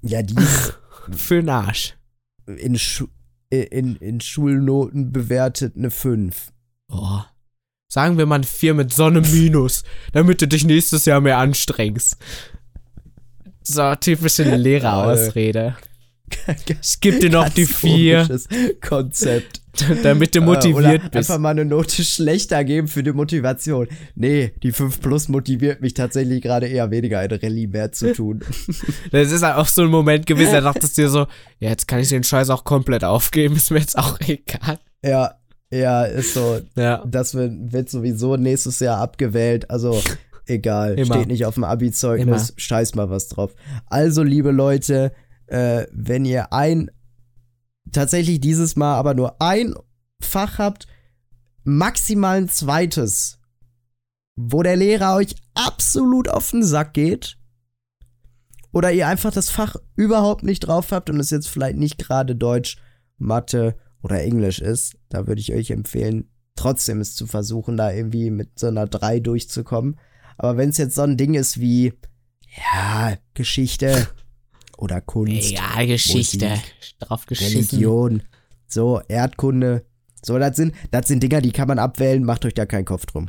Ja, 0.00 0.22
die 0.22 0.34
für 1.12 1.34
den 1.42 1.50
Arsch. 1.50 1.98
In, 2.46 2.78
Schu 2.78 3.06
in, 3.50 3.96
in 3.96 4.20
Schulnoten 4.20 5.12
bewertet 5.12 5.76
eine 5.76 5.90
5. 5.90 6.52
Oh. 6.88 7.20
Sagen 7.88 8.18
wir 8.18 8.26
mal 8.26 8.36
ein 8.36 8.44
4 8.44 8.74
mit 8.74 8.92
Sonne 8.92 9.20
minus, 9.20 9.82
damit 10.12 10.40
du 10.40 10.46
dich 10.46 10.64
nächstes 10.64 11.04
Jahr 11.04 11.20
mehr 11.20 11.38
anstrengst. 11.38 12.16
So, 13.62 13.94
typische 13.96 14.44
Lehrerausrede. 14.56 15.76
Ich 16.80 17.00
geb 17.00 17.20
dir 17.20 17.30
noch 17.30 17.48
die 17.48 17.66
4, 17.66 18.16
komisches 18.26 18.48
Konzept. 18.80 19.60
damit 20.02 20.34
du 20.34 20.40
Äh, 20.40 20.44
motiviert 20.44 20.76
oder 20.76 20.98
bist. 20.98 21.30
Einfach 21.30 21.38
mal 21.38 21.50
eine 21.50 21.64
Note 21.64 22.02
schlechter 22.02 22.64
geben 22.64 22.88
für 22.88 23.02
die 23.02 23.12
Motivation. 23.12 23.86
Nee, 24.14 24.52
die 24.62 24.72
5 24.72 25.00
plus 25.00 25.28
motiviert 25.28 25.80
mich 25.80 25.94
tatsächlich 25.94 26.42
gerade 26.42 26.66
eher 26.66 26.90
weniger 26.90 27.20
eine 27.20 27.40
Rallye 27.40 27.68
mehr 27.68 27.92
zu 27.92 28.12
tun. 28.12 28.40
Das 29.12 29.30
ist 29.30 29.42
halt 29.42 29.56
auch 29.56 29.66
so 29.66 29.82
ein 29.82 29.88
Moment 29.88 30.26
gewesen, 30.26 30.52
da 30.52 30.60
dachtest 30.60 30.96
du 30.98 31.02
dir 31.02 31.08
so, 31.08 31.26
ja, 31.58 31.70
jetzt 31.70 31.86
kann 31.88 32.00
ich 32.00 32.08
den 32.08 32.24
Scheiß 32.24 32.50
auch 32.50 32.64
komplett 32.64 33.04
aufgeben, 33.04 33.56
ist 33.56 33.70
mir 33.70 33.78
jetzt 33.78 33.98
auch 33.98 34.18
egal. 34.26 34.78
ja, 35.04 35.34
ja, 35.72 36.04
ist 36.04 36.34
so. 36.34 36.60
Ja. 36.76 37.04
Das 37.06 37.34
wird, 37.34 37.52
wird 37.72 37.88
sowieso 37.90 38.36
nächstes 38.36 38.80
Jahr 38.80 38.98
abgewählt. 38.98 39.70
Also 39.70 40.02
egal, 40.46 40.98
Immer. 40.98 41.14
steht 41.14 41.28
nicht 41.28 41.46
auf 41.46 41.54
dem 41.54 41.64
Abi-Zeugnis, 41.64 42.54
scheiß 42.56 42.96
mal 42.96 43.08
was 43.08 43.28
drauf. 43.28 43.54
Also, 43.86 44.22
liebe 44.24 44.50
Leute, 44.50 45.12
äh, 45.50 45.86
wenn 45.92 46.24
ihr 46.24 46.52
ein, 46.52 46.90
tatsächlich 47.92 48.40
dieses 48.40 48.76
Mal 48.76 48.94
aber 48.94 49.14
nur 49.14 49.40
ein 49.40 49.74
Fach 50.20 50.58
habt, 50.58 50.86
maximal 51.64 52.38
ein 52.38 52.48
zweites, 52.48 53.38
wo 54.36 54.62
der 54.62 54.76
Lehrer 54.76 55.16
euch 55.16 55.34
absolut 55.54 56.28
auf 56.28 56.50
den 56.50 56.62
Sack 56.62 56.94
geht, 56.94 57.36
oder 58.72 58.92
ihr 58.92 59.08
einfach 59.08 59.32
das 59.32 59.50
Fach 59.50 59.76
überhaupt 59.96 60.42
nicht 60.42 60.60
drauf 60.60 60.92
habt 60.92 61.10
und 61.10 61.18
es 61.18 61.30
jetzt 61.30 61.48
vielleicht 61.48 61.76
nicht 61.76 61.98
gerade 61.98 62.36
Deutsch, 62.36 62.78
Mathe 63.18 63.76
oder 64.02 64.22
Englisch 64.22 64.60
ist, 64.60 64.96
da 65.08 65.26
würde 65.26 65.40
ich 65.40 65.52
euch 65.52 65.70
empfehlen, 65.70 66.30
trotzdem 66.54 67.00
es 67.00 67.14
zu 67.14 67.26
versuchen, 67.26 67.76
da 67.76 67.92
irgendwie 67.92 68.30
mit 68.30 68.58
so 68.58 68.68
einer 68.68 68.86
3 68.86 69.20
durchzukommen. 69.20 69.98
Aber 70.38 70.56
wenn 70.56 70.70
es 70.70 70.78
jetzt 70.78 70.94
so 70.94 71.02
ein 71.02 71.16
Ding 71.16 71.34
ist 71.34 71.60
wie, 71.60 71.92
ja, 72.56 73.16
Geschichte 73.34 74.08
oder 74.80 75.00
Kunst, 75.00 75.52
Egal, 75.52 75.86
Geschichte. 75.86 76.48
Musik, 76.48 76.74
Drauf 76.98 77.26
geschissen. 77.26 77.56
Religion, 77.56 78.22
so, 78.66 79.00
Erdkunde, 79.08 79.84
so, 80.22 80.38
das 80.38 80.56
sind, 80.56 80.74
das 80.90 81.08
sind 81.08 81.22
Dinger, 81.22 81.40
die 81.40 81.52
kann 81.52 81.68
man 81.68 81.78
abwählen, 81.78 82.24
macht 82.24 82.44
euch 82.44 82.54
da 82.54 82.66
keinen 82.66 82.84
Kopf 82.84 83.06
drum. 83.06 83.28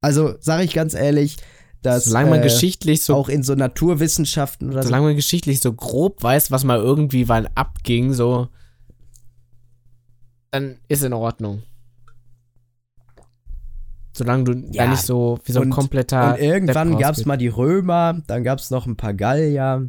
Also, 0.00 0.34
sage 0.40 0.64
ich 0.64 0.72
ganz 0.72 0.94
ehrlich, 0.94 1.36
dass 1.82 2.04
Solange 2.04 2.30
man 2.30 2.40
äh, 2.40 2.44
geschichtlich 2.44 3.02
so, 3.02 3.14
auch 3.14 3.28
in 3.28 3.42
so 3.42 3.54
Naturwissenschaften 3.54 4.70
oder 4.70 4.82
so, 4.82 4.88
solange 4.88 5.06
man 5.06 5.16
geschichtlich 5.16 5.60
so 5.60 5.72
grob 5.72 6.22
weiß, 6.22 6.50
was 6.50 6.64
mal 6.64 6.78
irgendwie 6.78 7.28
wann 7.28 7.48
abging, 7.54 8.12
so, 8.12 8.48
dann 10.50 10.78
ist 10.88 11.02
in 11.02 11.12
Ordnung. 11.12 11.62
Solange 14.16 14.44
du 14.44 14.52
Ja, 14.72 14.84
da 14.84 14.90
nicht 14.90 15.02
so 15.02 15.38
wie 15.44 15.52
so 15.52 15.60
ein 15.60 15.70
kompletter. 15.70 16.34
Und 16.34 16.40
irgendwann 16.40 16.98
gab 16.98 17.16
es 17.16 17.24
mal 17.24 17.36
die 17.36 17.48
Römer, 17.48 18.20
dann 18.26 18.42
gab 18.42 18.58
es 18.58 18.70
noch 18.70 18.86
ein 18.86 18.96
paar 18.96 19.14
Gallier 19.14 19.88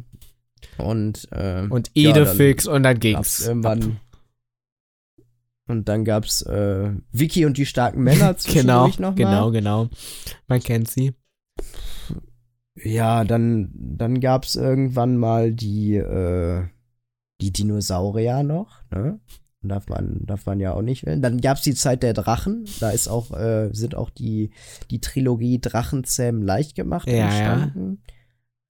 und, 0.78 1.28
äh, 1.32 1.66
Und 1.68 1.90
ja, 1.94 2.12
dann 2.12 2.22
Edefix 2.22 2.66
und 2.66 2.82
dann 2.82 2.98
gab's 2.98 3.38
ging's. 3.38 3.46
irgendwann. 3.46 4.00
Und 5.66 5.88
dann 5.88 6.04
gab 6.04 6.24
es 6.24 6.42
äh, 6.42 6.90
Vicky 7.12 7.46
und 7.46 7.56
die 7.56 7.66
starken 7.66 8.02
Männer 8.02 8.34
Genau, 8.52 8.88
noch 8.98 9.14
genau, 9.14 9.50
genau. 9.52 9.88
Man 10.48 10.60
kennt 10.60 10.90
sie. 10.90 11.14
Ja, 12.82 13.24
dann, 13.24 13.70
dann 13.74 14.20
gab 14.20 14.44
es 14.44 14.56
irgendwann 14.56 15.16
mal 15.16 15.52
die, 15.52 15.94
äh, 15.96 16.64
die 17.40 17.52
Dinosaurier 17.52 18.42
noch, 18.42 18.82
ne? 18.90 19.20
Darf 19.62 19.88
man, 19.88 20.24
darf 20.24 20.46
man 20.46 20.58
ja 20.58 20.72
auch 20.72 20.80
nicht 20.80 21.04
wählen. 21.04 21.20
Dann 21.20 21.38
gab 21.42 21.58
es 21.58 21.62
die 21.62 21.74
Zeit 21.74 22.02
der 22.02 22.14
Drachen. 22.14 22.64
Da 22.80 22.90
ist 22.90 23.08
auch, 23.08 23.30
äh, 23.32 23.68
sind 23.74 23.94
auch 23.94 24.08
die, 24.08 24.52
die 24.90 25.02
Trilogie 25.02 25.60
Drachenzähmen 25.60 26.40
leicht 26.40 26.74
gemacht 26.74 27.06
Ja, 27.06 27.14
ja. 27.16 27.24
entstanden. 27.26 27.78
Ähm, 27.78 27.98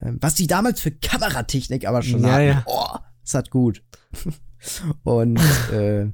was 0.01 0.35
die 0.35 0.47
damals 0.47 0.81
für 0.81 0.91
Kameratechnik 0.91 1.87
aber 1.87 2.03
schon 2.03 2.23
Ja, 2.23 2.33
hatten. 2.33 2.47
ja. 2.47 2.63
Oh, 2.67 2.97
ist 3.23 3.35
hat 3.35 3.51
gut. 3.51 3.83
Und 5.05 5.41
äh, 5.73 6.07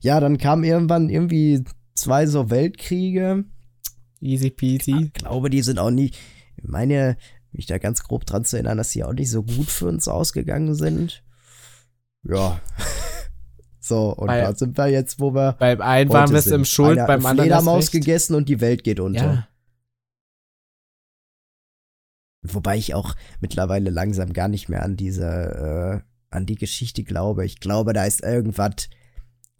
ja, 0.00 0.20
dann 0.20 0.38
kamen 0.38 0.64
irgendwann 0.64 1.08
irgendwie 1.08 1.64
zwei 1.94 2.26
so 2.26 2.50
Weltkriege. 2.50 3.44
Easy 4.20 4.50
peasy. 4.50 5.06
Ich 5.06 5.12
glaube, 5.12 5.50
die 5.50 5.62
sind 5.62 5.78
auch 5.78 5.90
nie. 5.90 6.10
Ich 6.56 6.64
meine, 6.64 7.16
mich 7.52 7.66
da 7.66 7.78
ganz 7.78 8.02
grob 8.02 8.24
dran 8.24 8.44
zu 8.44 8.56
erinnern, 8.56 8.78
dass 8.78 8.90
die 8.90 9.04
auch 9.04 9.12
nicht 9.12 9.30
so 9.30 9.42
gut 9.42 9.68
für 9.68 9.86
uns 9.86 10.08
ausgegangen 10.08 10.74
sind. 10.74 11.22
Ja. 12.24 12.60
So, 13.84 14.14
und 14.14 14.28
Bei- 14.28 14.42
da 14.42 14.54
sind 14.54 14.78
wir 14.78 14.86
jetzt, 14.86 15.18
wo 15.18 15.34
wir 15.34 15.54
Beim 15.58 15.80
einen 15.80 16.08
waren 16.08 16.30
wir 16.30 16.38
es 16.38 16.46
im 16.46 16.64
Schuld, 16.64 16.98
beim 17.04 17.26
anderen 17.26 17.48
Fledermaus 17.48 17.90
gegessen 17.90 18.36
und 18.36 18.48
die 18.48 18.60
Welt 18.60 18.84
geht 18.84 19.00
unter. 19.00 19.24
Ja. 19.24 19.48
Wobei 22.42 22.76
ich 22.76 22.94
auch 22.94 23.14
mittlerweile 23.40 23.90
langsam 23.90 24.32
gar 24.32 24.48
nicht 24.48 24.68
mehr 24.68 24.82
an 24.82 24.96
diese, 24.96 26.02
äh, 26.02 26.34
an 26.34 26.46
die 26.46 26.56
Geschichte 26.56 27.04
glaube. 27.04 27.44
Ich 27.44 27.60
glaube, 27.60 27.92
da 27.92 28.04
ist 28.04 28.22
irgendwas, 28.22 28.88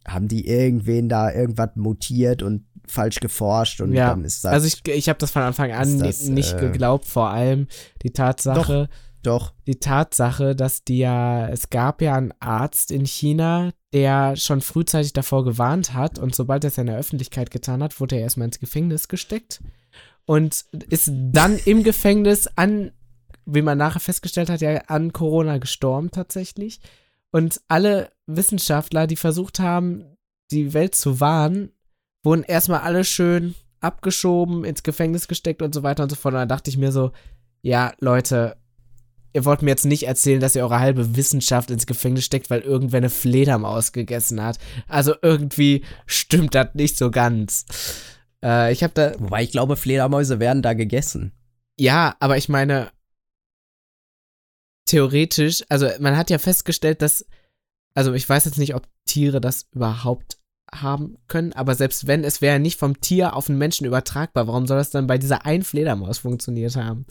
haben 0.06 0.26
die 0.26 0.46
irgendwen 0.48 1.08
da 1.08 1.32
irgendwas 1.32 1.70
mutiert 1.76 2.42
und 2.42 2.66
falsch 2.86 3.20
geforscht 3.20 3.80
und 3.80 3.92
Ja, 3.92 4.10
dann 4.10 4.24
ist 4.24 4.44
das 4.44 4.52
Also 4.52 4.66
ich, 4.66 4.86
ich 4.88 5.08
habe 5.08 5.18
das 5.18 5.30
von 5.30 5.42
Anfang 5.42 5.70
an 5.70 6.00
das, 6.00 6.24
nicht 6.24 6.54
äh, 6.54 6.60
geglaubt, 6.60 7.06
vor 7.06 7.30
allem 7.30 7.68
die 8.02 8.10
Tatsache, 8.10 8.88
doch, 9.22 9.54
die 9.68 9.76
Tatsache, 9.76 10.56
dass 10.56 10.82
die 10.82 10.98
ja, 10.98 11.48
es 11.48 11.70
gab 11.70 12.02
ja 12.02 12.16
einen 12.16 12.34
Arzt 12.40 12.90
in 12.90 13.06
China, 13.06 13.70
der 13.92 14.34
schon 14.34 14.60
frühzeitig 14.60 15.12
davor 15.12 15.44
gewarnt 15.44 15.94
hat 15.94 16.18
und 16.18 16.34
sobald 16.34 16.64
er 16.64 16.68
es 16.68 16.78
in 16.78 16.86
der 16.86 16.98
Öffentlichkeit 16.98 17.52
getan 17.52 17.84
hat, 17.84 18.00
wurde 18.00 18.16
er 18.16 18.22
erstmal 18.22 18.46
ins 18.46 18.58
Gefängnis 18.58 19.06
gesteckt 19.06 19.60
und 20.26 20.64
ist 20.88 21.10
dann 21.12 21.58
im 21.64 21.82
Gefängnis 21.82 22.48
an, 22.56 22.92
wie 23.44 23.62
man 23.62 23.78
nachher 23.78 24.00
festgestellt 24.00 24.50
hat, 24.50 24.60
ja 24.60 24.76
an 24.86 25.12
Corona 25.12 25.58
gestorben 25.58 26.10
tatsächlich. 26.10 26.80
Und 27.30 27.60
alle 27.68 28.12
Wissenschaftler, 28.26 29.06
die 29.06 29.16
versucht 29.16 29.58
haben, 29.58 30.16
die 30.50 30.74
Welt 30.74 30.94
zu 30.94 31.18
warnen, 31.18 31.72
wurden 32.22 32.44
erstmal 32.44 32.80
alle 32.80 33.04
schön 33.04 33.54
abgeschoben, 33.80 34.64
ins 34.64 34.82
Gefängnis 34.82 35.26
gesteckt 35.26 35.62
und 35.62 35.74
so 35.74 35.82
weiter 35.82 36.04
und 36.04 36.10
so 36.10 36.16
fort. 36.16 36.34
Und 36.34 36.40
da 36.40 36.46
dachte 36.46 36.70
ich 36.70 36.76
mir 36.76 36.92
so, 36.92 37.10
ja, 37.62 37.92
Leute, 37.98 38.56
ihr 39.32 39.44
wollt 39.44 39.62
mir 39.62 39.70
jetzt 39.70 39.86
nicht 39.86 40.06
erzählen, 40.06 40.40
dass 40.40 40.54
ihr 40.54 40.62
eure 40.62 40.78
halbe 40.78 41.16
Wissenschaft 41.16 41.70
ins 41.70 41.86
Gefängnis 41.86 42.24
steckt, 42.24 42.50
weil 42.50 42.60
irgendwer 42.60 42.98
eine 42.98 43.10
Fledermaus 43.10 43.92
gegessen 43.92 44.42
hat. 44.42 44.58
Also 44.88 45.14
irgendwie 45.22 45.84
stimmt 46.06 46.54
das 46.54 46.68
nicht 46.74 46.96
so 46.96 47.10
ganz. 47.10 47.64
Äh, 48.42 48.72
ich 48.72 48.82
habe 48.82 48.92
da, 48.94 49.12
wobei 49.18 49.42
ich 49.42 49.52
glaube, 49.52 49.76
Fledermäuse 49.76 50.40
werden 50.40 50.62
da 50.62 50.74
gegessen. 50.74 51.32
ja, 51.78 52.16
aber 52.20 52.36
ich 52.36 52.48
meine, 52.48 52.90
theoretisch, 54.86 55.64
also 55.68 55.88
man 56.00 56.16
hat 56.16 56.30
ja 56.30 56.38
festgestellt, 56.38 57.02
dass, 57.02 57.24
also 57.94 58.12
ich 58.12 58.28
weiß 58.28 58.44
jetzt 58.44 58.58
nicht, 58.58 58.74
ob 58.74 58.86
Tiere 59.06 59.40
das 59.40 59.68
überhaupt 59.72 60.38
haben 60.74 61.18
können, 61.28 61.52
aber 61.52 61.74
selbst 61.74 62.06
wenn, 62.06 62.24
es 62.24 62.40
wäre 62.40 62.58
nicht 62.58 62.78
vom 62.78 63.00
Tier 63.00 63.36
auf 63.36 63.46
den 63.46 63.58
Menschen 63.58 63.86
übertragbar. 63.86 64.46
Warum 64.46 64.66
soll 64.66 64.78
das 64.78 64.90
dann 64.90 65.06
bei 65.06 65.18
dieser 65.18 65.44
einen 65.44 65.64
Fledermaus 65.64 66.18
funktioniert 66.18 66.76
haben? 66.76 67.06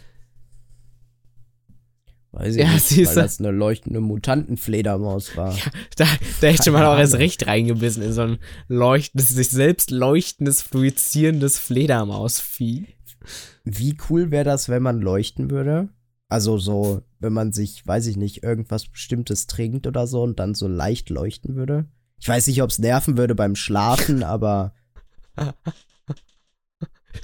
Weiß 2.31 2.55
ich 2.55 2.61
Ja, 2.61 2.71
nicht, 2.71 2.85
siehst 2.85 3.15
weil 3.15 3.23
das 3.23 3.39
eine 3.39 3.51
leuchtende 3.51 3.99
Mutantenfledermaus 3.99 5.35
war. 5.35 5.55
Da, 5.97 6.05
da 6.39 6.47
hätte 6.47 6.71
man 6.71 6.83
auch 6.85 6.97
erst 6.97 7.15
recht 7.15 7.45
reingebissen 7.45 8.01
in 8.03 8.13
so 8.13 8.21
ein 8.21 8.37
leuchtendes, 8.67 9.29
sich 9.29 9.49
selbst 9.49 9.91
leuchtendes, 9.91 10.61
fluizierendes 10.61 11.59
Fledermausvieh. 11.59 12.87
Wie 13.65 13.97
cool 14.09 14.31
wäre 14.31 14.45
das, 14.45 14.69
wenn 14.69 14.81
man 14.81 15.01
leuchten 15.01 15.51
würde? 15.51 15.89
Also 16.29 16.57
so, 16.57 17.01
wenn 17.19 17.33
man 17.33 17.51
sich, 17.51 17.85
weiß 17.85 18.07
ich 18.07 18.15
nicht, 18.15 18.41
irgendwas 18.43 18.87
Bestimmtes 18.87 19.47
trinkt 19.47 19.85
oder 19.85 20.07
so 20.07 20.23
und 20.23 20.39
dann 20.39 20.55
so 20.55 20.69
leicht 20.69 21.09
leuchten 21.09 21.55
würde. 21.55 21.87
Ich 22.19 22.29
weiß 22.29 22.47
nicht, 22.47 22.63
ob 22.63 22.69
es 22.69 22.79
nerven 22.79 23.17
würde 23.17 23.35
beim 23.35 23.55
Schlafen, 23.55 24.23
aber 24.23 24.73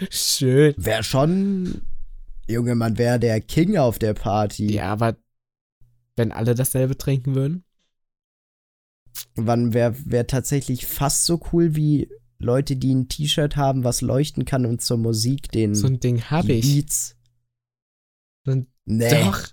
Schön. 0.10 0.74
wäre 0.78 1.04
schon, 1.04 1.84
Junge, 2.48 2.76
man 2.76 2.98
wäre 2.98 3.20
der 3.20 3.42
King 3.42 3.78
auf 3.78 4.00
der 4.00 4.14
Party. 4.14 4.74
Ja, 4.74 4.92
aber 4.92 5.18
wenn 6.16 6.32
alle 6.32 6.56
dasselbe 6.56 6.98
trinken 6.98 7.36
würden? 7.36 7.64
Man 9.36 9.74
wäre 9.74 9.96
wär 10.06 10.28
tatsächlich 10.28 10.86
fast 10.86 11.26
so 11.26 11.40
cool 11.52 11.76
wie 11.76 12.10
Leute, 12.40 12.76
die 12.76 12.94
ein 12.94 13.10
T-Shirt 13.10 13.56
haben, 13.56 13.84
was 13.84 14.02
leuchten 14.02 14.46
kann 14.46 14.66
und 14.66 14.82
zur 14.82 14.98
Musik 14.98 15.52
den 15.52 15.74
So 15.76 15.88
ein 15.88 16.00
Ding 16.00 16.22
habe 16.24 16.54
ich. 16.54 16.62
Beats. 16.66 17.16
So 18.46 18.52
ein- 18.52 18.68
Nee, 18.86 19.10
Doch. 19.10 19.44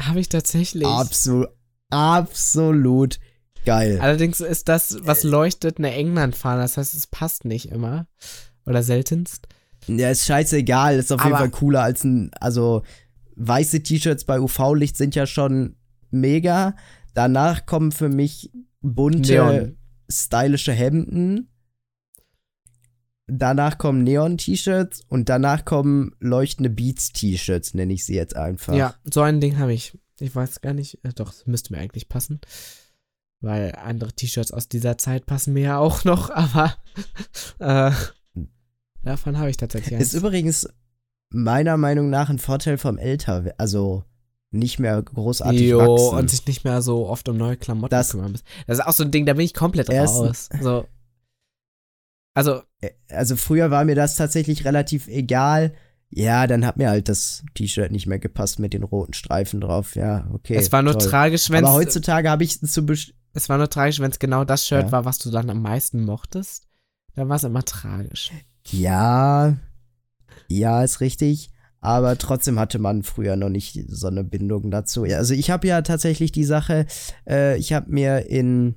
Habe 0.00 0.20
ich 0.20 0.28
tatsächlich. 0.28 0.86
absolut, 0.86 1.48
absolut 1.90 3.18
geil. 3.64 3.98
Allerdings 4.00 4.40
ist 4.40 4.68
das, 4.68 4.96
was 5.02 5.24
leuchtet, 5.24 5.78
eine 5.78 5.92
England-Fahne. 5.92 6.62
Das 6.62 6.76
heißt, 6.76 6.94
es 6.94 7.06
passt 7.06 7.44
nicht 7.44 7.66
immer. 7.70 8.06
Oder 8.66 8.82
seltenst. 8.82 9.48
Ja, 9.86 10.10
ist 10.10 10.26
scheißegal. 10.26 10.96
Ist 10.98 11.12
auf 11.12 11.20
jeden 11.20 11.32
Aber- 11.34 11.44
Fall 11.44 11.50
cooler 11.50 11.82
als 11.82 12.04
ein. 12.04 12.30
Also, 12.40 12.82
weiße 13.36 13.82
T-Shirts 13.82 14.24
bei 14.24 14.40
UV-Licht 14.40 14.96
sind 14.96 15.14
ja 15.14 15.26
schon 15.26 15.76
mega. 16.10 16.76
Danach 17.14 17.66
kommen 17.66 17.92
für 17.92 18.08
mich 18.08 18.50
bunte, 18.80 19.32
Neon. 19.32 19.76
stylische 20.10 20.72
Hemden. 20.72 21.48
Danach 23.26 23.78
kommen 23.78 24.02
Neon-T-Shirts 24.02 25.02
und 25.08 25.28
danach 25.28 25.64
kommen 25.64 26.16
leuchtende 26.18 26.68
Beats-T-Shirts, 26.68 27.74
nenne 27.74 27.92
ich 27.92 28.04
sie 28.04 28.14
jetzt 28.16 28.34
einfach. 28.36 28.74
Ja, 28.74 28.94
so 29.04 29.20
ein 29.22 29.40
Ding 29.40 29.58
habe 29.58 29.72
ich. 29.72 29.96
Ich 30.18 30.34
weiß 30.34 30.60
gar 30.60 30.72
nicht. 30.74 30.98
Äh, 31.04 31.12
doch, 31.14 31.32
müsste 31.46 31.72
mir 31.72 31.78
eigentlich 31.78 32.08
passen. 32.08 32.40
Weil 33.40 33.72
andere 33.76 34.12
T-Shirts 34.12 34.50
aus 34.52 34.68
dieser 34.68 34.98
Zeit 34.98 35.26
passen 35.26 35.52
mir 35.54 35.62
ja 35.62 35.78
auch 35.78 36.04
noch, 36.04 36.28
aber 36.34 36.76
äh, 37.60 37.92
davon 39.02 39.38
habe 39.38 39.50
ich 39.50 39.56
tatsächlich 39.56 39.94
eins. 39.94 40.08
Ist 40.08 40.14
übrigens 40.14 40.68
meiner 41.30 41.76
Meinung 41.76 42.10
nach 42.10 42.28
ein 42.28 42.38
Vorteil 42.38 42.78
vom 42.78 42.98
Älter, 42.98 43.54
also 43.58 44.04
nicht 44.52 44.80
mehr 44.80 45.00
großartig 45.00 45.60
Jo, 45.60 45.78
wachsen. 45.78 46.18
und 46.18 46.30
sich 46.30 46.44
nicht 46.46 46.64
mehr 46.64 46.82
so 46.82 47.06
oft 47.08 47.28
um 47.28 47.36
neue 47.36 47.56
Klamotten 47.56 47.90
Das- 47.90 48.10
kümmern 48.10 48.32
muss. 48.32 48.42
Das 48.66 48.78
ist 48.78 48.84
auch 48.84 48.92
so 48.92 49.04
ein 49.04 49.10
Ding, 49.12 49.24
da 49.26 49.34
bin 49.34 49.44
ich 49.44 49.54
komplett 49.54 49.88
raus. 49.90 50.48
So. 50.60 50.86
Also, 52.34 52.62
also 53.08 53.36
früher 53.36 53.70
war 53.70 53.84
mir 53.84 53.94
das 53.94 54.16
tatsächlich 54.16 54.64
relativ 54.64 55.08
egal. 55.08 55.74
Ja, 56.12 56.46
dann 56.48 56.66
hat 56.66 56.76
mir 56.76 56.88
halt 56.90 57.08
das 57.08 57.44
T-Shirt 57.54 57.92
nicht 57.92 58.06
mehr 58.06 58.18
gepasst 58.18 58.58
mit 58.58 58.72
den 58.72 58.82
roten 58.82 59.12
Streifen 59.12 59.60
drauf. 59.60 59.94
Ja, 59.94 60.28
okay. 60.32 60.56
es 60.56 60.72
war 60.72 60.82
nur 60.82 60.98
toll. 60.98 61.08
tragisch, 61.08 61.50
wenn 61.50 61.64
Aber 61.64 61.74
es 61.78 61.86
heutzutage 61.86 62.28
habe 62.30 62.42
ich 62.42 62.60
zu 62.60 62.84
es 63.32 63.48
war 63.48 63.58
nur 63.58 63.70
tragisch, 63.70 64.00
wenn 64.00 64.10
es 64.10 64.18
genau 64.18 64.44
das 64.44 64.66
Shirt 64.66 64.86
Ja. 64.86 64.92
war, 64.92 65.04
was 65.04 65.18
du 65.18 65.30
dann 65.30 65.48
am 65.50 65.62
meisten 65.62 66.04
mochtest. 66.04 66.66
Dann 67.14 67.28
war 67.28 67.36
es 67.36 67.44
immer 67.44 67.64
tragisch. 67.64 68.32
Ja, 68.68 69.56
ja, 70.48 70.82
ist 70.82 71.00
richtig. 71.00 71.50
Aber 71.80 72.18
trotzdem 72.18 72.58
hatte 72.58 72.78
man 72.78 73.02
früher 73.02 73.36
noch 73.36 73.48
nicht 73.48 73.84
so 73.88 74.08
eine 74.08 74.22
Bindung 74.22 74.70
dazu. 74.70 75.04
Also 75.04 75.32
ich 75.32 75.50
habe 75.50 75.66
ja 75.66 75.80
tatsächlich 75.80 76.30
die 76.30 76.44
Sache, 76.44 76.86
äh, 77.26 77.56
ich 77.56 77.72
habe 77.72 77.90
mir 77.90 78.26
in 78.26 78.76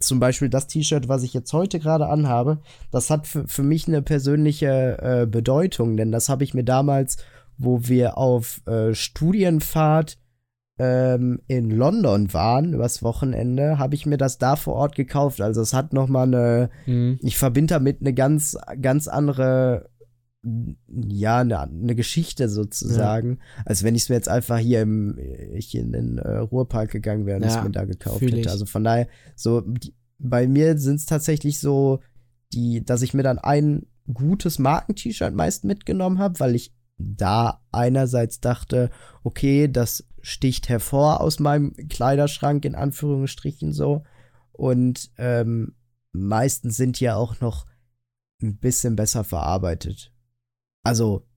zum 0.00 0.18
Beispiel 0.18 0.48
das 0.48 0.66
T-Shirt, 0.66 1.08
was 1.08 1.22
ich 1.22 1.34
jetzt 1.34 1.52
heute 1.52 1.78
gerade 1.78 2.08
anhabe, 2.08 2.60
das 2.90 3.10
hat 3.10 3.26
für, 3.26 3.46
für 3.46 3.62
mich 3.62 3.86
eine 3.86 4.02
persönliche 4.02 4.98
äh, 5.00 5.26
Bedeutung, 5.26 5.96
denn 5.96 6.10
das 6.10 6.28
habe 6.28 6.42
ich 6.42 6.54
mir 6.54 6.64
damals, 6.64 7.18
wo 7.56 7.86
wir 7.86 8.18
auf 8.18 8.66
äh, 8.66 8.94
Studienfahrt 8.94 10.18
ähm, 10.78 11.40
in 11.46 11.70
London 11.70 12.32
waren, 12.34 12.74
übers 12.74 13.02
Wochenende, 13.02 13.78
habe 13.78 13.94
ich 13.94 14.04
mir 14.06 14.18
das 14.18 14.38
da 14.38 14.56
vor 14.56 14.74
Ort 14.74 14.94
gekauft. 14.94 15.40
Also 15.40 15.60
es 15.62 15.72
hat 15.72 15.92
noch 15.92 16.08
mal 16.08 16.24
eine, 16.24 16.70
Hm. 16.84 17.18
ich 17.22 17.38
verbinde 17.38 17.74
damit 17.74 18.00
eine 18.00 18.12
ganz, 18.12 18.56
ganz 18.82 19.08
andere, 19.08 19.88
ja, 20.88 21.38
eine, 21.38 21.60
eine 21.60 21.94
Geschichte 21.94 22.48
sozusagen, 22.48 23.38
als 23.64 23.82
wenn 23.82 23.94
ich 23.94 24.02
es 24.02 24.08
mir 24.10 24.16
jetzt 24.16 24.28
einfach 24.28 24.58
hier 24.58 24.82
im, 24.82 25.18
ich 25.54 25.74
in 25.74 25.92
den 25.92 26.18
äh, 26.18 26.36
Ruhrpark 26.36 26.90
gegangen 26.90 27.26
wäre 27.26 27.38
und 27.38 27.44
es 27.44 27.54
Ja, 27.54 27.62
mir 27.62 27.70
da 27.70 27.84
gekauft 27.84 28.20
hätte. 28.20 28.50
Also 28.50 28.66
von 28.66 28.84
daher, 28.84 29.08
so, 29.34 29.62
die, 29.62 29.94
bei 30.18 30.46
mir 30.46 30.78
sind 30.78 30.96
es 30.96 31.06
tatsächlich 31.06 31.58
so, 31.58 32.00
die, 32.52 32.84
dass 32.84 33.02
ich 33.02 33.12
mir 33.12 33.22
dann 33.22 33.38
ein 33.38 33.86
gutes 34.12 34.58
Marken-T-Shirt 34.58 35.34
meist 35.34 35.64
mitgenommen 35.64 36.18
habe, 36.18 36.38
weil 36.38 36.54
ich 36.54 36.72
da 36.98 37.60
einerseits 37.72 38.40
dachte, 38.40 38.90
okay, 39.24 39.68
das 39.70 40.06
sticht 40.26 40.68
hervor 40.68 41.20
aus 41.20 41.38
meinem 41.38 41.72
Kleiderschrank, 41.88 42.64
in 42.64 42.74
Anführungsstrichen 42.74 43.72
so. 43.72 44.02
Und 44.50 45.12
ähm, 45.18 45.76
meistens 46.10 46.76
sind 46.76 46.98
ja 46.98 47.14
auch 47.14 47.40
noch 47.40 47.64
ein 48.42 48.56
bisschen 48.56 48.96
besser 48.96 49.22
verarbeitet. 49.22 50.12
Also 50.82 51.28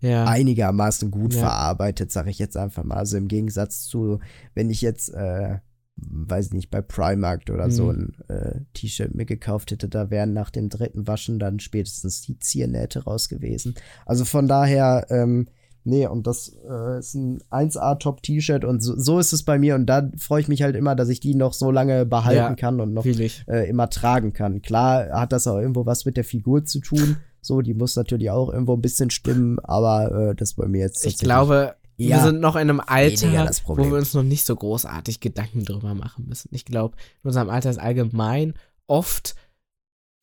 Ja. 0.00 0.24
einigermaßen 0.24 1.12
gut 1.12 1.34
Ja. 1.34 1.40
verarbeitet, 1.40 2.10
sage 2.10 2.30
ich 2.30 2.40
jetzt 2.40 2.56
einfach 2.56 2.82
mal. 2.82 2.96
Also 2.96 3.16
im 3.16 3.28
Gegensatz 3.28 3.84
zu, 3.84 4.18
wenn 4.54 4.70
ich 4.70 4.82
jetzt, 4.82 5.10
äh, 5.10 5.60
weiß 5.94 6.52
nicht, 6.52 6.68
bei 6.68 6.82
Primark 6.82 7.48
oder 7.48 7.70
so 7.70 7.92
Mhm. 7.92 8.12
ein 8.28 8.36
äh, 8.36 8.60
T-Shirt 8.74 9.14
mir 9.14 9.24
gekauft 9.26 9.70
hätte, 9.70 9.88
da 9.88 10.10
wären 10.10 10.32
nach 10.32 10.50
dem 10.50 10.68
dritten 10.68 11.06
Waschen 11.06 11.38
dann 11.38 11.60
spätestens 11.60 12.22
die 12.22 12.40
Ziernähte 12.40 13.04
raus 13.04 13.28
gewesen. 13.28 13.76
Also 14.04 14.24
von 14.24 14.48
daher, 14.48 15.06
ähm, 15.10 15.46
nee, 15.84 16.06
und 16.06 16.26
das 16.26 16.56
äh, 16.68 16.98
ist 16.98 17.14
ein 17.14 17.40
1A-Top-T-Shirt 17.50 18.64
und 18.64 18.82
so, 18.82 18.98
so 18.98 19.18
ist 19.18 19.32
es 19.32 19.42
bei 19.42 19.58
mir 19.58 19.74
und 19.74 19.86
da 19.86 20.10
freue 20.16 20.40
ich 20.40 20.48
mich 20.48 20.62
halt 20.62 20.76
immer, 20.76 20.94
dass 20.94 21.08
ich 21.08 21.20
die 21.20 21.34
noch 21.34 21.52
so 21.52 21.70
lange 21.70 22.06
behalten 22.06 22.36
Ja, 22.38 22.54
kann 22.54 22.80
und 22.80 22.92
noch 22.92 23.04
äh, 23.04 23.68
immer 23.68 23.90
tragen 23.90 24.32
kann. 24.32 24.62
Klar 24.62 25.10
hat 25.10 25.32
das 25.32 25.46
auch 25.46 25.58
irgendwo 25.58 25.86
was 25.86 26.04
mit 26.04 26.16
der 26.16 26.24
Figur 26.24 26.64
zu 26.64 26.80
tun. 26.80 27.16
So, 27.40 27.60
die 27.60 27.74
muss 27.74 27.96
natürlich 27.96 28.30
auch 28.30 28.52
irgendwo 28.52 28.74
ein 28.74 28.80
bisschen 28.82 29.10
stimmen, 29.10 29.58
aber 29.60 30.30
äh, 30.30 30.34
das 30.34 30.54
bei 30.54 30.68
mir 30.68 30.80
jetzt. 30.82 31.04
Ich 31.04 31.18
glaube, 31.18 31.74
Ja, 31.96 32.16
wir 32.16 32.22
sind 32.22 32.40
noch 32.40 32.54
in 32.54 32.62
einem 32.62 32.80
Alter, 32.80 33.44
das 33.44 33.62
wo 33.64 33.74
Problem. 33.74 33.90
wir 33.90 33.98
uns 33.98 34.14
noch 34.14 34.22
nicht 34.22 34.46
so 34.46 34.54
großartig 34.54 35.18
Gedanken 35.20 35.64
drüber 35.64 35.94
machen 35.94 36.26
müssen. 36.28 36.48
Ich 36.52 36.64
glaube, 36.64 36.96
in 37.22 37.28
unserem 37.28 37.50
Alter 37.50 37.70
ist 37.70 37.78
allgemein 37.78 38.54
oft, 38.86 39.34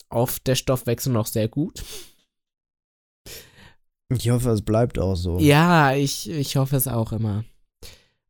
oft 0.10 0.48
der 0.48 0.56
Stoffwechsel 0.56 1.12
noch 1.12 1.26
sehr 1.28 1.50
gut. 1.50 1.84
Ich 4.10 4.30
hoffe, 4.32 4.50
es 4.50 4.64
bleibt 4.64 4.98
auch 4.98 5.16
so. 5.16 5.38
Ja, 5.40 5.94
ich, 5.94 6.30
ich 6.30 6.56
hoffe 6.56 6.76
es 6.76 6.88
auch 6.88 7.12
immer. 7.12 7.44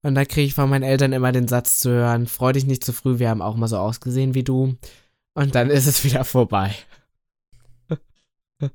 Und 0.01 0.15
da 0.15 0.25
kriege 0.25 0.47
ich 0.47 0.53
von 0.53 0.69
meinen 0.69 0.83
Eltern 0.83 1.13
immer 1.13 1.31
den 1.31 1.47
Satz 1.47 1.79
zu 1.79 1.89
hören, 1.89 2.27
freu 2.27 2.53
dich 2.53 2.65
nicht 2.65 2.83
zu 2.83 2.93
früh, 2.93 3.19
wir 3.19 3.29
haben 3.29 3.41
auch 3.41 3.55
mal 3.55 3.67
so 3.67 3.77
ausgesehen 3.77 4.33
wie 4.33 4.43
du. 4.43 4.75
Und 5.33 5.55
dann 5.55 5.69
ist 5.69 5.87
es 5.87 6.03
wieder 6.03 6.23
vorbei. 6.23 6.73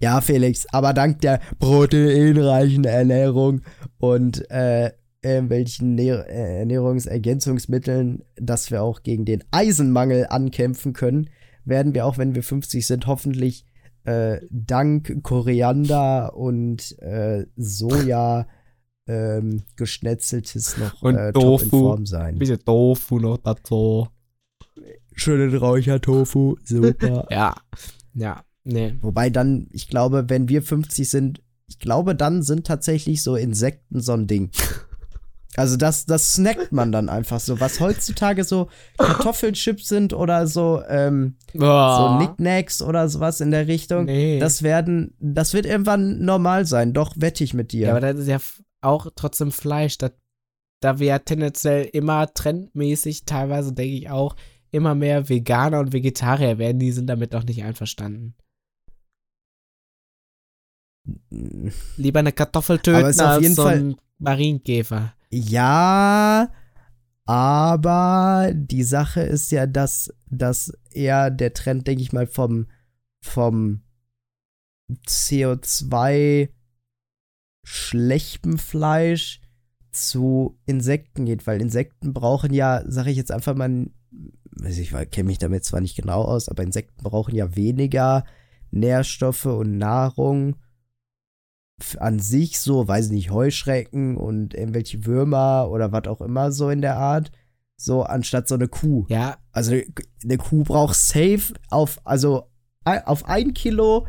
Ja, 0.00 0.20
Felix, 0.20 0.66
aber 0.72 0.92
dank 0.92 1.20
der 1.20 1.40
proteinreichen 1.60 2.84
Ernährung 2.84 3.62
und 3.98 4.50
äh, 4.50 4.90
irgendwelchen 5.22 5.94
Nähr 5.94 6.26
äh, 6.28 6.58
Ernährungsergänzungsmitteln, 6.58 8.24
dass 8.36 8.72
wir 8.72 8.82
auch 8.82 9.02
gegen 9.04 9.24
den 9.24 9.44
Eisenmangel 9.52 10.26
ankämpfen 10.28 10.94
können, 10.94 11.30
werden 11.64 11.94
wir 11.94 12.06
auch, 12.06 12.18
wenn 12.18 12.34
wir 12.34 12.42
50 12.42 12.86
sind, 12.86 13.06
hoffentlich 13.06 13.64
äh, 14.08 14.40
dank 14.50 15.22
Koriander 15.22 16.34
und 16.34 16.98
äh, 17.00 17.46
Soja 17.56 18.46
ähm, 19.06 19.62
geschnetzeltes 19.76 20.78
noch 20.78 21.02
Und 21.02 21.16
äh, 21.16 21.32
top 21.32 21.62
in 21.62 21.70
Tofu. 21.70 21.80
Form 21.80 22.06
sein. 22.06 22.38
Bisschen 22.38 22.64
Tofu 22.64 23.18
noch 23.18 23.38
dazu. 23.38 24.08
Schönen 25.12 25.54
Räuchertofu, 25.54 26.56
super. 26.64 27.26
Ja, 27.30 27.54
ja, 28.14 28.44
nee. 28.64 28.94
Wobei 29.00 29.30
dann, 29.30 29.68
ich 29.72 29.88
glaube, 29.88 30.28
wenn 30.28 30.48
wir 30.48 30.62
50 30.62 31.08
sind, 31.08 31.42
ich 31.66 31.78
glaube, 31.78 32.14
dann 32.14 32.42
sind 32.42 32.66
tatsächlich 32.66 33.22
so 33.22 33.36
Insekten 33.36 34.00
so 34.00 34.12
ein 34.12 34.26
Ding. 34.26 34.50
Also 35.58 35.76
das, 35.76 36.06
das 36.06 36.34
snackt 36.34 36.72
man 36.72 36.92
dann 36.92 37.08
einfach 37.08 37.40
so. 37.40 37.60
Was 37.60 37.80
heutzutage 37.80 38.44
so 38.44 38.68
Kartoffelchips 38.96 39.88
sind 39.88 40.12
oder 40.12 40.46
so, 40.46 40.82
ähm, 40.88 41.36
so 41.52 41.60
Oh, 41.66 42.16
Knickknacks 42.18 42.80
oder 42.80 43.08
sowas 43.08 43.40
in 43.40 43.50
der 43.50 43.66
Richtung, 43.66 44.04
nee. 44.04 44.38
das 44.38 44.62
werden, 44.62 45.14
das 45.18 45.54
wird 45.54 45.66
irgendwann 45.66 46.20
normal 46.24 46.64
sein. 46.66 46.92
Doch, 46.92 47.12
wette 47.16 47.42
ich 47.44 47.54
mit 47.54 47.72
dir. 47.72 47.88
Ja, 47.88 47.90
aber 47.90 48.00
das 48.00 48.18
ist 48.18 48.28
ja 48.28 48.38
auch 48.80 49.08
trotzdem 49.16 49.50
Fleisch. 49.52 49.98
Da, 49.98 50.10
da 50.80 50.98
wir 51.00 51.08
ja 51.08 51.18
tendenziell 51.18 51.84
immer 51.92 52.32
trendmäßig, 52.32 53.24
teilweise 53.24 53.72
denke 53.72 53.96
ich 53.96 54.10
auch, 54.10 54.36
immer 54.70 54.94
mehr 54.94 55.28
Veganer 55.28 55.80
und 55.80 55.92
Vegetarier 55.92 56.58
werden, 56.58 56.78
die 56.78 56.92
sind 56.92 57.06
damit 57.08 57.34
doch 57.34 57.42
nicht 57.44 57.64
einverstanden. 57.64 58.34
Lieber 61.96 62.18
eine 62.20 62.32
Kartoffel 62.32 62.78
töten 62.78 63.04
als 63.04 63.42
jeden 63.42 63.54
so 63.54 63.62
Fall- 63.62 63.78
ein 63.78 63.96
Marienkäfer. 64.18 65.14
Ja, 65.30 66.50
aber 67.26 68.52
die 68.54 68.84
Sache 68.84 69.20
ist 69.20 69.50
ja, 69.50 69.66
dass, 69.66 70.14
dass 70.30 70.72
eher 70.90 71.30
der 71.30 71.52
Trend, 71.52 71.86
denke 71.86 72.02
ich 72.02 72.12
mal, 72.12 72.26
vom, 72.26 72.66
vom 73.22 73.82
CO2 75.06 76.48
schlechten 77.64 78.56
Fleisch 78.56 79.42
zu 79.90 80.58
Insekten 80.64 81.26
geht, 81.26 81.46
weil 81.46 81.60
Insekten 81.60 82.14
brauchen 82.14 82.54
ja, 82.54 82.82
sage 82.86 83.10
ich 83.10 83.18
jetzt 83.18 83.32
einfach 83.32 83.54
mal, 83.54 83.90
weiß 84.52 84.78
ich 84.78 84.90
kenne 85.10 85.26
mich 85.26 85.38
damit 85.38 85.64
zwar 85.64 85.82
nicht 85.82 85.96
genau 85.96 86.22
aus, 86.22 86.48
aber 86.48 86.62
Insekten 86.62 87.02
brauchen 87.02 87.34
ja 87.34 87.54
weniger 87.56 88.24
Nährstoffe 88.70 89.44
und 89.46 89.76
Nahrung 89.76 90.56
an 91.98 92.18
sich 92.18 92.60
so, 92.60 92.86
weiß 92.88 93.06
ich 93.06 93.12
nicht, 93.12 93.30
Heuschrecken 93.30 94.16
und 94.16 94.54
irgendwelche 94.54 95.06
Würmer 95.06 95.68
oder 95.70 95.92
was 95.92 96.06
auch 96.06 96.20
immer 96.20 96.52
so 96.52 96.70
in 96.70 96.80
der 96.80 96.96
Art, 96.96 97.30
so 97.76 98.02
anstatt 98.02 98.48
so 98.48 98.54
eine 98.56 98.68
Kuh. 98.68 99.06
Ja, 99.08 99.36
Also 99.52 99.76
eine 100.22 100.38
Kuh 100.38 100.64
braucht 100.64 100.96
safe 100.96 101.54
auf, 101.70 102.00
also 102.04 102.44
auf 102.84 103.26
ein 103.26 103.54
Kilo 103.54 104.06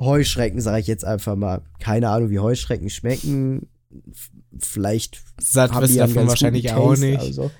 Heuschrecken, 0.00 0.60
sage 0.60 0.80
ich 0.80 0.86
jetzt 0.86 1.04
einfach 1.04 1.36
mal. 1.36 1.62
Keine 1.80 2.10
Ahnung, 2.10 2.30
wie 2.30 2.38
Heuschrecken 2.38 2.90
schmecken. 2.90 3.68
Vielleicht 4.58 5.22
satt 5.40 5.72
haben 5.72 5.86
die 5.86 5.96
davon 5.96 6.26
wahrscheinlich 6.28 6.72
auch 6.72 6.96
nicht. 6.96 7.20
Also. 7.20 7.50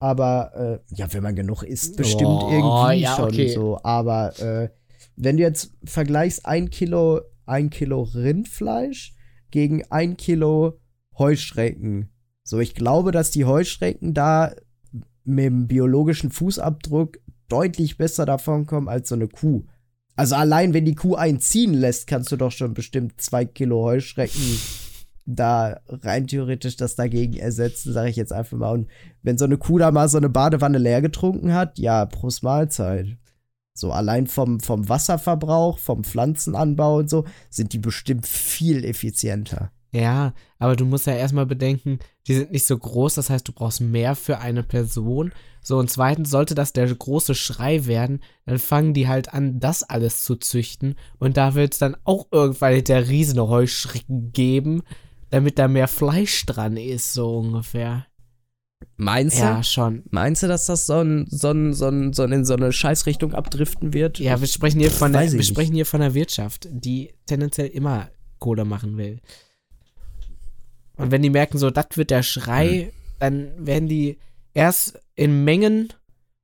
Aber 0.00 0.80
äh, 0.90 0.94
ja, 0.94 1.12
wenn 1.12 1.22
man 1.22 1.36
genug 1.36 1.62
isst, 1.62 1.96
bestimmt 1.96 2.42
Oh, 2.42 2.50
irgendwie 2.50 3.02
ja, 3.02 3.16
schon 3.16 3.26
okay. 3.26 3.48
so. 3.48 3.78
Aber 3.82 4.38
äh, 4.40 4.68
wenn 5.16 5.36
du 5.36 5.42
jetzt 5.42 5.72
vergleichst 5.84 6.46
ein 6.46 6.70
Kilo, 6.70 7.20
ein 7.48 7.70
Kilo 7.70 8.02
Rindfleisch 8.02 9.14
gegen 9.50 9.84
ein 9.90 10.16
Kilo 10.16 10.78
Heuschrecken. 11.18 12.10
So, 12.44 12.60
ich 12.60 12.74
glaube, 12.74 13.12
dass 13.12 13.30
die 13.30 13.44
Heuschrecken 13.44 14.14
da 14.14 14.54
mit 15.24 15.46
dem 15.46 15.66
biologischen 15.66 16.30
Fußabdruck 16.30 17.18
deutlich 17.48 17.96
besser 17.96 18.26
davon 18.26 18.66
kommen 18.66 18.88
als 18.88 19.08
so 19.08 19.14
eine 19.14 19.28
Kuh. 19.28 19.64
Also 20.16 20.34
allein, 20.34 20.74
wenn 20.74 20.84
die 20.84 20.94
Kuh 20.94 21.14
einen 21.14 21.40
ziehen 21.40 21.74
lässt, 21.74 22.06
kannst 22.06 22.32
du 22.32 22.36
doch 22.36 22.52
schon 22.52 22.74
bestimmt 22.74 23.20
zwei 23.20 23.44
Kilo 23.44 23.82
Heuschrecken 23.84 24.58
da 25.28 25.80
rein 25.88 26.26
theoretisch 26.26 26.76
das 26.76 26.96
dagegen 26.96 27.34
ersetzen, 27.34 27.92
sage 27.92 28.08
ich 28.08 28.16
jetzt 28.16 28.32
einfach 28.32 28.56
mal. 28.56 28.72
Und 28.72 28.88
wenn 29.22 29.36
so 29.36 29.44
eine 29.44 29.58
Kuh 29.58 29.78
da 29.78 29.90
mal 29.90 30.08
so 30.08 30.16
eine 30.16 30.30
Badewanne 30.30 30.78
leer 30.78 31.02
getrunken 31.02 31.52
hat, 31.52 31.78
ja, 31.78 32.06
Prost 32.06 32.42
Mahlzeit. 32.42 33.08
So 33.78 33.92
allein 33.92 34.26
vom, 34.26 34.60
vom 34.60 34.88
Wasserverbrauch, 34.88 35.78
vom 35.78 36.04
Pflanzenanbau 36.04 36.98
und 36.98 37.10
so, 37.10 37.24
sind 37.50 37.72
die 37.72 37.78
bestimmt 37.78 38.26
viel 38.26 38.84
effizienter. 38.84 39.70
Ja, 39.90 40.34
aber 40.58 40.76
du 40.76 40.84
musst 40.84 41.06
ja 41.06 41.14
erstmal 41.14 41.46
bedenken, 41.46 41.98
die 42.26 42.34
sind 42.34 42.52
nicht 42.52 42.66
so 42.66 42.76
groß, 42.76 43.14
das 43.14 43.30
heißt, 43.30 43.48
du 43.48 43.52
brauchst 43.52 43.80
mehr 43.80 44.14
für 44.14 44.38
eine 44.38 44.62
Person. 44.62 45.32
So, 45.62 45.78
und 45.78 45.90
zweitens, 45.90 46.30
sollte 46.30 46.54
das 46.54 46.72
der 46.72 46.94
große 46.94 47.34
Schrei 47.34 47.86
werden, 47.86 48.20
dann 48.44 48.58
fangen 48.58 48.92
die 48.92 49.08
halt 49.08 49.32
an, 49.32 49.60
das 49.60 49.82
alles 49.82 50.24
zu 50.24 50.36
züchten. 50.36 50.94
Und 51.18 51.36
da 51.36 51.54
wird 51.54 51.72
es 51.72 51.78
dann 51.78 51.96
auch 52.04 52.26
irgendwann 52.30 52.84
der 52.84 53.08
riesen 53.08 53.40
Heuschrecken 53.40 54.32
geben, 54.32 54.82
damit 55.30 55.58
da 55.58 55.68
mehr 55.68 55.88
Fleisch 55.88 56.44
dran 56.44 56.76
ist, 56.76 57.14
so 57.14 57.38
ungefähr. 57.38 58.06
Meinst 58.96 59.38
Ja, 59.38 59.62
schon. 59.62 60.02
Meinst 60.10 60.42
du, 60.42 60.48
dass 60.48 60.66
das 60.66 60.86
so, 60.86 61.00
ein, 61.00 61.26
so, 61.28 61.50
ein, 61.50 61.72
so, 61.72 61.88
ein, 61.88 62.12
so 62.12 62.24
in 62.24 62.44
so 62.44 62.54
eine 62.54 62.72
Scheißrichtung 62.72 63.34
abdriften 63.34 63.92
wird? 63.92 64.18
Ja, 64.18 64.40
wir 64.40 64.48
sprechen 64.48 64.80
hier 64.80 64.90
von 64.90 65.12
der, 65.12 65.30
wir 65.32 65.42
sprechen 65.42 65.74
hier 65.74 65.86
von 65.86 66.00
der 66.00 66.14
Wirtschaft, 66.14 66.68
die 66.70 67.14
tendenziell 67.26 67.68
immer 67.68 68.10
Kohle 68.38 68.64
machen 68.64 68.96
will. 68.96 69.20
Und 70.96 71.10
wenn 71.12 71.22
die 71.22 71.30
merken, 71.30 71.58
so, 71.58 71.70
das 71.70 71.86
wird 71.94 72.10
der 72.10 72.22
Schrei, 72.22 72.92
dann 73.20 73.50
werden 73.64 73.88
die 73.88 74.18
erst 74.52 75.00
in 75.14 75.44
Mengen 75.44 75.92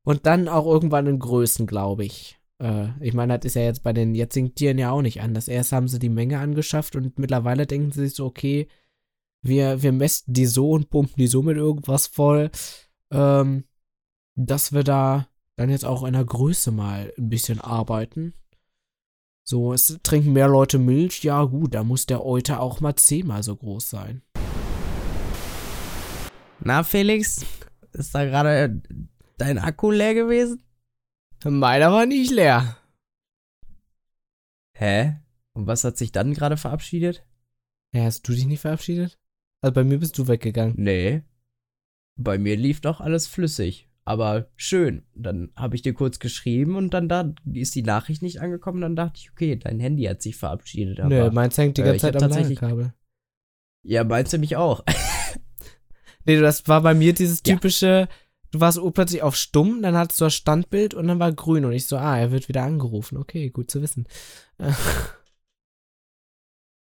und 0.04 0.26
dann 0.26 0.48
auch 0.48 0.66
irgendwann 0.66 1.06
in 1.06 1.18
Größen, 1.18 1.66
glaube 1.66 2.04
ich. 2.04 2.38
Äh, 2.60 2.88
ich 3.00 3.14
meine, 3.14 3.36
das 3.38 3.46
ist 3.46 3.54
ja 3.56 3.62
jetzt 3.62 3.82
bei 3.82 3.92
den 3.92 4.14
jetzigen 4.14 4.54
Tieren 4.54 4.78
ja 4.78 4.90
auch 4.90 5.02
nicht 5.02 5.20
anders. 5.20 5.48
Erst 5.48 5.72
haben 5.72 5.88
sie 5.88 5.98
die 5.98 6.08
Menge 6.08 6.38
angeschafft 6.38 6.94
und 6.94 7.18
mittlerweile 7.18 7.66
denken 7.66 7.90
sie 7.90 8.06
sich 8.06 8.14
so, 8.14 8.26
okay, 8.26 8.68
wir, 9.44 9.82
wir 9.82 9.92
mästen 9.92 10.34
die 10.34 10.46
so 10.46 10.70
und 10.70 10.90
pumpen 10.90 11.16
die 11.16 11.26
so 11.26 11.42
mit 11.42 11.56
irgendwas 11.56 12.06
voll, 12.06 12.50
ähm, 13.12 13.64
dass 14.34 14.72
wir 14.72 14.82
da 14.82 15.28
dann 15.56 15.70
jetzt 15.70 15.84
auch 15.84 16.02
in 16.02 16.14
der 16.14 16.24
Größe 16.24 16.72
mal 16.72 17.12
ein 17.16 17.28
bisschen 17.28 17.60
arbeiten. 17.60 18.34
So, 19.44 19.74
es 19.74 19.98
trinken 20.02 20.32
mehr 20.32 20.48
Leute 20.48 20.78
Milch, 20.78 21.22
ja 21.22 21.44
gut, 21.44 21.74
da 21.74 21.84
muss 21.84 22.06
der 22.06 22.24
Euter 22.24 22.60
auch 22.60 22.80
mal 22.80 22.96
zehnmal 22.96 23.42
so 23.42 23.54
groß 23.54 23.90
sein. 23.90 24.22
Na, 26.60 26.82
Felix, 26.82 27.44
ist 27.92 28.14
da 28.14 28.24
gerade 28.24 28.80
dein 29.36 29.58
Akku 29.58 29.90
leer 29.90 30.14
gewesen? 30.14 30.62
Meiner 31.44 31.92
war 31.92 32.06
nicht 32.06 32.30
leer. 32.30 32.78
Hä? 34.72 35.16
Und 35.52 35.66
was 35.66 35.84
hat 35.84 35.98
sich 35.98 36.10
dann 36.10 36.32
gerade 36.32 36.56
verabschiedet? 36.56 37.22
Ja, 37.92 38.04
hast 38.04 38.26
du 38.26 38.32
dich 38.32 38.46
nicht 38.46 38.60
verabschiedet? 38.60 39.18
Also 39.64 39.72
bei 39.74 39.84
mir 39.84 39.98
bist 39.98 40.18
du 40.18 40.28
weggegangen. 40.28 40.74
Nee. 40.76 41.22
Bei 42.16 42.36
mir 42.36 42.54
lief 42.56 42.80
doch 42.82 43.00
alles 43.00 43.26
flüssig. 43.26 43.88
Aber 44.04 44.48
schön. 44.56 45.04
Dann 45.14 45.52
habe 45.56 45.74
ich 45.74 45.80
dir 45.80 45.94
kurz 45.94 46.18
geschrieben 46.18 46.76
und 46.76 46.92
dann 46.92 47.08
da 47.08 47.32
ist 47.50 47.74
die 47.74 47.82
Nachricht 47.82 48.20
nicht 48.20 48.42
angekommen. 48.42 48.82
Dann 48.82 48.94
dachte 48.94 49.20
ich, 49.20 49.30
okay, 49.32 49.56
dein 49.56 49.80
Handy 49.80 50.02
hat 50.04 50.20
sich 50.20 50.36
verabschiedet. 50.36 51.00
Aber 51.00 51.08
Nö, 51.08 51.30
meins 51.30 51.56
hängt 51.56 51.78
die 51.78 51.80
äh, 51.80 51.84
ganze 51.86 51.96
ich 51.96 52.12
Zeit 52.12 52.22
am 52.22 52.28
Ladekabel. 52.30 52.92
ja, 53.84 54.04
meinst 54.04 54.34
du 54.34 54.38
mich 54.38 54.56
auch? 54.56 54.84
Nee, 56.26 56.40
das 56.40 56.66
war 56.68 56.80
bei 56.80 56.94
mir 56.94 57.12
dieses 57.12 57.42
Ja. 57.46 57.54
typische, 57.54 58.08
du 58.50 58.58
warst 58.58 58.80
plötzlich 58.94 59.20
auf 59.22 59.36
stumm, 59.36 59.82
dann 59.82 59.94
hattest 59.94 60.20
du 60.22 60.24
das 60.24 60.34
Standbild 60.34 60.94
und 60.94 61.06
dann 61.06 61.18
war 61.18 61.30
grün 61.32 61.66
und 61.66 61.72
ich 61.72 61.86
so, 61.86 61.98
ah, 61.98 62.16
er 62.18 62.32
wird 62.32 62.48
wieder 62.48 62.62
angerufen. 62.62 63.18
Okay, 63.18 63.50
gut 63.50 63.70
zu 63.70 63.82
wissen. 63.82 64.06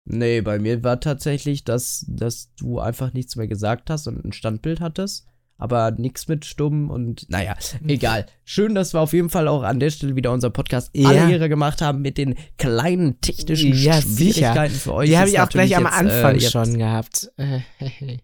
Nee, 0.10 0.40
bei 0.42 0.58
mir 0.58 0.84
war 0.84 1.00
tatsächlich, 1.02 1.64
dass, 1.66 2.06
dass 2.08 2.54
du 2.56 2.80
einfach 2.80 3.12
nichts 3.14 3.36
mehr 3.36 3.48
gesagt 3.48 3.90
hast 3.90 4.08
und 4.08 4.24
ein 4.24 4.32
Standbild 4.32 4.80
hattest. 4.80 5.26
aber 5.60 5.90
nichts 5.92 6.28
mit 6.28 6.46
stumm 6.46 6.90
und 6.92 7.26
naja, 7.30 7.56
egal. 7.88 8.28
Schön, 8.46 8.76
dass 8.76 8.94
wir 8.94 9.02
auf 9.02 9.12
jeden 9.14 9.30
Fall 9.32 9.48
auch 9.48 9.64
an 9.64 9.80
der 9.80 9.90
Stelle 9.90 10.16
wieder 10.16 10.32
unser 10.32 10.50
Podcast 10.52 10.92
Ja. 10.96 11.10
alle 11.10 11.32
Ehre 11.32 11.50
gemacht 11.50 11.82
haben 11.82 12.02
mit 12.04 12.18
den 12.20 12.36
kleinen 12.58 13.20
technischen 13.22 13.74
Ja, 13.74 14.00
Schwierigkeiten 14.02 14.76
für 14.76 14.94
euch. 14.94 15.10
Die 15.10 15.18
habe 15.18 15.30
ich 15.30 15.40
auch 15.40 15.50
gleich 15.50 15.76
am 15.76 15.84
jetzt, 15.86 15.94
Anfang 15.94 16.36
äh, 16.36 16.42
schon 16.42 16.78
gehabt. 16.78 17.32
Äh, 17.38 17.62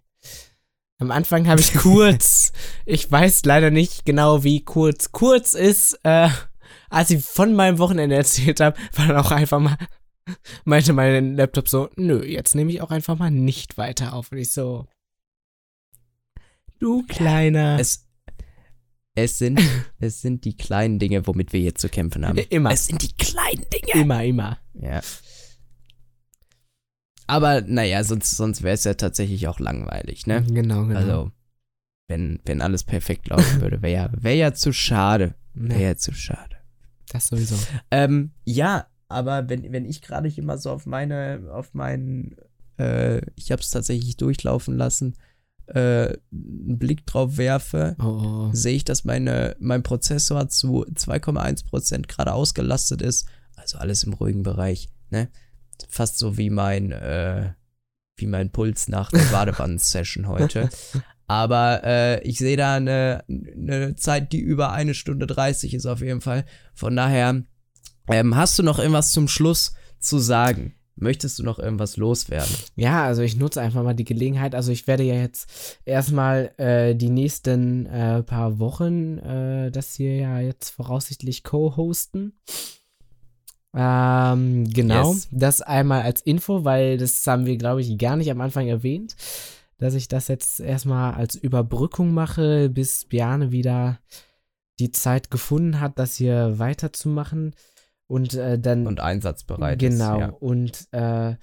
am 1.00 1.12
Anfang 1.12 1.48
habe 1.48 1.60
ich 1.60 1.74
kurz, 1.76 2.52
ich 2.86 3.12
weiß 3.12 3.46
leider 3.46 3.72
nicht 3.72 4.06
genau, 4.06 4.44
wie 4.44 4.64
kurz 4.64 5.12
kurz 5.12 5.54
ist, 5.54 6.00
äh, 6.04 6.30
als 6.90 7.10
ich 7.10 7.24
von 7.26 7.54
meinem 7.56 7.80
Wochenende 7.80 8.16
erzählt 8.16 8.60
habe, 8.60 8.78
war 8.96 9.08
dann 9.08 9.18
auch 9.18 9.32
einfach 9.32 9.60
mal, 9.60 9.76
meinte 10.66 10.94
mein 10.94 11.36
Laptop 11.36 11.70
so, 11.70 11.90
nö, 11.96 12.24
jetzt 12.24 12.56
nehme 12.56 12.72
ich 12.72 12.82
auch 12.82 12.92
einfach 12.92 13.18
mal 13.18 13.32
nicht 13.32 13.78
weiter 13.78 14.14
auf. 14.14 14.32
Und 14.32 14.38
ich 14.38 14.52
so, 14.52 14.88
du 16.80 17.04
kleiner. 17.08 17.78
Es, 17.80 18.08
es, 19.16 19.38
sind, 19.38 19.62
es 20.00 20.22
sind 20.22 20.46
die 20.46 20.56
kleinen 20.56 21.00
Dinge, 21.00 21.28
womit 21.28 21.54
wir 21.54 21.60
hier 21.60 21.76
zu 21.76 21.90
kämpfen 21.90 22.28
haben. 22.28 22.38
Immer. 22.38 22.72
Es 22.72 22.88
sind 22.88 23.02
die 23.02 23.14
kleinen 23.14 23.66
Dinge. 23.70 24.04
immer, 24.04 24.24
immer. 24.24 24.60
Ja. 24.74 25.02
Aber 27.28 27.62
naja, 27.62 28.04
sonst, 28.04 28.32
sonst 28.32 28.64
wäre 28.64 28.74
es 28.74 28.84
ja 28.84 28.96
tatsächlich 28.96 29.48
auch 29.48 29.60
langweilig, 29.60 30.28
ne? 30.28 30.44
Genau, 30.44 30.86
genau. 30.86 31.00
Also, 31.00 31.32
wenn, 32.10 32.40
wenn 32.46 32.62
alles 32.62 32.84
perfekt 32.84 33.30
laufen 33.30 33.62
würde, 33.62 33.82
wäre 33.82 33.94
ja, 33.94 34.10
wär 34.14 34.36
ja 34.36 34.54
zu 34.54 34.74
schade. 34.74 35.36
Wäre 35.54 35.82
ja, 35.82 35.88
ja 35.90 35.98
zu 35.98 36.14
schade. 36.14 36.58
das 37.10 37.28
sowieso. 37.28 37.56
Ähm, 37.92 38.32
ja, 38.44 38.88
aber 39.14 39.50
wenn, 39.50 39.72
wenn 39.72 39.86
ich 39.86 40.02
gerade 40.02 40.28
hier 40.28 40.44
mal 40.44 40.58
so 40.58 40.72
auf 40.72 40.86
meine, 40.86 41.50
auf 41.52 41.74
meinen, 41.74 42.36
äh, 42.78 43.22
ich 43.36 43.52
habe 43.52 43.62
es 43.62 43.70
tatsächlich 43.70 44.18
durchlaufen 44.18 44.78
lassen, 44.78 45.16
äh, 45.68 46.18
einen 46.32 46.78
Blick 46.78 47.06
drauf 47.06 47.38
werfe, 47.38 47.96
Oh, 48.00 48.04
oh. 48.04 48.50
sehe 48.54 48.76
ich, 48.76 48.84
dass 48.84 49.06
meine, 49.06 49.56
mein 49.60 49.84
Prozessor 49.84 50.50
zu 50.50 50.86
2,1% 50.86 52.08
gerade 52.08 52.34
ausgelastet 52.34 53.02
ist. 53.02 53.28
Also 53.56 53.78
alles 53.78 54.04
im 54.04 54.14
ruhigen 54.14 54.44
Bereich, 54.44 54.90
ne? 55.10 55.30
Fast 55.88 56.18
so 56.18 56.38
wie 56.38 56.50
mein, 56.50 56.92
äh, 56.92 57.54
wie 58.18 58.28
mein 58.28 58.52
Puls 58.52 58.88
nach 58.88 59.10
der 59.12 59.20
Badewannen-Session 59.32 60.28
heute. 60.28 60.70
Aber 61.28 61.82
äh, 61.84 62.22
ich 62.24 62.38
sehe 62.38 62.58
da 62.58 62.76
eine, 62.76 63.24
eine 63.30 63.96
Zeit, 63.96 64.34
die 64.34 64.40
über 64.40 64.74
eine 64.74 64.94
Stunde 64.94 65.26
30 65.28 65.74
ist 65.74 65.86
auf 65.86 66.02
jeden 66.02 66.22
Fall. 66.22 66.46
Von 66.74 66.96
daher, 66.96 67.44
ähm, 68.08 68.36
hast 68.36 68.58
du 68.60 68.64
noch 68.64 68.80
irgendwas 68.80 69.12
zum 69.12 69.28
Schluss 69.28 69.74
zu 70.00 70.20
sagen? 70.20 70.76
Möchtest 70.96 71.40
du 71.40 71.44
noch 71.44 71.58
irgendwas 71.58 71.98
loswerden? 71.98 72.54
Ja, 72.76 73.04
also 73.04 73.24
ich 73.24 73.36
nutze 73.36 73.62
einfach 73.62 73.82
mal 73.84 73.96
die 73.96 74.04
Gelegenheit. 74.04 74.54
Also 74.54 74.72
ich 74.72 74.86
werde 74.86 75.02
ja 75.04 75.16
jetzt 75.16 75.80
erstmal 75.86 76.52
äh, 76.58 76.94
die 76.96 77.10
nächsten 77.10 77.88
äh, 77.88 78.22
paar 78.22 78.60
Wochen 78.60 79.18
äh, 79.18 79.72
das 79.72 79.96
hier 79.96 80.16
ja 80.18 80.40
jetzt 80.40 80.70
voraussichtlich 80.70 81.44
co-hosten. 81.44 82.34
Ähm, 83.76 84.72
genau, 84.72 85.14
Yes. 85.14 85.28
das 85.32 85.62
einmal 85.62 86.04
als 86.04 86.22
Info, 86.22 86.64
weil 86.64 86.98
das 86.98 87.26
haben 87.26 87.48
wir, 87.48 87.58
glaube 87.58 87.82
ich, 87.82 87.98
gar 87.98 88.16
nicht 88.16 88.30
am 88.30 88.42
Anfang 88.42 88.68
erwähnt, 88.68 89.16
dass 89.80 89.96
ich 89.96 90.08
das 90.08 90.28
jetzt 90.28 90.60
erstmal 90.60 91.16
als 91.16 91.36
Überbrückung 91.36 92.14
mache, 92.14 92.70
bis 92.70 93.06
Bjane 93.06 93.52
wieder 93.52 94.00
die 94.80 94.92
Zeit 94.92 95.32
gefunden 95.32 95.80
hat, 95.80 95.98
das 95.98 96.16
hier 96.18 96.60
weiterzumachen. 96.60 97.56
Und 98.08 98.34
äh, 98.36 98.60
dann 98.60 98.86
Und 98.86 99.00
einsatzbereit 99.00 99.80
Genau. 99.80 100.16
ist. 100.16 100.20
Ja. 100.22 100.30
Und 100.40 100.88
äh, 100.92 101.36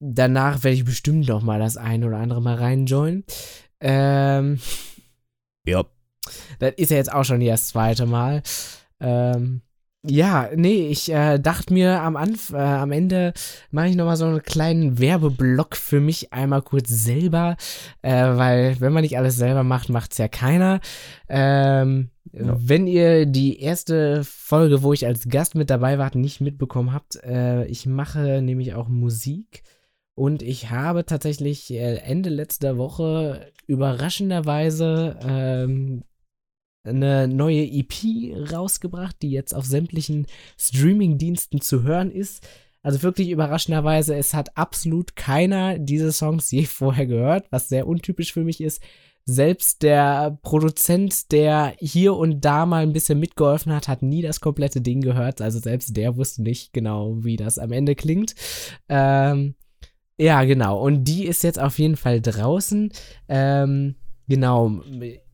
danach 0.00 0.64
werde 0.64 0.74
ich 0.74 0.84
bestimmt 0.84 1.28
noch 1.28 1.42
mal 1.42 1.58
das 1.60 1.76
ein 1.76 2.04
oder 2.04 2.18
andere 2.18 2.42
Mal 2.42 2.56
reinjoinen. 2.56 3.24
Ähm, 3.80 4.58
ja. 5.66 5.84
das 6.58 6.72
ist 6.76 6.90
ja 6.90 6.96
jetzt 6.96 7.12
auch 7.12 7.24
schon 7.24 7.44
das 7.44 7.68
zweite 7.68 8.06
Mal. 8.06 8.42
Ähm, 9.00 9.62
ja, 10.06 10.48
nee, 10.54 10.88
ich 10.88 11.12
äh, 11.12 11.38
dachte 11.38 11.72
mir 11.72 12.00
am, 12.02 12.16
Anf 12.16 12.50
äh, 12.50 12.56
am 12.56 12.92
Ende 12.92 13.32
mache 13.70 13.88
ich 13.88 13.96
noch 13.96 14.04
mal 14.06 14.16
so 14.16 14.26
einen 14.26 14.42
kleinen 14.42 14.98
Werbeblock 15.00 15.76
für 15.76 16.00
mich 16.00 16.32
einmal 16.32 16.62
kurz 16.62 16.88
selber, 16.88 17.56
äh, 18.02 18.12
weil 18.12 18.80
wenn 18.80 18.92
man 18.92 19.02
nicht 19.02 19.18
alles 19.18 19.36
selber 19.36 19.64
macht, 19.64 19.88
macht 19.88 20.12
es 20.12 20.18
ja 20.18 20.28
keiner. 20.28 20.80
Ähm, 21.28 22.10
Ja. 22.32 22.56
Wenn 22.58 22.86
ihr 22.86 23.26
die 23.26 23.60
erste 23.60 24.22
Folge, 24.24 24.82
wo 24.82 24.92
ich 24.92 25.06
als 25.06 25.28
Gast 25.28 25.54
mit 25.54 25.70
dabei 25.70 25.98
war, 25.98 26.14
nicht 26.16 26.40
mitbekommen 26.40 26.92
habt, 26.92 27.16
äh, 27.24 27.66
ich 27.66 27.86
mache 27.86 28.42
nämlich 28.42 28.74
auch 28.74 28.88
Musik 28.88 29.62
und 30.14 30.42
ich 30.42 30.70
habe 30.70 31.06
tatsächlich 31.06 31.70
äh, 31.70 31.96
Ende 31.98 32.30
letzter 32.30 32.76
Woche 32.76 33.52
überraschenderweise 33.66 35.16
ähm, 35.22 36.02
eine 36.84 37.28
neue 37.28 37.64
EP 37.64 38.52
rausgebracht, 38.52 39.16
die 39.22 39.30
jetzt 39.30 39.54
auf 39.54 39.64
sämtlichen 39.64 40.26
Streaming-Diensten 40.58 41.60
zu 41.60 41.82
hören 41.82 42.10
ist. 42.10 42.46
Also 42.82 43.02
wirklich 43.02 43.30
überraschenderweise, 43.30 44.16
es 44.16 44.34
hat 44.34 44.56
absolut 44.56 45.16
keiner 45.16 45.78
diese 45.78 46.12
Songs 46.12 46.50
je 46.50 46.64
vorher 46.64 47.06
gehört, 47.06 47.46
was 47.50 47.68
sehr 47.68 47.86
untypisch 47.86 48.32
für 48.32 48.44
mich 48.44 48.60
ist. 48.60 48.82
Selbst 49.30 49.82
der 49.82 50.38
Produzent, 50.40 51.32
der 51.32 51.74
hier 51.78 52.16
und 52.16 52.46
da 52.46 52.64
mal 52.64 52.82
ein 52.82 52.94
bisschen 52.94 53.20
mitgeholfen 53.20 53.74
hat, 53.74 53.86
hat 53.86 54.00
nie 54.00 54.22
das 54.22 54.40
komplette 54.40 54.80
Ding 54.80 55.02
gehört. 55.02 55.42
Also 55.42 55.58
selbst 55.58 55.94
der 55.98 56.16
wusste 56.16 56.42
nicht 56.42 56.72
genau, 56.72 57.22
wie 57.22 57.36
das 57.36 57.58
am 57.58 57.70
Ende 57.70 57.94
klingt. 57.94 58.34
Ähm, 58.88 59.54
ja, 60.18 60.44
genau. 60.44 60.82
Und 60.82 61.04
die 61.04 61.26
ist 61.26 61.44
jetzt 61.44 61.60
auf 61.60 61.78
jeden 61.78 61.96
Fall 61.96 62.22
draußen. 62.22 62.90
Ähm, 63.28 63.96
genau. 64.28 64.80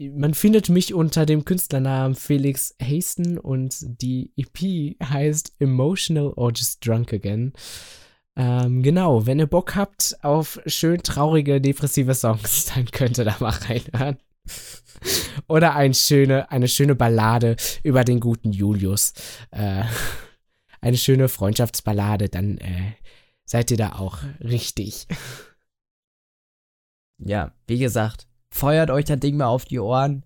Man 0.00 0.34
findet 0.34 0.68
mich 0.70 0.92
unter 0.92 1.24
dem 1.24 1.44
Künstlernamen 1.44 2.16
Felix 2.16 2.74
Hasten 2.82 3.38
und 3.38 3.76
die 4.02 4.32
EP 4.36 4.96
heißt 5.08 5.54
Emotional 5.60 6.32
or 6.34 6.50
Just 6.52 6.84
Drunk 6.84 7.12
Again. 7.12 7.52
Ähm, 8.36 8.82
genau, 8.82 9.26
wenn 9.26 9.38
ihr 9.38 9.46
Bock 9.46 9.76
habt 9.76 10.16
auf 10.22 10.60
schön 10.66 11.02
traurige, 11.02 11.60
depressive 11.60 12.14
Songs, 12.14 12.66
dann 12.74 12.86
könnt 12.86 13.18
ihr 13.18 13.24
da 13.24 13.36
mal 13.40 13.50
reinhören. 13.50 14.18
Oder 15.48 15.74
ein 15.74 15.94
schöne, 15.94 16.50
eine 16.50 16.68
schöne 16.68 16.94
Ballade 16.94 17.56
über 17.82 18.04
den 18.04 18.20
guten 18.20 18.52
Julius. 18.52 19.12
Äh, 19.50 19.84
eine 20.80 20.96
schöne 20.96 21.28
Freundschaftsballade, 21.28 22.28
dann 22.28 22.58
äh, 22.58 22.94
seid 23.44 23.70
ihr 23.70 23.76
da 23.76 23.94
auch 23.94 24.18
richtig. 24.40 25.06
ja, 27.18 27.52
wie 27.66 27.78
gesagt, 27.78 28.26
feuert 28.50 28.90
euch 28.90 29.04
das 29.04 29.20
Ding 29.20 29.36
mal 29.36 29.46
auf 29.46 29.64
die 29.64 29.78
Ohren. 29.78 30.24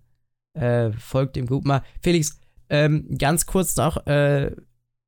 Äh, 0.53 0.91
folgt 0.93 1.35
dem 1.35 1.45
gut 1.45 1.65
mal. 1.65 1.83
Felix, 2.01 2.39
ähm, 2.69 3.17
ganz 3.17 3.45
kurz 3.45 3.75
noch, 3.75 4.05
äh, 4.07 4.51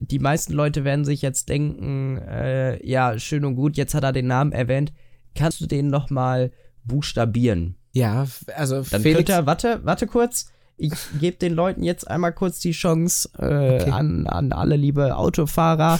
die 0.01 0.19
meisten 0.19 0.53
Leute 0.53 0.83
werden 0.83 1.05
sich 1.05 1.21
jetzt 1.21 1.47
denken, 1.49 2.17
äh, 2.17 2.85
ja, 2.85 3.17
schön 3.19 3.45
und 3.45 3.55
gut, 3.55 3.77
jetzt 3.77 3.93
hat 3.93 4.03
er 4.03 4.11
den 4.11 4.27
Namen 4.27 4.51
erwähnt. 4.51 4.91
Kannst 5.35 5.61
du 5.61 5.67
den 5.67 5.87
noch 5.87 6.09
mal 6.09 6.51
buchstabieren? 6.83 7.75
Ja, 7.93 8.25
also 8.55 8.81
Dann 8.81 9.01
Felix, 9.01 9.17
könnt 9.17 9.29
ihr, 9.29 9.45
warte, 9.45 9.81
warte 9.83 10.07
kurz. 10.07 10.51
Ich 10.77 10.93
gebe 11.19 11.37
den 11.37 11.53
Leuten 11.53 11.83
jetzt 11.83 12.09
einmal 12.09 12.33
kurz 12.33 12.59
die 12.59 12.71
Chance 12.71 13.29
äh, 13.37 13.81
Okay. 13.81 13.91
an, 13.91 14.25
an 14.25 14.51
alle 14.51 14.75
liebe 14.75 15.15
Autofahrer. 15.15 15.99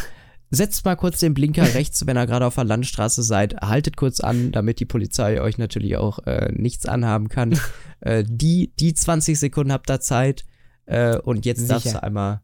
Setzt 0.49 0.83
mal 0.83 0.95
kurz 0.95 1.19
den 1.19 1.33
Blinker 1.35 1.63
rechts, 1.75 2.05
wenn 2.07 2.17
ihr 2.17 2.25
gerade 2.25 2.45
auf 2.47 2.55
der 2.55 2.63
Landstraße 2.63 3.21
seid. 3.21 3.61
Haltet 3.61 3.95
kurz 3.97 4.19
an, 4.19 4.51
damit 4.51 4.79
die 4.79 4.85
Polizei 4.85 5.39
euch 5.41 5.57
natürlich 5.59 5.97
auch 5.97 6.25
äh, 6.25 6.51
nichts 6.51 6.87
anhaben 6.87 7.29
kann. 7.29 7.59
äh, 7.99 8.23
die, 8.27 8.73
die 8.79 8.93
20 8.95 9.39
Sekunden 9.39 9.71
habt 9.71 9.89
ihr 9.91 9.99
Zeit. 9.99 10.43
Äh, 10.87 11.17
und 11.19 11.45
jetzt 11.45 11.69
darfst 11.69 11.83
Sicher. 11.83 11.99
du 11.99 12.03
einmal 12.03 12.41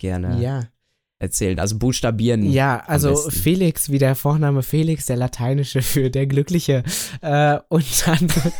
gerne 0.00 0.42
ja. 0.42 0.64
erzählen. 1.18 1.60
Also 1.60 1.78
buchstabieren. 1.78 2.50
Ja, 2.50 2.82
also. 2.86 3.14
Felix, 3.14 3.90
wie 3.90 3.98
der 3.98 4.16
Vorname 4.16 4.62
Felix, 4.62 5.06
der 5.06 5.16
lateinische 5.16 5.82
für 5.82 6.10
der 6.10 6.26
Glückliche. 6.26 6.82
Äh, 7.20 7.58
und 7.68 8.06
dann. 8.06 8.28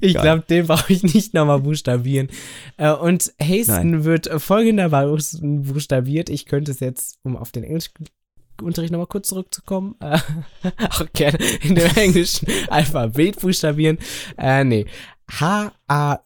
ich 0.00 0.14
glaube, 0.14 0.44
den 0.48 0.66
brauche 0.66 0.92
ich 0.92 1.02
nicht 1.02 1.34
nochmal 1.34 1.60
buchstabieren. 1.60 2.28
Äh, 2.76 2.92
und 2.92 3.32
Hasten 3.40 4.04
wird 4.04 4.28
folgendermaßen 4.28 5.62
buchstabiert. 5.62 6.30
Ich 6.30 6.46
könnte 6.46 6.72
es 6.72 6.80
jetzt, 6.80 7.18
um 7.22 7.36
auf 7.36 7.52
den 7.52 7.64
Englischunterricht 7.64 8.92
nochmal 8.92 9.06
kurz 9.06 9.28
zurückzukommen, 9.28 9.96
äh, 10.00 10.18
auch 10.90 11.06
gerne 11.12 11.38
in 11.62 11.74
dem 11.74 11.94
englischen 11.96 12.48
Alphabet 12.68 13.40
buchstabieren. 13.40 13.98
Äh, 14.36 14.64
nee. 14.64 14.86
H-A-Y-S-T-O-N. 15.30 16.18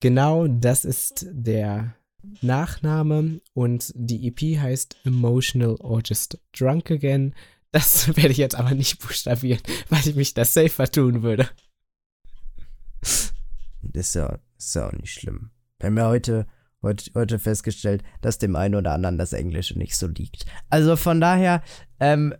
Genau, 0.00 0.46
das 0.46 0.84
ist 0.84 1.26
der 1.30 1.94
Nachname 2.40 3.40
und 3.52 3.92
die 3.94 4.28
EP 4.28 4.60
heißt 4.60 4.96
Emotional 5.04 5.76
or 5.80 6.00
Just 6.04 6.38
Drunk 6.56 6.90
Again. 6.90 7.34
Das 7.72 8.08
werde 8.16 8.30
ich 8.30 8.38
jetzt 8.38 8.54
aber 8.54 8.74
nicht 8.74 9.00
buchstabieren, 9.00 9.60
weil 9.88 10.06
ich 10.06 10.14
mich 10.14 10.34
das 10.34 10.54
safer 10.54 10.90
tun 10.90 11.22
würde. 11.22 11.48
Das 13.00 14.08
ist 14.08 14.14
ja, 14.14 14.38
ist 14.56 14.74
ja 14.74 14.88
auch 14.88 14.92
nicht 14.92 15.12
schlimm. 15.12 15.50
Wir 15.78 15.88
haben 15.88 15.96
ja 15.96 16.08
heute, 16.08 16.46
heute, 16.82 17.10
heute 17.14 17.38
festgestellt, 17.38 18.02
dass 18.20 18.38
dem 18.38 18.56
einen 18.56 18.74
oder 18.74 18.92
anderen 18.92 19.18
das 19.18 19.32
Englische 19.32 19.78
nicht 19.78 19.96
so 19.96 20.06
liegt. 20.06 20.44
Also 20.70 20.96
von 20.96 21.20
daher, 21.20 21.62
ähm, 22.00 22.34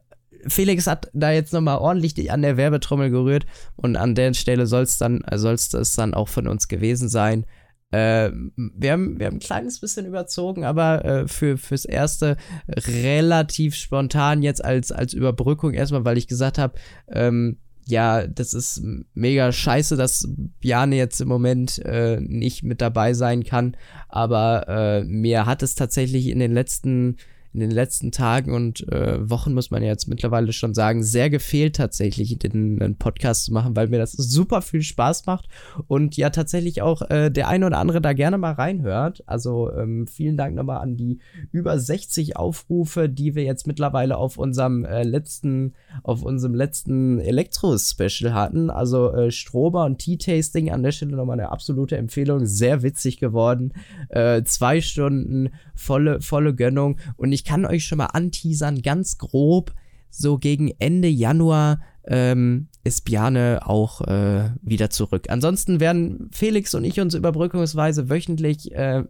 Felix 0.47 0.87
hat 0.87 1.11
da 1.13 1.31
jetzt 1.31 1.53
nochmal 1.53 1.79
ordentlich 1.79 2.31
an 2.31 2.43
der 2.43 2.57
Werbetrommel 2.57 3.11
gerührt 3.11 3.47
und 3.77 3.97
an 3.97 4.15
der 4.15 4.35
Stelle 4.35 4.67
soll 4.67 4.83
es 4.83 4.99
dann, 4.99 5.25
soll's 5.35 5.69
das 5.71 5.95
dann 5.95 6.15
auch 6.15 6.29
von 6.29 6.47
uns 6.47 6.69
gewesen 6.69 7.09
sein. 7.09 7.45
Äh, 7.91 8.31
wir, 8.57 8.93
haben, 8.93 9.19
wir 9.19 9.27
haben 9.27 9.37
ein 9.37 9.41
kleines 9.41 9.81
bisschen 9.81 10.05
überzogen, 10.05 10.65
aber 10.65 11.05
äh, 11.05 11.29
für, 11.29 11.57
fürs 11.57 11.87
Erste 11.87 12.37
relativ 12.69 13.75
spontan 13.75 14.43
jetzt 14.43 14.63
als, 14.63 14.93
als 14.93 15.15
Überbrückung 15.15 15.73
erstmal, 15.73 16.05
weil 16.05 16.19
ich 16.19 16.29
gesagt 16.29 16.59
habe, 16.59 16.75
ähm, 17.11 17.59
ja, 17.87 18.27
das 18.27 18.53
ist 18.53 18.83
mega 19.15 19.51
scheiße, 19.51 19.97
dass 19.97 20.29
Bjane 20.61 20.97
jetzt 20.97 21.23
im 21.23 21.29
Moment 21.29 21.79
äh, 21.87 22.21
nicht 22.21 22.63
mit 22.63 22.83
dabei 22.83 23.15
sein 23.15 23.45
kann. 23.45 23.79
Aber 24.11 24.69
äh, 24.69 25.05
mir 25.05 25.47
hat 25.47 25.63
es 25.63 25.75
tatsächlich 25.75 26.27
in 26.27 26.39
den 26.39 26.53
letzten 26.53 27.17
in 27.53 27.61
den 27.61 27.71
letzten 27.71 28.13
Tagen 28.13 28.55
und 28.55 28.87
äh, 28.93 29.29
Wochen, 29.29 29.55
muss 29.55 29.71
man 29.71 29.83
jetzt 29.83 30.07
mittlerweile 30.09 30.53
schon 30.53 30.75
sagen, 30.75 31.03
sehr 31.03 31.31
gefehlt 31.31 31.77
tatsächlich, 31.77 32.39
den, 32.39 32.79
den 32.79 32.97
Podcast 32.97 33.45
zu 33.45 33.53
machen, 33.53 33.75
weil 33.75 33.89
mir 33.89 33.99
das 33.99 34.13
super 34.13 34.63
viel 34.63 34.83
Spaß 34.83 35.27
macht 35.27 35.49
und 35.87 36.17
ja 36.17 36.31
tatsächlich 36.31 36.83
auch 36.83 37.03
äh, 37.11 37.31
der 37.31 37.49
eine 37.49 37.67
oder 37.67 37.79
andere 37.79 38.01
da 38.01 38.13
gerne 38.13 38.39
mal 38.39 38.53
reinhört. 38.53 39.23
Also 39.27 39.73
ähm, 39.73 40.07
vielen 40.07 40.37
Dank 40.37 40.55
nochmal 40.55 40.79
an 40.79 40.97
die 40.97 41.19
über 41.51 41.79
60 41.79 42.37
Aufrufe, 42.37 43.09
die 43.09 43.35
wir 43.35 43.45
jetzt 43.45 43.67
mittlerweile 43.67 44.19
auf 44.19 44.37
unserem 44.37 44.85
äh, 44.85 45.03
letzten, 45.03 45.75
auf 46.03 46.23
unserem 46.23 46.55
letzten 46.55 47.19
Elektro-Special 47.19 48.35
hatten. 48.35 48.71
Also 48.71 49.13
äh, 49.13 49.31
Strober 49.31 49.85
und 49.85 49.99
Tea-Tasting 49.99 50.71
an 50.71 50.83
der 50.83 50.93
Stelle 50.93 51.17
nochmal 51.17 51.41
eine 51.41 51.51
absolute 51.51 51.97
Empfehlung. 51.97 52.47
Sehr 52.47 52.83
witzig 52.83 53.19
geworden. 53.19 53.73
Äh, 54.11 54.43
zwei 54.45 54.81
Stunden, 54.81 55.51
volle, 55.75 56.21
volle 56.21 56.55
Gönnung 56.55 56.99
und 57.17 57.33
ich 57.33 57.38
kann 57.45 57.65
euch 57.65 57.85
schon 57.85 57.99
mal 57.99 58.07
anteasern, 58.07 58.83
ganz 58.83 59.19
grob, 59.19 59.75
so 60.11 60.39
gegen 60.39 60.73
Ende 60.79 61.09
Januar 61.09 61.81
ähm, 62.07 62.69
ist 62.85 63.05
Bjane 63.05 63.61
auch 63.65 64.01
äh, 64.03 64.51
wieder 64.63 64.91
zurück. 64.91 65.27
Ansonsten 65.29 65.81
werden 65.81 66.31
Felix 66.33 66.75
und 66.75 66.85
ich 66.85 67.01
uns 67.01 67.15
überbrückungsweise 67.15 68.09
wöchentlich, 68.09 68.73
äh, 68.73 69.05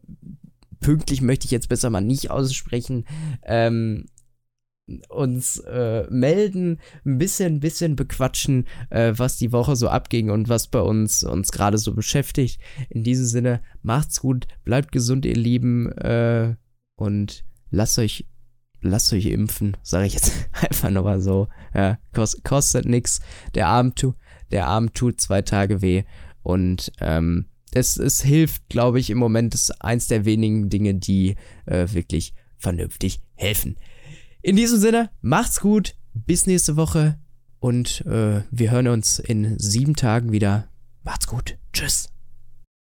pünktlich 0.80 1.22
möchte 1.22 1.46
ich 1.46 1.52
jetzt 1.52 1.68
besser 1.68 1.90
mal 1.90 2.00
nicht 2.00 2.30
aussprechen, 2.30 3.04
ähm, 3.44 4.06
uns 5.10 5.58
äh, 5.58 6.06
melden, 6.10 6.80
ein 7.04 7.18
bisschen, 7.18 7.60
bisschen 7.60 7.94
bequatschen, 7.94 8.66
äh, 8.90 9.12
was 9.14 9.36
die 9.36 9.52
Woche 9.52 9.76
so 9.76 9.88
abging 9.88 10.30
und 10.30 10.48
was 10.48 10.68
bei 10.68 10.80
uns 10.80 11.22
uns 11.24 11.52
gerade 11.52 11.78
so 11.78 11.94
beschäftigt. 11.94 12.60
In 12.88 13.04
diesem 13.04 13.26
Sinne, 13.26 13.60
macht's 13.82 14.20
gut, 14.20 14.46
bleibt 14.64 14.90
gesund, 14.90 15.26
ihr 15.26 15.36
Lieben, 15.36 15.92
äh, 15.92 16.56
und 16.98 17.44
lasst 17.70 17.98
euch, 17.98 18.26
lasst 18.80 19.12
euch 19.12 19.26
impfen, 19.26 19.76
sage 19.82 20.06
ich 20.06 20.14
jetzt 20.14 20.32
einfach 20.52 20.90
nochmal 20.90 21.20
so. 21.20 21.48
Ja, 21.74 21.98
kost, 22.12 22.44
kostet 22.44 22.86
nix. 22.86 23.20
Der 23.54 23.68
Arm, 23.68 23.94
tu, 23.94 24.14
der 24.50 24.66
Arm 24.66 24.92
tut 24.92 25.20
zwei 25.20 25.42
Tage 25.42 25.82
weh 25.82 26.04
und 26.42 26.92
ähm, 27.00 27.46
es, 27.72 27.96
es 27.98 28.22
hilft, 28.22 28.68
glaube 28.68 28.98
ich, 28.98 29.10
im 29.10 29.18
Moment 29.18 29.54
ist 29.54 29.82
eins 29.82 30.08
der 30.08 30.24
wenigen 30.24 30.70
Dinge, 30.70 30.94
die 30.94 31.36
äh, 31.66 31.86
wirklich 31.90 32.34
vernünftig 32.56 33.20
helfen. 33.34 33.76
In 34.42 34.56
diesem 34.56 34.80
Sinne, 34.80 35.10
macht's 35.20 35.60
gut, 35.60 35.94
bis 36.14 36.46
nächste 36.46 36.76
Woche 36.76 37.18
und 37.60 38.04
äh, 38.06 38.42
wir 38.50 38.70
hören 38.70 38.88
uns 38.88 39.18
in 39.18 39.58
sieben 39.58 39.94
Tagen 39.94 40.32
wieder. 40.32 40.68
Macht's 41.02 41.26
gut, 41.26 41.58
tschüss. 41.72 42.08